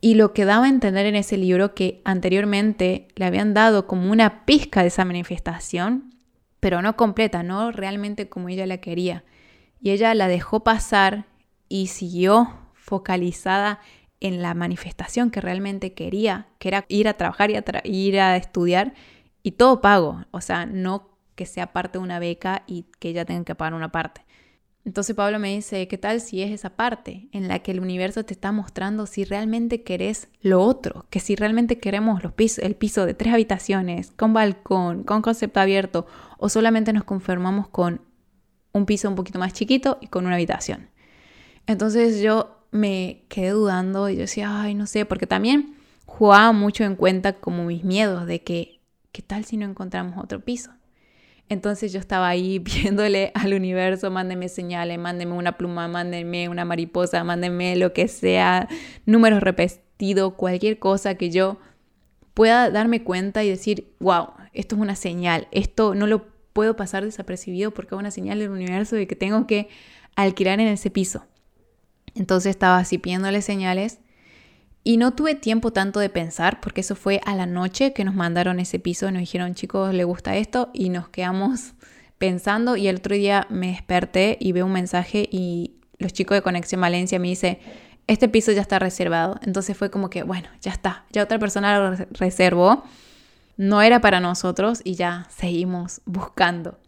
y 0.00 0.14
lo 0.14 0.32
que 0.32 0.44
daba 0.44 0.66
a 0.66 0.68
entender 0.68 1.06
en 1.06 1.16
ese 1.16 1.36
libro 1.36 1.74
que 1.74 2.02
anteriormente 2.04 3.08
le 3.16 3.24
habían 3.24 3.54
dado 3.54 3.86
como 3.86 4.10
una 4.10 4.44
pizca 4.44 4.82
de 4.82 4.88
esa 4.88 5.04
manifestación, 5.04 6.14
pero 6.60 6.82
no 6.82 6.96
completa, 6.96 7.42
no 7.42 7.72
realmente 7.72 8.28
como 8.28 8.48
ella 8.48 8.66
la 8.66 8.78
quería. 8.78 9.24
Y 9.80 9.90
ella 9.90 10.14
la 10.14 10.28
dejó 10.28 10.64
pasar 10.64 11.26
y 11.68 11.88
siguió 11.88 12.48
focalizada 12.74 13.80
en 14.20 14.42
la 14.42 14.54
manifestación 14.54 15.30
que 15.30 15.40
realmente 15.40 15.92
quería, 15.92 16.48
que 16.58 16.68
era 16.68 16.84
ir 16.88 17.08
a 17.08 17.14
trabajar 17.14 17.50
y 17.50 17.96
ir 17.96 18.20
a 18.20 18.36
estudiar 18.36 18.94
y 19.42 19.52
todo 19.52 19.80
pago, 19.80 20.24
o 20.30 20.40
sea, 20.40 20.66
no 20.66 21.16
que 21.36 21.46
sea 21.46 21.72
parte 21.72 21.98
de 21.98 22.04
una 22.04 22.18
beca 22.18 22.64
y 22.66 22.86
que 22.98 23.10
ella 23.10 23.24
tenga 23.24 23.44
que 23.44 23.54
pagar 23.54 23.74
una 23.74 23.92
parte. 23.92 24.25
Entonces 24.86 25.16
Pablo 25.16 25.40
me 25.40 25.52
dice, 25.52 25.88
¿qué 25.88 25.98
tal 25.98 26.20
si 26.20 26.42
es 26.42 26.52
esa 26.52 26.70
parte 26.70 27.28
en 27.32 27.48
la 27.48 27.58
que 27.58 27.72
el 27.72 27.80
universo 27.80 28.24
te 28.24 28.32
está 28.32 28.52
mostrando 28.52 29.06
si 29.06 29.24
realmente 29.24 29.82
querés 29.82 30.28
lo 30.42 30.62
otro? 30.62 31.06
Que 31.10 31.18
si 31.18 31.34
realmente 31.34 31.78
queremos 31.78 32.22
el 32.58 32.76
piso 32.76 33.04
de 33.04 33.12
tres 33.12 33.34
habitaciones, 33.34 34.12
con 34.12 34.32
balcón, 34.32 35.02
con 35.02 35.22
concepto 35.22 35.58
abierto, 35.58 36.06
o 36.38 36.48
solamente 36.48 36.92
nos 36.92 37.02
conformamos 37.02 37.66
con 37.66 38.00
un 38.70 38.86
piso 38.86 39.08
un 39.08 39.16
poquito 39.16 39.40
más 39.40 39.52
chiquito 39.54 39.98
y 40.00 40.06
con 40.06 40.24
una 40.24 40.36
habitación. 40.36 40.88
Entonces 41.66 42.20
yo 42.20 42.56
me 42.70 43.24
quedé 43.28 43.50
dudando 43.50 44.08
y 44.08 44.14
yo 44.14 44.20
decía, 44.20 44.62
ay, 44.62 44.76
no 44.76 44.86
sé, 44.86 45.04
porque 45.04 45.26
también 45.26 45.74
jugaba 46.04 46.52
mucho 46.52 46.84
en 46.84 46.94
cuenta 46.94 47.32
como 47.32 47.64
mis 47.64 47.82
miedos 47.82 48.24
de 48.26 48.44
que, 48.44 48.80
¿qué 49.10 49.22
tal 49.22 49.46
si 49.46 49.56
no 49.56 49.66
encontramos 49.66 50.22
otro 50.22 50.38
piso? 50.44 50.70
Entonces 51.48 51.92
yo 51.92 52.00
estaba 52.00 52.28
ahí 52.28 52.58
viéndole 52.60 53.32
al 53.34 53.54
universo, 53.54 54.10
mándeme 54.10 54.48
señales, 54.48 54.98
mándeme 54.98 55.32
una 55.32 55.56
pluma, 55.56 55.88
mándeme 55.88 56.48
una 56.48 56.64
mariposa, 56.64 57.22
mándeme 57.24 57.76
lo 57.76 57.92
que 57.92 58.08
sea, 58.08 58.68
números 59.04 59.42
repetidos, 59.42 60.34
cualquier 60.34 60.78
cosa 60.78 61.14
que 61.14 61.30
yo 61.30 61.58
pueda 62.34 62.70
darme 62.70 63.02
cuenta 63.02 63.44
y 63.44 63.48
decir, 63.48 63.94
wow, 63.98 64.28
esto 64.52 64.76
es 64.76 64.82
una 64.82 64.96
señal, 64.96 65.48
esto 65.52 65.94
no 65.94 66.06
lo 66.06 66.26
puedo 66.52 66.76
pasar 66.76 67.04
desapercibido 67.04 67.72
porque 67.72 67.94
es 67.94 67.98
una 67.98 68.10
señal 68.10 68.38
del 68.38 68.50
universo 68.50 68.96
de 68.96 69.06
que 69.06 69.16
tengo 69.16 69.46
que 69.46 69.68
alquilar 70.16 70.60
en 70.60 70.68
ese 70.68 70.90
piso. 70.90 71.26
Entonces 72.14 72.50
estaba 72.50 72.78
así 72.78 72.98
pidiéndole 72.98 73.42
señales 73.42 74.00
y 74.86 74.98
no 74.98 75.14
tuve 75.14 75.34
tiempo 75.34 75.72
tanto 75.72 75.98
de 75.98 76.08
pensar, 76.08 76.60
porque 76.60 76.82
eso 76.82 76.94
fue 76.94 77.20
a 77.26 77.34
la 77.34 77.44
noche 77.44 77.92
que 77.92 78.04
nos 78.04 78.14
mandaron 78.14 78.60
ese 78.60 78.78
piso, 78.78 79.10
nos 79.10 79.18
dijeron 79.18 79.56
chicos, 79.56 79.92
le 79.92 80.04
gusta 80.04 80.36
esto, 80.36 80.70
y 80.72 80.90
nos 80.90 81.08
quedamos 81.08 81.74
pensando 82.18 82.76
y 82.76 82.86
el 82.86 82.98
otro 82.98 83.16
día 83.16 83.48
me 83.50 83.72
desperté 83.72 84.38
y 84.40 84.52
veo 84.52 84.64
un 84.64 84.70
mensaje 84.70 85.28
y 85.28 85.74
los 85.98 86.12
chicos 86.12 86.36
de 86.36 86.42
Conexión 86.42 86.80
Valencia 86.80 87.18
me 87.18 87.26
dice, 87.26 87.58
este 88.06 88.28
piso 88.28 88.52
ya 88.52 88.60
está 88.60 88.78
reservado. 88.78 89.40
Entonces 89.42 89.76
fue 89.76 89.90
como 89.90 90.08
que, 90.08 90.22
bueno, 90.22 90.48
ya 90.60 90.70
está, 90.70 91.04
ya 91.10 91.24
otra 91.24 91.40
persona 91.40 91.80
lo 91.80 92.06
reservó. 92.12 92.84
No 93.56 93.82
era 93.82 94.00
para 94.00 94.20
nosotros 94.20 94.82
y 94.84 94.94
ya 94.94 95.26
seguimos 95.30 96.00
buscando. 96.04 96.78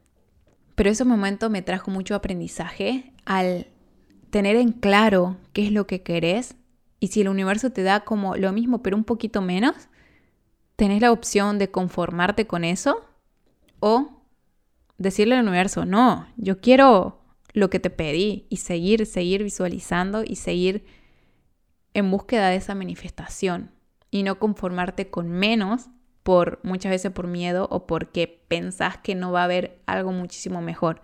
Pero 0.77 0.89
ese 0.89 1.05
momento 1.05 1.51
me 1.51 1.63
trajo 1.63 1.91
mucho 1.91 2.15
aprendizaje 2.15 3.13
al 3.25 3.67
tener 4.31 4.55
en 4.55 4.71
claro 4.71 5.37
qué 5.53 5.67
es 5.67 5.73
lo 5.73 5.89
que 5.89 6.03
querés 6.03 6.55
y 7.01 7.09
si 7.09 7.21
el 7.21 7.29
universo 7.29 7.71
te 7.71 7.83
da 7.83 8.01
como 8.01 8.37
lo 8.37 8.53
mismo 8.53 8.83
pero 8.83 8.97
un 8.97 9.05
poquito 9.05 9.43
menos, 9.43 9.89
tenés 10.77 11.01
la 11.01 11.13
opción 11.13 11.59
de 11.59 11.71
conformarte 11.71 12.47
con 12.47 12.65
eso 12.65 13.05
o 13.81 14.23
decirle 14.99 15.37
al 15.37 15.43
universo, 15.43 15.85
no, 15.85 16.27
yo 16.37 16.61
quiero 16.61 17.21
lo 17.53 17.71
que 17.71 17.81
te 17.81 17.91
pedí 17.91 18.47
y 18.49 18.59
seguir, 18.59 19.07
seguir 19.07 19.43
visualizando 19.43 20.23
y 20.25 20.37
seguir 20.37 20.85
en 21.95 22.11
búsqueda 22.11 22.49
de 22.49 22.57
esa 22.57 22.75
manifestación 22.75 23.71
y 24.11 24.23
no 24.23 24.39
conformarte 24.39 25.11
con 25.11 25.29
menos 25.29 25.89
por 26.23 26.61
muchas 26.63 26.91
veces 26.91 27.13
por 27.13 27.27
miedo 27.27 27.69
o 27.71 27.87
porque 27.87 28.45
pensás 28.49 28.99
que 28.99 29.15
no 29.15 29.33
va 29.33 29.43
a 29.43 29.45
haber 29.45 29.81
algo 29.87 30.13
muchísimo 30.13 30.61
mejor. 30.61 31.01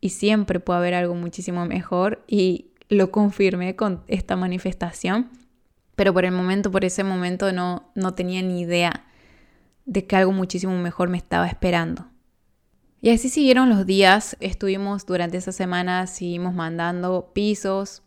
Y 0.00 0.10
siempre 0.10 0.60
puede 0.60 0.78
haber 0.78 0.94
algo 0.94 1.14
muchísimo 1.14 1.66
mejor 1.66 2.24
y 2.26 2.71
lo 2.92 3.10
confirmé 3.10 3.74
con 3.74 4.02
esta 4.06 4.36
manifestación, 4.36 5.30
pero 5.96 6.12
por 6.12 6.26
el 6.26 6.32
momento, 6.32 6.70
por 6.70 6.84
ese 6.84 7.04
momento 7.04 7.50
no, 7.52 7.90
no 7.94 8.14
tenía 8.14 8.42
ni 8.42 8.60
idea 8.60 9.06
de 9.86 10.06
que 10.06 10.16
algo 10.16 10.32
muchísimo 10.32 10.76
mejor 10.76 11.08
me 11.08 11.16
estaba 11.16 11.46
esperando. 11.46 12.06
Y 13.00 13.10
así 13.10 13.30
siguieron 13.30 13.70
los 13.70 13.86
días, 13.86 14.36
estuvimos 14.40 15.06
durante 15.06 15.38
esa 15.38 15.52
semana, 15.52 16.06
seguimos 16.06 16.54
mandando 16.54 17.30
pisos 17.32 18.02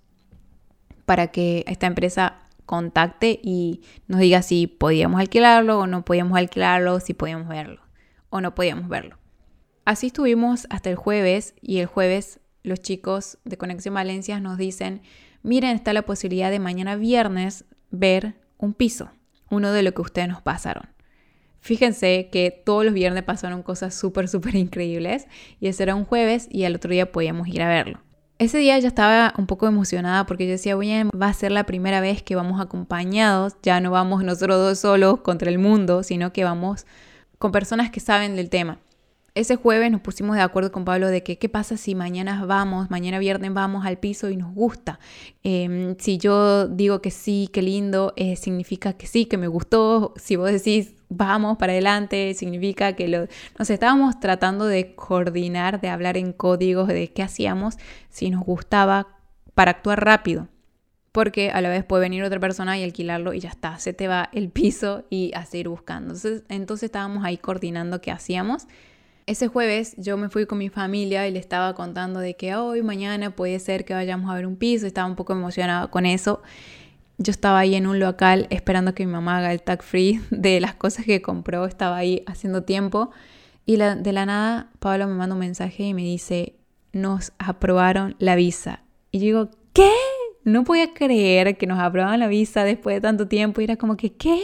para 1.06 1.28
que 1.28 1.66
esta 1.68 1.88
empresa 1.88 2.40
contacte 2.66 3.40
y 3.44 3.82
nos 4.08 4.20
diga 4.20 4.44
si 4.44 4.68
podíamos 4.68 5.20
alquilarlo 5.20 5.80
o 5.80 5.88
no 5.88 6.06
podíamos 6.06 6.38
alquilarlo, 6.38 7.00
si 7.00 7.14
podíamos 7.14 7.48
verlo 7.48 7.82
o 8.30 8.40
no 8.40 8.54
podíamos 8.54 8.88
verlo. 8.88 9.18
Así 9.84 10.08
estuvimos 10.08 10.68
hasta 10.70 10.92
el 10.92 10.96
jueves 10.96 11.56
y 11.62 11.80
el 11.80 11.88
jueves 11.88 12.40
los 12.66 12.82
chicos 12.82 13.38
de 13.46 13.58
Conexión 13.58 13.94
Valencia 13.94 14.40
nos 14.40 14.58
dicen, 14.58 15.02
miren, 15.44 15.76
está 15.76 15.94
la 15.94 16.04
posibilidad 16.04 16.52
de 16.52 16.60
mañana 16.60 16.96
viernes 16.96 17.66
ver 17.92 18.36
un 18.58 18.74
piso, 18.74 19.10
uno 19.50 19.72
de 19.72 19.84
lo 19.84 19.94
que 19.94 20.02
ustedes 20.02 20.28
nos 20.28 20.42
pasaron. 20.42 20.90
Fíjense 21.60 22.30
que 22.32 22.52
todos 22.52 22.86
los 22.86 22.94
viernes 22.94 23.24
pasaron 23.24 23.64
cosas 23.64 23.96
súper, 23.96 24.28
súper 24.28 24.56
increíbles 24.56 25.28
y 25.60 25.68
ese 25.68 25.84
era 25.84 25.96
un 25.96 26.06
jueves 26.06 26.48
y 26.52 26.64
al 26.66 26.76
otro 26.76 26.92
día 26.92 27.12
podíamos 27.12 27.48
ir 27.48 27.62
a 27.62 27.68
verlo. 27.68 28.02
Ese 28.38 28.58
día 28.58 28.78
ya 28.80 28.90
estaba 28.90 29.34
un 29.38 29.48
poco 29.48 29.66
emocionada 29.66 30.26
porque 30.26 30.46
yo 30.46 30.52
decía, 30.52 30.76
bien, 30.76 31.10
va 31.10 31.28
a 31.28 31.34
ser 31.34 31.52
la 31.52 31.66
primera 31.66 32.02
vez 32.02 32.22
que 32.22 32.36
vamos 32.36 32.60
acompañados, 32.60 33.56
ya 33.64 33.80
no 33.80 33.92
vamos 33.92 34.24
nosotros 34.24 34.58
dos 34.58 34.80
solos 34.80 35.22
contra 35.22 35.50
el 35.50 35.58
mundo, 35.58 36.04
sino 36.04 36.34
que 36.34 36.44
vamos 36.44 36.86
con 37.38 37.52
personas 37.52 37.92
que 37.92 38.00
saben 38.00 38.36
del 38.36 38.50
tema. 38.50 38.80
Ese 39.36 39.58
jueves 39.58 39.92
nos 39.92 40.00
pusimos 40.00 40.38
de 40.38 40.42
acuerdo 40.42 40.72
con 40.72 40.86
Pablo 40.86 41.10
de 41.10 41.22
que 41.22 41.38
qué 41.38 41.50
pasa 41.50 41.76
si 41.76 41.94
mañana 41.94 42.46
vamos, 42.46 42.90
mañana 42.90 43.20
viernes 43.20 43.54
vamos 43.54 43.86
al 43.86 43.98
piso 43.98 44.30
y 44.30 44.38
nos 44.38 44.54
gusta. 44.56 44.98
Em, 45.44 45.98
si 46.00 46.18
yo 46.18 46.70
digo 46.70 47.02
que 47.02 47.12
sí, 47.12 47.50
qué 47.52 47.62
lindo, 47.62 48.14
eh, 48.16 48.38
significa 48.38 48.94
que 48.94 49.08
sí, 49.08 49.26
que 49.26 49.38
me 49.38 49.48
gustó. 49.48 50.14
Si 50.16 50.38
vos 50.38 50.50
decís 50.50 50.94
vamos 51.10 51.58
para 51.58 51.74
adelante, 51.74 52.34
significa 52.34 52.94
que 52.94 53.10
lo, 53.10 53.28
nos 53.60 53.70
estábamos 53.70 54.22
tratando 54.22 54.68
de 54.68 54.96
coordinar, 54.96 55.82
de 55.82 55.90
hablar 55.90 56.16
en 56.16 56.32
códigos 56.32 56.88
de 56.88 57.12
qué 57.12 57.22
hacíamos 57.22 57.76
si 58.10 58.30
nos 58.30 58.42
gustaba 58.42 59.20
para 59.54 59.72
actuar 59.72 60.06
rápido. 60.06 60.48
Porque 61.12 61.52
a 61.52 61.60
la 61.60 61.68
vez 61.68 61.84
puede 61.84 62.04
venir 62.04 62.24
otra 62.24 62.40
persona 62.40 62.78
y 62.78 62.84
alquilarlo 62.84 63.34
y 63.34 63.42
ya 63.42 63.50
está, 63.50 63.80
se 63.80 63.92
te 63.92 64.08
va 64.08 64.30
el 64.32 64.50
piso 64.50 65.04
y 65.10 65.34
a 65.36 65.46
seguir 65.46 65.68
buscando. 65.68 66.14
Entonces, 66.14 66.44
entonces 66.48 66.84
estábamos 66.86 67.26
ahí 67.26 67.38
coordinando 67.38 68.00
qué 68.00 68.12
hacíamos. 68.12 68.68
Ese 69.28 69.48
jueves 69.48 69.96
yo 69.98 70.18
me 70.18 70.30
fui 70.30 70.46
con 70.46 70.60
mi 70.60 70.70
familia 70.70 71.28
y 71.28 71.32
le 71.32 71.40
estaba 71.40 71.74
contando 71.74 72.20
de 72.20 72.36
que 72.36 72.56
hoy, 72.56 72.84
mañana 72.84 73.36
puede 73.36 73.60
ser 73.60 73.84
que 73.84 73.94
vayamos 73.94 74.30
a 74.30 74.36
ver 74.36 74.46
un 74.46 74.56
piso. 74.56 74.86
Estaba 74.86 75.08
un 75.08 75.16
poco 75.16 75.34
emocionada 75.34 75.88
con 75.88 76.06
eso 76.06 76.42
yo 77.18 77.32
estaba 77.32 77.60
ahí 77.60 77.76
en 77.76 77.88
un 77.88 78.00
local 78.00 78.48
esperando 78.50 78.94
que 78.94 79.06
mi 79.06 79.12
mamá 79.12 79.38
haga 79.38 79.54
el 79.54 79.62
tag 79.62 79.84
free 79.84 80.20
de 80.30 80.60
las 80.60 80.76
cosas 80.76 81.06
que 81.06 81.22
compró, 81.22 81.66
estaba 81.66 81.98
ahí 81.98 82.24
haciendo 82.26 82.64
tiempo 82.64 83.12
y 83.66 83.78
de 83.78 84.14
la 84.14 84.26
nada 84.26 84.70
Pablo 84.80 85.08
me 85.08 85.16
manda 85.16 85.34
un 85.34 85.40
mensaje 85.40 85.84
y 85.84 85.94
me 85.94 86.04
dice, 86.04 86.56
nos 86.94 87.34
aprobaron 87.40 88.16
la 88.20 88.36
visa. 88.36 88.84
Y 89.12 89.20
yo 89.20 89.26
digo, 89.26 89.50
¿qué? 89.74 89.92
No 90.44 90.64
podía 90.64 90.94
creer 90.94 91.58
que 91.58 91.66
nos 91.66 91.80
aprobaban 91.80 92.20
la 92.20 92.28
visa 92.28 92.64
después 92.64 92.96
de 92.98 93.02
tanto 93.02 93.28
tiempo 93.28 93.62
y 93.62 93.64
era 93.64 93.76
como 93.76 93.98
que, 93.98 94.14
¿qué? 94.14 94.40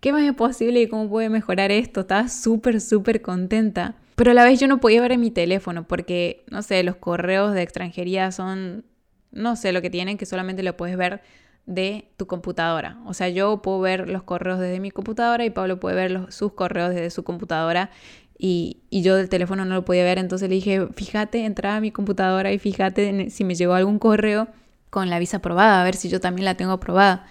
¿Qué 0.00 0.12
más 0.12 0.22
es 0.22 0.32
posible 0.32 0.80
y 0.80 0.88
cómo 0.88 1.10
puede 1.10 1.28
mejorar 1.28 1.70
esto? 1.70 2.00
Estaba 2.00 2.28
súper, 2.28 2.80
súper 2.80 3.20
contenta. 3.20 3.96
Pero 4.16 4.30
a 4.30 4.34
la 4.34 4.44
vez 4.44 4.58
yo 4.58 4.66
no 4.66 4.80
podía 4.80 5.00
ver 5.02 5.12
en 5.12 5.20
mi 5.20 5.30
teléfono 5.30 5.86
porque, 5.86 6.44
no 6.50 6.62
sé, 6.62 6.82
los 6.82 6.96
correos 6.96 7.52
de 7.54 7.62
extranjería 7.62 8.32
son, 8.32 8.84
no 9.30 9.56
sé 9.56 9.72
lo 9.72 9.82
que 9.82 9.90
tienen, 9.90 10.16
que 10.16 10.26
solamente 10.26 10.62
lo 10.62 10.76
puedes 10.76 10.96
ver 10.96 11.20
de 11.66 12.10
tu 12.16 12.26
computadora. 12.26 12.98
O 13.04 13.12
sea, 13.12 13.28
yo 13.28 13.60
puedo 13.60 13.80
ver 13.80 14.08
los 14.08 14.22
correos 14.22 14.58
desde 14.58 14.80
mi 14.80 14.90
computadora 14.90 15.44
y 15.44 15.50
Pablo 15.50 15.78
puede 15.78 15.96
ver 15.96 16.32
sus 16.32 16.52
correos 16.52 16.90
desde 16.90 17.10
su 17.10 17.24
computadora 17.24 17.90
y, 18.38 18.82
yo 18.90 19.16
del 19.16 19.28
teléfono 19.28 19.64
no 19.64 19.74
lo 19.74 19.84
podía 19.84 20.04
ver. 20.04 20.18
Entonces 20.18 20.48
le 20.48 20.54
dije, 20.54 20.86
fíjate, 20.94 21.44
entra 21.44 21.76
a 21.76 21.80
mi 21.80 21.90
computadora 21.90 22.52
y 22.52 22.58
fíjate 22.58 23.28
si 23.30 23.44
me 23.44 23.54
llegó 23.54 23.74
algún 23.74 23.98
correo 23.98 24.48
con 24.88 25.10
la 25.10 25.18
visa 25.18 25.38
aprobada, 25.38 25.80
a 25.82 25.84
ver 25.84 25.94
si 25.94 26.08
yo 26.08 26.20
también 26.20 26.46
la 26.46 26.56
tengo 26.56 26.72
aprobada. 26.72 27.26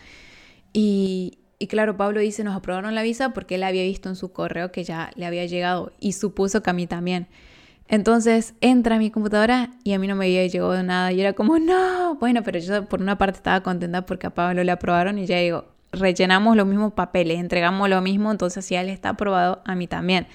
Y, 0.73 1.39
y 1.59 1.67
claro, 1.67 1.97
Pablo 1.97 2.19
dice, 2.19 2.43
nos 2.43 2.55
aprobaron 2.55 2.95
la 2.95 3.03
visa 3.03 3.29
porque 3.33 3.55
él 3.55 3.63
había 3.63 3.83
visto 3.83 4.09
en 4.09 4.15
su 4.15 4.31
correo 4.31 4.71
que 4.71 4.83
ya 4.83 5.11
le 5.15 5.25
había 5.25 5.45
llegado 5.45 5.93
y 5.99 6.13
supuso 6.13 6.61
que 6.61 6.69
a 6.69 6.73
mí 6.73 6.87
también. 6.87 7.27
Entonces 7.87 8.55
entra 8.61 8.95
a 8.95 8.99
mi 8.99 9.11
computadora 9.11 9.71
y 9.83 9.93
a 9.93 9.99
mí 9.99 10.07
no 10.07 10.15
me 10.15 10.25
había 10.25 10.45
llegado 10.47 10.81
nada. 10.83 11.11
Y 11.11 11.21
era 11.21 11.33
como, 11.33 11.59
no, 11.59 12.15
bueno, 12.15 12.43
pero 12.43 12.59
yo 12.59 12.85
por 12.85 13.01
una 13.01 13.17
parte 13.17 13.37
estaba 13.37 13.61
contenta 13.61 14.05
porque 14.05 14.27
a 14.27 14.31
Pablo 14.31 14.63
le 14.63 14.71
aprobaron 14.71 15.19
y 15.19 15.25
ya 15.25 15.39
digo, 15.39 15.65
rellenamos 15.91 16.57
los 16.57 16.67
mismos 16.67 16.93
papeles, 16.93 17.39
entregamos 17.39 17.89
lo 17.89 18.01
mismo, 18.01 18.31
entonces 18.31 18.65
si 18.65 18.75
él 18.75 18.89
está 18.89 19.09
aprobado, 19.09 19.61
a 19.65 19.75
mí 19.75 19.87
también. 19.87 20.27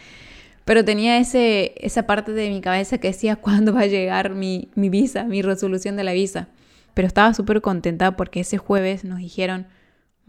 Pero 0.64 0.84
tenía 0.84 1.18
ese, 1.18 1.74
esa 1.78 2.06
parte 2.06 2.32
de 2.32 2.48
mi 2.48 2.60
cabeza 2.60 2.98
que 2.98 3.08
decía, 3.08 3.36
¿cuándo 3.42 3.74
va 3.74 3.82
a 3.82 3.86
llegar 3.86 4.30
mi, 4.30 4.68
mi 4.74 4.88
visa, 4.88 5.24
mi 5.24 5.42
resolución 5.42 5.96
de 5.96 6.04
la 6.04 6.12
visa? 6.12 6.48
Pero 6.94 7.08
estaba 7.08 7.34
súper 7.34 7.60
contenta 7.60 8.16
porque 8.16 8.40
ese 8.40 8.58
jueves 8.58 9.04
nos 9.04 9.18
dijeron, 9.18 9.66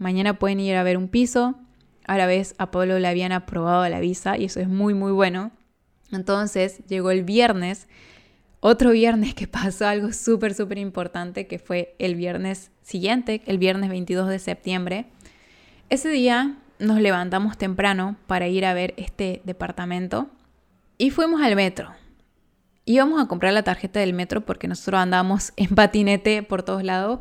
mañana 0.02 0.38
pueden 0.38 0.60
ir 0.60 0.76
a 0.76 0.82
ver 0.82 0.98
un 0.98 1.08
piso. 1.08 1.54
A 2.06 2.18
la 2.18 2.26
vez 2.26 2.54
a 2.58 2.70
Pablo 2.70 2.98
le 2.98 3.08
habían 3.08 3.32
aprobado 3.32 3.88
la 3.88 4.00
visa 4.00 4.36
y 4.36 4.44
eso 4.44 4.60
es 4.60 4.68
muy, 4.68 4.92
muy 4.92 5.12
bueno. 5.12 5.52
Entonces 6.10 6.84
llegó 6.86 7.10
el 7.10 7.24
viernes, 7.24 7.88
otro 8.60 8.90
viernes 8.90 9.34
que 9.34 9.46
pasó 9.48 9.86
algo 9.86 10.12
súper, 10.12 10.54
súper 10.54 10.78
importante, 10.78 11.46
que 11.46 11.58
fue 11.58 11.94
el 11.98 12.14
viernes 12.14 12.70
siguiente, 12.82 13.42
el 13.46 13.58
viernes 13.58 13.88
22 13.88 14.28
de 14.28 14.38
septiembre. 14.38 15.06
Ese 15.88 16.08
día 16.08 16.56
nos 16.78 17.00
levantamos 17.00 17.56
temprano 17.56 18.16
para 18.26 18.48
ir 18.48 18.64
a 18.64 18.74
ver 18.74 18.94
este 18.96 19.40
departamento 19.44 20.28
y 20.98 21.10
fuimos 21.10 21.40
al 21.40 21.56
metro. 21.56 21.90
Íbamos 22.84 23.22
a 23.22 23.28
comprar 23.28 23.52
la 23.52 23.62
tarjeta 23.62 24.00
del 24.00 24.12
metro 24.12 24.40
porque 24.40 24.66
nosotros 24.66 25.00
andábamos 25.00 25.52
en 25.56 25.74
patinete 25.74 26.42
por 26.42 26.62
todos 26.62 26.82
lados 26.82 27.20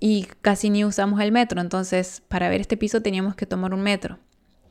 y 0.00 0.26
casi 0.40 0.70
ni 0.70 0.84
usamos 0.84 1.20
el 1.20 1.30
metro. 1.30 1.60
Entonces, 1.60 2.22
para 2.26 2.48
ver 2.48 2.62
este 2.62 2.78
piso 2.78 3.02
teníamos 3.02 3.36
que 3.36 3.46
tomar 3.46 3.74
un 3.74 3.82
metro. 3.82 4.18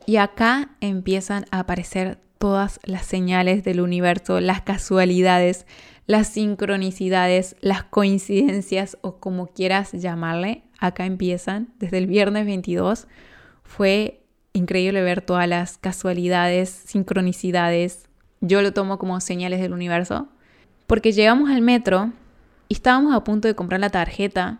Y 0.06 0.18
acá 0.18 0.72
empiezan 0.82 1.46
a 1.52 1.60
aparecer 1.60 2.20
todas 2.40 2.80
las 2.84 3.06
señales 3.06 3.64
del 3.64 3.80
universo, 3.80 4.40
las 4.40 4.62
casualidades, 4.62 5.68
las 6.08 6.28
sincronicidades, 6.30 7.56
las 7.62 7.84
coincidencias 7.84 8.98
o 9.02 9.18
como 9.20 9.48
quieras 9.48 9.92
llamarle. 9.92 10.64
Acá 10.80 11.06
empiezan 11.06 11.70
desde 11.78 12.00
el 12.00 12.08
viernes 12.08 12.46
22. 12.46 13.08
Fue 13.64 14.24
increíble 14.54 15.04
ver 15.04 15.22
todas 15.22 15.48
las 15.48 15.78
casualidades, 15.78 16.70
sincronicidades. 16.70 18.08
Yo 18.42 18.64
lo 18.64 18.74
tomo 18.74 18.98
como 18.98 19.20
señales 19.20 19.62
del 19.62 19.74
universo. 19.74 20.30
Porque 20.88 21.12
llegamos 21.12 21.52
al 21.52 21.62
metro 21.62 22.14
y 22.68 22.74
estábamos 22.74 23.14
a 23.14 23.24
punto 23.24 23.48
de 23.48 23.54
comprar 23.54 23.80
la 23.80 23.92
tarjeta 23.92 24.60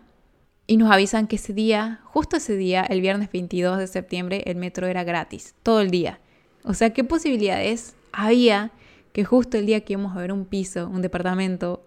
y 0.70 0.76
nos 0.76 0.92
avisan 0.92 1.26
que 1.26 1.34
ese 1.34 1.52
día, 1.52 1.98
justo 2.04 2.36
ese 2.36 2.56
día, 2.56 2.82
el 2.82 3.00
viernes 3.00 3.28
22 3.32 3.76
de 3.76 3.88
septiembre, 3.88 4.44
el 4.46 4.54
metro 4.54 4.86
era 4.86 5.02
gratis, 5.02 5.56
todo 5.64 5.80
el 5.80 5.90
día. 5.90 6.20
O 6.62 6.74
sea, 6.74 6.90
¿qué 6.90 7.02
posibilidades 7.02 7.96
había 8.12 8.70
que 9.12 9.24
justo 9.24 9.58
el 9.58 9.66
día 9.66 9.80
que 9.80 9.94
íbamos 9.94 10.16
a 10.16 10.20
ver 10.20 10.30
un 10.30 10.44
piso, 10.44 10.88
un 10.88 11.02
departamento, 11.02 11.84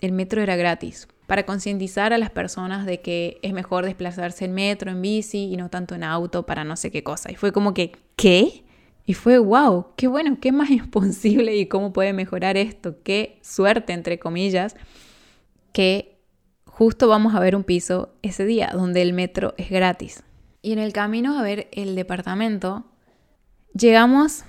el 0.00 0.10
metro 0.10 0.42
era 0.42 0.56
gratis? 0.56 1.06
Para 1.28 1.46
concientizar 1.46 2.12
a 2.12 2.18
las 2.18 2.30
personas 2.30 2.86
de 2.86 3.00
que 3.00 3.38
es 3.42 3.52
mejor 3.52 3.84
desplazarse 3.84 4.46
en 4.46 4.52
metro, 4.52 4.90
en 4.90 5.00
bici 5.00 5.52
y 5.52 5.56
no 5.56 5.70
tanto 5.70 5.94
en 5.94 6.02
auto 6.02 6.44
para 6.44 6.64
no 6.64 6.74
sé 6.74 6.90
qué 6.90 7.04
cosa. 7.04 7.30
Y 7.30 7.36
fue 7.36 7.52
como 7.52 7.72
que, 7.72 7.92
¿qué? 8.16 8.64
Y 9.06 9.14
fue, 9.14 9.38
wow, 9.38 9.94
qué 9.94 10.08
bueno, 10.08 10.38
qué 10.40 10.50
más 10.50 10.70
es 10.72 10.84
posible 10.88 11.54
y 11.54 11.66
cómo 11.66 11.92
puede 11.92 12.12
mejorar 12.12 12.56
esto. 12.56 12.96
Qué 13.04 13.38
suerte, 13.42 13.92
entre 13.92 14.18
comillas, 14.18 14.74
que 15.72 16.13
justo 16.74 17.06
vamos 17.06 17.36
a 17.36 17.40
ver 17.40 17.54
un 17.54 17.62
piso 17.62 18.16
ese 18.22 18.44
día 18.44 18.70
donde 18.72 19.00
el 19.00 19.12
metro 19.12 19.54
es 19.58 19.70
gratis. 19.70 20.24
Y 20.60 20.72
en 20.72 20.80
el 20.80 20.92
camino 20.92 21.38
a 21.38 21.42
ver 21.44 21.68
el 21.70 21.94
departamento, 21.94 22.84
llegamos 23.74 24.44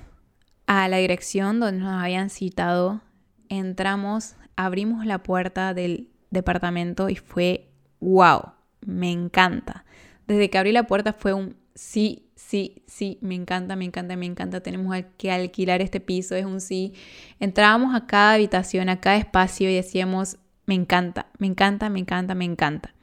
a 0.65 0.87
la 0.87 0.97
dirección 0.97 1.59
donde 1.59 1.81
nos 1.81 2.01
habían 2.01 2.31
citado, 2.31 3.01
entramos, 3.47 4.37
abrimos 4.55 5.05
la 5.05 5.21
puerta 5.21 5.75
del 5.75 6.09
departamento 6.31 7.09
y 7.09 7.15
fue 7.15 7.69
wow, 7.99 8.53
me 8.81 9.11
encanta. 9.11 9.85
Desde 10.25 10.49
que 10.49 10.57
abrí 10.57 10.71
la 10.71 10.87
puerta 10.87 11.13
fue 11.13 11.33
un 11.33 11.55
sí, 11.75 12.31
sí, 12.35 12.81
sí, 12.87 13.19
me 13.21 13.35
encanta, 13.35 13.75
me 13.75 13.85
encanta, 13.85 14.15
me 14.15 14.25
encanta, 14.25 14.61
tenemos 14.61 14.95
que 15.19 15.31
alquilar 15.31 15.79
este 15.79 15.99
piso, 15.99 16.33
es 16.33 16.45
un 16.45 16.59
sí. 16.59 16.93
Entrábamos 17.39 17.93
a 17.93 18.07
cada 18.07 18.33
habitación, 18.33 18.89
a 18.89 18.99
cada 18.99 19.17
espacio 19.17 19.69
y 19.69 19.75
decíamos, 19.75 20.39
me 20.65 20.75
encanta, 20.75 21.27
me 21.37 21.47
encanta, 21.47 21.89
me 21.89 21.99
encanta, 21.99 22.35
me 22.35 22.45
encanta. 22.45 22.93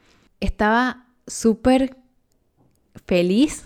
Estaba 0.40 1.06
súper 1.26 1.96
feliz, 3.06 3.64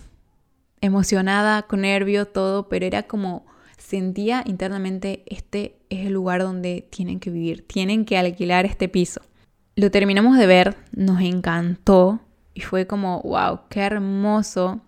emocionada, 0.80 1.62
con 1.62 1.82
nervio, 1.82 2.26
todo, 2.26 2.68
pero 2.68 2.86
era 2.86 3.04
como 3.04 3.46
sentía 3.78 4.42
internamente, 4.46 5.22
este 5.26 5.78
es 5.90 6.06
el 6.06 6.12
lugar 6.12 6.42
donde 6.42 6.88
tienen 6.90 7.20
que 7.20 7.30
vivir, 7.30 7.66
tienen 7.66 8.04
que 8.04 8.18
alquilar 8.18 8.66
este 8.66 8.88
piso. 8.88 9.20
Lo 9.76 9.90
terminamos 9.90 10.38
de 10.38 10.46
ver, 10.46 10.76
nos 10.92 11.20
encantó 11.20 12.20
y 12.54 12.62
fue 12.62 12.86
como, 12.86 13.20
wow, 13.22 13.60
qué 13.68 13.80
hermoso. 13.80 14.80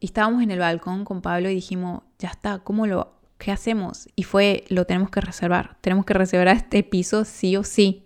Estábamos 0.00 0.42
en 0.42 0.50
el 0.50 0.58
balcón 0.58 1.04
con 1.04 1.22
Pablo 1.22 1.50
y 1.50 1.54
dijimos, 1.54 2.02
ya 2.18 2.28
está, 2.28 2.58
¿cómo 2.58 2.86
lo, 2.86 3.14
qué 3.38 3.50
hacemos? 3.50 4.08
Y 4.14 4.24
fue, 4.24 4.64
lo 4.68 4.84
tenemos 4.84 5.10
que 5.10 5.20
reservar, 5.20 5.78
tenemos 5.80 6.04
que 6.04 6.14
reservar 6.14 6.54
este 6.56 6.82
piso 6.82 7.24
sí 7.24 7.56
o 7.56 7.64
sí. 7.64 8.04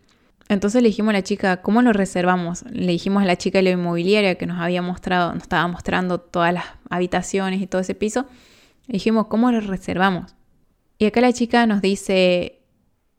Entonces 0.49 0.83
le 0.83 0.89
dijimos 0.89 1.11
a 1.11 1.15
la 1.15 1.23
chica, 1.23 1.63
¿cómo 1.63 1.83
lo 1.83 1.93
reservamos? 1.93 2.65
Le 2.71 2.93
dijimos 2.93 3.23
a 3.23 3.27
la 3.27 3.37
chica 3.37 3.59
de 3.59 3.63
la 3.63 3.71
inmobiliaria 3.71 4.35
que 4.35 4.47
nos 4.47 4.61
había 4.61 4.83
mostrado, 4.83 5.33
nos 5.33 5.45
estaba 5.45 5.67
mostrando 5.69 6.21
todas 6.21 6.53
las 6.53 6.65
habitaciones 6.91 7.61
y 7.61 7.67
todo 7.67 7.81
ese 7.81 7.95
piso. 7.95 8.27
Le 8.87 8.95
dijimos, 8.95 9.27
¿cómo 9.29 9.51
lo 9.51 9.61
reservamos? 9.61 10.35
Y 10.99 11.07
acá 11.07 11.21
la 11.21 11.33
chica 11.33 11.67
nos 11.67 11.81
dice, 11.81 12.63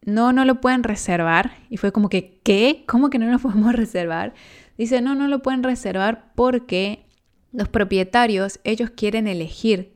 no, 0.02 0.32
no 0.32 0.44
lo 0.44 0.60
pueden 0.60 0.82
reservar. 0.82 1.52
Y 1.70 1.76
fue 1.76 1.92
como 1.92 2.08
que, 2.08 2.40
¿qué? 2.42 2.84
¿Cómo 2.86 3.10
que 3.10 3.18
no 3.18 3.30
lo 3.30 3.38
podemos 3.40 3.74
reservar? 3.74 4.34
Dice, 4.78 5.00
no, 5.00 5.14
no 5.14 5.28
lo 5.28 5.40
pueden 5.42 5.62
reservar 5.62 6.32
porque 6.34 7.06
los 7.52 7.68
propietarios, 7.68 8.60
ellos 8.64 8.90
quieren 8.90 9.28
elegir. 9.28 9.92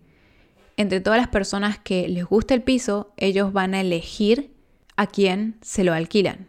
Entre 0.77 1.01
todas 1.01 1.19
las 1.19 1.29
personas 1.29 1.79
que 1.79 2.09
les 2.09 2.25
gusta 2.25 2.55
el 2.55 2.63
piso, 2.63 3.13
ellos 3.17 3.53
van 3.53 3.75
a 3.75 3.81
elegir 3.81 4.53
a 4.97 5.07
quién 5.07 5.57
se 5.61 5.83
lo 5.83 5.93
alquilan. 5.93 6.47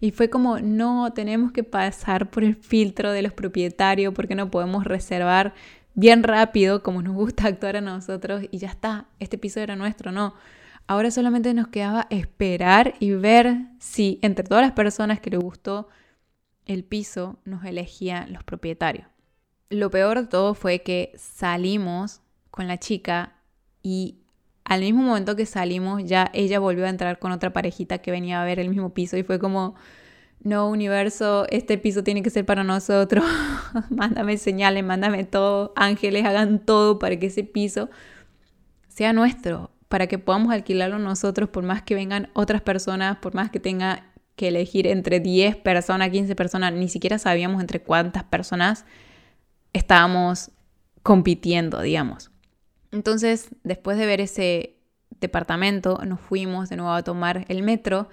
Y 0.00 0.10
fue 0.10 0.30
como, 0.30 0.58
no, 0.60 1.12
tenemos 1.12 1.52
que 1.52 1.64
pasar 1.64 2.30
por 2.30 2.44
el 2.44 2.56
filtro 2.56 3.12
de 3.12 3.22
los 3.22 3.32
propietarios 3.32 4.14
porque 4.14 4.34
no 4.34 4.50
podemos 4.50 4.84
reservar 4.84 5.54
bien 5.94 6.22
rápido 6.22 6.82
como 6.82 7.02
nos 7.02 7.14
gusta 7.14 7.46
actuar 7.48 7.76
a 7.76 7.80
nosotros 7.80 8.44
y 8.50 8.58
ya 8.58 8.68
está, 8.68 9.06
este 9.18 9.38
piso 9.38 9.60
era 9.60 9.76
nuestro, 9.76 10.12
no. 10.12 10.34
Ahora 10.86 11.10
solamente 11.10 11.54
nos 11.54 11.68
quedaba 11.68 12.06
esperar 12.10 12.94
y 12.98 13.12
ver 13.12 13.68
si 13.78 14.18
entre 14.20 14.44
todas 14.44 14.62
las 14.62 14.72
personas 14.72 15.20
que 15.20 15.30
le 15.30 15.36
gustó 15.36 15.88
el 16.66 16.84
piso 16.84 17.38
nos 17.44 17.64
elegían 17.64 18.32
los 18.32 18.42
propietarios. 18.44 19.06
Lo 19.70 19.90
peor 19.90 20.20
de 20.20 20.26
todo 20.26 20.54
fue 20.54 20.82
que 20.82 21.12
salimos 21.16 22.20
con 22.50 22.68
la 22.68 22.78
chica 22.78 23.36
y 23.82 24.21
al 24.64 24.80
mismo 24.80 25.02
momento 25.02 25.36
que 25.36 25.46
salimos 25.46 26.02
ya 26.04 26.30
ella 26.32 26.58
volvió 26.58 26.86
a 26.86 26.88
entrar 26.88 27.18
con 27.18 27.32
otra 27.32 27.52
parejita 27.52 27.98
que 27.98 28.10
venía 28.10 28.40
a 28.40 28.44
ver 28.44 28.58
el 28.58 28.68
mismo 28.68 28.94
piso 28.94 29.16
y 29.16 29.22
fue 29.22 29.38
como, 29.38 29.74
no 30.42 30.68
universo, 30.68 31.46
este 31.50 31.78
piso 31.78 32.02
tiene 32.02 32.22
que 32.22 32.30
ser 32.30 32.44
para 32.44 32.64
nosotros, 32.64 33.24
mándame 33.90 34.36
señales, 34.38 34.84
mándame 34.84 35.24
todo, 35.24 35.72
ángeles, 35.76 36.24
hagan 36.24 36.58
todo 36.58 36.98
para 36.98 37.16
que 37.18 37.26
ese 37.26 37.44
piso 37.44 37.90
sea 38.88 39.12
nuestro, 39.12 39.70
para 39.88 40.06
que 40.06 40.18
podamos 40.18 40.52
alquilarlo 40.52 40.98
nosotros 40.98 41.48
por 41.48 41.64
más 41.64 41.82
que 41.82 41.94
vengan 41.94 42.30
otras 42.34 42.60
personas, 42.60 43.18
por 43.18 43.34
más 43.34 43.50
que 43.50 43.60
tenga 43.60 44.06
que 44.34 44.48
elegir 44.48 44.86
entre 44.86 45.20
10 45.20 45.56
personas, 45.56 46.10
15 46.10 46.34
personas, 46.34 46.72
ni 46.72 46.88
siquiera 46.88 47.18
sabíamos 47.18 47.60
entre 47.60 47.80
cuántas 47.80 48.24
personas 48.24 48.84
estábamos 49.72 50.50
compitiendo, 51.02 51.80
digamos. 51.80 52.31
Entonces, 52.92 53.48
después 53.64 53.98
de 53.98 54.06
ver 54.06 54.20
ese 54.20 54.76
departamento, 55.20 55.98
nos 56.06 56.20
fuimos 56.20 56.68
de 56.68 56.76
nuevo 56.76 56.92
a 56.92 57.02
tomar 57.02 57.44
el 57.48 57.62
metro 57.62 58.08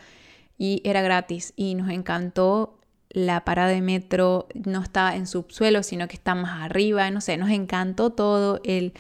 y 0.58 0.82
era 0.84 1.02
gratis 1.02 1.54
y 1.56 1.76
nos 1.76 1.90
encantó 1.90 2.80
la 3.10 3.44
parada 3.44 3.70
de 3.70 3.82
metro, 3.82 4.48
no 4.54 4.82
está 4.82 5.16
en 5.16 5.26
subsuelo, 5.26 5.84
sino 5.84 6.08
que 6.08 6.16
está 6.16 6.36
más 6.36 6.62
arriba, 6.62 7.10
no 7.12 7.22
sé, 7.22 7.38
nos 7.38 7.50
encantó 7.50 8.12
todo 8.12 8.62
el, 8.64 8.94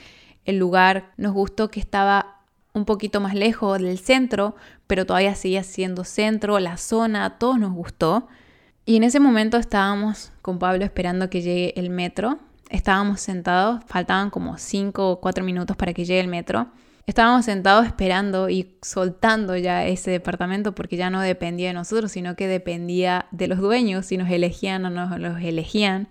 lugar, 0.48 1.12
nos 1.18 1.34
gustó 1.34 1.70
que 1.70 1.80
estaba 1.80 2.42
un 2.74 2.86
poquito 2.86 3.22
más 3.22 3.36
lejos 3.36 3.80
del 3.80 4.00
centro, 4.00 4.56
pero 4.88 5.06
todavía 5.06 5.36
seguía 5.36 5.62
siendo 5.64 6.04
centro, 6.04 6.60
la 6.60 6.78
zona, 6.78 7.38
todo 7.38 7.60
nos 7.60 7.72
gustó. 7.72 8.28
Y 8.84 8.98
en 8.98 9.04
ese 9.04 9.20
momento 9.20 9.58
estábamos 9.58 10.32
con 10.42 10.58
Pablo 10.58 10.84
esperando 10.84 11.30
que 11.30 11.44
llegue 11.44 11.80
el 11.80 11.92
metro. 11.92 12.40
Estábamos 12.70 13.20
sentados, 13.20 13.82
faltaban 13.88 14.30
como 14.30 14.58
5 14.58 15.12
o 15.12 15.20
4 15.20 15.44
minutos 15.44 15.76
para 15.76 15.94
que 15.94 16.06
llegue 16.06 16.20
el 16.20 16.28
metro. 16.28 16.68
Estábamos 17.08 17.46
sentados 17.46 17.88
esperando 17.88 18.50
y 18.50 18.78
soltando 18.84 19.58
ya 19.58 19.88
ese 19.88 20.12
departamento 20.12 20.76
porque 20.76 20.96
ya 20.96 21.10
no 21.10 21.22
dependía 21.22 21.70
de 21.70 21.74
nosotros, 21.74 22.12
sino 22.12 22.36
que 22.36 22.48
dependía 22.48 23.26
de 23.32 23.48
los 23.48 23.58
dueños, 23.58 24.06
si 24.06 24.18
nos 24.18 24.30
elegían 24.30 24.86
o 24.86 24.92
no 24.92 25.18
los 25.18 25.42
elegían. 25.42 26.08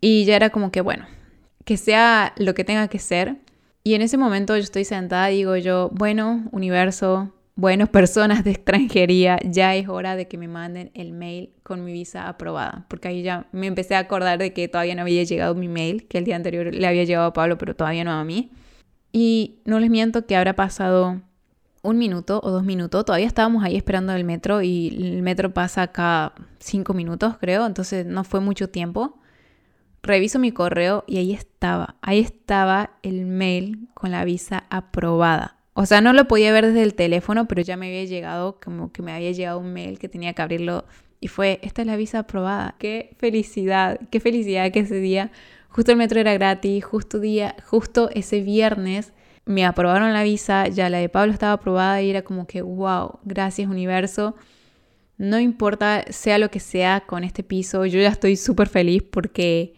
Y 0.00 0.24
ya 0.24 0.34
era 0.34 0.50
como 0.50 0.72
que, 0.72 0.80
bueno, 0.80 1.06
que 1.64 1.76
sea 1.76 2.32
lo 2.36 2.54
que 2.54 2.64
tenga 2.64 2.88
que 2.88 2.98
ser. 2.98 3.36
Y 3.84 3.94
en 3.94 4.02
ese 4.02 4.16
momento 4.16 4.56
yo 4.56 4.62
estoy 4.64 4.84
sentada 4.84 5.30
y 5.30 5.36
digo 5.36 5.56
yo, 5.56 5.90
bueno, 5.92 6.48
universo, 6.50 7.32
bueno, 7.56 7.86
personas 7.86 8.44
de 8.44 8.52
extranjería, 8.52 9.38
ya 9.44 9.74
es 9.74 9.88
hora 9.88 10.16
de 10.16 10.28
que 10.28 10.38
me 10.38 10.48
manden 10.48 10.90
el 10.94 11.12
mail 11.12 11.50
con 11.62 11.84
mi 11.84 11.92
visa 11.92 12.28
aprobada. 12.28 12.86
Porque 12.88 13.08
ahí 13.08 13.22
ya 13.22 13.46
me 13.52 13.66
empecé 13.66 13.94
a 13.94 14.00
acordar 14.00 14.38
de 14.38 14.52
que 14.52 14.68
todavía 14.68 14.94
no 14.94 15.02
había 15.02 15.24
llegado 15.24 15.54
mi 15.54 15.68
mail, 15.68 16.06
que 16.08 16.18
el 16.18 16.24
día 16.24 16.36
anterior 16.36 16.74
le 16.74 16.86
había 16.86 17.04
llegado 17.04 17.26
a 17.26 17.32
Pablo, 17.32 17.58
pero 17.58 17.74
todavía 17.76 18.04
no 18.04 18.12
a 18.12 18.24
mí. 18.24 18.50
Y 19.12 19.60
no 19.64 19.80
les 19.80 19.90
miento 19.90 20.26
que 20.26 20.36
habrá 20.36 20.54
pasado 20.54 21.20
un 21.82 21.98
minuto 21.98 22.40
o 22.42 22.50
dos 22.50 22.64
minutos. 22.64 23.04
Todavía 23.04 23.26
estábamos 23.26 23.64
ahí 23.64 23.76
esperando 23.76 24.12
el 24.14 24.24
metro 24.24 24.62
y 24.62 24.88
el 24.88 25.22
metro 25.22 25.52
pasa 25.52 25.88
cada 25.88 26.34
cinco 26.60 26.94
minutos, 26.94 27.36
creo. 27.38 27.66
Entonces 27.66 28.06
no 28.06 28.24
fue 28.24 28.40
mucho 28.40 28.70
tiempo 28.70 29.20
reviso 30.02 30.38
mi 30.38 30.52
correo 30.52 31.04
y 31.06 31.18
ahí 31.18 31.32
estaba, 31.32 31.96
ahí 32.02 32.20
estaba 32.20 32.92
el 33.02 33.26
mail 33.26 33.88
con 33.94 34.10
la 34.10 34.24
visa 34.24 34.64
aprobada. 34.70 35.59
O 35.72 35.86
sea, 35.86 36.00
no 36.00 36.12
lo 36.12 36.26
podía 36.26 36.52
ver 36.52 36.66
desde 36.66 36.82
el 36.82 36.94
teléfono, 36.94 37.46
pero 37.46 37.62
ya 37.62 37.76
me 37.76 37.86
había 37.88 38.04
llegado, 38.04 38.58
como 38.62 38.92
que 38.92 39.02
me 39.02 39.12
había 39.12 39.32
llegado 39.32 39.58
un 39.58 39.72
mail 39.72 39.98
que 39.98 40.08
tenía 40.08 40.32
que 40.32 40.42
abrirlo 40.42 40.84
y 41.20 41.28
fue, 41.28 41.60
esta 41.62 41.82
es 41.82 41.86
la 41.86 41.96
visa 41.96 42.20
aprobada. 42.20 42.76
Qué 42.78 43.14
felicidad, 43.18 44.00
qué 44.10 44.20
felicidad 44.20 44.72
que 44.72 44.80
ese 44.80 44.96
día, 44.96 45.30
justo 45.68 45.92
el 45.92 45.98
metro 45.98 46.18
era 46.18 46.32
gratis, 46.34 46.84
justo 46.84 47.20
día, 47.20 47.54
justo 47.66 48.10
ese 48.14 48.40
viernes 48.40 49.12
me 49.44 49.64
aprobaron 49.64 50.12
la 50.12 50.22
visa, 50.22 50.68
ya 50.68 50.88
la 50.88 50.98
de 50.98 51.08
Pablo 51.08 51.32
estaba 51.32 51.52
aprobada 51.52 52.00
y 52.02 52.10
era 52.10 52.22
como 52.22 52.46
que, 52.46 52.62
wow, 52.62 53.18
gracias 53.24 53.68
universo. 53.68 54.34
No 55.18 55.38
importa 55.38 56.04
sea 56.10 56.38
lo 56.38 56.50
que 56.50 56.60
sea 56.60 57.02
con 57.06 57.24
este 57.24 57.42
piso, 57.42 57.84
yo 57.84 58.00
ya 58.00 58.08
estoy 58.08 58.36
súper 58.36 58.68
feliz 58.68 59.02
porque 59.02 59.74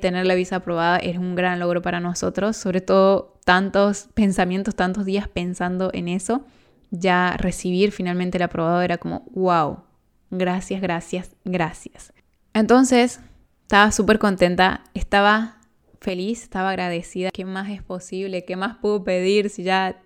tener 0.00 0.26
la 0.26 0.34
visa 0.34 0.56
aprobada 0.56 0.98
es 0.98 1.16
un 1.16 1.34
gran 1.34 1.58
logro 1.58 1.80
para 1.82 2.00
nosotros, 2.00 2.56
sobre 2.56 2.80
todo 2.80 3.37
tantos 3.48 4.10
pensamientos, 4.12 4.74
tantos 4.74 5.06
días 5.06 5.26
pensando 5.26 5.88
en 5.94 6.08
eso, 6.08 6.44
ya 6.90 7.34
recibir 7.38 7.92
finalmente 7.92 8.36
el 8.36 8.42
aprobado 8.42 8.82
era 8.82 8.98
como, 8.98 9.24
wow, 9.34 9.84
gracias, 10.30 10.82
gracias, 10.82 11.34
gracias. 11.46 12.12
Entonces, 12.52 13.20
estaba 13.62 13.90
súper 13.90 14.18
contenta, 14.18 14.84
estaba 14.92 15.62
feliz, 15.98 16.42
estaba 16.42 16.68
agradecida. 16.68 17.30
¿Qué 17.30 17.46
más 17.46 17.70
es 17.70 17.82
posible? 17.82 18.44
¿Qué 18.44 18.54
más 18.54 18.76
puedo 18.76 19.02
pedir 19.02 19.48
si 19.48 19.62
ya, 19.62 19.98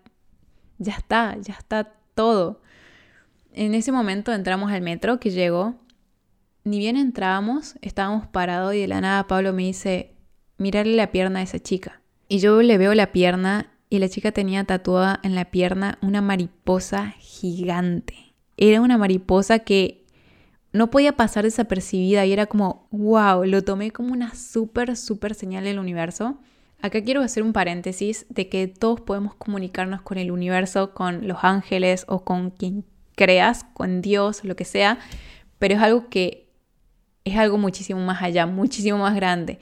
ya 0.79 0.93
está, 0.93 1.37
ya 1.41 1.55
está 1.55 1.95
todo? 2.15 2.63
En 3.53 3.75
ese 3.75 3.91
momento 3.91 4.33
entramos 4.33 4.71
al 4.71 4.83
metro 4.83 5.19
que 5.19 5.31
llegó 5.31 5.75
ni 6.63 6.79
bien 6.79 6.97
entrábamos, 6.97 7.75
estábamos 7.83 8.29
parados 8.29 8.73
y 8.75 8.83
de 8.83 8.87
la 8.87 9.01
nada 9.01 9.27
Pablo 9.27 9.53
me 9.53 9.65
dice, 9.65 10.15
mirarle 10.59 10.95
la 10.95 11.11
pierna 11.11 11.41
a 11.41 11.43
esa 11.43 11.59
chica. 11.59 12.02
Y 12.33 12.39
yo 12.39 12.63
le 12.63 12.79
veo 12.79 12.95
la 12.95 13.13
pierna 13.13 13.67
y 13.91 13.99
la 13.99 14.09
chica 14.09 14.33
tenía 14.33 14.65
tatuada 14.65 15.21
en 15.23 15.35
la 15.35 15.51
pierna 15.51 15.99
una 16.01 16.23
mariposa 16.23 17.11
gigante. 17.19 18.33
Era 18.57 18.81
una 18.81 18.97
mariposa 18.97 19.59
que 19.59 20.07
no 20.73 20.91
podía 20.91 21.13
pasar 21.13 21.45
desapercibida 21.45 22.25
y 22.25 22.33
era 22.33 22.47
como, 22.47 22.89
wow, 22.91 23.45
lo 23.45 23.63
tomé 23.65 23.91
como 23.91 24.15
una 24.15 24.35
súper, 24.35 24.97
súper 24.97 25.35
señal 25.35 25.65
del 25.65 25.79
universo. 25.79 26.39
Acá 26.81 27.05
quiero 27.05 27.21
hacer 27.21 27.43
un 27.43 27.53
paréntesis 27.53 28.25
de 28.31 28.49
que 28.49 28.67
todos 28.67 29.03
podemos 29.03 29.35
comunicarnos 29.35 30.01
con 30.01 30.17
el 30.17 30.31
universo, 30.31 30.95
con 30.95 31.29
los 31.29 31.45
ángeles 31.45 32.07
o 32.09 32.25
con 32.25 32.49
quien 32.49 32.87
creas, 33.15 33.65
con 33.75 34.01
Dios, 34.01 34.43
lo 34.43 34.57
que 34.57 34.65
sea, 34.65 34.99
pero 35.59 35.75
es 35.75 35.83
algo 35.83 36.09
que 36.09 36.49
es 37.25 37.37
algo 37.37 37.59
muchísimo 37.59 38.01
más 38.01 38.23
allá, 38.23 38.47
muchísimo 38.47 38.97
más 38.97 39.15
grande. 39.15 39.59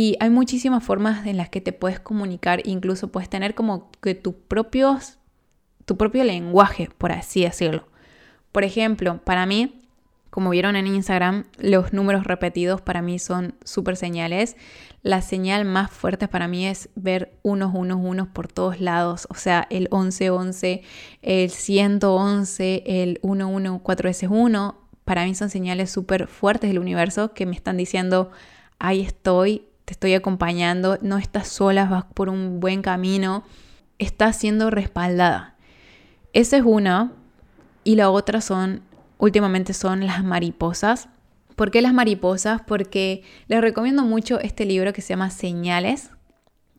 Y 0.00 0.16
hay 0.20 0.30
muchísimas 0.30 0.84
formas 0.84 1.26
en 1.26 1.36
las 1.36 1.48
que 1.48 1.60
te 1.60 1.72
puedes 1.72 1.98
comunicar, 1.98 2.64
incluso 2.64 3.08
puedes 3.10 3.28
tener 3.28 3.56
como 3.56 3.90
que 4.00 4.14
tu 4.14 4.32
propio 4.46 4.96
lenguaje, 6.22 6.88
por 6.98 7.10
así 7.10 7.42
decirlo. 7.42 7.88
Por 8.52 8.62
ejemplo, 8.62 9.18
para 9.24 9.44
mí, 9.44 9.82
como 10.30 10.50
vieron 10.50 10.76
en 10.76 10.86
Instagram, 10.86 11.46
los 11.56 11.92
números 11.92 12.22
repetidos 12.22 12.80
para 12.80 13.02
mí 13.02 13.18
son 13.18 13.56
súper 13.64 13.96
señales. 13.96 14.54
La 15.02 15.20
señal 15.20 15.64
más 15.64 15.90
fuerte 15.90 16.28
para 16.28 16.46
mí 16.46 16.64
es 16.64 16.90
ver 16.94 17.36
unos, 17.42 17.74
unos, 17.74 17.98
unos 18.00 18.28
por 18.28 18.46
todos 18.46 18.80
lados. 18.80 19.26
O 19.30 19.34
sea, 19.34 19.66
el 19.68 19.88
1111, 19.90 20.82
el 21.22 21.50
111, 21.50 22.84
el 22.86 23.18
114 23.20 24.06
veces 24.06 24.28
1. 24.32 24.78
Para 25.04 25.24
mí 25.24 25.34
son 25.34 25.50
señales 25.50 25.90
súper 25.90 26.28
fuertes 26.28 26.70
del 26.70 26.78
universo 26.78 27.34
que 27.34 27.46
me 27.46 27.56
están 27.56 27.76
diciendo, 27.76 28.30
ahí 28.78 29.00
estoy, 29.00 29.67
te 29.88 29.94
estoy 29.94 30.12
acompañando, 30.12 30.98
no 31.00 31.16
estás 31.16 31.48
sola, 31.48 31.86
vas 31.86 32.04
por 32.12 32.28
un 32.28 32.60
buen 32.60 32.82
camino, 32.82 33.42
estás 33.98 34.36
siendo 34.36 34.68
respaldada. 34.68 35.56
Esa 36.34 36.58
es 36.58 36.62
una. 36.62 37.12
Y 37.84 37.94
la 37.94 38.10
otra 38.10 38.42
son 38.42 38.82
últimamente 39.16 39.72
son 39.72 40.04
las 40.04 40.22
mariposas. 40.22 41.08
¿Por 41.56 41.70
qué 41.70 41.80
las 41.80 41.94
mariposas? 41.94 42.60
Porque 42.66 43.22
les 43.46 43.62
recomiendo 43.62 44.02
mucho 44.02 44.38
este 44.40 44.66
libro 44.66 44.92
que 44.92 45.00
se 45.00 45.08
llama 45.08 45.30
Señales, 45.30 46.10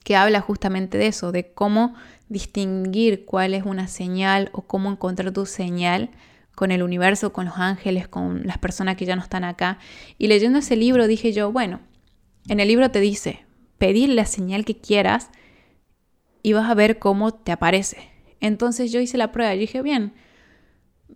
que 0.03 0.15
habla 0.15 0.39
justamente 0.39 0.99
de 0.99 1.07
eso, 1.07 1.31
de 1.31 1.51
cómo 1.51 1.95
distinguir 2.27 3.25
cuál 3.25 3.55
es 3.55 3.65
una 3.65 3.87
señal 3.87 4.51
o 4.53 4.61
cómo 4.61 4.91
encontrar 4.91 5.31
tu 5.31 5.47
señal 5.47 6.11
con 6.53 6.69
el 6.69 6.83
universo, 6.83 7.33
con 7.33 7.45
los 7.45 7.57
ángeles, 7.57 8.07
con 8.07 8.45
las 8.45 8.59
personas 8.59 8.97
que 8.97 9.07
ya 9.07 9.15
no 9.15 9.23
están 9.23 9.45
acá. 9.45 9.79
Y 10.19 10.27
leyendo 10.27 10.59
ese 10.59 10.75
libro 10.75 11.07
dije 11.07 11.33
yo, 11.33 11.51
bueno, 11.51 11.79
en 12.49 12.59
el 12.59 12.67
libro 12.67 12.91
te 12.91 12.99
dice, 12.99 13.45
pedir 13.77 14.09
la 14.09 14.25
señal 14.25 14.65
que 14.65 14.77
quieras 14.77 15.29
y 16.43 16.53
vas 16.53 16.69
a 16.69 16.73
ver 16.73 16.99
cómo 16.99 17.33
te 17.33 17.51
aparece. 17.51 18.09
Entonces 18.41 18.91
yo 18.91 18.99
hice 18.99 19.17
la 19.17 19.31
prueba 19.31 19.53
y 19.55 19.59
dije, 19.59 19.81
bien, 19.81 20.13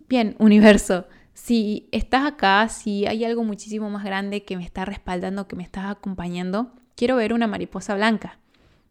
bien, 0.07 0.35
universo, 0.39 1.07
si 1.33 1.89
estás 1.91 2.25
acá, 2.25 2.69
si 2.69 3.07
hay 3.07 3.25
algo 3.25 3.43
muchísimo 3.43 3.89
más 3.89 4.03
grande 4.03 4.43
que 4.43 4.55
me 4.55 4.63
está 4.63 4.85
respaldando, 4.85 5.47
que 5.47 5.55
me 5.55 5.63
está 5.63 5.89
acompañando, 5.89 6.71
quiero 6.95 7.15
ver 7.15 7.33
una 7.33 7.47
mariposa 7.47 7.95
blanca. 7.95 8.39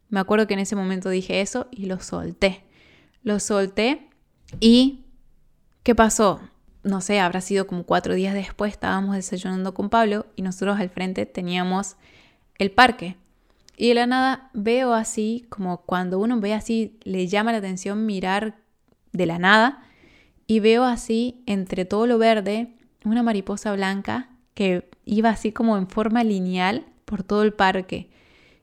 Me 0.09 0.19
acuerdo 0.19 0.45
que 0.45 0.53
en 0.53 0.59
ese 0.59 0.75
momento 0.75 1.09
dije 1.09 1.41
eso 1.41 1.67
y 1.71 1.85
lo 1.85 1.99
solté. 1.99 2.65
Lo 3.23 3.39
solté 3.39 4.09
y 4.59 5.05
¿qué 5.83 5.95
pasó? 5.95 6.41
No 6.83 6.99
sé, 6.99 7.21
habrá 7.21 7.39
sido 7.39 7.65
como 7.65 7.83
cuatro 7.83 8.13
días 8.13 8.33
después, 8.33 8.73
estábamos 8.73 9.15
desayunando 9.15 9.73
con 9.73 9.89
Pablo 9.89 10.25
y 10.35 10.41
nosotros 10.41 10.77
al 10.77 10.89
frente 10.89 11.25
teníamos 11.25 11.95
el 12.57 12.71
parque. 12.71 13.15
Y 13.75 13.89
de 13.89 13.95
la 13.95 14.07
nada 14.07 14.49
veo 14.53 14.93
así, 14.93 15.45
como 15.49 15.77
cuando 15.77 16.19
uno 16.19 16.39
ve 16.39 16.53
así, 16.53 16.97
le 17.03 17.27
llama 17.27 17.51
la 17.51 17.57
atención 17.57 18.05
mirar 18.05 18.55
de 19.11 19.25
la 19.25 19.39
nada 19.39 19.83
y 20.47 20.59
veo 20.59 20.83
así, 20.83 21.41
entre 21.45 21.85
todo 21.85 22.05
lo 22.05 22.17
verde, 22.17 22.75
una 23.03 23.23
mariposa 23.23 23.73
blanca 23.73 24.29
que 24.53 24.89
iba 25.05 25.29
así 25.29 25.51
como 25.51 25.77
en 25.77 25.87
forma 25.87 26.23
lineal 26.23 26.85
por 27.05 27.23
todo 27.23 27.43
el 27.43 27.53
parque. 27.53 28.09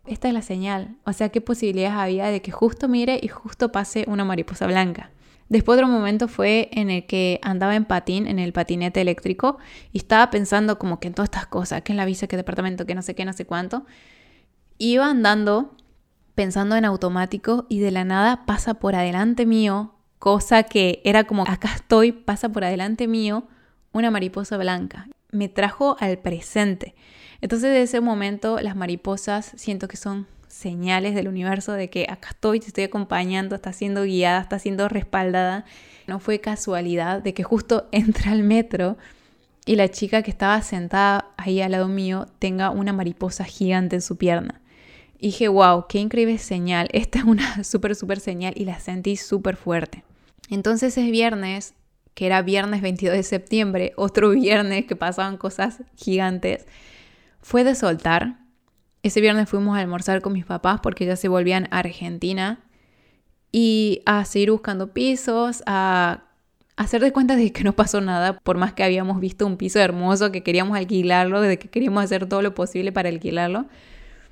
Esta 0.07 0.29
es 0.29 0.35
la 0.35 0.43
señal. 0.43 0.97
O 1.05 1.13
sea, 1.13 1.31
qué 1.31 1.41
posibilidades 1.41 1.97
había 1.97 2.27
de 2.27 2.43
que 2.43 2.53
justo 2.53 2.89
mire 2.89 3.19
y 3.23 3.29
justo 3.29 3.73
pase 3.73 4.05
una 4.09 4.25
mariposa 4.25 4.67
blanca. 4.67 5.11
Después 5.51 5.77
otro 5.77 5.89
momento 5.89 6.29
fue 6.29 6.71
en 6.73 6.91
el 6.91 7.07
que 7.07 7.41
andaba 7.43 7.75
en 7.75 7.85
patín, 7.85 8.29
en 8.29 8.39
el 8.39 8.53
patinete 8.53 9.01
eléctrico, 9.01 9.59
y 9.93 9.99
estaba 9.99 10.31
pensando 10.31 10.79
como 10.79 11.01
que 11.01 11.09
en 11.09 11.15
todas 11.15 11.27
estas 11.27 11.49
cosas, 11.49 11.83
que 11.83 11.93
en 11.93 11.97
la 11.97 12.05
visa, 12.05 12.29
que 12.29 12.37
departamento, 12.37 12.87
que 12.87 12.95
no 12.95 13.03
sé 13.03 13.17
qué, 13.17 13.25
no 13.25 13.33
sé 13.33 13.45
cuánto. 13.45 13.85
Iba 14.79 15.11
andando 15.11 15.77
pensando 16.37 16.77
en 16.77 16.85
automático 16.85 17.67
y 17.69 17.81
de 17.81 17.91
la 17.91 18.05
nada 18.05 18.47
pasa 18.47 18.75
por 18.75 18.95
adelante 18.95 19.45
mío 19.45 19.95
cosa 20.21 20.63
que 20.63 21.03
era 21.05 21.25
como, 21.25 21.43
acá 21.49 21.73
estoy, 21.75 22.13
pasa 22.13 22.51
por 22.51 22.63
adelante 22.63 23.09
mío 23.09 23.49
una 23.93 24.13
mariposa 24.13 24.57
blanca. 24.57 25.09
Me 25.33 25.49
trajo 25.49 25.97
al 25.99 26.19
presente. 26.19 26.95
Entonces, 27.41 27.71
de 27.71 27.83
ese 27.83 28.01
momento, 28.01 28.61
las 28.61 28.77
mariposas 28.77 29.53
siento 29.57 29.89
que 29.89 29.97
son 29.97 30.29
señales 30.51 31.15
del 31.15 31.29
universo 31.29 31.73
de 31.73 31.89
que 31.89 32.07
acá 32.11 32.31
estoy, 32.31 32.61
te 32.61 32.67
estoy 32.67 32.85
acompañando, 32.85 33.55
está 33.55 33.73
siendo 33.73 34.03
guiada, 34.03 34.41
está 34.41 34.59
siendo 34.59 34.89
respaldada. 34.89 35.65
No 36.07 36.19
fue 36.19 36.41
casualidad 36.41 37.23
de 37.23 37.33
que 37.33 37.45
justo 37.45 37.89
entra 37.93 38.33
al 38.33 38.43
metro 38.43 38.99
y 39.65 39.77
la 39.77 39.89
chica 39.89 40.23
que 40.23 40.31
estaba 40.31 40.61
sentada 40.63 41.31
ahí 41.37 41.61
al 41.61 41.73
lado 41.73 41.89
mío 41.89 42.27
tenga 42.39 42.71
una 42.71 42.93
mariposa 42.93 43.45
gigante 43.45 43.97
en 43.97 44.03
su 44.03 44.17
pierna. 44.17 44.61
Y 45.19 45.29
dije, 45.29 45.49
wow, 45.49 45.87
qué 45.89 45.99
increíble 45.99 46.39
señal. 46.39 46.89
Esta 46.93 47.21
es 47.21 47.25
una 47.25 47.63
súper, 47.63 47.95
súper 47.95 48.21
señal 48.21 48.53
y 48.57 48.65
la 48.65 48.81
sentí 48.81 49.17
súper 49.17 49.57
fuerte. 49.57 50.03
Entonces 50.49 50.99
es 50.99 51.11
viernes, 51.11 51.75
que 52.15 52.27
era 52.27 52.43
viernes 52.43 52.83
22 52.83 53.17
de 53.17 53.23
septiembre, 53.23 53.93
otro 53.97 54.31
viernes 54.31 54.87
que 54.87 54.97
pasaban 54.97 55.37
cosas 55.37 55.83
gigantes, 55.95 56.67
fue 57.41 57.63
de 57.63 57.75
soltar. 57.75 58.41
Ese 59.03 59.21
viernes 59.21 59.49
fuimos 59.49 59.77
a 59.77 59.81
almorzar 59.81 60.21
con 60.21 60.33
mis 60.33 60.45
papás 60.45 60.81
porque 60.83 61.07
ya 61.07 61.17
se 61.17 61.29
volvían 61.29 61.69
a 61.71 61.79
Argentina 61.79 62.61
y 63.53 64.03
a 64.07 64.25
seguir 64.25 64.51
buscando 64.51 64.93
pisos, 64.93 65.63
a 65.67 66.25
hacer 66.77 67.03
de 67.03 67.13
cuenta 67.13 67.37
de 67.37 67.53
que 67.53 67.65
no 67.65 67.75
pasó 67.75 68.01
nada, 68.01 68.39
por 68.39 68.57
más 68.57 68.73
que 68.73 68.83
habíamos 68.83 69.21
visto 69.21 69.47
un 69.47 69.57
piso 69.57 69.79
hermoso, 69.81 70.33
que 70.33 70.43
queríamos 70.43 70.77
alquilarlo, 70.77 71.41
de 71.41 71.59
que 71.59 71.69
queríamos 71.69 72.05
hacer 72.05 72.27
todo 72.27 72.43
lo 72.43 72.55
posible 72.55 72.93
para 72.93 73.09
alquilarlo. 73.09 73.67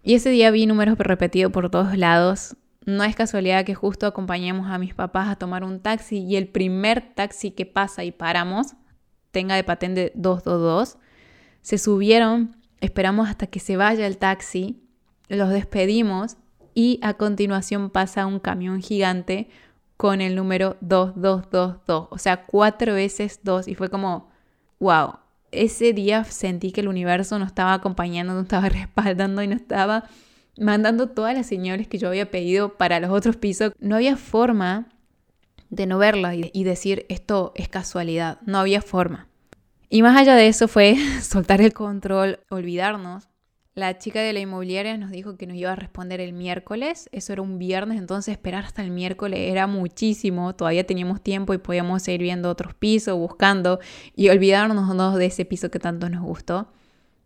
Y 0.02 0.14
ese 0.14 0.30
día 0.30 0.50
vi 0.50 0.66
números 0.66 0.96
repetidos 0.98 1.52
por 1.52 1.70
todos 1.70 1.96
lados. 1.96 2.56
No 2.86 3.04
es 3.04 3.14
casualidad 3.14 3.64
que 3.64 3.74
justo 3.74 4.06
acompañemos 4.06 4.70
a 4.70 4.78
mis 4.78 4.94
papás 4.94 5.28
a 5.28 5.36
tomar 5.36 5.64
un 5.64 5.80
taxi 5.80 6.18
y 6.18 6.36
el 6.36 6.48
primer 6.48 7.14
taxi 7.14 7.50
que 7.50 7.66
pasa 7.66 8.04
y 8.04 8.12
paramos 8.12 8.68
tenga 9.30 9.54
de 9.56 9.64
patente 9.64 10.12
222. 10.14 10.96
Se 11.60 11.76
subieron, 11.76 12.56
esperamos 12.80 13.28
hasta 13.28 13.46
que 13.46 13.60
se 13.60 13.76
vaya 13.76 14.06
el 14.06 14.18
taxi, 14.18 14.82
los 15.28 15.50
despedimos 15.50 16.36
y 16.74 17.00
a 17.02 17.14
continuación 17.14 17.90
pasa 17.90 18.26
un 18.26 18.38
camión 18.38 18.80
gigante 18.80 19.48
con 19.96 20.20
el 20.20 20.36
número 20.36 20.76
2222, 20.80 22.08
o 22.10 22.18
sea, 22.18 22.46
cuatro 22.46 22.94
veces 22.94 23.40
dos 23.42 23.66
y 23.66 23.74
fue 23.74 23.88
como, 23.88 24.30
wow, 24.78 25.16
ese 25.50 25.92
día 25.92 26.24
sentí 26.24 26.72
que 26.72 26.80
el 26.80 26.88
universo 26.88 27.38
nos 27.38 27.48
estaba 27.48 27.74
acompañando, 27.74 28.34
nos 28.34 28.44
estaba 28.44 28.68
respaldando 28.68 29.42
y 29.42 29.48
nos 29.48 29.60
estaba 29.60 30.04
mandando 30.58 31.08
todas 31.08 31.34
las 31.34 31.46
señales 31.46 31.88
que 31.88 31.98
yo 31.98 32.08
había 32.08 32.30
pedido 32.30 32.76
para 32.76 33.00
los 33.00 33.10
otros 33.10 33.36
pisos. 33.36 33.72
No 33.78 33.96
había 33.96 34.16
forma 34.16 34.88
de 35.70 35.86
no 35.86 35.98
verla 35.98 36.34
y 36.34 36.64
decir 36.64 37.06
esto 37.08 37.52
es 37.54 37.68
casualidad. 37.68 38.40
No 38.42 38.58
había 38.58 38.82
forma. 38.82 39.27
Y 39.88 40.02
más 40.02 40.16
allá 40.16 40.34
de 40.34 40.48
eso 40.48 40.68
fue 40.68 40.96
soltar 41.22 41.60
el 41.60 41.72
control, 41.72 42.40
olvidarnos. 42.50 43.28
La 43.74 43.96
chica 43.96 44.20
de 44.20 44.32
la 44.32 44.40
inmobiliaria 44.40 44.96
nos 44.96 45.12
dijo 45.12 45.36
que 45.36 45.46
nos 45.46 45.56
iba 45.56 45.70
a 45.70 45.76
responder 45.76 46.20
el 46.20 46.32
miércoles. 46.32 47.08
Eso 47.12 47.32
era 47.32 47.42
un 47.42 47.58
viernes, 47.58 47.98
entonces 47.98 48.32
esperar 48.32 48.64
hasta 48.64 48.82
el 48.82 48.90
miércoles 48.90 49.38
era 49.40 49.68
muchísimo. 49.68 50.52
Todavía 50.56 50.84
teníamos 50.84 51.22
tiempo 51.22 51.54
y 51.54 51.58
podíamos 51.58 52.02
seguir 52.02 52.22
viendo 52.22 52.50
otros 52.50 52.74
pisos, 52.74 53.16
buscando 53.16 53.78
y 54.16 54.30
olvidarnos 54.30 55.16
de 55.16 55.26
ese 55.26 55.44
piso 55.44 55.70
que 55.70 55.78
tanto 55.78 56.10
nos 56.10 56.22
gustó. 56.22 56.72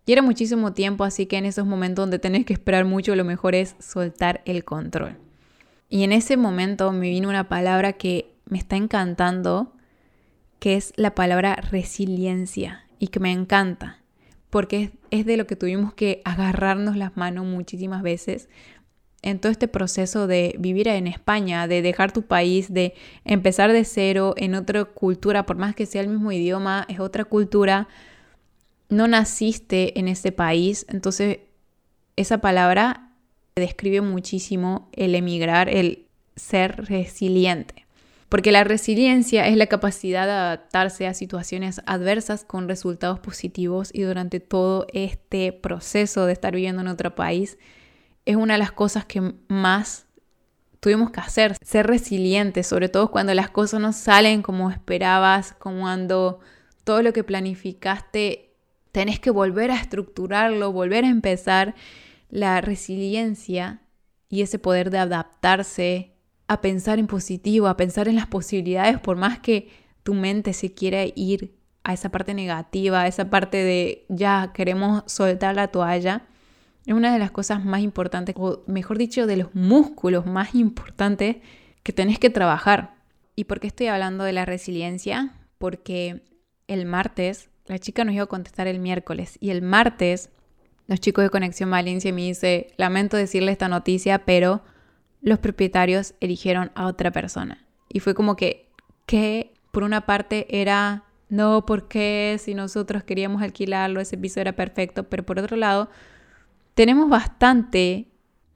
Y 0.05 0.13
era 0.13 0.21
muchísimo 0.21 0.75
tiempo, 0.75 1.05
así 1.05 1.27
que 1.27 1.39
en 1.39 1.47
esos 1.47 1.65
momentos 1.65 2.03
donde 2.03 2.19
tenés 2.19 2.45
que 2.45 2.53
esperar 2.53 2.85
mucho, 2.85 3.17
lo 3.17 3.25
mejor 3.25 3.55
es 3.55 3.77
soltar 3.79 4.43
el 4.45 4.65
control. 4.65 5.17
Y 5.89 6.05
en 6.05 6.13
ese 6.13 6.37
momento 6.37 6.93
me 6.93 7.09
vino 7.09 7.29
una 7.29 7.49
palabra 7.49 7.95
que 7.95 8.35
me 8.47 8.59
está 8.59 8.77
encantando, 8.77 9.73
que 10.63 10.77
es 10.77 10.93
la 10.95 11.17
palabra 11.17 11.57
resiliencia, 11.57 12.85
y 13.01 13.09
que 13.09 13.19
me 13.19 13.33
encanta, 13.33 13.99
porque 14.49 14.93
es, 15.11 15.27
de 15.27 15.37
lo 15.37 15.49
que 15.49 15.57
tuvimos 15.57 15.93
que 15.93 16.23
agarrarnos 16.25 16.97
las 16.97 17.17
manos 17.17 17.47
muchísimas 17.47 18.01
veces 18.05 18.49
en 19.23 19.41
todo 19.41 19.51
este 19.51 19.67
proceso 19.67 20.29
de 20.29 20.55
vivir 20.61 20.87
en 20.87 21.09
España, 21.09 21.67
de 21.67 21.83
dejar 21.83 22.13
tu 22.13 22.23
país, 22.23 22.73
de 22.73 22.95
empezar 23.25 23.73
de 23.73 23.85
cero 23.85 24.35
en 24.37 24.55
otra 24.55 24.85
cultura, 24.85 25.47
por 25.47 25.57
más 25.57 25.75
que 25.75 25.85
sea 25.85 26.01
el 26.01 26.09
mismo 26.09 26.31
idioma, 26.31 26.87
es 26.89 27.01
otra 27.01 27.25
cultura, 27.25 27.89
no 28.89 29.09
naciste 29.09 29.99
en 29.99 30.07
ese 30.07 30.31
país, 30.31 30.87
entonces 30.89 31.39
esa 32.15 32.39
palabra 32.39 33.11
describe 33.57 34.01
muchísimo 34.01 34.91
el 34.93 35.17
emigrar, 35.17 35.69
el 35.69 36.07
ser 36.37 36.85
resiliente. 36.85 37.82
Porque 38.33 38.51
la 38.51 38.65
resiliencia 38.65 39.47
es 39.47 39.59
la 39.59 39.67
capacidad 39.67 40.25
de 40.25 40.33
adaptarse 40.33 41.07
a 41.07 41.13
situaciones 41.13 41.83
adversas 41.85 42.45
con 42.45 42.67
resultados 42.67 43.21
positivos 43.21 43.91
y 43.93 44.05
durante 44.05 44.41
todo 44.41 44.87
este 44.95 45.53
proceso 45.53 46.25
de 46.25 46.33
estar 46.33 46.55
viviendo 46.55 46.81
en 46.81 46.89
otro 46.89 47.15
país 47.15 47.59
es 48.25 48.37
una 48.37 48.55
de 48.55 48.59
las 48.59 48.73
cosas 48.73 49.05
que 49.05 49.35
más 49.49 50.07
tuvimos 50.81 51.11
que 51.11 51.21
hacer, 51.21 51.57
ser 51.63 51.87
resilientes, 51.87 52.67
sobre 52.67 52.89
todo 52.89 53.11
cuando 53.11 53.35
las 53.35 53.51
cosas 53.51 53.83
no 53.83 53.93
salen 53.93 54.41
como 54.41 54.71
esperabas, 54.71 55.53
como 55.59 55.83
cuando 55.83 56.41
todo 56.85 57.03
lo 57.03 57.13
que 57.13 57.25
planificaste 57.25 58.55
tenés 58.93 59.21
que 59.21 59.31
volver 59.31 59.71
a 59.71 59.77
estructurarlo, 59.77 60.73
volver 60.73 61.05
a 61.05 61.09
empezar. 61.09 61.75
La 62.31 62.63
resiliencia 62.63 63.83
y 64.31 64.41
ese 64.41 64.59
poder 64.59 64.89
de 64.89 64.97
adaptarse, 64.97 66.12
a 66.53 66.61
pensar 66.61 66.99
en 66.99 67.07
positivo, 67.07 67.67
a 67.67 67.77
pensar 67.77 68.09
en 68.09 68.17
las 68.17 68.27
posibilidades, 68.27 68.99
por 68.99 69.17
más 69.17 69.39
que 69.39 69.69
tu 70.03 70.15
mente 70.15 70.53
se 70.53 70.73
quiera 70.73 71.05
ir 71.15 71.55
a 71.85 71.93
esa 71.93 72.11
parte 72.11 72.35
negativa, 72.35 73.03
a 73.03 73.07
esa 73.07 73.31
parte 73.31 73.59
de 73.59 74.05
ya 74.09 74.53
queremos 74.55 75.03
soltar 75.07 75.57
la 75.57 75.69
toalla, 75.69 76.27
es 76.87 76.95
una 76.95 77.13
de 77.13 77.19
las 77.19 77.31
cosas 77.31 77.65
más 77.65 77.81
importantes, 77.81 78.35
o 78.39 78.63
mejor 78.67 78.99
dicho, 78.99 79.27
de 79.27 79.37
los 79.37 79.55
músculos 79.55 80.27
más 80.27 80.55
importantes 80.55 81.37
que 81.83 81.93
tenés 81.93 82.19
que 82.19 82.31
trabajar. 82.31 82.95
¿Y 83.37 83.45
por 83.45 83.61
qué 83.61 83.69
estoy 83.69 83.87
hablando 83.87 84.25
de 84.25 84.33
la 84.33 84.45
resiliencia? 84.45 85.33
Porque 85.59 86.23
el 86.67 86.87
martes, 86.87 87.51
la 87.67 87.79
chica 87.79 88.05
nos 88.05 88.15
iba 88.15 88.25
a 88.25 88.29
contestar 88.29 88.67
el 88.67 88.81
miércoles 88.81 89.39
y 89.41 89.51
el 89.51 89.63
martes 89.63 90.31
los 90.87 91.01
chicos 91.01 91.25
de 91.25 91.31
Conexión 91.31 91.71
Valencia 91.71 92.13
me 92.13 92.23
dice, 92.23 92.75
lamento 92.77 93.17
decirle 93.17 93.53
esta 93.53 93.69
noticia, 93.69 94.25
pero 94.25 94.63
los 95.23 95.39
propietarios 95.39 96.15
eligieron 96.21 96.73
a 96.75 96.87
otra 96.87 97.11
persona. 97.13 97.65
Y 97.89 98.01
fue 98.01 98.15
como 98.15 98.37
que, 98.37 98.69
que 99.07 99.55
por 99.71 99.85
una 99.85 100.05
parte 100.05 100.61
era, 100.61 101.05
no, 101.29 101.65
porque 101.65 102.37
si 102.39 102.55
nosotros 102.55 103.05
queríamos 103.05 103.41
alquilarlo, 103.41 104.01
ese 104.01 104.19
piso 104.19 104.41
era 104.41 104.53
perfecto, 104.53 105.09
pero 105.09 105.25
por 105.25 105.39
otro 105.39 105.57
lado, 105.57 105.89
tenemos 106.75 107.09
bastante 107.09 108.09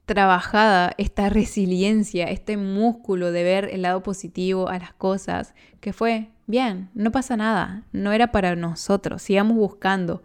trabajada 0.06 0.92
esta 0.98 1.28
resiliencia, 1.28 2.26
este 2.26 2.56
músculo 2.56 3.32
de 3.32 3.42
ver 3.42 3.68
el 3.72 3.82
lado 3.82 4.02
positivo 4.02 4.68
a 4.68 4.78
las 4.78 4.92
cosas, 4.92 5.54
que 5.80 5.92
fue, 5.92 6.30
bien, 6.46 6.90
no 6.94 7.10
pasa 7.12 7.36
nada, 7.36 7.84
no 7.92 8.12
era 8.12 8.32
para 8.32 8.56
nosotros, 8.56 9.22
sigamos 9.22 9.56
buscando 9.56 10.22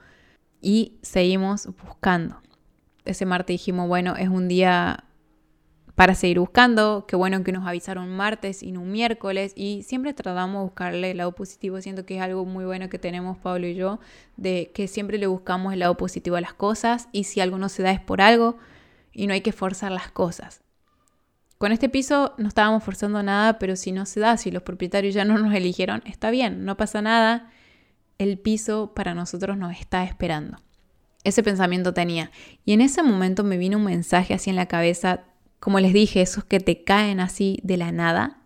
y 0.61 0.99
seguimos 1.01 1.67
buscando. 1.83 2.41
Ese 3.05 3.25
martes 3.25 3.55
dijimos, 3.55 3.87
bueno, 3.87 4.15
es 4.15 4.29
un 4.29 4.47
día 4.47 5.05
para 6.01 6.15
seguir 6.15 6.39
buscando, 6.39 7.05
qué 7.07 7.15
bueno 7.15 7.43
que 7.43 7.51
nos 7.51 7.67
avisaron 7.67 8.09
martes 8.09 8.63
y 8.63 8.71
no 8.71 8.81
un 8.81 8.91
miércoles 8.91 9.53
y 9.55 9.83
siempre 9.83 10.15
tratamos 10.15 10.61
de 10.61 10.63
buscarle 10.63 11.11
el 11.11 11.17
lado 11.17 11.33
positivo, 11.33 11.79
siento 11.79 12.07
que 12.07 12.15
es 12.15 12.23
algo 12.23 12.43
muy 12.43 12.65
bueno 12.65 12.89
que 12.89 12.97
tenemos 12.97 13.37
Pablo 13.37 13.67
y 13.67 13.75
yo, 13.75 13.99
de 14.35 14.71
que 14.73 14.87
siempre 14.87 15.19
le 15.19 15.27
buscamos 15.27 15.73
el 15.73 15.79
lado 15.81 15.97
positivo 15.97 16.37
a 16.37 16.41
las 16.41 16.55
cosas 16.55 17.07
y 17.11 17.25
si 17.25 17.39
algo 17.39 17.59
no 17.59 17.69
se 17.69 17.83
da 17.83 17.91
es 17.91 17.99
por 17.99 18.19
algo 18.19 18.57
y 19.11 19.27
no 19.27 19.33
hay 19.33 19.41
que 19.41 19.51
forzar 19.51 19.91
las 19.91 20.09
cosas. 20.09 20.63
Con 21.59 21.71
este 21.71 21.87
piso 21.87 22.33
no 22.39 22.47
estábamos 22.47 22.83
forzando 22.83 23.21
nada, 23.21 23.59
pero 23.59 23.75
si 23.75 23.91
no 23.91 24.07
se 24.07 24.21
da, 24.21 24.37
si 24.37 24.49
los 24.49 24.63
propietarios 24.63 25.13
ya 25.13 25.23
no 25.23 25.37
nos 25.37 25.53
eligieron, 25.53 26.01
está 26.05 26.31
bien, 26.31 26.65
no 26.65 26.77
pasa 26.77 27.03
nada, 27.03 27.51
el 28.17 28.39
piso 28.39 28.95
para 28.95 29.13
nosotros 29.13 29.55
nos 29.55 29.79
está 29.79 30.03
esperando. 30.03 30.57
Ese 31.23 31.43
pensamiento 31.43 31.93
tenía. 31.93 32.31
Y 32.65 32.73
en 32.73 32.81
ese 32.81 33.03
momento 33.03 33.43
me 33.43 33.57
vino 33.57 33.77
un 33.77 33.83
mensaje 33.83 34.33
así 34.33 34.49
en 34.49 34.55
la 34.55 34.65
cabeza, 34.65 35.25
como 35.61 35.79
les 35.79 35.93
dije, 35.93 36.23
esos 36.23 36.43
que 36.43 36.59
te 36.59 36.83
caen 36.83 37.19
así 37.19 37.59
de 37.61 37.77
la 37.77 37.91
nada. 37.91 38.39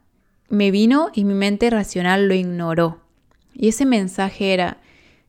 Me 0.50 0.70
vino 0.70 1.12
y 1.14 1.24
mi 1.24 1.34
mente 1.34 1.70
racional 1.70 2.28
lo 2.28 2.34
ignoró. 2.34 3.00
Y 3.54 3.70
ese 3.70 3.86
mensaje 3.86 4.54
era, 4.54 4.82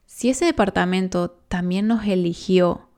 si 0.04 0.28
ese 0.28 0.46
departamento 0.46 1.30
también 1.30 1.86
nos 1.86 2.04
eligió, 2.04 2.90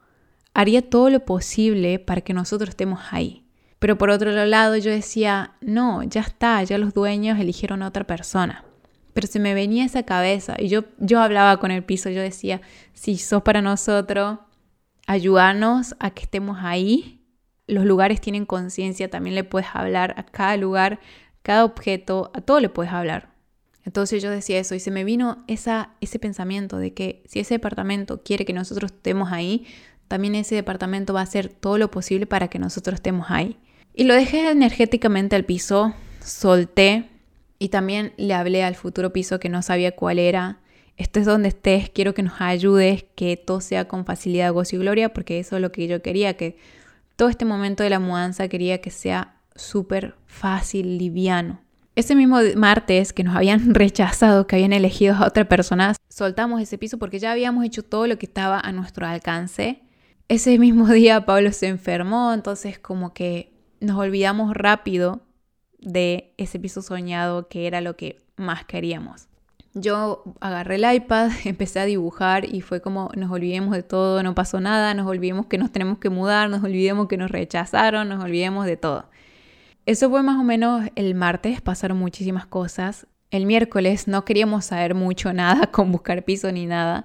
haría 0.55 0.81
todo 0.89 1.11
lo 1.11 1.21
posible 1.27 1.99
para 1.99 2.23
que 2.23 2.33
nosotros 2.33 2.71
estemos 2.71 3.01
ahí. 3.11 3.45
Pero 3.79 3.99
por 3.99 4.09
otro 4.09 4.33
lado 4.33 4.75
yo 4.79 4.91
decía, 4.91 5.53
no, 5.61 6.03
ya 6.03 6.23
está, 6.23 6.63
ya 6.63 6.79
los 6.79 6.95
dueños 6.95 7.39
eligieron 7.39 7.83
a 7.83 7.89
otra 7.89 8.07
persona. 8.07 8.65
Pero 9.13 9.27
se 9.27 9.39
me 9.39 9.53
venía 9.53 9.85
esa 9.85 10.05
cabeza 10.05 10.57
y 10.59 10.69
yo, 10.69 10.85
yo 10.97 11.21
hablaba 11.21 11.59
con 11.59 11.73
el 11.73 11.85
piso, 11.85 12.09
yo 12.09 12.23
decía, 12.23 12.63
si 12.95 13.19
sos 13.19 13.43
para 13.43 13.61
nosotros, 13.61 14.39
ayúdanos 15.07 15.95
a 16.01 16.09
que 16.09 16.23
estemos 16.23 16.57
ahí. 16.63 17.18
Los 17.69 17.85
lugares 17.85 18.21
tienen 18.21 18.45
conciencia, 18.47 19.09
también 19.09 19.37
le 19.37 19.45
puedes 19.45 19.69
hablar 19.73 20.15
a 20.17 20.25
cada 20.25 20.57
lugar, 20.57 20.99
cada 21.43 21.65
objeto, 21.65 22.33
a 22.35 22.41
todo 22.41 22.59
le 22.59 22.69
puedes 22.69 22.93
hablar. 22.93 23.31
Entonces 23.85 24.23
yo 24.23 24.31
decía 24.31 24.59
eso 24.59 24.75
y 24.75 24.81
se 24.81 24.91
me 24.91 25.05
vino 25.05 25.45
esa, 25.47 25.95
ese 26.01 26.19
pensamiento 26.19 26.79
de 26.79 26.93
que 26.93 27.23
si 27.27 27.41
ese 27.41 27.55
departamento 27.55 28.23
quiere 28.23 28.45
que 28.45 28.53
nosotros 28.53 28.93
estemos 28.93 29.33
ahí, 29.33 29.67
también 30.09 30.35
ese 30.35 30.55
departamento 30.55 31.15
va 31.15 31.21
a 31.21 31.25
hacer 31.25 31.49
todo 31.49 31.79
lo 31.79 31.91
posible 31.91 32.27
para 32.27 32.49
que 32.49 32.59
nosotros 32.59 32.97
estemos 32.97 33.27
ahí. 33.31 33.57
Y 33.95 34.05
lo 34.05 34.15
dejé 34.15 34.51
energéticamente 34.51 35.37
al 35.37 35.45
piso, 35.45 35.95
solté 36.23 37.09
y 37.59 37.69
también 37.69 38.13
le 38.17 38.35
hablé 38.35 38.63
al 38.63 38.75
futuro 38.75 39.13
piso 39.13 39.41
que 39.41 39.49
no 39.49 39.63
sabía 39.63 39.93
cuál 39.93 40.19
era. 40.19 40.61
Estés 40.97 41.27
donde 41.27 41.49
estés, 41.49 41.91
quiero 41.91 42.13
que 42.13 42.23
nos 42.23 42.41
ayudes, 42.41 43.05
que 43.15 43.37
todo 43.37 43.61
sea 43.61 43.87
con 43.87 44.05
facilidad, 44.05 44.53
gozo 44.53 44.77
y 44.77 44.79
gloria, 44.81 45.13
porque 45.13 45.39
eso 45.39 45.57
es 45.57 45.63
lo 45.63 45.73
que 45.73 45.87
yo 45.87 46.03
quería, 46.03 46.37
que 46.37 46.57
todo 47.19 47.29
este 47.29 47.45
momento 47.45 47.83
de 47.83 47.91
la 47.91 47.99
mudanza 47.99 48.49
quería 48.49 48.81
que 48.81 48.91
sea 48.91 49.43
súper 49.55 50.15
fácil, 50.25 50.97
liviano. 50.97 51.61
Ese 51.97 52.15
mismo 52.15 52.39
martes 52.57 53.13
que 53.13 53.25
nos 53.25 53.37
habían 53.37 53.75
rechazado, 53.75 54.47
que 54.47 54.57
habían 54.57 54.73
elegido 54.73 55.17
a 55.17 55.27
otra 55.27 55.47
persona, 55.47 55.95
soltamos 56.09 56.63
ese 56.63 56.79
piso 56.79 56.97
porque 56.97 57.19
ya 57.19 57.33
habíamos 57.33 57.67
hecho 57.67 57.83
todo 57.83 58.07
lo 58.07 58.17
que 58.19 58.25
estaba 58.25 58.59
a 58.59 58.73
nuestro 58.73 59.07
alcance 59.07 59.83
ese 60.29 60.59
mismo 60.59 60.87
día 60.93 61.25
Pablo 61.25 61.53
se 61.53 61.67
enfermó, 61.67 62.33
entonces 62.33 62.79
como 62.79 63.13
que 63.13 63.53
nos 63.81 63.99
olvidamos 63.99 64.55
rápido 64.55 65.23
de 65.81 66.35
ese 66.37 66.59
piso 66.59 66.83
soñado 66.83 67.49
que 67.49 67.67
era 67.67 67.81
lo 67.81 67.97
que 67.97 68.19
más 68.37 68.65
queríamos. 68.65 69.29
Yo 69.75 70.25
agarré 70.41 70.77
el 70.77 70.95
iPad, 70.95 71.31
empecé 71.45 71.81
a 71.81 71.85
dibujar 71.85 72.45
y 72.53 72.61
fue 72.61 72.81
como 72.81 73.11
nos 73.17 73.31
olvidemos 73.31 73.75
de 73.75 73.83
todo, 73.83 74.23
no 74.23 74.35
pasó 74.35 74.61
nada, 74.61 74.95
nos 74.95 75.07
olvidemos 75.07 75.47
que 75.47 75.59
nos 75.59 75.71
tenemos 75.71 75.99
que 75.99 76.11
mudar, 76.11 76.51
nos 76.51 76.63
olvidemos 76.63 77.09
que 77.09 77.17
nos 77.17 77.31
rechazaron, 77.31 78.09
nos 78.09 78.23
olvidemos 78.23 78.67
de 78.67 78.77
todo. 78.77 79.07
Eso 79.87 80.11
fue 80.11 80.23
más 80.23 80.39
o 80.39 80.45
menos 80.45 80.91
el 80.97 81.15
martes, 81.15 81.61
pasaron 81.61 81.99
muchísimas 81.99 82.47
cosas. 82.47 83.07
El 83.31 83.47
miércoles 83.47 84.09
no 84.09 84.25
queríamos 84.25 84.67
saber 84.67 84.95
mucho 84.95 85.33
nada 85.33 85.67
con 85.73 85.93
buscar 85.93 86.25
piso 86.25 86.51
ni 86.53 86.67
nada 86.67 87.05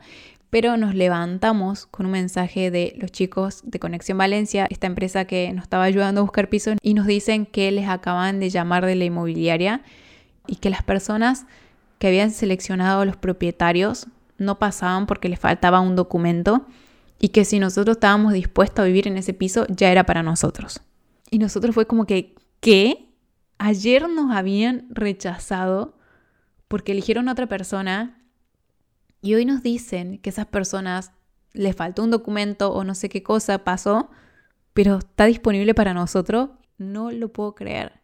pero 0.53 0.77
nos 0.77 0.93
levantamos 0.93 1.87
con 1.87 2.05
un 2.05 2.11
mensaje 2.11 2.69
de 2.69 2.93
los 2.99 3.11
chicos 3.11 3.63
de 3.63 3.79
Conexión 3.79 4.19
Valencia, 4.19 4.67
esta 4.69 4.85
empresa 4.85 5.25
que 5.25 5.51
nos 5.51 5.63
estaba 5.63 5.83
ayudando 5.83 6.21
a 6.21 6.23
buscar 6.23 6.47
pisos, 6.47 6.77
y 6.79 6.93
nos 6.93 7.07
dicen 7.07 7.47
que 7.47 7.71
les 7.71 7.89
acaban 7.89 8.39
de 8.39 8.51
llamar 8.51 8.85
de 8.85 8.93
la 8.93 9.05
inmobiliaria 9.05 9.81
y 10.45 10.57
que 10.57 10.69
las 10.69 10.83
personas 10.83 11.47
que 12.03 12.07
habían 12.09 12.31
seleccionado 12.31 13.05
los 13.05 13.15
propietarios 13.15 14.07
no 14.37 14.59
pasaban 14.59 15.05
porque 15.05 15.29
les 15.29 15.39
faltaba 15.39 15.79
un 15.79 15.95
documento 15.95 16.65
y 17.17 17.29
que 17.29 17.45
si 17.45 17.59
nosotros 17.59 17.95
estábamos 17.95 18.33
dispuestos 18.33 18.83
a 18.83 18.85
vivir 18.85 19.07
en 19.07 19.15
ese 19.15 19.33
piso 19.33 19.65
ya 19.69 19.89
era 19.89 20.05
para 20.05 20.21
nosotros. 20.21 20.81
Y 21.31 21.39
nosotros 21.39 21.73
fue 21.73 21.87
como 21.87 22.05
que, 22.05 22.35
¿qué? 22.59 23.15
Ayer 23.57 24.09
nos 24.09 24.35
habían 24.35 24.85
rechazado 24.89 25.97
porque 26.67 26.91
eligieron 26.91 27.29
a 27.29 27.31
otra 27.31 27.47
persona 27.47 28.21
y 29.21 29.35
hoy 29.35 29.45
nos 29.45 29.63
dicen 29.63 30.17
que 30.17 30.29
esas 30.29 30.47
personas 30.47 31.13
les 31.53 31.73
faltó 31.73 32.03
un 32.03 32.11
documento 32.11 32.73
o 32.73 32.83
no 32.83 32.95
sé 32.95 33.07
qué 33.07 33.23
cosa 33.23 33.63
pasó, 33.63 34.09
pero 34.73 34.97
está 34.97 35.23
disponible 35.23 35.73
para 35.73 35.93
nosotros. 35.93 36.49
No 36.77 37.11
lo 37.11 37.31
puedo 37.31 37.55
creer. 37.55 38.02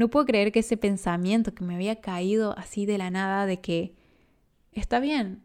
No 0.00 0.08
puedo 0.08 0.24
creer 0.24 0.50
que 0.50 0.60
ese 0.60 0.78
pensamiento 0.78 1.54
que 1.54 1.62
me 1.62 1.74
había 1.74 2.00
caído 2.00 2.56
así 2.56 2.86
de 2.86 2.96
la 2.96 3.10
nada 3.10 3.44
de 3.44 3.60
que 3.60 3.92
está 4.72 4.98
bien, 4.98 5.42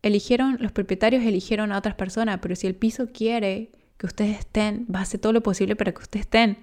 eligieron, 0.00 0.56
los 0.58 0.72
propietarios 0.72 1.22
eligieron 1.22 1.70
a 1.70 1.76
otras 1.76 1.96
personas, 1.96 2.38
pero 2.40 2.56
si 2.56 2.66
el 2.66 2.74
piso 2.74 3.08
quiere 3.12 3.72
que 3.98 4.06
ustedes 4.06 4.38
estén, 4.38 4.86
va 4.86 5.00
a 5.00 5.02
hacer 5.02 5.20
todo 5.20 5.34
lo 5.34 5.42
posible 5.42 5.76
para 5.76 5.92
que 5.92 6.00
ustedes 6.00 6.24
estén. 6.24 6.56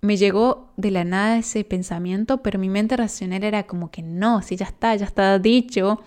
Me 0.00 0.16
llegó 0.16 0.72
de 0.76 0.90
la 0.90 1.04
nada 1.04 1.38
ese 1.38 1.62
pensamiento, 1.62 2.42
pero 2.42 2.58
mi 2.58 2.68
mente 2.68 2.96
racional 2.96 3.44
era 3.44 3.68
como 3.68 3.92
que 3.92 4.02
no, 4.02 4.42
si 4.42 4.56
ya 4.56 4.66
está, 4.66 4.96
ya 4.96 5.06
está 5.06 5.38
dicho, 5.38 6.02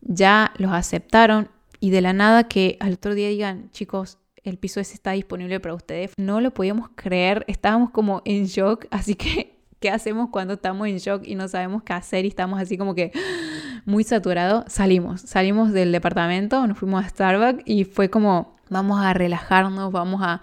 ya 0.00 0.54
los 0.56 0.72
aceptaron 0.72 1.50
y 1.78 1.90
de 1.90 2.00
la 2.00 2.14
nada 2.14 2.48
que 2.48 2.78
al 2.80 2.94
otro 2.94 3.14
día 3.14 3.28
digan, 3.28 3.70
chicos, 3.70 4.16
el 4.44 4.58
piso 4.58 4.80
ese 4.80 4.94
está 4.94 5.12
disponible 5.12 5.60
para 5.60 5.74
ustedes. 5.74 6.12
No 6.16 6.40
lo 6.40 6.52
podíamos 6.52 6.90
creer, 6.94 7.44
estábamos 7.48 7.90
como 7.90 8.22
en 8.24 8.46
shock, 8.46 8.86
así 8.90 9.14
que, 9.14 9.56
¿qué 9.80 9.90
hacemos 9.90 10.30
cuando 10.30 10.54
estamos 10.54 10.88
en 10.88 10.98
shock 10.98 11.22
y 11.26 11.34
no 11.34 11.48
sabemos 11.48 11.82
qué 11.82 11.92
hacer 11.92 12.24
y 12.24 12.28
estamos 12.28 12.60
así 12.60 12.76
como 12.76 12.94
que 12.94 13.12
muy 13.84 14.04
saturados? 14.04 14.64
Salimos, 14.68 15.20
salimos 15.22 15.72
del 15.72 15.92
departamento, 15.92 16.66
nos 16.66 16.78
fuimos 16.78 17.04
a 17.04 17.08
Starbucks 17.08 17.62
y 17.64 17.84
fue 17.84 18.10
como, 18.10 18.56
vamos 18.68 19.00
a 19.00 19.14
relajarnos, 19.14 19.92
vamos 19.92 20.20
a, 20.22 20.40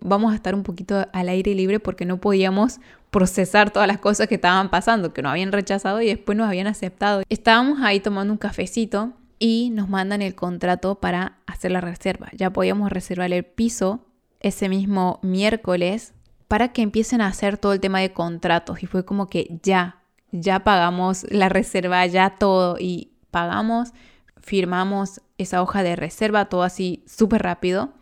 vamos 0.00 0.32
a 0.32 0.34
estar 0.34 0.54
un 0.54 0.62
poquito 0.62 1.06
al 1.12 1.28
aire 1.28 1.54
libre 1.54 1.80
porque 1.80 2.04
no 2.04 2.18
podíamos 2.18 2.80
procesar 3.10 3.70
todas 3.70 3.88
las 3.88 3.98
cosas 3.98 4.26
que 4.28 4.34
estaban 4.34 4.68
pasando, 4.70 5.14
que 5.14 5.22
nos 5.22 5.30
habían 5.30 5.52
rechazado 5.52 6.02
y 6.02 6.08
después 6.08 6.36
nos 6.36 6.46
habían 6.46 6.66
aceptado. 6.66 7.22
Estábamos 7.30 7.80
ahí 7.80 8.00
tomando 8.00 8.32
un 8.32 8.38
cafecito 8.38 9.14
y 9.38 9.70
nos 9.70 9.88
mandan 9.88 10.22
el 10.22 10.34
contrato 10.34 10.96
para 10.96 11.38
hacer 11.46 11.70
la 11.70 11.80
reserva. 11.80 12.28
Ya 12.32 12.52
podíamos 12.52 12.90
reservar 12.90 13.32
el 13.32 13.44
piso 13.44 14.04
ese 14.40 14.68
mismo 14.68 15.20
miércoles 15.22 16.14
para 16.48 16.72
que 16.72 16.82
empiecen 16.82 17.20
a 17.20 17.28
hacer 17.28 17.58
todo 17.58 17.72
el 17.72 17.80
tema 17.80 18.00
de 18.00 18.12
contratos. 18.12 18.82
Y 18.82 18.86
fue 18.86 19.04
como 19.04 19.28
que 19.28 19.58
ya, 19.62 20.02
ya 20.32 20.60
pagamos 20.60 21.26
la 21.30 21.48
reserva, 21.48 22.04
ya 22.06 22.30
todo. 22.30 22.76
Y 22.78 23.12
pagamos, 23.30 23.92
firmamos 24.40 25.20
esa 25.36 25.62
hoja 25.62 25.82
de 25.82 25.96
reserva, 25.96 26.46
todo 26.46 26.62
así 26.62 27.04
súper 27.06 27.42
rápido. 27.42 27.92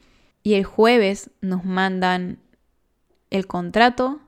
Y 0.43 0.55
el 0.55 0.65
jueves 0.65 1.31
nos 1.41 1.65
mandan 1.65 2.39
el 3.31 3.47
contrato 3.47 4.21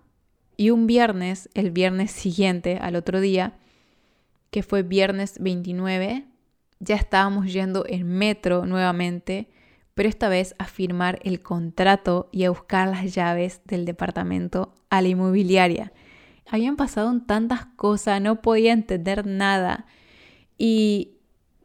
y 0.56 0.70
un 0.70 0.86
viernes, 0.86 1.48
el 1.54 1.70
viernes 1.70 2.10
siguiente 2.10 2.78
al 2.82 2.96
otro 2.96 3.20
día, 3.20 3.56
que 4.50 4.64
fue 4.64 4.82
viernes 4.82 5.36
29, 5.38 6.26
ya 6.80 6.96
estábamos 6.96 7.52
yendo 7.52 7.84
en 7.86 8.06
metro 8.06 8.66
nuevamente, 8.66 9.48
pero 9.94 10.08
esta 10.08 10.28
vez 10.28 10.54
a 10.58 10.64
firmar 10.64 11.18
el 11.24 11.40
contrato 11.40 12.28
y 12.32 12.44
a 12.44 12.50
buscar 12.50 12.88
las 12.88 13.14
llaves 13.14 13.60
del 13.64 13.84
departamento 13.84 14.74
a 14.90 15.02
la 15.02 15.08
inmobiliaria. 15.08 15.92
Habían 16.46 16.76
pasado 16.76 17.12
tantas 17.26 17.66
cosas, 17.76 18.22
no 18.22 18.40
podía 18.40 18.72
entender 18.72 19.26
nada. 19.26 19.86
Y 20.56 21.18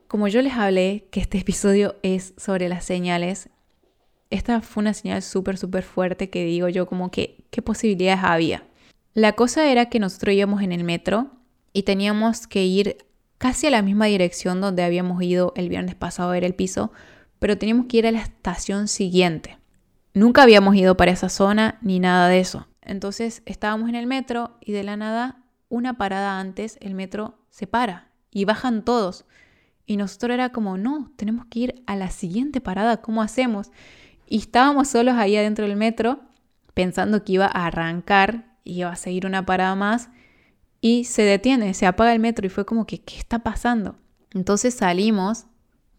como 0.08 0.28
yo 0.28 0.42
les 0.42 0.54
hablé 0.54 1.08
que 1.12 1.20
este 1.20 1.38
episodio 1.38 1.96
es 2.04 2.34
sobre 2.38 2.70
las 2.70 2.84
señales, 2.84 3.50
esta 4.30 4.62
fue 4.62 4.82
una 4.82 4.94
señal 4.94 5.22
súper, 5.22 5.58
súper 5.58 5.84
fuerte 5.84 6.30
que 6.30 6.44
digo 6.44 6.68
yo 6.70 6.88
como 6.88 7.12
que, 7.12 7.46
¿qué 7.52 7.62
posibilidades 7.62 8.24
había? 8.24 8.64
La 9.14 9.34
cosa 9.34 9.72
era 9.72 9.90
que 9.90 10.00
nosotros 10.00 10.34
íbamos 10.34 10.64
en 10.64 10.72
el 10.72 10.84
metro 10.84 11.30
y 11.72 11.84
teníamos 11.84 12.48
que 12.48 12.66
ir 12.66 12.98
casi 13.44 13.68
a 13.68 13.72
la 13.72 13.82
misma 13.82 14.06
dirección 14.06 14.62
donde 14.62 14.86
habíamos 14.86 15.22
ido 15.22 15.52
el 15.58 15.68
viernes 15.68 15.96
pasado 15.96 16.30
a 16.30 16.32
ver 16.32 16.46
el 16.46 16.56
piso, 16.56 16.94
pero 17.40 17.58
teníamos 17.58 17.88
que 17.88 17.98
ir 17.98 18.08
a 18.08 18.12
la 18.14 18.22
estación 18.22 18.88
siguiente. 18.88 19.58
Nunca 20.14 20.44
habíamos 20.44 20.78
ido 20.78 20.96
para 20.96 21.12
esa 21.12 21.28
zona 21.28 21.78
ni 21.82 22.00
nada 22.00 22.30
de 22.30 22.40
eso. 22.40 22.68
Entonces 22.82 23.44
estábamos 23.46 23.90
en 23.90 23.96
el 23.96 24.08
metro 24.08 24.56
y 24.62 24.72
de 24.72 24.84
la 24.84 24.96
nada, 24.96 25.44
una 25.68 25.98
parada 25.98 26.40
antes, 26.40 26.78
el 26.80 26.94
metro 26.94 27.38
se 27.50 27.68
para 27.68 28.08
y 28.32 28.46
bajan 28.46 28.86
todos. 28.86 29.26
Y 29.86 29.98
nosotros 29.98 30.36
era 30.36 30.54
como, 30.54 30.78
no, 30.78 31.12
tenemos 31.18 31.46
que 31.48 31.60
ir 31.60 31.84
a 31.86 31.98
la 31.98 32.12
siguiente 32.12 32.62
parada, 32.62 33.02
¿cómo 33.02 33.22
hacemos? 33.22 33.72
Y 34.26 34.38
estábamos 34.38 34.88
solos 34.88 35.16
ahí 35.16 35.36
adentro 35.36 35.68
del 35.68 35.76
metro, 35.76 36.22
pensando 36.74 37.26
que 37.26 37.34
iba 37.34 37.48
a 37.48 37.66
arrancar 37.66 38.56
y 38.64 38.80
iba 38.80 38.90
a 38.90 38.96
seguir 38.96 39.26
una 39.26 39.46
parada 39.46 39.76
más 39.76 40.12
y 40.84 41.06
se 41.06 41.22
detiene, 41.22 41.74
se 41.74 41.86
apaga 41.86 42.12
el 42.12 42.20
metro 42.20 42.46
y 42.46 42.50
fue 42.50 42.66
como 42.66 42.86
que, 42.86 43.00
¿qué 43.00 43.18
está 43.18 43.40
pasando? 43.40 43.96
Entonces 44.34 44.74
salimos 44.74 45.46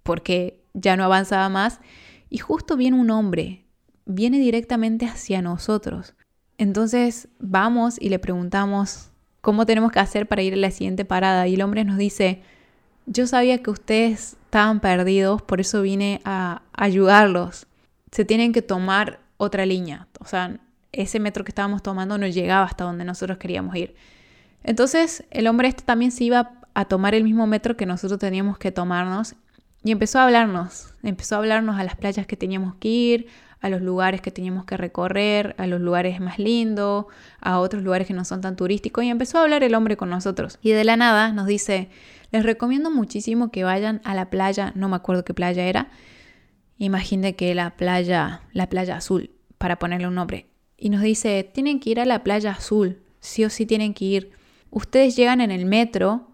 porque 0.02 0.62
ya 0.74 0.94
no 0.98 1.04
avanzaba 1.04 1.48
más 1.48 1.80
y 2.28 2.36
justo 2.36 2.76
viene 2.76 3.00
un 3.00 3.10
hombre, 3.10 3.64
viene 4.04 4.38
directamente 4.38 5.06
hacia 5.06 5.40
nosotros. 5.40 6.14
Entonces 6.58 7.28
vamos 7.38 7.96
y 7.98 8.10
le 8.10 8.18
preguntamos 8.18 9.08
cómo 9.40 9.64
tenemos 9.64 9.90
que 9.90 10.00
hacer 10.00 10.28
para 10.28 10.42
ir 10.42 10.52
a 10.52 10.58
la 10.58 10.70
siguiente 10.70 11.06
parada 11.06 11.48
y 11.48 11.54
el 11.54 11.62
hombre 11.62 11.86
nos 11.86 11.96
dice, 11.96 12.42
yo 13.06 13.26
sabía 13.26 13.62
que 13.62 13.70
ustedes 13.70 14.36
estaban 14.44 14.80
perdidos, 14.80 15.40
por 15.40 15.62
eso 15.62 15.80
vine 15.80 16.20
a 16.26 16.60
ayudarlos. 16.74 17.66
Se 18.12 18.26
tienen 18.26 18.52
que 18.52 18.60
tomar 18.60 19.20
otra 19.38 19.64
línea, 19.64 20.08
o 20.20 20.26
sea, 20.26 20.60
ese 20.92 21.20
metro 21.20 21.42
que 21.42 21.52
estábamos 21.52 21.82
tomando 21.82 22.18
no 22.18 22.26
llegaba 22.26 22.66
hasta 22.66 22.84
donde 22.84 23.06
nosotros 23.06 23.38
queríamos 23.38 23.74
ir. 23.76 23.94
Entonces 24.64 25.24
el 25.30 25.46
hombre 25.46 25.68
este 25.68 25.84
también 25.84 26.10
se 26.10 26.24
iba 26.24 26.58
a 26.74 26.86
tomar 26.86 27.14
el 27.14 27.22
mismo 27.22 27.46
metro 27.46 27.76
que 27.76 27.86
nosotros 27.86 28.18
teníamos 28.18 28.58
que 28.58 28.72
tomarnos 28.72 29.36
y 29.84 29.92
empezó 29.92 30.18
a 30.18 30.24
hablarnos, 30.24 30.94
empezó 31.02 31.36
a 31.36 31.38
hablarnos 31.38 31.78
a 31.78 31.84
las 31.84 31.94
playas 31.94 32.26
que 32.26 32.36
teníamos 32.36 32.74
que 32.76 32.88
ir, 32.88 33.26
a 33.60 33.68
los 33.68 33.82
lugares 33.82 34.22
que 34.22 34.30
teníamos 34.30 34.64
que 34.64 34.76
recorrer, 34.76 35.54
a 35.58 35.66
los 35.66 35.80
lugares 35.80 36.20
más 36.20 36.38
lindos, 36.38 37.06
a 37.40 37.58
otros 37.60 37.82
lugares 37.82 38.06
que 38.06 38.14
no 38.14 38.24
son 38.24 38.40
tan 38.40 38.56
turísticos 38.56 39.04
y 39.04 39.08
empezó 39.08 39.38
a 39.38 39.42
hablar 39.42 39.62
el 39.62 39.74
hombre 39.74 39.96
con 39.96 40.10
nosotros. 40.10 40.58
Y 40.62 40.70
de 40.70 40.84
la 40.84 40.96
nada 40.96 41.32
nos 41.32 41.46
dice, 41.46 41.90
les 42.30 42.42
recomiendo 42.42 42.90
muchísimo 42.90 43.50
que 43.50 43.64
vayan 43.64 44.00
a 44.04 44.14
la 44.14 44.30
playa, 44.30 44.72
no 44.74 44.88
me 44.88 44.96
acuerdo 44.96 45.24
qué 45.24 45.34
playa 45.34 45.64
era, 45.64 45.88
imagínate 46.78 47.36
que 47.36 47.54
la 47.54 47.76
playa, 47.76 48.42
la 48.52 48.68
playa 48.68 48.96
azul, 48.96 49.30
para 49.58 49.78
ponerle 49.78 50.08
un 50.08 50.14
nombre. 50.14 50.46
Y 50.76 50.88
nos 50.88 51.02
dice, 51.02 51.48
tienen 51.52 51.78
que 51.78 51.90
ir 51.90 52.00
a 52.00 52.04
la 52.06 52.22
playa 52.22 52.52
azul, 52.52 53.02
sí 53.20 53.44
o 53.44 53.50
sí 53.50 53.66
tienen 53.66 53.94
que 53.94 54.04
ir 54.06 54.43
ustedes 54.74 55.14
llegan 55.14 55.40
en 55.40 55.52
el 55.52 55.64
metro 55.64 56.26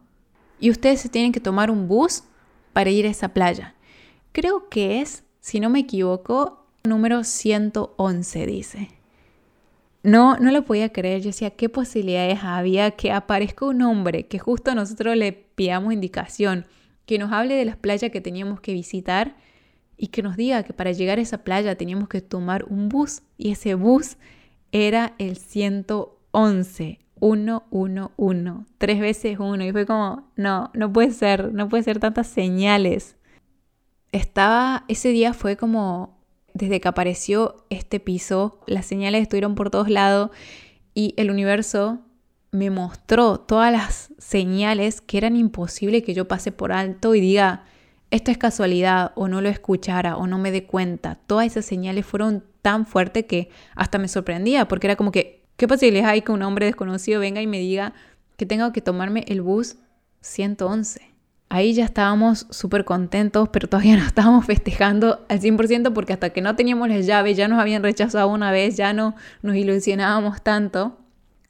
y 0.58 0.70
ustedes 0.70 1.00
se 1.00 1.10
tienen 1.10 1.30
que 1.30 1.40
tomar 1.40 1.70
un 1.70 1.86
bus 1.86 2.24
para 2.72 2.90
ir 2.90 3.06
a 3.06 3.10
esa 3.10 3.28
playa. 3.28 3.74
Creo 4.32 4.68
que 4.70 5.02
es, 5.02 5.24
si 5.40 5.60
no 5.60 5.68
me 5.68 5.80
equivoco, 5.80 6.66
número 6.82 7.22
111 7.22 8.46
dice. 8.46 8.88
No, 10.02 10.38
no 10.38 10.50
lo 10.50 10.64
podía 10.64 10.90
creer. 10.90 11.20
Yo 11.20 11.26
decía, 11.26 11.50
¿qué 11.50 11.68
posibilidades 11.68 12.38
había 12.42 12.92
que 12.92 13.12
aparezca 13.12 13.66
un 13.66 13.82
hombre 13.82 14.26
que 14.26 14.38
justo 14.38 14.74
nosotros 14.74 15.14
le 15.16 15.32
pidamos 15.32 15.92
indicación, 15.92 16.66
que 17.04 17.18
nos 17.18 17.32
hable 17.32 17.56
de 17.56 17.66
las 17.66 17.76
playas 17.76 18.10
que 18.10 18.22
teníamos 18.22 18.60
que 18.60 18.72
visitar 18.72 19.36
y 19.98 20.06
que 20.06 20.22
nos 20.22 20.38
diga 20.38 20.62
que 20.62 20.72
para 20.72 20.92
llegar 20.92 21.18
a 21.18 21.22
esa 21.22 21.44
playa 21.44 21.76
teníamos 21.76 22.08
que 22.08 22.22
tomar 22.22 22.64
un 22.64 22.88
bus 22.88 23.20
y 23.36 23.50
ese 23.50 23.74
bus 23.74 24.16
era 24.72 25.14
el 25.18 25.36
111 25.36 27.00
uno, 27.20 27.64
uno, 27.70 28.12
uno, 28.16 28.66
tres 28.78 28.98
veces 28.98 29.38
uno. 29.38 29.64
Y 29.64 29.72
fue 29.72 29.86
como, 29.86 30.28
no, 30.36 30.70
no 30.74 30.92
puede 30.92 31.12
ser, 31.12 31.52
no 31.52 31.68
puede 31.68 31.82
ser 31.82 32.00
tantas 32.00 32.26
señales. 32.26 33.16
Estaba, 34.12 34.84
ese 34.88 35.10
día 35.10 35.32
fue 35.32 35.56
como, 35.56 36.18
desde 36.54 36.80
que 36.80 36.88
apareció 36.88 37.64
este 37.70 38.00
piso, 38.00 38.60
las 38.66 38.86
señales 38.86 39.22
estuvieron 39.22 39.54
por 39.54 39.70
todos 39.70 39.88
lados 39.88 40.30
y 40.94 41.14
el 41.16 41.30
universo 41.30 42.00
me 42.50 42.70
mostró 42.70 43.38
todas 43.38 43.70
las 43.70 44.12
señales 44.18 45.00
que 45.00 45.18
eran 45.18 45.36
imposible 45.36 46.02
que 46.02 46.14
yo 46.14 46.26
pase 46.26 46.50
por 46.50 46.72
alto 46.72 47.14
y 47.14 47.20
diga, 47.20 47.64
esto 48.10 48.32
es 48.32 48.38
casualidad 48.38 49.12
o 49.14 49.28
no 49.28 49.40
lo 49.40 49.48
escuchara 49.48 50.16
o 50.16 50.26
no 50.26 50.38
me 50.38 50.50
dé 50.50 50.64
cuenta. 50.64 51.16
Todas 51.26 51.46
esas 51.46 51.64
señales 51.64 52.04
fueron 52.04 52.44
tan 52.60 52.86
fuertes 52.86 53.26
que 53.26 53.50
hasta 53.76 53.98
me 53.98 54.08
sorprendía 54.08 54.66
porque 54.66 54.88
era 54.88 54.96
como 54.96 55.12
que 55.12 55.39
¿Qué 55.60 55.68
posibilidades 55.68 56.10
hay 56.10 56.22
que 56.22 56.32
un 56.32 56.40
hombre 56.40 56.64
desconocido 56.64 57.20
venga 57.20 57.42
y 57.42 57.46
me 57.46 57.58
diga 57.58 57.92
que 58.38 58.46
tengo 58.46 58.72
que 58.72 58.80
tomarme 58.80 59.26
el 59.28 59.42
bus 59.42 59.76
111? 60.22 61.02
Ahí 61.50 61.74
ya 61.74 61.84
estábamos 61.84 62.46
súper 62.48 62.86
contentos, 62.86 63.50
pero 63.50 63.68
todavía 63.68 63.98
no 63.98 64.06
estábamos 64.06 64.46
festejando 64.46 65.26
al 65.28 65.38
100% 65.38 65.92
porque 65.92 66.14
hasta 66.14 66.30
que 66.30 66.40
no 66.40 66.56
teníamos 66.56 66.88
las 66.88 67.04
llaves 67.04 67.36
ya 67.36 67.46
nos 67.46 67.60
habían 67.60 67.82
rechazado 67.82 68.28
una 68.28 68.50
vez, 68.50 68.78
ya 68.78 68.94
no 68.94 69.14
nos 69.42 69.54
ilusionábamos 69.54 70.40
tanto. 70.40 70.96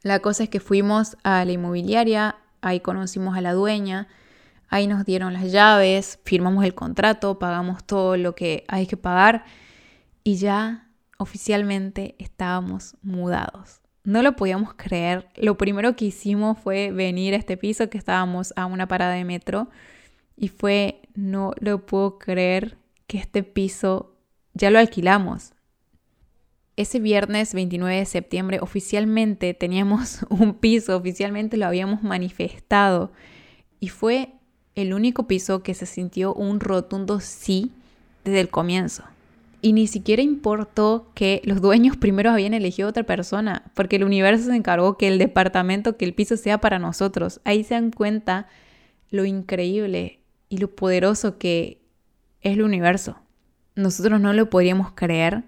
La 0.02 0.18
cosa 0.18 0.42
es 0.42 0.48
que 0.48 0.58
fuimos 0.58 1.16
a 1.22 1.44
la 1.44 1.52
inmobiliaria, 1.52 2.34
ahí 2.62 2.80
conocimos 2.80 3.36
a 3.36 3.40
la 3.40 3.52
dueña, 3.52 4.08
ahí 4.70 4.88
nos 4.88 5.04
dieron 5.04 5.34
las 5.34 5.52
llaves, 5.52 6.18
firmamos 6.24 6.64
el 6.64 6.74
contrato, 6.74 7.38
pagamos 7.38 7.84
todo 7.84 8.16
lo 8.16 8.34
que 8.34 8.64
hay 8.66 8.88
que 8.88 8.96
pagar 8.96 9.44
y 10.24 10.34
ya 10.34 10.88
oficialmente 11.16 12.16
estábamos 12.18 12.96
mudados. 13.02 13.80
No 14.11 14.22
lo 14.22 14.34
podíamos 14.34 14.74
creer. 14.74 15.28
Lo 15.36 15.56
primero 15.56 15.94
que 15.94 16.06
hicimos 16.06 16.58
fue 16.58 16.90
venir 16.90 17.32
a 17.32 17.36
este 17.36 17.56
piso 17.56 17.88
que 17.88 17.96
estábamos 17.96 18.52
a 18.56 18.66
una 18.66 18.88
parada 18.88 19.14
de 19.14 19.24
metro 19.24 19.68
y 20.36 20.48
fue, 20.48 21.02
no 21.14 21.52
lo 21.61 21.86
puedo 21.86 22.18
creer 22.18 22.76
que 23.06 23.18
este 23.18 23.44
piso 23.44 24.16
ya 24.52 24.72
lo 24.72 24.80
alquilamos. 24.80 25.52
Ese 26.74 26.98
viernes 26.98 27.54
29 27.54 27.98
de 27.98 28.04
septiembre 28.04 28.58
oficialmente 28.61 29.54
teníamos 29.54 30.26
un 30.28 30.54
piso, 30.54 30.96
oficialmente 30.96 31.56
lo 31.56 31.66
habíamos 31.66 32.02
manifestado 32.02 33.12
y 33.78 33.90
fue 33.90 34.32
el 34.74 34.92
único 34.92 35.28
piso 35.28 35.62
que 35.62 35.74
se 35.74 35.86
sintió 35.86 36.34
un 36.34 36.58
rotundo 36.58 37.20
sí 37.20 37.70
desde 38.24 38.40
el 38.40 38.48
comienzo. 38.48 39.04
Y 39.62 39.72
ni 39.74 39.86
siquiera 39.86 40.22
importó 40.22 41.11
que 41.14 41.42
los 41.44 41.61
dueños 41.61 41.96
primero 41.96 42.30
habían 42.30 42.54
elegido 42.54 42.88
otra 42.88 43.04
persona, 43.04 43.70
porque 43.74 43.96
el 43.96 44.04
universo 44.04 44.46
se 44.46 44.56
encargó 44.56 44.96
que 44.96 45.08
el 45.08 45.18
departamento, 45.18 45.96
que 45.96 46.06
el 46.06 46.14
piso 46.14 46.36
sea 46.36 46.58
para 46.58 46.78
nosotros. 46.78 47.40
Ahí 47.44 47.64
se 47.64 47.74
dan 47.74 47.90
cuenta 47.90 48.48
lo 49.11 49.24
increíble 49.24 50.20
y 50.48 50.58
lo 50.58 50.74
poderoso 50.74 51.38
que 51.38 51.82
es 52.40 52.52
el 52.52 52.62
universo. 52.62 53.16
Nosotros 53.74 54.20
no 54.20 54.32
lo 54.32 54.48
podríamos 54.48 54.92
creer 54.92 55.44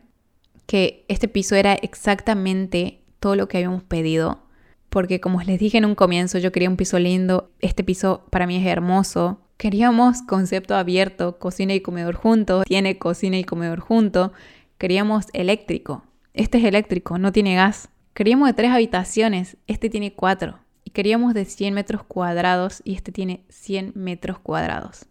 que 0.66 1.04
este 1.08 1.28
piso 1.28 1.54
era 1.54 1.74
exactamente 1.74 3.02
todo 3.18 3.36
lo 3.36 3.48
que 3.48 3.58
habíamos 3.58 3.82
pedido, 3.82 4.42
porque 4.88 5.20
como 5.20 5.40
les 5.42 5.58
dije 5.58 5.78
en 5.78 5.84
un 5.84 5.94
comienzo, 5.94 6.38
yo 6.38 6.52
quería 6.52 6.68
un 6.68 6.76
piso 6.76 6.98
lindo, 6.98 7.50
este 7.60 7.82
piso 7.84 8.26
para 8.30 8.46
mí 8.46 8.56
es 8.56 8.66
hermoso, 8.66 9.40
Queríamos 9.62 10.22
concepto 10.22 10.74
abierto, 10.74 11.38
cocina 11.38 11.72
y 11.72 11.80
comedor 11.80 12.16
juntos, 12.16 12.64
tiene 12.66 12.98
cocina 12.98 13.38
y 13.38 13.44
comedor 13.44 13.78
junto. 13.78 14.32
Queríamos 14.76 15.26
eléctrico. 15.34 16.02
Este 16.34 16.58
es 16.58 16.64
eléctrico, 16.64 17.16
no 17.16 17.30
tiene 17.30 17.54
gas. 17.54 17.88
Queríamos 18.12 18.48
de 18.48 18.54
tres 18.54 18.72
habitaciones, 18.72 19.56
este 19.68 19.88
tiene 19.88 20.14
cuatro. 20.14 20.58
Y 20.82 20.90
queríamos 20.90 21.32
de 21.32 21.44
100 21.44 21.74
metros 21.74 22.02
cuadrados 22.02 22.82
y 22.84 22.96
este 22.96 23.12
tiene 23.12 23.44
100 23.50 23.92
metros 23.94 24.40
cuadrados. 24.40 25.06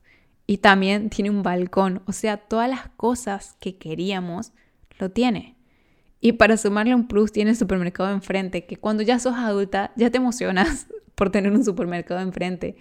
Y 0.47 0.57
también 0.57 1.09
tiene 1.09 1.29
un 1.29 1.43
balcón, 1.43 2.01
o 2.05 2.11
sea, 2.11 2.35
todas 2.35 2.69
las 2.69 2.89
cosas 2.97 3.55
que 3.61 3.77
queríamos 3.77 4.51
lo 4.99 5.11
tiene. 5.11 5.55
Y 6.19 6.33
para 6.33 6.57
sumarle 6.57 6.93
un 6.93 7.07
plus 7.07 7.31
tiene 7.31 7.51
el 7.51 7.55
supermercado 7.55 8.11
enfrente, 8.11 8.65
que 8.65 8.75
cuando 8.75 9.01
ya 9.01 9.17
sos 9.17 9.35
adulta 9.35 9.93
ya 9.95 10.09
te 10.09 10.17
emocionas 10.17 10.87
por 11.15 11.29
tener 11.29 11.53
un 11.53 11.63
supermercado 11.63 12.19
enfrente. 12.19 12.75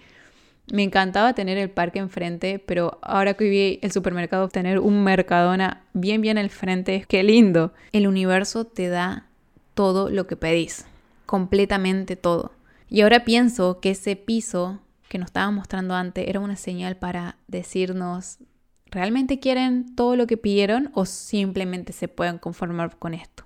Me 0.71 0.83
encantaba 0.83 1.33
tener 1.33 1.57
el 1.57 1.69
parque 1.69 1.99
enfrente, 1.99 2.57
pero 2.57 2.97
ahora 3.01 3.33
que 3.33 3.43
viví 3.43 3.79
el 3.81 3.91
supermercado, 3.91 4.47
tener 4.47 4.79
un 4.79 5.03
Mercadona 5.03 5.83
bien 5.91 6.21
bien 6.21 6.37
al 6.37 6.49
frente, 6.49 7.03
qué 7.09 7.23
lindo. 7.23 7.73
El 7.91 8.07
universo 8.07 8.63
te 8.63 8.87
da 8.87 9.27
todo 9.73 10.09
lo 10.09 10.27
que 10.27 10.37
pedís, 10.37 10.85
completamente 11.25 12.15
todo. 12.15 12.53
Y 12.87 13.01
ahora 13.01 13.25
pienso 13.25 13.81
que 13.81 13.91
ese 13.91 14.15
piso 14.15 14.79
que 15.09 15.17
nos 15.17 15.27
estaba 15.27 15.51
mostrando 15.51 15.93
antes 15.93 16.25
era 16.29 16.39
una 16.39 16.55
señal 16.55 16.95
para 16.95 17.35
decirnos, 17.49 18.37
¿realmente 18.85 19.41
quieren 19.41 19.93
todo 19.93 20.15
lo 20.15 20.25
que 20.25 20.37
pidieron 20.37 20.89
o 20.93 21.03
simplemente 21.05 21.91
se 21.91 22.07
pueden 22.07 22.37
conformar 22.37 22.95
con 22.97 23.13
esto? 23.13 23.43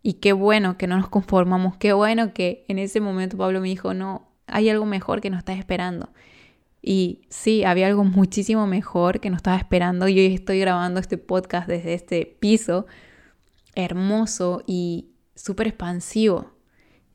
Y 0.00 0.14
qué 0.14 0.32
bueno 0.32 0.78
que 0.78 0.86
no 0.86 0.96
nos 0.96 1.08
conformamos, 1.08 1.76
qué 1.76 1.92
bueno 1.92 2.32
que 2.32 2.64
en 2.68 2.78
ese 2.78 3.00
momento 3.00 3.36
Pablo 3.36 3.60
me 3.60 3.66
dijo, 3.66 3.94
no, 3.94 4.28
hay 4.46 4.68
algo 4.70 4.86
mejor 4.86 5.20
que 5.20 5.28
nos 5.28 5.38
está 5.38 5.54
esperando. 5.54 6.10
Y 6.90 7.20
sí, 7.28 7.64
había 7.64 7.86
algo 7.86 8.02
muchísimo 8.02 8.66
mejor 8.66 9.20
que 9.20 9.28
nos 9.28 9.40
estaba 9.40 9.58
esperando. 9.58 10.08
Y 10.08 10.18
hoy 10.18 10.32
estoy 10.34 10.58
grabando 10.58 11.00
este 11.00 11.18
podcast 11.18 11.68
desde 11.68 11.92
este 11.92 12.24
piso 12.40 12.86
hermoso 13.74 14.62
y 14.66 15.10
súper 15.34 15.66
expansivo. 15.66 16.50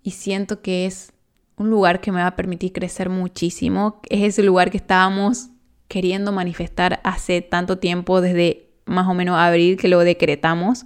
Y 0.04 0.12
siento 0.12 0.62
que 0.62 0.86
es 0.86 1.12
un 1.56 1.72
lugar 1.72 2.02
que 2.02 2.12
me 2.12 2.22
va 2.22 2.28
a 2.28 2.36
permitir 2.36 2.72
crecer 2.72 3.10
muchísimo. 3.10 4.00
Es 4.12 4.22
ese 4.22 4.44
lugar 4.44 4.70
que 4.70 4.78
estábamos 4.78 5.50
queriendo 5.88 6.32
manifestar 6.32 7.02
hace 7.04 7.42
tanto 7.42 7.80
tiempo, 7.80 8.22
desde 8.22 8.70
más 8.86 9.08
o 9.08 9.16
menos 9.16 9.40
abril 9.40 9.78
que 9.78 9.88
lo 9.88 10.02
decretamos. 10.02 10.86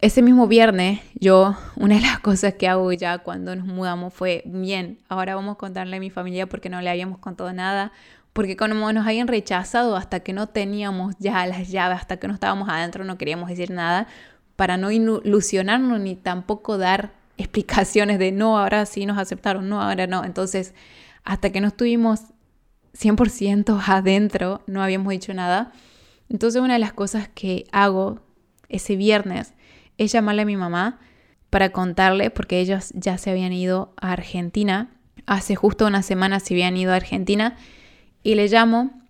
Ese 0.00 0.22
mismo 0.22 0.48
viernes, 0.48 1.00
yo, 1.14 1.54
una 1.76 1.96
de 1.96 2.00
las 2.00 2.18
cosas 2.20 2.54
que 2.54 2.66
hago 2.66 2.90
ya 2.94 3.18
cuando 3.18 3.54
nos 3.54 3.66
mudamos 3.66 4.14
fue, 4.14 4.42
bien, 4.46 4.98
ahora 5.10 5.34
vamos 5.34 5.56
a 5.56 5.58
contarle 5.58 5.98
a 5.98 6.00
mi 6.00 6.08
familia 6.08 6.48
porque 6.48 6.70
no 6.70 6.80
le 6.80 6.88
habíamos 6.88 7.18
contado 7.18 7.52
nada, 7.52 7.92
porque 8.32 8.56
como 8.56 8.92
nos 8.92 9.06
habían 9.06 9.28
rechazado 9.28 9.96
hasta 9.96 10.20
que 10.20 10.32
no 10.32 10.48
teníamos 10.48 11.14
ya 11.18 11.46
las 11.46 11.68
llaves, 11.68 11.98
hasta 11.98 12.16
que 12.18 12.28
no 12.28 12.34
estábamos 12.34 12.68
adentro, 12.68 13.04
no 13.04 13.18
queríamos 13.18 13.48
decir 13.48 13.70
nada, 13.70 14.06
para 14.56 14.76
no 14.76 14.90
ilusionarnos 14.90 16.00
ni 16.00 16.16
tampoco 16.16 16.78
dar 16.78 17.12
explicaciones 17.36 18.18
de 18.18 18.32
no, 18.32 18.58
ahora 18.58 18.86
sí 18.86 19.06
nos 19.06 19.18
aceptaron, 19.18 19.68
no, 19.68 19.82
ahora 19.82 20.06
no. 20.06 20.24
Entonces, 20.24 20.74
hasta 21.24 21.50
que 21.50 21.60
no 21.60 21.68
estuvimos 21.68 22.20
100% 22.94 23.82
adentro, 23.86 24.62
no 24.66 24.82
habíamos 24.82 25.10
dicho 25.10 25.32
nada. 25.34 25.72
Entonces, 26.28 26.60
una 26.60 26.74
de 26.74 26.78
las 26.78 26.92
cosas 26.92 27.28
que 27.28 27.66
hago 27.72 28.20
ese 28.68 28.96
viernes 28.96 29.54
es 29.98 30.12
llamarle 30.12 30.42
a 30.42 30.46
mi 30.46 30.56
mamá 30.56 30.98
para 31.50 31.70
contarle, 31.70 32.30
porque 32.30 32.60
ellos 32.60 32.92
ya 32.94 33.18
se 33.18 33.30
habían 33.30 33.52
ido 33.52 33.92
a 34.00 34.12
Argentina. 34.12 34.88
Hace 35.26 35.54
justo 35.54 35.86
una 35.86 36.02
semana 36.02 36.40
se 36.40 36.54
habían 36.54 36.76
ido 36.76 36.92
a 36.92 36.96
Argentina. 36.96 37.56
Y 38.22 38.34
le 38.34 38.48
llamo. 38.48 39.02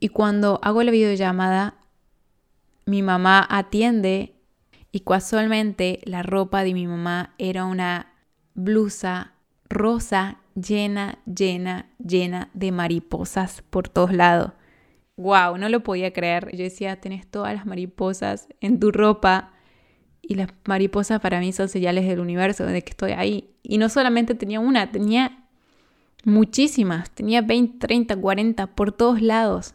Y 0.00 0.08
cuando 0.08 0.60
hago 0.62 0.82
la 0.82 0.90
videollamada, 0.90 1.74
mi 2.86 3.02
mamá 3.02 3.46
atiende. 3.48 4.34
Y 4.90 5.00
casualmente 5.00 6.00
la 6.04 6.22
ropa 6.22 6.64
de 6.64 6.72
mi 6.72 6.86
mamá 6.86 7.34
era 7.38 7.64
una 7.64 8.14
blusa 8.54 9.34
rosa 9.68 10.38
llena, 10.54 11.18
llena, 11.26 11.90
llena 11.98 12.50
de 12.54 12.72
mariposas 12.72 13.62
por 13.70 13.88
todos 13.88 14.12
lados. 14.12 14.52
¡Wow! 15.16 15.58
No 15.58 15.68
lo 15.68 15.82
podía 15.82 16.12
creer. 16.12 16.50
Yo 16.52 16.64
decía, 16.64 17.00
tenés 17.00 17.26
todas 17.26 17.54
las 17.54 17.66
mariposas 17.66 18.48
en 18.60 18.80
tu 18.80 18.92
ropa 18.92 19.52
y 20.22 20.34
las 20.34 20.48
mariposas 20.66 21.20
para 21.20 21.40
mí 21.40 21.52
son 21.52 21.68
señales 21.68 22.06
del 22.06 22.20
universo, 22.20 22.66
de 22.66 22.82
que 22.82 22.90
estoy 22.90 23.12
ahí. 23.12 23.50
Y 23.62 23.78
no 23.78 23.88
solamente 23.88 24.34
tenía 24.34 24.60
una, 24.60 24.90
tenía 24.92 25.47
muchísimas, 26.24 27.10
tenía 27.10 27.42
20, 27.42 27.78
30, 27.78 28.16
40 28.16 28.66
por 28.68 28.92
todos 28.92 29.22
lados. 29.22 29.74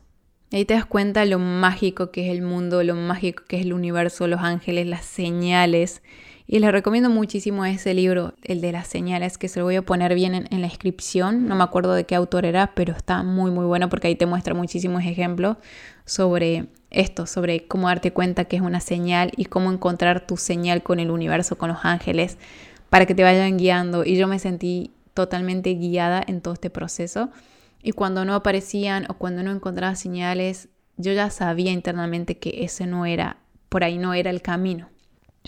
Y 0.52 0.58
ahí 0.58 0.66
te 0.66 0.76
das 0.76 0.86
cuenta 0.86 1.26
lo 1.26 1.40
mágico 1.40 2.12
que 2.12 2.26
es 2.26 2.32
el 2.32 2.44
mundo, 2.44 2.84
lo 2.84 2.96
mágico 2.96 3.44
que 3.48 3.58
es 3.58 3.64
el 3.64 3.74
universo, 3.74 4.28
los 4.28 4.42
ángeles, 4.42 4.86
las 4.86 5.04
señales. 5.04 6.04
Y 6.46 6.60
les 6.60 6.72
recomiendo 6.72 7.10
muchísimo 7.10 7.66
ese 7.66 7.94
libro, 7.94 8.36
el 8.44 8.62
de 8.62 8.72
las 8.72 8.88
señales, 8.88 9.40
que 9.40 9.48
se 9.48 9.60
lo 9.60 9.66
voy 9.66 9.78
a 9.78 9.82
poner 9.82 10.14
bien 10.14 10.36
en, 10.36 10.48
en, 10.52 10.62
la 10.62 10.68
descripción. 10.68 11.48
No 11.48 11.56
me 11.56 11.64
acuerdo 11.64 11.96
de 11.96 12.04
qué 12.04 12.14
autor 12.16 12.46
era, 12.46 12.74
pero 12.76 12.94
está 12.94 13.24
muy 13.24 13.50
muy 13.50 13.66
bueno 13.66 13.90
porque 13.90 14.10
ahí 14.10 14.16
te 14.16 14.26
muestra 14.26 14.54
muchísimos 14.54 15.04
ejemplos 15.04 15.58
sobre 16.06 16.68
esto, 16.92 17.26
sobre 17.26 17.66
cómo 17.66 17.88
darte 17.88 18.12
cuenta 18.12 18.46
que 18.46 18.58
es 18.58 18.62
una 18.62 18.80
señal 18.80 19.32
y 19.36 19.46
cómo 19.46 19.72
encontrar 19.72 20.28
tu 20.28 20.38
señal 20.38 20.84
con 20.84 21.00
el 21.00 21.10
universo, 21.10 21.58
con 21.58 21.70
los 21.70 21.80
ángeles, 21.84 22.38
para 22.90 23.06
que 23.06 23.16
te 23.16 23.24
vayan 23.24 23.58
guiando. 23.58 24.06
Y 24.06 24.18
yo 24.18 24.28
me 24.28 24.38
sentí 24.38 24.92
totalmente 25.14 25.74
guiada 25.76 26.24
en 26.26 26.42
todo 26.42 26.54
este 26.54 26.70
proceso. 26.70 27.30
Y 27.82 27.92
cuando 27.92 28.26
no 28.26 28.34
aparecían 28.34 29.06
o 29.10 29.16
cuando 29.16 29.44
no 29.44 29.52
encontraba 29.52 29.96
señales, 29.96 30.70
yo 30.98 31.12
ya 31.12 31.30
sabía 31.30 31.72
internamente 31.72 32.38
que 32.38 32.64
ese 32.64 32.86
no 32.86 33.06
era, 33.06 33.38
por 33.70 33.84
ahí 33.84 33.98
no 33.98 34.14
era 34.14 34.30
el 34.30 34.42
camino. 34.42 34.90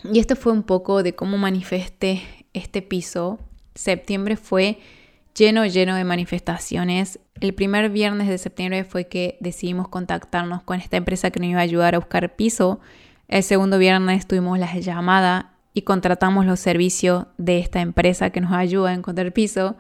Y 0.04 0.20
esto 0.20 0.36
fue 0.36 0.52
un 0.52 0.64
poco 0.64 1.04
de 1.04 1.16
cómo 1.16 1.38
manifesté 1.38 2.22
este 2.54 2.82
piso. 2.82 3.40
Septiembre 3.76 4.36
fue 4.36 4.80
lleno, 5.36 5.66
lleno 5.66 5.96
de 5.96 6.04
manifestaciones. 6.04 7.20
El 7.40 7.54
primer 7.54 7.90
viernes 7.90 8.28
de 8.28 8.38
septiembre 8.38 8.84
fue 8.84 9.08
que 9.08 9.38
decidimos 9.40 9.88
contactarnos 9.88 10.64
con 10.64 10.80
esta 10.80 10.98
empresa 10.98 11.32
que 11.32 11.40
nos 11.40 11.50
iba 11.50 11.60
a 11.60 11.64
ayudar 11.64 11.96
a 11.96 12.00
buscar 12.00 12.36
piso. 12.36 12.80
El 13.28 13.44
segundo 13.44 13.78
viernes 13.78 14.28
tuvimos 14.28 14.60
la 14.60 14.74
llamada 14.78 15.55
y 15.76 15.84
contratamos 15.84 16.48
los 16.48 16.60
servicios 16.60 17.28
de 17.38 17.60
esta 17.60 17.82
empresa 17.82 18.32
que 18.32 18.42
nos 18.42 18.54
ayuda 18.54 18.90
a 18.90 18.94
encontrar 18.94 19.32
piso. 19.34 19.76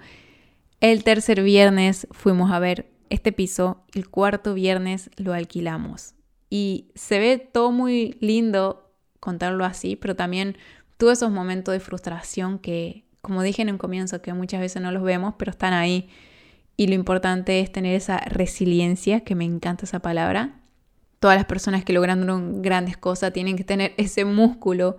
El 0.82 1.04
tercer 1.04 1.42
viernes 1.42 2.08
fuimos 2.12 2.52
a 2.52 2.60
ver 2.60 2.92
este 3.10 3.32
piso. 3.32 3.84
El 3.94 4.10
cuarto 4.10 4.54
viernes 4.54 5.10
lo 5.16 5.34
alquilamos. 5.34 6.14
Y 6.52 6.92
se 6.94 7.18
ve 7.18 7.38
todo 7.40 7.72
muy 7.72 8.18
lindo 8.20 8.92
contarlo 9.20 9.66
así, 9.66 9.96
pero 9.96 10.16
también 10.16 10.58
tuve 10.98 11.14
esos 11.14 11.32
momentos 11.32 11.72
de 11.74 11.80
frustración 11.80 12.60
que 12.60 13.06
como 13.26 13.42
dije 13.42 13.64
en 13.64 13.72
un 13.72 13.80
comienzo, 13.80 14.22
que 14.22 14.34
muchas 14.34 14.60
veces 14.60 14.84
no 14.84 14.92
los 14.92 15.02
vemos, 15.02 15.34
pero 15.40 15.50
están 15.50 15.74
ahí. 15.74 16.10
Y 16.78 16.86
lo 16.88 16.94
importante 16.94 17.60
es 17.60 17.72
tener 17.72 17.96
esa 17.96 18.18
resiliencia, 18.20 19.22
que 19.22 19.34
me 19.34 19.46
encanta 19.46 19.86
esa 19.86 20.00
palabra. 20.00 20.60
Todas 21.20 21.36
las 21.36 21.46
personas 21.46 21.84
que 21.84 21.94
logran 21.94 22.62
grandes 22.62 22.98
cosas 22.98 23.34
tienen 23.34 23.56
que 23.56 23.64
tener 23.64 23.96
ese 23.98 24.26
músculo 24.26 24.98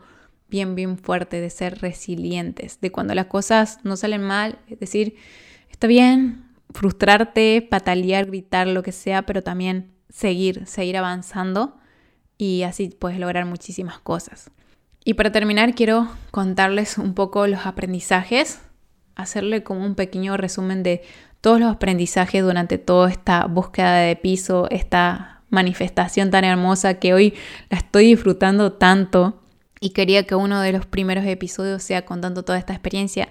bien, 0.49 0.75
bien 0.75 0.99
fuerte 0.99 1.41
de 1.41 1.51
ser 1.51 1.81
resilientes, 1.81 2.81
de 2.81 2.93
cuando 2.93 3.15
las 3.15 3.27
cosas 3.27 3.79
no 3.83 3.97
salen 3.97 4.23
mal, 4.23 4.59
es 4.69 4.79
decir, 4.79 5.17
está 5.71 5.87
bien 5.87 6.47
frustrarte, 6.71 7.67
patalear, 7.69 8.27
gritar, 8.27 8.67
lo 8.67 8.83
que 8.83 8.93
sea, 8.93 9.23
pero 9.23 9.43
también 9.43 9.93
seguir, 10.09 10.67
seguir 10.67 10.97
avanzando 10.97 11.77
y 12.39 12.63
así 12.63 12.89
puedes 12.89 13.19
lograr 13.19 13.47
muchísimas 13.47 13.99
cosas. 13.99 14.51
Y 15.05 15.15
para 15.15 15.33
terminar 15.33 15.75
quiero 15.75 16.09
contarles 16.31 16.99
un 16.99 17.15
poco 17.15 17.47
los 17.47 17.67
aprendizajes, 17.67 18.61
hacerle 19.15 19.63
como 19.63 19.85
un 19.85 19.95
pequeño 19.95 20.37
resumen 20.37 20.83
de 20.83 21.03
todos 21.41 21.61
los 21.61 21.71
aprendizajes 21.71 22.43
durante 22.43 22.79
toda 22.79 23.09
esta 23.09 23.47
búsqueda 23.47 23.99
de 23.99 24.17
piso, 24.17 24.67
esta 24.71 25.43
manifestación 25.49 26.31
tan 26.31 26.45
hermosa 26.45 26.95
que 26.95 27.15
hoy 27.15 27.35
la 27.71 27.79
estoy 27.79 28.07
disfrutando 28.07 28.73
tanto 28.73 29.41
y 29.81 29.91
quería 29.91 30.25
que 30.25 30.35
uno 30.35 30.61
de 30.61 30.73
los 30.73 30.87
primeros 30.87 31.25
episodios 31.27 31.83
sea 31.83 32.05
contando 32.05 32.45
toda 32.45 32.59
esta 32.59 32.73
experiencia. 32.73 33.29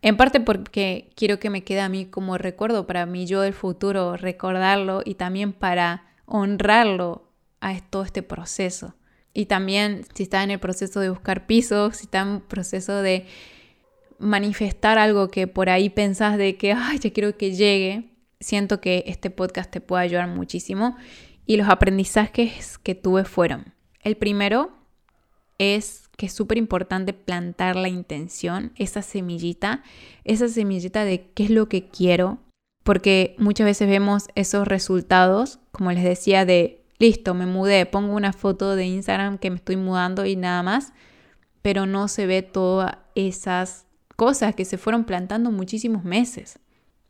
En 0.00 0.16
parte 0.16 0.40
porque 0.40 1.10
quiero 1.16 1.38
que 1.38 1.50
me 1.50 1.62
quede 1.62 1.80
a 1.80 1.88
mí 1.88 2.06
como 2.06 2.38
recuerdo 2.38 2.86
para 2.86 3.06
mí 3.06 3.26
yo 3.26 3.40
del 3.40 3.54
futuro, 3.54 4.16
recordarlo 4.16 5.02
y 5.04 5.14
también 5.14 5.52
para 5.52 6.04
honrarlo 6.26 7.30
a 7.60 7.78
todo 7.80 8.02
este 8.02 8.22
proceso. 8.22 8.94
Y 9.34 9.46
también 9.46 10.04
si 10.14 10.24
está 10.24 10.42
en 10.42 10.50
el 10.50 10.58
proceso 10.58 11.00
de 11.00 11.08
buscar 11.08 11.46
pisos, 11.46 11.96
si 11.96 12.04
está 12.04 12.20
en 12.20 12.40
proceso 12.40 13.00
de 13.00 13.26
manifestar 14.18 14.98
algo 14.98 15.28
que 15.28 15.46
por 15.46 15.70
ahí 15.70 15.88
pensás 15.88 16.36
de 16.36 16.56
que, 16.56 16.72
ay, 16.72 16.98
ya 16.98 17.12
quiero 17.12 17.36
que 17.36 17.54
llegue, 17.54 18.10
siento 18.40 18.80
que 18.80 19.04
este 19.06 19.30
podcast 19.30 19.70
te 19.70 19.80
puede 19.80 20.04
ayudar 20.04 20.28
muchísimo. 20.28 20.96
Y 21.46 21.56
los 21.56 21.68
aprendizajes 21.68 22.78
que 22.78 22.94
tuve 22.94 23.24
fueron, 23.24 23.74
el 24.00 24.16
primero 24.16 24.81
es 25.62 26.08
que 26.16 26.26
es 26.26 26.32
súper 26.32 26.58
importante 26.58 27.12
plantar 27.12 27.76
la 27.76 27.88
intención, 27.88 28.72
esa 28.76 29.02
semillita, 29.02 29.82
esa 30.24 30.48
semillita 30.48 31.04
de 31.04 31.30
qué 31.34 31.44
es 31.44 31.50
lo 31.50 31.68
que 31.68 31.88
quiero, 31.88 32.38
porque 32.84 33.34
muchas 33.38 33.64
veces 33.64 33.88
vemos 33.88 34.28
esos 34.34 34.66
resultados, 34.66 35.60
como 35.70 35.92
les 35.92 36.04
decía, 36.04 36.44
de 36.44 36.84
listo, 36.98 37.34
me 37.34 37.46
mudé, 37.46 37.86
pongo 37.86 38.14
una 38.14 38.32
foto 38.32 38.76
de 38.76 38.86
Instagram 38.86 39.38
que 39.38 39.50
me 39.50 39.56
estoy 39.56 39.76
mudando 39.76 40.26
y 40.26 40.36
nada 40.36 40.62
más, 40.62 40.92
pero 41.62 41.86
no 41.86 42.08
se 42.08 42.26
ve 42.26 42.42
todas 42.42 42.98
esas 43.14 43.86
cosas 44.16 44.54
que 44.54 44.64
se 44.64 44.78
fueron 44.78 45.04
plantando 45.04 45.50
muchísimos 45.50 46.04
meses. 46.04 46.58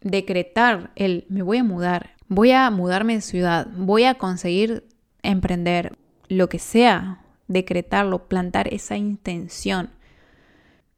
Decretar 0.01 0.93
el 0.97 1.27
me 1.29 1.43
voy 1.43 1.59
a 1.59 1.65
mudar, 1.65 2.17
voy 2.29 2.53
a 2.53 2.71
mudarme 2.71 3.15
de 3.15 3.21
ciudad, 3.21 3.69
voy 3.77 4.05
a 4.05 4.15
conseguir 4.15 4.85
emprender, 5.23 5.97
lo 6.29 6.49
que 6.49 6.59
sea, 6.59 7.22
decretarlo, 7.53 8.29
plantar 8.29 8.73
esa 8.73 8.97
intención. 8.97 9.91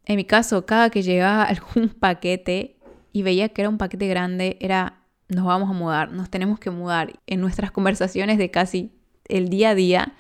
En 0.05 0.17
mi 0.17 0.25
caso, 0.25 0.67
cada 0.67 0.91
que 0.91 1.03
llegaba 1.03 1.43
algún 1.45 1.89
paquete 1.89 2.77
y 3.13 3.23
veía 3.23 3.49
que 3.49 3.63
era 3.63 3.69
un 3.69 3.79
paquete 3.79 4.09
grande, 4.09 4.57
era 4.61 5.01
nos 5.29 5.47
vamos 5.47 5.71
a 5.71 5.73
mudar, 5.73 6.13
nos 6.13 6.31
tenemos 6.31 6.59
que 6.59 6.71
mudar. 6.71 7.19
En 7.27 7.41
nuestras 7.41 7.71
conversaciones 7.71 8.39
de 8.39 8.51
casi 8.51 8.93
el 9.29 9.49
día 9.49 9.71
a 9.71 9.75
día 9.75 10.15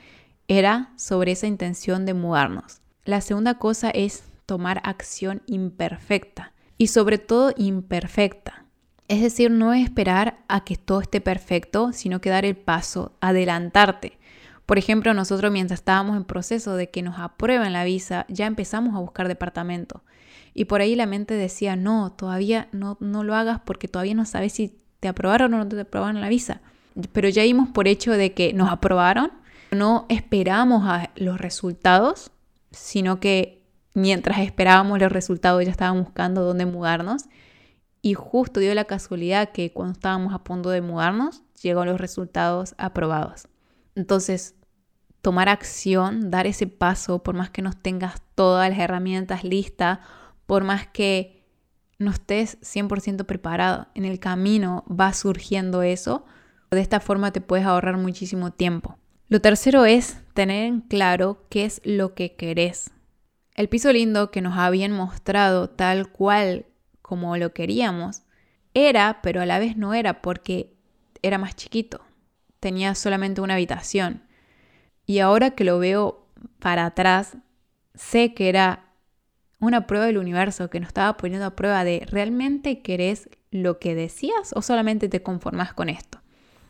era 0.48 0.92
sobre 0.96 1.32
esa 1.32 1.46
intención 1.46 2.06
de 2.06 2.14
mudarnos. 2.14 2.80
La 3.04 3.20
segunda 3.20 3.58
cosa 3.58 3.90
es 3.90 4.24
tomar 4.46 4.80
acción 4.84 5.42
imperfecta 5.46 6.52
y 6.78 6.88
sobre 6.88 7.18
todo 7.18 7.52
imperfecta. 7.56 8.64
Es 9.08 9.20
decir, 9.20 9.50
no 9.50 9.74
esperar 9.74 10.38
a 10.48 10.64
que 10.64 10.76
todo 10.76 11.00
esté 11.00 11.20
perfecto, 11.20 11.92
sino 11.92 12.20
que 12.20 12.30
dar 12.30 12.44
el 12.46 12.56
paso, 12.56 13.12
adelantarte. 13.20 14.18
Por 14.66 14.78
ejemplo, 14.78 15.12
nosotros 15.12 15.52
mientras 15.52 15.80
estábamos 15.80 16.16
en 16.16 16.24
proceso 16.24 16.76
de 16.76 16.90
que 16.90 17.02
nos 17.02 17.18
aprueben 17.18 17.72
la 17.72 17.84
visa, 17.84 18.24
ya 18.28 18.46
empezamos 18.46 18.94
a 18.94 19.00
buscar 19.00 19.28
departamento. 19.28 20.02
Y 20.54 20.66
por 20.66 20.80
ahí 20.80 20.94
la 20.94 21.06
mente 21.06 21.34
decía, 21.34 21.76
no, 21.76 22.12
todavía 22.12 22.68
no, 22.72 22.96
no 23.00 23.24
lo 23.24 23.34
hagas 23.34 23.60
porque 23.64 23.88
todavía 23.88 24.14
no 24.14 24.24
sabes 24.24 24.52
si 24.54 24.78
te 25.00 25.08
aprobaron 25.08 25.52
o 25.52 25.58
no 25.58 25.68
te 25.68 25.78
aprobaron 25.80 26.20
la 26.20 26.28
visa. 26.28 26.62
Pero 27.12 27.28
ya 27.28 27.42
dimos 27.42 27.68
por 27.68 27.88
hecho 27.88 28.12
de 28.12 28.32
que 28.32 28.52
nos 28.54 28.70
aprobaron, 28.70 29.32
no 29.72 30.06
esperamos 30.08 30.84
a 30.86 31.10
los 31.16 31.38
resultados, 31.38 32.30
sino 32.70 33.20
que 33.20 33.62
mientras 33.92 34.38
esperábamos 34.38 34.98
los 34.98 35.12
resultados 35.12 35.64
ya 35.64 35.70
estábamos 35.72 36.04
buscando 36.04 36.42
dónde 36.42 36.66
mudarnos. 36.66 37.24
Y 38.00 38.14
justo 38.14 38.60
dio 38.60 38.74
la 38.74 38.84
casualidad 38.84 39.50
que 39.50 39.72
cuando 39.72 39.92
estábamos 39.92 40.32
a 40.32 40.44
punto 40.44 40.70
de 40.70 40.80
mudarnos, 40.80 41.42
llegó 41.60 41.84
los 41.84 42.00
resultados 42.00 42.74
aprobados. 42.78 43.48
Entonces, 43.94 44.54
tomar 45.22 45.48
acción, 45.48 46.30
dar 46.30 46.46
ese 46.46 46.66
paso, 46.66 47.22
por 47.22 47.34
más 47.34 47.50
que 47.50 47.62
no 47.62 47.72
tengas 47.72 48.20
todas 48.34 48.68
las 48.70 48.78
herramientas 48.78 49.44
listas 49.44 50.00
por 50.46 50.64
más 50.64 50.86
que 50.86 51.44
no 51.98 52.10
estés 52.10 52.58
100% 52.60 53.24
preparado, 53.24 53.86
en 53.94 54.04
el 54.04 54.18
camino 54.18 54.84
va 54.88 55.12
surgiendo 55.12 55.82
eso. 55.82 56.24
De 56.70 56.80
esta 56.80 57.00
forma 57.00 57.32
te 57.32 57.40
puedes 57.40 57.66
ahorrar 57.66 57.96
muchísimo 57.96 58.52
tiempo. 58.52 58.98
Lo 59.28 59.40
tercero 59.40 59.84
es 59.84 60.18
tener 60.34 60.64
en 60.64 60.80
claro 60.80 61.46
qué 61.48 61.64
es 61.64 61.80
lo 61.84 62.14
que 62.14 62.34
querés. 62.34 62.90
El 63.54 63.68
piso 63.68 63.92
lindo 63.92 64.30
que 64.30 64.42
nos 64.42 64.58
habían 64.58 64.92
mostrado 64.92 65.70
tal 65.70 66.10
cual 66.10 66.66
como 67.00 67.36
lo 67.36 67.52
queríamos 67.52 68.22
era, 68.74 69.20
pero 69.22 69.40
a 69.40 69.46
la 69.46 69.60
vez 69.60 69.76
no 69.76 69.94
era 69.94 70.20
porque 70.20 70.74
era 71.22 71.38
más 71.38 71.54
chiquito. 71.54 72.00
Tenía 72.64 72.94
solamente 72.94 73.42
una 73.42 73.56
habitación. 73.56 74.22
Y 75.04 75.18
ahora 75.18 75.50
que 75.50 75.64
lo 75.64 75.78
veo 75.78 76.26
para 76.60 76.86
atrás, 76.86 77.36
sé 77.92 78.32
que 78.32 78.48
era 78.48 78.86
una 79.60 79.86
prueba 79.86 80.06
del 80.06 80.16
universo 80.16 80.70
que 80.70 80.80
nos 80.80 80.88
estaba 80.88 81.14
poniendo 81.18 81.44
a 81.44 81.56
prueba 81.56 81.84
de 81.84 82.06
¿realmente 82.10 82.80
querés 82.80 83.28
lo 83.50 83.78
que 83.78 83.94
decías 83.94 84.54
o 84.54 84.62
solamente 84.62 85.10
te 85.10 85.22
conformas 85.22 85.74
con 85.74 85.90
esto? 85.90 86.22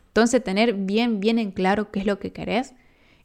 Entonces 0.08 0.42
tener 0.42 0.74
bien, 0.74 1.20
bien 1.20 1.38
en 1.38 1.52
claro 1.52 1.92
qué 1.92 2.00
es 2.00 2.06
lo 2.06 2.18
que 2.18 2.32
querés 2.32 2.74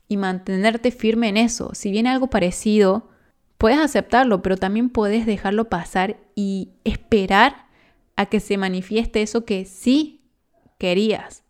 y 0.07 0.17
mantenerte 0.17 0.91
firme 0.91 1.29
en 1.29 1.37
eso. 1.37 1.71
Si 1.73 1.89
viene 1.89 2.09
algo 2.09 2.27
parecido, 2.27 3.09
puedes 3.57 3.79
aceptarlo, 3.79 4.43
pero 4.43 4.57
también 4.57 4.91
puedes 4.91 5.25
dejarlo 5.25 5.69
pasar 5.69 6.17
y 6.35 6.73
esperar 6.83 7.65
a 8.15 8.27
que 8.27 8.39
se 8.39 8.59
manifieste 8.59 9.23
eso 9.23 9.43
que 9.43 9.65
sí 9.65 10.21
querías, 10.77 11.43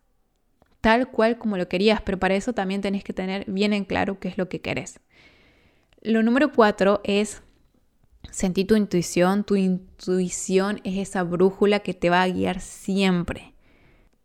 tal 0.82 1.10
cual 1.10 1.38
como 1.38 1.58
lo 1.58 1.68
querías, 1.68 2.02
pero 2.02 2.20
para 2.20 2.36
eso 2.36 2.54
también 2.54 2.82
tenés 2.82 3.04
que 3.04 3.14
tener 3.14 3.46
bien 3.48 3.74
en 3.74 3.86
claro 3.86 4.20
qué 4.20 4.28
es 4.30 4.38
lo 4.38 4.50
que 4.50 4.62
querés. 4.62 5.00
Lo 6.02 6.24
número 6.24 6.54
cuatro 6.54 7.02
es 7.04 7.42
Sentí 8.32 8.64
tu 8.66 8.76
intuición, 8.76 9.44
tu 9.44 9.56
intuición 9.56 10.82
es 10.84 10.98
esa 10.98 11.24
brújula 11.24 11.80
que 11.80 11.94
te 11.94 12.10
va 12.10 12.22
a 12.22 12.28
guiar 12.28 12.62
siempre. 12.62 13.54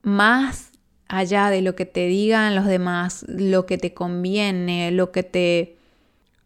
Más 0.02 0.72
allá 1.08 1.48
de 1.48 1.62
lo 1.62 1.74
que 1.74 1.86
te 1.86 2.06
digan 2.06 2.54
los 2.54 2.66
demás, 2.66 3.24
lo 3.28 3.66
que 3.66 3.78
te 3.78 3.94
conviene, 3.94 4.90
lo 4.90 5.10
que 5.10 5.22
te 5.22 5.76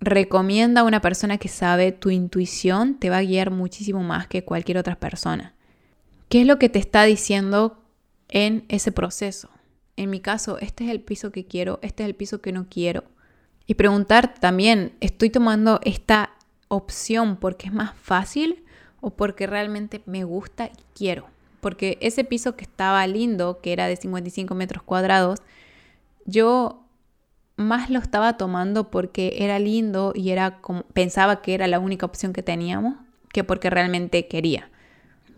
recomienda 0.01 0.85
una 0.85 1.01
persona 1.01 1.39
que 1.39 1.49
sabe, 1.49 1.91
tu 1.91 2.11
intuición 2.11 2.95
te 2.95 3.11
va 3.11 3.19
a 3.19 3.23
guiar 3.23 3.51
muchísimo 3.51 4.03
más 4.05 4.29
que 4.29 4.45
cualquier 4.45 4.79
otra 4.79 4.97
persona. 4.97 5.55
¿Qué 6.29 6.43
es 6.43 6.47
lo 6.47 6.59
que 6.59 6.69
te 6.69 6.79
está 6.79 7.05
diciendo 7.05 7.83
en 8.29 8.65
ese 8.69 8.93
proceso? 8.93 9.51
En 9.99 10.11
mi 10.11 10.21
caso, 10.21 10.59
este 10.61 10.85
es 10.85 10.91
el 10.91 11.01
piso 11.01 11.33
que 11.33 11.45
quiero, 11.45 11.81
este 11.83 12.05
es 12.05 12.09
el 12.09 12.15
piso 12.15 12.41
que 12.41 12.53
no 12.53 12.69
quiero. 12.71 13.03
Y 13.67 13.75
preguntar 13.75 14.33
también, 14.33 14.93
¿estoy 15.01 15.29
tomando 15.29 15.81
esta 15.83 16.31
opción 16.69 17.37
porque 17.37 17.67
es 17.67 17.73
más 17.73 17.97
fácil 17.97 18.65
o 19.01 19.11
porque 19.11 19.49
realmente 19.49 20.01
me 20.07 20.23
gusta 20.23 20.67
y 20.67 20.79
quiero. 20.95 21.27
Porque 21.61 21.99
ese 22.01 22.23
piso 22.23 22.55
que 22.55 22.63
estaba 22.63 23.05
lindo, 23.09 23.61
que 23.61 23.73
era 23.73 23.89
de 23.89 23.97
55 23.97 24.55
metros 24.55 24.85
cuadrados, 24.85 25.41
yo 26.27 26.85
más 27.57 27.91
lo 27.91 27.99
estaba 27.99 28.37
tomando 28.37 28.93
porque 28.93 29.39
era 29.39 29.59
lindo 29.59 30.13
y 30.15 30.31
era 30.31 30.61
como, 30.61 30.83
pensaba 30.93 31.43
que 31.43 31.55
era 31.55 31.67
la 31.67 31.81
única 31.81 32.07
opción 32.07 32.33
que 32.33 32.45
teníamos 32.45 32.95
que 33.33 33.43
porque 33.43 33.69
realmente 33.69 34.29
quería. 34.29 34.71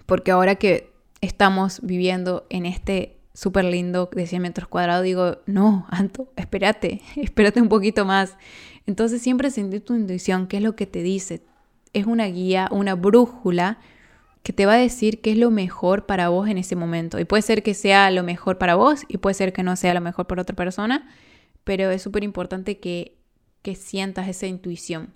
Porque 0.04 0.32
ahora 0.32 0.56
que 0.56 0.92
estamos 1.22 1.80
viviendo 1.82 2.46
en 2.50 2.66
este 2.66 3.19
súper 3.34 3.64
lindo 3.64 4.10
de 4.12 4.26
100 4.26 4.42
metros 4.42 4.68
cuadrados, 4.68 5.04
digo, 5.04 5.38
no, 5.46 5.86
Anto, 5.90 6.32
espérate, 6.36 7.02
espérate 7.16 7.60
un 7.60 7.68
poquito 7.68 8.04
más. 8.04 8.36
Entonces 8.86 9.22
siempre 9.22 9.50
sentir 9.50 9.84
tu 9.84 9.94
intuición, 9.94 10.46
qué 10.46 10.58
es 10.58 10.62
lo 10.62 10.76
que 10.76 10.86
te 10.86 11.02
dice. 11.02 11.42
Es 11.92 12.06
una 12.06 12.26
guía, 12.26 12.68
una 12.70 12.94
brújula 12.94 13.78
que 14.42 14.52
te 14.52 14.66
va 14.66 14.74
a 14.74 14.78
decir 14.78 15.20
qué 15.20 15.32
es 15.32 15.38
lo 15.38 15.50
mejor 15.50 16.06
para 16.06 16.28
vos 16.28 16.48
en 16.48 16.58
ese 16.58 16.76
momento. 16.76 17.18
Y 17.18 17.24
puede 17.24 17.42
ser 17.42 17.62
que 17.62 17.74
sea 17.74 18.10
lo 18.10 18.22
mejor 18.22 18.58
para 18.58 18.74
vos 18.74 19.02
y 19.08 19.18
puede 19.18 19.34
ser 19.34 19.52
que 19.52 19.62
no 19.62 19.76
sea 19.76 19.94
lo 19.94 20.00
mejor 20.00 20.26
para 20.26 20.42
otra 20.42 20.56
persona, 20.56 21.08
pero 21.64 21.90
es 21.90 22.02
súper 22.02 22.24
importante 22.24 22.78
que, 22.78 23.18
que 23.62 23.74
sientas 23.74 24.28
esa 24.28 24.46
intuición. 24.46 25.12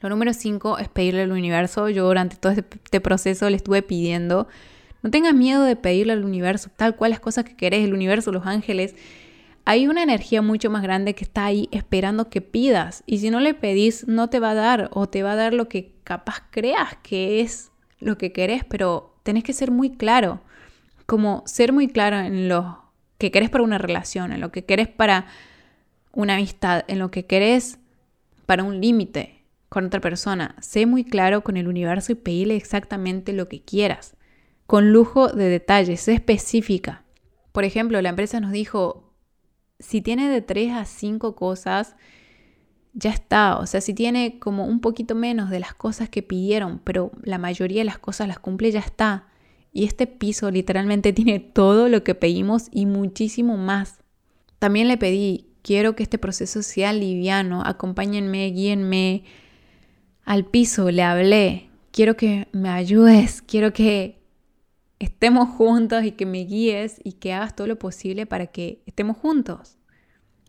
Lo 0.00 0.08
número 0.08 0.32
5 0.32 0.78
es 0.78 0.88
pedirle 0.88 1.22
al 1.22 1.32
universo. 1.32 1.88
Yo 1.88 2.06
durante 2.06 2.36
todo 2.36 2.52
este, 2.52 2.78
este 2.82 3.00
proceso 3.00 3.48
le 3.48 3.56
estuve 3.56 3.82
pidiendo, 3.82 4.48
no 5.04 5.10
tengas 5.10 5.34
miedo 5.34 5.64
de 5.64 5.76
pedirle 5.76 6.14
al 6.14 6.24
universo 6.24 6.70
tal 6.74 6.96
cual 6.96 7.10
las 7.10 7.20
cosas 7.20 7.44
que 7.44 7.54
querés, 7.54 7.84
el 7.84 7.92
universo, 7.92 8.32
los 8.32 8.46
ángeles, 8.46 8.96
hay 9.66 9.86
una 9.86 10.02
energía 10.02 10.40
mucho 10.40 10.70
más 10.70 10.82
grande 10.82 11.14
que 11.14 11.24
está 11.24 11.44
ahí 11.44 11.68
esperando 11.72 12.30
que 12.30 12.40
pidas. 12.40 13.02
Y 13.04 13.18
si 13.18 13.28
no 13.28 13.38
le 13.38 13.52
pedís, 13.52 14.08
no 14.08 14.30
te 14.30 14.40
va 14.40 14.52
a 14.52 14.54
dar 14.54 14.88
o 14.94 15.06
te 15.06 15.22
va 15.22 15.32
a 15.32 15.36
dar 15.36 15.52
lo 15.52 15.68
que 15.68 15.92
capaz 16.04 16.44
creas 16.50 16.96
que 17.02 17.42
es 17.42 17.70
lo 18.00 18.16
que 18.16 18.32
querés, 18.32 18.64
pero 18.64 19.14
tenés 19.24 19.44
que 19.44 19.52
ser 19.52 19.70
muy 19.70 19.90
claro. 19.90 20.40
Como 21.04 21.42
ser 21.44 21.74
muy 21.74 21.88
claro 21.88 22.18
en 22.20 22.48
lo 22.48 22.84
que 23.18 23.30
querés 23.30 23.50
para 23.50 23.62
una 23.62 23.76
relación, 23.76 24.32
en 24.32 24.40
lo 24.40 24.50
que 24.52 24.64
querés 24.64 24.88
para 24.88 25.26
una 26.12 26.36
amistad, 26.36 26.82
en 26.88 26.98
lo 26.98 27.10
que 27.10 27.26
querés 27.26 27.78
para 28.46 28.62
un 28.62 28.80
límite 28.80 29.42
con 29.68 29.84
otra 29.84 30.00
persona. 30.00 30.56
Sé 30.62 30.86
muy 30.86 31.04
claro 31.04 31.44
con 31.44 31.58
el 31.58 31.68
universo 31.68 32.12
y 32.12 32.14
pedile 32.14 32.56
exactamente 32.56 33.34
lo 33.34 33.50
que 33.50 33.60
quieras. 33.60 34.16
Con 34.66 34.92
lujo 34.92 35.28
de 35.28 35.48
detalles, 35.48 36.08
específica. 36.08 37.04
Por 37.52 37.64
ejemplo, 37.64 38.00
la 38.00 38.08
empresa 38.08 38.40
nos 38.40 38.52
dijo, 38.52 39.12
si 39.78 40.00
tiene 40.00 40.28
de 40.28 40.40
3 40.40 40.72
a 40.72 40.84
5 40.84 41.36
cosas, 41.36 41.96
ya 42.94 43.10
está. 43.10 43.58
O 43.58 43.66
sea, 43.66 43.80
si 43.80 43.92
tiene 43.92 44.38
como 44.38 44.64
un 44.64 44.80
poquito 44.80 45.14
menos 45.14 45.50
de 45.50 45.60
las 45.60 45.74
cosas 45.74 46.08
que 46.08 46.22
pidieron, 46.22 46.80
pero 46.82 47.12
la 47.22 47.38
mayoría 47.38 47.80
de 47.80 47.84
las 47.84 47.98
cosas 47.98 48.28
las 48.28 48.38
cumple, 48.38 48.70
ya 48.70 48.80
está. 48.80 49.28
Y 49.72 49.84
este 49.84 50.06
piso 50.06 50.50
literalmente 50.50 51.12
tiene 51.12 51.40
todo 51.40 51.88
lo 51.88 52.02
que 52.04 52.14
pedimos 52.14 52.68
y 52.70 52.86
muchísimo 52.86 53.56
más. 53.56 53.98
También 54.58 54.88
le 54.88 54.96
pedí, 54.96 55.50
quiero 55.62 55.94
que 55.94 56.04
este 56.04 56.18
proceso 56.18 56.62
sea 56.62 56.92
liviano, 56.92 57.62
acompáñenme, 57.64 58.50
guíenme 58.50 59.24
al 60.24 60.46
piso, 60.46 60.90
le 60.90 61.02
hablé, 61.02 61.68
quiero 61.90 62.16
que 62.16 62.48
me 62.52 62.70
ayudes, 62.70 63.42
quiero 63.42 63.74
que 63.74 64.23
estemos 65.04 65.48
juntos 65.48 66.04
y 66.04 66.12
que 66.12 66.26
me 66.26 66.44
guíes 66.44 67.00
y 67.04 67.12
que 67.12 67.32
hagas 67.32 67.54
todo 67.54 67.66
lo 67.66 67.78
posible 67.78 68.26
para 68.26 68.46
que 68.46 68.82
estemos 68.86 69.16
juntos. 69.16 69.76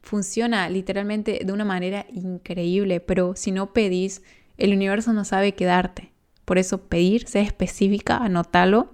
Funciona 0.02 0.69
literalmente 0.69 1.41
de 1.44 1.53
una 1.53 1.65
manera 1.65 2.06
increíble, 2.14 2.99
pero 2.99 3.36
si 3.36 3.52
no 3.52 3.73
pedís, 3.73 4.22
el 4.57 4.73
universo 4.73 5.14
no 5.14 5.26
sabe 5.26 5.53
qué 5.53 5.65
darte. 5.65 6.11
Por 6.45 6.57
eso 6.57 6.84
pedir, 6.84 7.27
sé 7.27 7.41
específica, 7.41 8.18
anótalo 8.18 8.94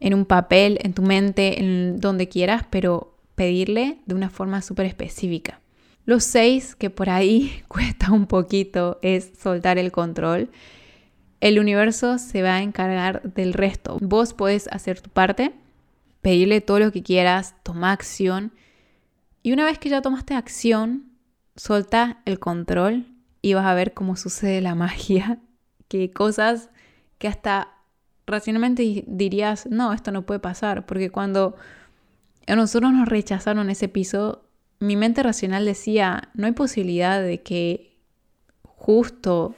en 0.00 0.14
un 0.14 0.24
papel, 0.24 0.78
en 0.82 0.92
tu 0.92 1.02
mente, 1.02 1.60
en 1.60 2.00
donde 2.00 2.28
quieras, 2.28 2.64
pero 2.70 3.16
pedirle 3.34 3.98
de 4.06 4.14
una 4.14 4.30
forma 4.30 4.60
súper 4.60 4.86
específica. 4.86 5.60
Los 6.04 6.24
seis, 6.24 6.74
que 6.74 6.90
por 6.90 7.10
ahí 7.10 7.62
cuesta 7.68 8.10
un 8.12 8.26
poquito, 8.26 8.98
es 9.02 9.30
soltar 9.40 9.78
el 9.78 9.92
control 9.92 10.50
el 11.40 11.58
universo 11.58 12.18
se 12.18 12.42
va 12.42 12.56
a 12.56 12.62
encargar 12.62 13.22
del 13.22 13.54
resto. 13.54 13.96
Vos 14.00 14.34
podés 14.34 14.68
hacer 14.68 15.00
tu 15.00 15.08
parte, 15.08 15.54
pedirle 16.20 16.60
todo 16.60 16.78
lo 16.78 16.92
que 16.92 17.02
quieras, 17.02 17.54
toma 17.62 17.92
acción. 17.92 18.52
Y 19.42 19.52
una 19.52 19.64
vez 19.64 19.78
que 19.78 19.88
ya 19.88 20.02
tomaste 20.02 20.34
acción, 20.34 21.10
solta 21.56 22.20
el 22.26 22.38
control 22.38 23.06
y 23.40 23.54
vas 23.54 23.64
a 23.64 23.74
ver 23.74 23.94
cómo 23.94 24.16
sucede 24.16 24.60
la 24.60 24.74
magia. 24.74 25.38
Que 25.88 26.12
cosas 26.12 26.68
que 27.18 27.26
hasta 27.26 27.72
racionalmente 28.26 29.04
dirías, 29.06 29.66
no, 29.66 29.92
esto 29.92 30.12
no 30.12 30.24
puede 30.24 30.40
pasar, 30.40 30.86
porque 30.86 31.10
cuando 31.10 31.56
a 32.46 32.54
nosotros 32.54 32.92
nos 32.92 33.08
rechazaron 33.08 33.70
ese 33.70 33.88
piso, 33.88 34.44
mi 34.78 34.94
mente 34.94 35.22
racional 35.22 35.64
decía, 35.64 36.28
no 36.34 36.46
hay 36.46 36.52
posibilidad 36.52 37.20
de 37.20 37.42
que 37.42 37.96
justo 38.62 39.56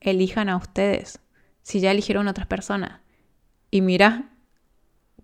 elijan 0.00 0.48
a 0.48 0.56
ustedes 0.56 1.21
si 1.62 1.80
ya 1.80 1.90
eligieron 1.90 2.28
otras 2.28 2.46
personas. 2.46 3.00
Y 3.70 3.80
mira, 3.80 4.30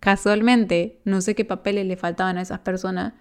casualmente, 0.01 1.01
no 1.05 1.21
sé 1.21 1.35
qué 1.35 1.45
papeles 1.45 1.87
le 1.87 1.97
faltaban 1.97 2.39
a 2.39 2.43
esas 2.43 2.61
personas 2.61 3.15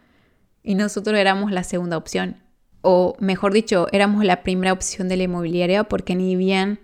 y 0.63 0.75
nosotros 0.75 1.17
éramos 1.17 1.51
la 1.51 1.63
segunda 1.63 1.97
opción. 1.97 2.43
O 2.81 3.15
mejor 3.19 3.53
dicho, 3.53 3.87
éramos 3.91 4.23
la 4.23 4.43
primera 4.43 4.73
opción 4.73 5.09
de 5.09 5.17
la 5.17 5.23
inmobiliaria 5.23 5.83
porque 5.85 6.15
ni 6.15 6.35
bien 6.35 6.79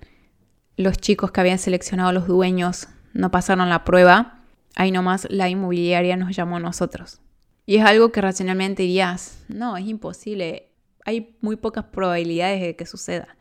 los 0.75 0.97
chicos 0.97 1.31
que 1.31 1.41
habían 1.41 1.59
seleccionado 1.59 2.11
los 2.11 2.27
dueños 2.27 2.87
no 3.13 3.29
pasaron 3.29 3.69
la 3.69 3.83
prueba, 3.83 4.43
ahí 4.75 4.91
nomás 4.91 5.27
la 5.29 5.49
inmobiliaria 5.49 6.17
nos 6.17 6.35
llamó 6.35 6.57
a 6.57 6.59
nosotros. 6.59 7.21
Y 7.65 7.77
es 7.77 7.85
algo 7.85 8.11
que 8.11 8.21
racionalmente 8.21 8.83
dirías, 8.83 9.43
no, 9.47 9.77
es 9.77 9.85
imposible, 9.85 10.71
hay 11.05 11.37
muy 11.41 11.55
pocas 11.55 11.85
probabilidades 11.85 12.61
de 12.61 12.75
que 12.75 12.85
suceda, 12.85 13.37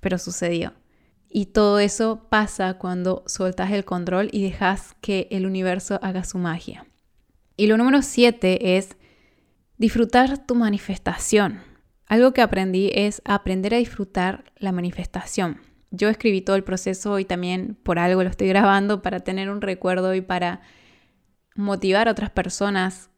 pero 0.00 0.18
sucedió. 0.18 0.72
Y 1.32 1.46
todo 1.46 1.78
eso 1.78 2.26
pasa 2.28 2.74
cuando 2.74 3.22
sueltas 3.26 3.70
el 3.70 3.84
control 3.84 4.28
y 4.32 4.42
dejas 4.42 4.96
que 5.00 5.28
el 5.30 5.46
universo 5.46 6.00
haga 6.02 6.24
su 6.24 6.38
magia. 6.38 6.86
Y 7.56 7.68
lo 7.68 7.76
número 7.76 8.02
siete 8.02 8.76
es 8.76 8.96
disfrutar 9.78 10.44
tu 10.44 10.56
manifestación. 10.56 11.60
Algo 12.06 12.32
que 12.32 12.42
aprendí 12.42 12.90
es 12.92 13.22
aprender 13.24 13.74
a 13.74 13.78
disfrutar 13.78 14.52
la 14.56 14.72
manifestación. 14.72 15.60
Yo 15.92 16.08
escribí 16.08 16.40
todo 16.40 16.56
el 16.56 16.64
proceso 16.64 17.20
y 17.20 17.24
también 17.24 17.76
por 17.80 18.00
algo 18.00 18.24
lo 18.24 18.28
estoy 18.28 18.48
grabando 18.48 19.00
para 19.00 19.20
tener 19.20 19.50
un 19.50 19.60
recuerdo 19.60 20.14
y 20.16 20.20
para 20.20 20.60
motivar 21.54 22.08
a 22.08 22.12
otras 22.12 22.30
personas 22.30 23.10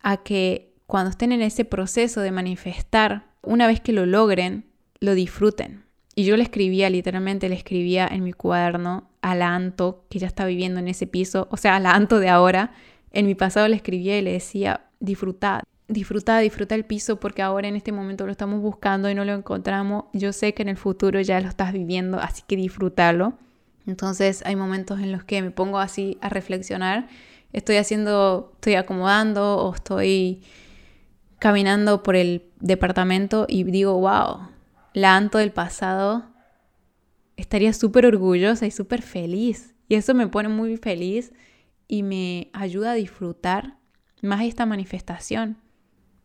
a 0.00 0.18
que 0.18 0.74
cuando 0.86 1.10
estén 1.10 1.32
en 1.32 1.40
ese 1.40 1.64
proceso 1.64 2.20
de 2.20 2.30
manifestar, 2.30 3.30
una 3.40 3.66
vez 3.66 3.80
que 3.80 3.92
lo 3.92 4.04
logren, 4.04 4.70
lo 5.00 5.14
disfruten. 5.14 5.84
Y 6.14 6.24
yo 6.24 6.36
le 6.36 6.42
escribía, 6.42 6.90
literalmente 6.90 7.48
le 7.48 7.54
escribía 7.54 8.06
en 8.06 8.22
mi 8.22 8.32
cuaderno 8.32 9.08
a 9.22 9.34
la 9.34 9.54
Anto, 9.54 10.04
que 10.10 10.18
ya 10.18 10.26
está 10.26 10.44
viviendo 10.44 10.80
en 10.80 10.88
ese 10.88 11.06
piso, 11.06 11.48
o 11.50 11.56
sea, 11.56 11.76
a 11.76 11.80
la 11.80 11.92
Anto 11.92 12.18
de 12.18 12.28
ahora. 12.28 12.72
En 13.12 13.26
mi 13.26 13.34
pasado 13.34 13.68
le 13.68 13.76
escribía 13.76 14.18
y 14.18 14.22
le 14.22 14.32
decía, 14.32 14.86
disfrutad, 15.00 15.62
disfruta, 15.88 16.38
disfruta 16.38 16.74
el 16.74 16.84
piso 16.84 17.18
porque 17.18 17.42
ahora 17.42 17.68
en 17.68 17.76
este 17.76 17.92
momento 17.92 18.26
lo 18.26 18.32
estamos 18.32 18.60
buscando 18.60 19.10
y 19.10 19.14
no 19.14 19.24
lo 19.24 19.32
encontramos. 19.32 20.04
Yo 20.12 20.32
sé 20.32 20.54
que 20.54 20.62
en 20.62 20.68
el 20.68 20.76
futuro 20.76 21.20
ya 21.20 21.40
lo 21.40 21.48
estás 21.48 21.72
viviendo, 21.72 22.18
así 22.18 22.42
que 22.46 22.56
disfrútalo. 22.56 23.34
Entonces 23.86 24.42
hay 24.46 24.56
momentos 24.56 25.00
en 25.00 25.12
los 25.12 25.24
que 25.24 25.42
me 25.42 25.50
pongo 25.50 25.78
así 25.78 26.18
a 26.20 26.28
reflexionar 26.28 27.08
estoy 27.52 27.76
haciendo, 27.76 28.52
estoy 28.54 28.74
acomodando 28.74 29.58
o 29.58 29.74
estoy 29.74 30.42
caminando 31.38 32.02
por 32.02 32.16
el 32.16 32.44
departamento 32.60 33.46
y 33.48 33.64
digo, 33.64 33.98
wow, 33.98 34.48
la 34.94 35.16
Anto 35.16 35.38
del 35.38 35.52
pasado 35.52 36.32
estaría 37.36 37.72
súper 37.72 38.06
orgullosa 38.06 38.66
y 38.66 38.70
súper 38.70 39.02
feliz. 39.02 39.74
Y 39.88 39.94
eso 39.94 40.14
me 40.14 40.26
pone 40.26 40.48
muy 40.48 40.76
feliz 40.76 41.32
y 41.88 42.02
me 42.02 42.50
ayuda 42.52 42.92
a 42.92 42.94
disfrutar 42.94 43.76
más 44.22 44.42
esta 44.42 44.66
manifestación. 44.66 45.58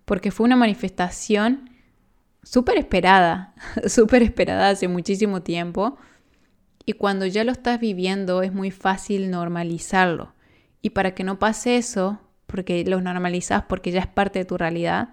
Porque 0.06 0.32
fue 0.32 0.46
una 0.46 0.56
manifestación 0.56 1.70
súper 2.44 2.78
esperada, 2.78 3.54
súper 3.88 4.24
esperada 4.24 4.70
hace 4.70 4.88
muchísimo 4.88 5.42
tiempo. 5.42 5.98
Y 6.86 6.94
cuando 6.94 7.26
ya 7.26 7.44
lo 7.44 7.52
estás 7.52 7.80
viviendo 7.80 8.42
es 8.42 8.54
muy 8.54 8.72
fácil 8.72 9.30
normalizarlo. 9.30 10.34
Y 10.82 10.92
para 10.92 11.14
que 11.14 11.26
no 11.26 11.40
pase 11.40 11.76
eso, 11.76 12.22
porque 12.46 12.86
lo 12.86 13.02
normalizas, 13.02 13.64
porque 13.68 13.92
ya 13.92 14.00
es 14.00 14.08
parte 14.08 14.40
de 14.40 14.46
tu 14.46 14.58
realidad, 14.58 15.10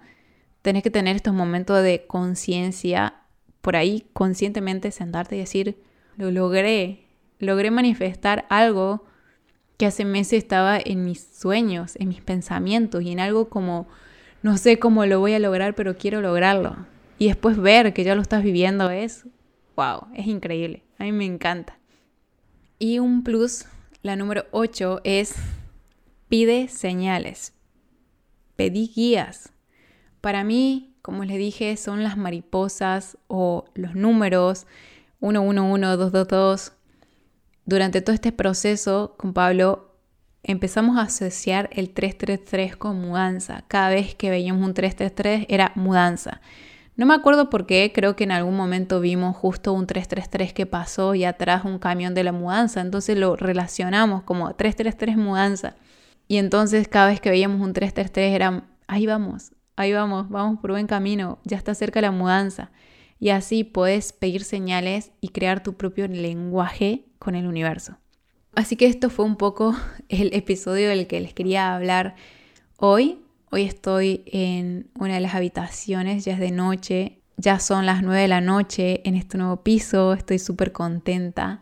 tenés 0.61 0.83
que 0.83 0.91
tener 0.91 1.17
estos 1.17 1.33
momentos 1.33 1.83
de 1.83 2.07
conciencia, 2.07 3.24
por 3.65 3.75
ahí 3.75 4.05
conscientemente 4.13 4.91
sentarte 4.91 5.35
y 5.35 5.39
decir, 5.39 5.81
lo 6.17 6.29
logré, 6.29 7.07
logré 7.39 7.71
manifestar 7.71 8.45
algo 8.51 9.05
que 9.77 9.87
hace 9.87 10.05
meses 10.05 10.43
estaba 10.43 10.77
en 10.77 11.03
mis 11.03 11.27
sueños, 11.33 11.95
en 11.95 12.09
mis 12.09 12.21
pensamientos 12.21 13.01
y 13.01 13.11
en 13.11 13.19
algo 13.19 13.49
como, 13.49 13.87
no 14.43 14.57
sé 14.57 14.77
cómo 14.77 15.07
lo 15.07 15.19
voy 15.19 15.33
a 15.33 15.39
lograr, 15.39 15.73
pero 15.73 15.97
quiero 15.97 16.21
lograrlo. 16.21 16.75
Y 17.17 17.25
después 17.25 17.57
ver 17.57 17.91
que 17.95 18.03
ya 18.03 18.13
lo 18.13 18.21
estás 18.21 18.43
viviendo 18.43 18.91
es, 18.91 19.25
wow, 19.75 20.09
es 20.13 20.27
increíble, 20.27 20.83
a 20.99 21.05
mí 21.05 21.11
me 21.11 21.25
encanta. 21.25 21.79
Y 22.77 22.99
un 22.99 23.23
plus 23.23 23.65
la 24.03 24.15
número 24.15 24.45
8 24.51 25.01
es 25.03 25.33
pide 26.29 26.67
señales. 26.67 27.55
Pedí 28.57 28.91
guías. 28.95 29.51
Para 30.21 30.43
mí, 30.43 30.94
como 31.05 31.23
les 31.23 31.37
dije, 31.37 31.77
son 31.77 32.01
las 32.01 32.17
mariposas 32.17 33.19
o 33.27 33.65
los 33.75 33.93
números 33.93 34.65
111, 35.19 35.85
222. 35.97 36.71
Durante 37.63 38.01
todo 38.01 38.15
este 38.15 38.31
proceso 38.31 39.13
con 39.15 39.31
Pablo 39.31 39.99
empezamos 40.41 40.97
a 40.97 41.03
asociar 41.03 41.69
el 41.73 41.91
333 41.91 42.75
con 42.75 42.99
mudanza. 42.99 43.65
Cada 43.67 43.89
vez 43.89 44.15
que 44.15 44.31
veíamos 44.31 44.65
un 44.65 44.73
333 44.73 45.45
era 45.47 45.73
mudanza. 45.75 46.41
No 46.95 47.05
me 47.05 47.13
acuerdo 47.13 47.51
por 47.51 47.67
qué, 47.67 47.91
creo 47.93 48.15
que 48.15 48.23
en 48.23 48.31
algún 48.31 48.57
momento 48.57 48.99
vimos 48.99 49.37
justo 49.37 49.73
un 49.73 49.85
333 49.85 50.53
que 50.53 50.65
pasó 50.65 51.13
y 51.13 51.23
atrás 51.23 51.65
un 51.65 51.77
camión 51.77 52.15
de 52.15 52.23
la 52.23 52.31
mudanza, 52.31 52.81
entonces 52.81 53.15
lo 53.15 53.35
relacionamos 53.35 54.23
como 54.23 54.55
333 54.55 55.17
mudanza. 55.17 55.75
Y 56.27 56.37
entonces 56.37 56.87
cada 56.87 57.09
vez 57.09 57.21
que 57.21 57.29
veíamos 57.29 57.61
un 57.61 57.73
333 57.73 58.33
era, 58.33 58.63
ahí 58.87 59.05
vamos, 59.05 59.51
ahí 59.75 59.93
vamos, 59.93 60.29
vamos 60.29 60.59
por 60.59 60.71
buen 60.71 60.87
camino, 60.87 61.39
ya 61.43 61.57
está 61.57 61.75
cerca 61.75 62.01
la 62.01 62.11
mudanza. 62.11 62.71
Y 63.19 63.29
así 63.29 63.63
puedes 63.63 64.13
pedir 64.13 64.43
señales 64.43 65.11
y 65.21 65.29
crear 65.29 65.63
tu 65.63 65.73
propio 65.75 66.07
lenguaje 66.07 67.05
con 67.19 67.35
el 67.35 67.47
universo. 67.47 67.97
Así 68.55 68.75
que 68.75 68.87
esto 68.87 69.09
fue 69.09 69.25
un 69.25 69.35
poco 69.35 69.75
el 70.09 70.33
episodio 70.33 70.89
del 70.89 71.07
que 71.07 71.19
les 71.19 71.33
quería 71.33 71.75
hablar 71.75 72.15
hoy. 72.77 73.19
Hoy 73.51 73.63
estoy 73.63 74.23
en 74.25 74.89
una 74.99 75.15
de 75.15 75.19
las 75.21 75.35
habitaciones, 75.35 76.25
ya 76.25 76.33
es 76.33 76.39
de 76.39 76.51
noche, 76.51 77.19
ya 77.37 77.59
son 77.59 77.85
las 77.85 78.01
9 78.01 78.21
de 78.21 78.27
la 78.27 78.41
noche 78.41 79.01
en 79.07 79.15
este 79.15 79.37
nuevo 79.37 79.63
piso, 79.63 80.13
estoy 80.13 80.39
súper 80.39 80.71
contenta, 80.71 81.61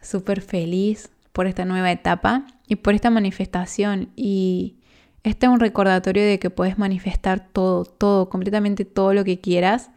súper 0.00 0.40
feliz 0.40 1.10
por 1.32 1.46
esta 1.46 1.64
nueva 1.64 1.92
etapa 1.92 2.44
y 2.66 2.76
por 2.76 2.94
esta 2.94 3.10
manifestación. 3.10 4.10
Y 4.16 4.77
este 5.24 5.46
es 5.46 5.52
un 5.52 5.60
recordatorio 5.60 6.24
de 6.24 6.38
que 6.38 6.50
puedes 6.50 6.78
manifestar 6.78 7.48
todo, 7.48 7.84
todo, 7.84 8.28
completamente 8.28 8.84
todo 8.84 9.12
lo 9.14 9.24
que 9.24 9.40
quieras. 9.40 9.90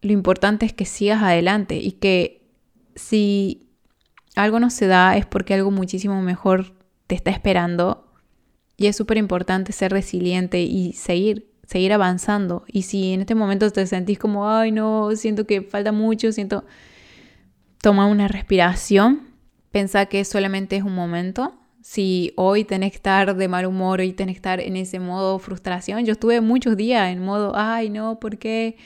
Lo 0.00 0.12
importante 0.12 0.66
es 0.66 0.72
que 0.72 0.84
sigas 0.84 1.22
adelante 1.22 1.76
y 1.76 1.92
que 1.92 2.42
si 2.94 3.68
algo 4.36 4.60
no 4.60 4.70
se 4.70 4.86
da 4.86 5.16
es 5.16 5.26
porque 5.26 5.54
algo 5.54 5.70
muchísimo 5.70 6.20
mejor 6.22 6.74
te 7.06 7.14
está 7.14 7.30
esperando 7.30 8.04
y 8.76 8.86
es 8.86 8.96
súper 8.96 9.18
importante 9.18 9.72
ser 9.72 9.92
resiliente 9.92 10.62
y 10.62 10.92
seguir, 10.92 11.50
seguir 11.66 11.92
avanzando. 11.92 12.64
Y 12.66 12.82
si 12.82 13.12
en 13.12 13.20
este 13.20 13.34
momento 13.34 13.70
te 13.70 13.86
sentís 13.86 14.18
como, 14.18 14.48
ay, 14.48 14.72
no, 14.72 15.14
siento 15.14 15.46
que 15.46 15.62
falta 15.62 15.92
mucho, 15.92 16.32
siento, 16.32 16.64
toma 17.80 18.06
una 18.06 18.28
respiración, 18.28 19.28
pensá 19.70 20.06
que 20.06 20.24
solamente 20.24 20.76
es 20.76 20.82
un 20.82 20.94
momento. 20.94 21.54
Si 21.86 22.32
hoy 22.36 22.64
tenés 22.64 22.92
que 22.92 22.96
estar 22.96 23.36
de 23.36 23.46
mal 23.46 23.66
humor 23.66 24.00
y 24.00 24.14
tenés 24.14 24.36
que 24.36 24.38
estar 24.38 24.58
en 24.58 24.74
ese 24.74 25.00
modo 25.00 25.38
frustración, 25.38 26.06
yo 26.06 26.12
estuve 26.12 26.40
muchos 26.40 26.78
días 26.78 27.12
en 27.12 27.22
modo, 27.22 27.52
ay, 27.54 27.90
no, 27.90 28.18
¿por 28.18 28.38
qué? 28.38 28.78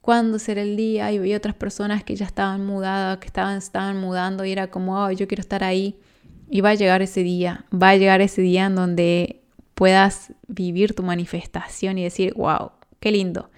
¿Cuándo 0.00 0.38
será 0.38 0.62
el 0.62 0.74
día? 0.74 1.12
Y 1.12 1.18
vi 1.18 1.34
otras 1.34 1.54
personas 1.54 2.04
que 2.04 2.16
ya 2.16 2.24
estaban 2.24 2.64
mudadas, 2.64 3.18
que 3.18 3.26
estaban, 3.26 3.58
estaban 3.58 4.00
mudando 4.00 4.46
y 4.46 4.52
era 4.52 4.68
como, 4.68 5.04
ay, 5.04 5.16
yo 5.16 5.28
quiero 5.28 5.42
estar 5.42 5.62
ahí. 5.62 6.00
Y 6.48 6.62
va 6.62 6.70
a 6.70 6.74
llegar 6.74 7.02
ese 7.02 7.22
día, 7.22 7.66
va 7.70 7.90
a 7.90 7.96
llegar 7.96 8.22
ese 8.22 8.40
día 8.40 8.64
en 8.64 8.76
donde 8.76 9.42
puedas 9.74 10.32
vivir 10.48 10.94
tu 10.94 11.02
manifestación 11.02 11.98
y 11.98 12.04
decir, 12.04 12.32
wow, 12.32 12.70
qué 12.98 13.12
lindo. 13.12 13.50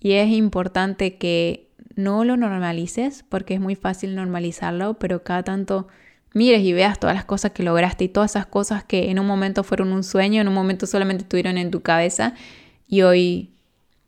Y 0.00 0.12
es 0.12 0.28
importante 0.28 1.16
que 1.16 1.70
no 1.94 2.24
lo 2.24 2.36
normalices, 2.36 3.24
porque 3.26 3.54
es 3.54 3.60
muy 3.60 3.74
fácil 3.74 4.14
normalizarlo, 4.14 4.98
pero 4.98 5.22
cada 5.24 5.44
tanto 5.44 5.88
mires 6.36 6.60
y 6.60 6.74
veas 6.74 7.00
todas 7.00 7.16
las 7.16 7.24
cosas 7.24 7.52
que 7.52 7.62
lograste 7.62 8.04
y 8.04 8.08
todas 8.10 8.32
esas 8.32 8.44
cosas 8.44 8.84
que 8.84 9.10
en 9.10 9.18
un 9.18 9.26
momento 9.26 9.64
fueron 9.64 9.90
un 9.90 10.04
sueño, 10.04 10.42
en 10.42 10.48
un 10.48 10.54
momento 10.54 10.86
solamente 10.86 11.22
estuvieron 11.22 11.56
en 11.56 11.70
tu 11.70 11.80
cabeza 11.80 12.34
y 12.86 13.00
hoy 13.00 13.54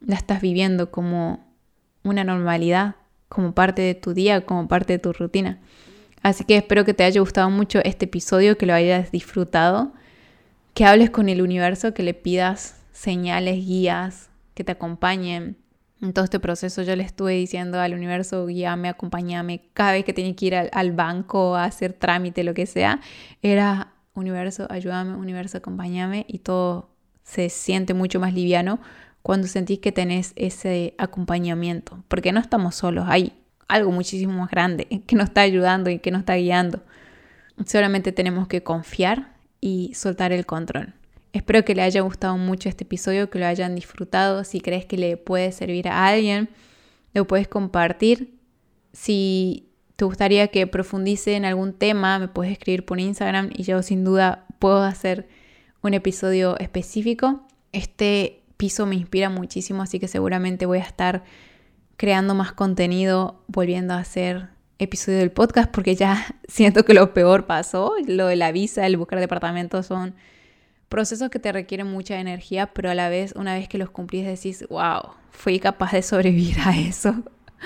la 0.01 0.17
estás 0.17 0.43
viviendo 0.43 0.91
como 0.91 1.43
una 2.03 2.25
normalidad, 2.25 2.97
como 3.31 3.55
parte 3.55 3.81
de 3.81 3.95
tu 3.95 4.13
día, 4.13 4.43
como 4.43 4.69
parte 4.69 4.93
de 4.93 4.99
tu 4.99 5.15
rutina. 5.15 5.59
Así 6.23 6.45
que 6.45 6.59
espero 6.59 6.85
que 6.85 6.93
te 6.93 7.05
haya 7.05 7.19
gustado 7.23 7.49
mucho 7.49 7.81
este 7.83 8.05
episodio, 8.05 8.59
que 8.59 8.67
lo 8.67 8.75
hayas 8.75 9.11
disfrutado, 9.11 9.95
que 10.75 10.85
hables 10.85 11.09
con 11.09 11.31
el 11.31 11.41
universo, 11.41 11.95
que 11.95 12.03
le 12.03 12.13
pidas 12.13 12.77
señales, 12.93 13.65
guías, 13.65 14.29
que 14.53 14.65
te 14.65 14.73
acompañen, 14.73 15.57
En 16.01 16.13
todo 16.13 16.25
este 16.25 16.39
proceso 16.39 16.83
yo 16.83 16.95
le 16.95 17.03
estuve 17.03 17.35
diciendo 17.35 17.81
al 17.81 17.95
universo, 17.95 18.47
guíame, 18.47 18.89
acompáñame, 18.89 19.69
cada 19.73 19.93
vez 19.93 20.05
que 20.05 20.13
tenía 20.13 20.35
que 20.37 20.47
ir 20.47 20.55
al, 20.55 20.71
al 20.73 20.93
banco 20.93 21.57
a 21.57 21.65
hacer 21.65 21.93
trámite, 21.93 22.45
lo 22.45 22.55
que 22.55 22.67
sea, 22.67 23.01
era 23.43 23.95
universo, 24.15 24.67
ayúdame, 24.71 25.17
universo, 25.17 25.59
acompáñame 25.59 26.25
y 26.29 26.39
todo 26.39 26.91
se 27.25 27.51
siente 27.51 27.95
mucho 27.95 28.21
más 28.21 28.33
liviano 28.33 28.81
cuando 29.23 29.47
sentís 29.47 29.81
que 29.81 29.93
tenés 29.93 30.33
ese 30.37 30.95
acompañamiento, 30.99 32.03
porque 32.09 32.33
no 32.33 32.41
estamos 32.41 32.77
solos, 32.77 33.05
hay 33.09 33.35
algo 33.69 33.93
muchísimo 33.93 34.33
más 34.33 34.51
grande 34.51 34.87
que 35.07 35.17
nos 35.17 35.29
está 35.29 35.43
ayudando 35.43 35.91
y 35.91 35.99
que 35.99 36.11
nos 36.11 36.21
está 36.21 36.35
guiando. 36.37 36.83
Solamente 37.67 38.13
tenemos 38.13 38.49
que 38.49 38.63
confiar 38.63 39.35
y 39.61 39.93
soltar 39.95 40.33
el 40.33 40.47
control. 40.47 40.95
Espero 41.33 41.65
que 41.65 41.75
le 41.75 41.83
haya 41.83 42.01
gustado 42.01 42.37
mucho 42.37 42.69
este 42.69 42.85
episodio, 42.85 43.31
que 43.31 43.39
lo 43.39 43.47
hayan 43.47 43.75
disfrutado. 43.75 44.45
Si 44.45 44.61
crees 44.61 44.87
que 44.87 44.97
le 44.97 45.17
puede 45.17 45.53
servir 45.53 45.89
a 45.89 46.07
alguien, 46.07 46.49
lo 47.15 47.27
puedes 47.27 47.49
compartir. 47.49 48.35
Si 48.93 49.69
te 49.97 50.05
gustaría 50.05 50.49
que 50.49 50.67
profundice 50.67 51.35
en 51.35 51.45
algún 51.45 51.73
tema, 51.73 52.19
me 52.19 52.29
puedes 52.29 52.53
escribir 52.53 52.85
por 52.85 53.01
Instagram 53.01 53.51
y 53.55 53.65
yo 53.65 53.83
sin 53.83 54.05
duda 54.05 54.47
puedo 54.59 54.83
hacer 54.83 55.29
un 55.83 55.95
episodio 55.95 56.59
específico. 56.59 57.43
Este 57.73 58.43
piso 58.57 58.87
me 58.87 58.97
inspira 58.97 59.29
muchísimo, 59.29 59.83
así 59.83 59.99
que 59.99 60.09
seguramente 60.09 60.67
voy 60.67 60.79
a 60.79 60.83
estar 60.83 61.25
creando 61.97 62.35
más 62.35 62.53
contenido, 62.53 63.43
volviendo 63.49 63.95
a 63.95 63.99
hacer 63.99 64.51
episodio 64.79 65.19
del 65.19 65.33
podcast, 65.33 65.71
porque 65.71 65.95
ya 65.97 66.27
siento 66.49 66.85
que 66.85 66.95
lo 66.95 67.13
peor 67.13 67.47
pasó. 67.47 67.95
Lo 68.07 68.29
de 68.29 68.37
la 68.37 68.53
visa, 68.53 68.87
el 68.87 68.97
buscar 68.97 69.21
departamentos 69.21 69.87
son 69.87 70.15
procesos 70.89 71.31
que 71.31 71.39
te 71.39 71.53
requieren 71.53 71.87
mucha 71.87 72.19
energía, 72.19 72.73
pero 72.73 72.91
a 72.91 72.95
la 72.95 73.09
vez, 73.09 73.33
una 73.37 73.55
vez 73.55 73.69
que 73.69 73.79
los 73.79 73.91
cumplís, 73.91 74.27
decís, 74.27 74.67
wow, 74.69 75.13
fui 75.31 75.59
capaz 75.59 75.93
de 75.93 76.03
sobrevivir 76.03 76.57
a 76.65 76.77
eso. 76.77 77.15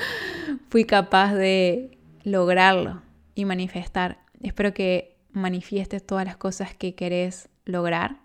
fui 0.68 0.84
capaz 0.84 1.34
de 1.34 1.98
lograrlo 2.24 3.02
y 3.34 3.44
manifestar. 3.44 4.18
Espero 4.40 4.74
que 4.74 5.16
manifiestes 5.32 6.04
todas 6.04 6.24
las 6.24 6.36
cosas 6.36 6.74
que 6.74 6.94
querés 6.94 7.48
lograr. 7.64 8.20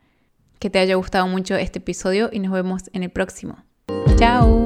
Que 0.59 0.69
te 0.69 0.79
haya 0.79 0.95
gustado 0.95 1.27
mucho 1.27 1.55
este 1.55 1.79
episodio 1.79 2.29
y 2.31 2.39
nos 2.39 2.51
vemos 2.51 2.89
en 2.93 3.03
el 3.03 3.11
próximo. 3.11 3.63
Chao. 4.17 4.65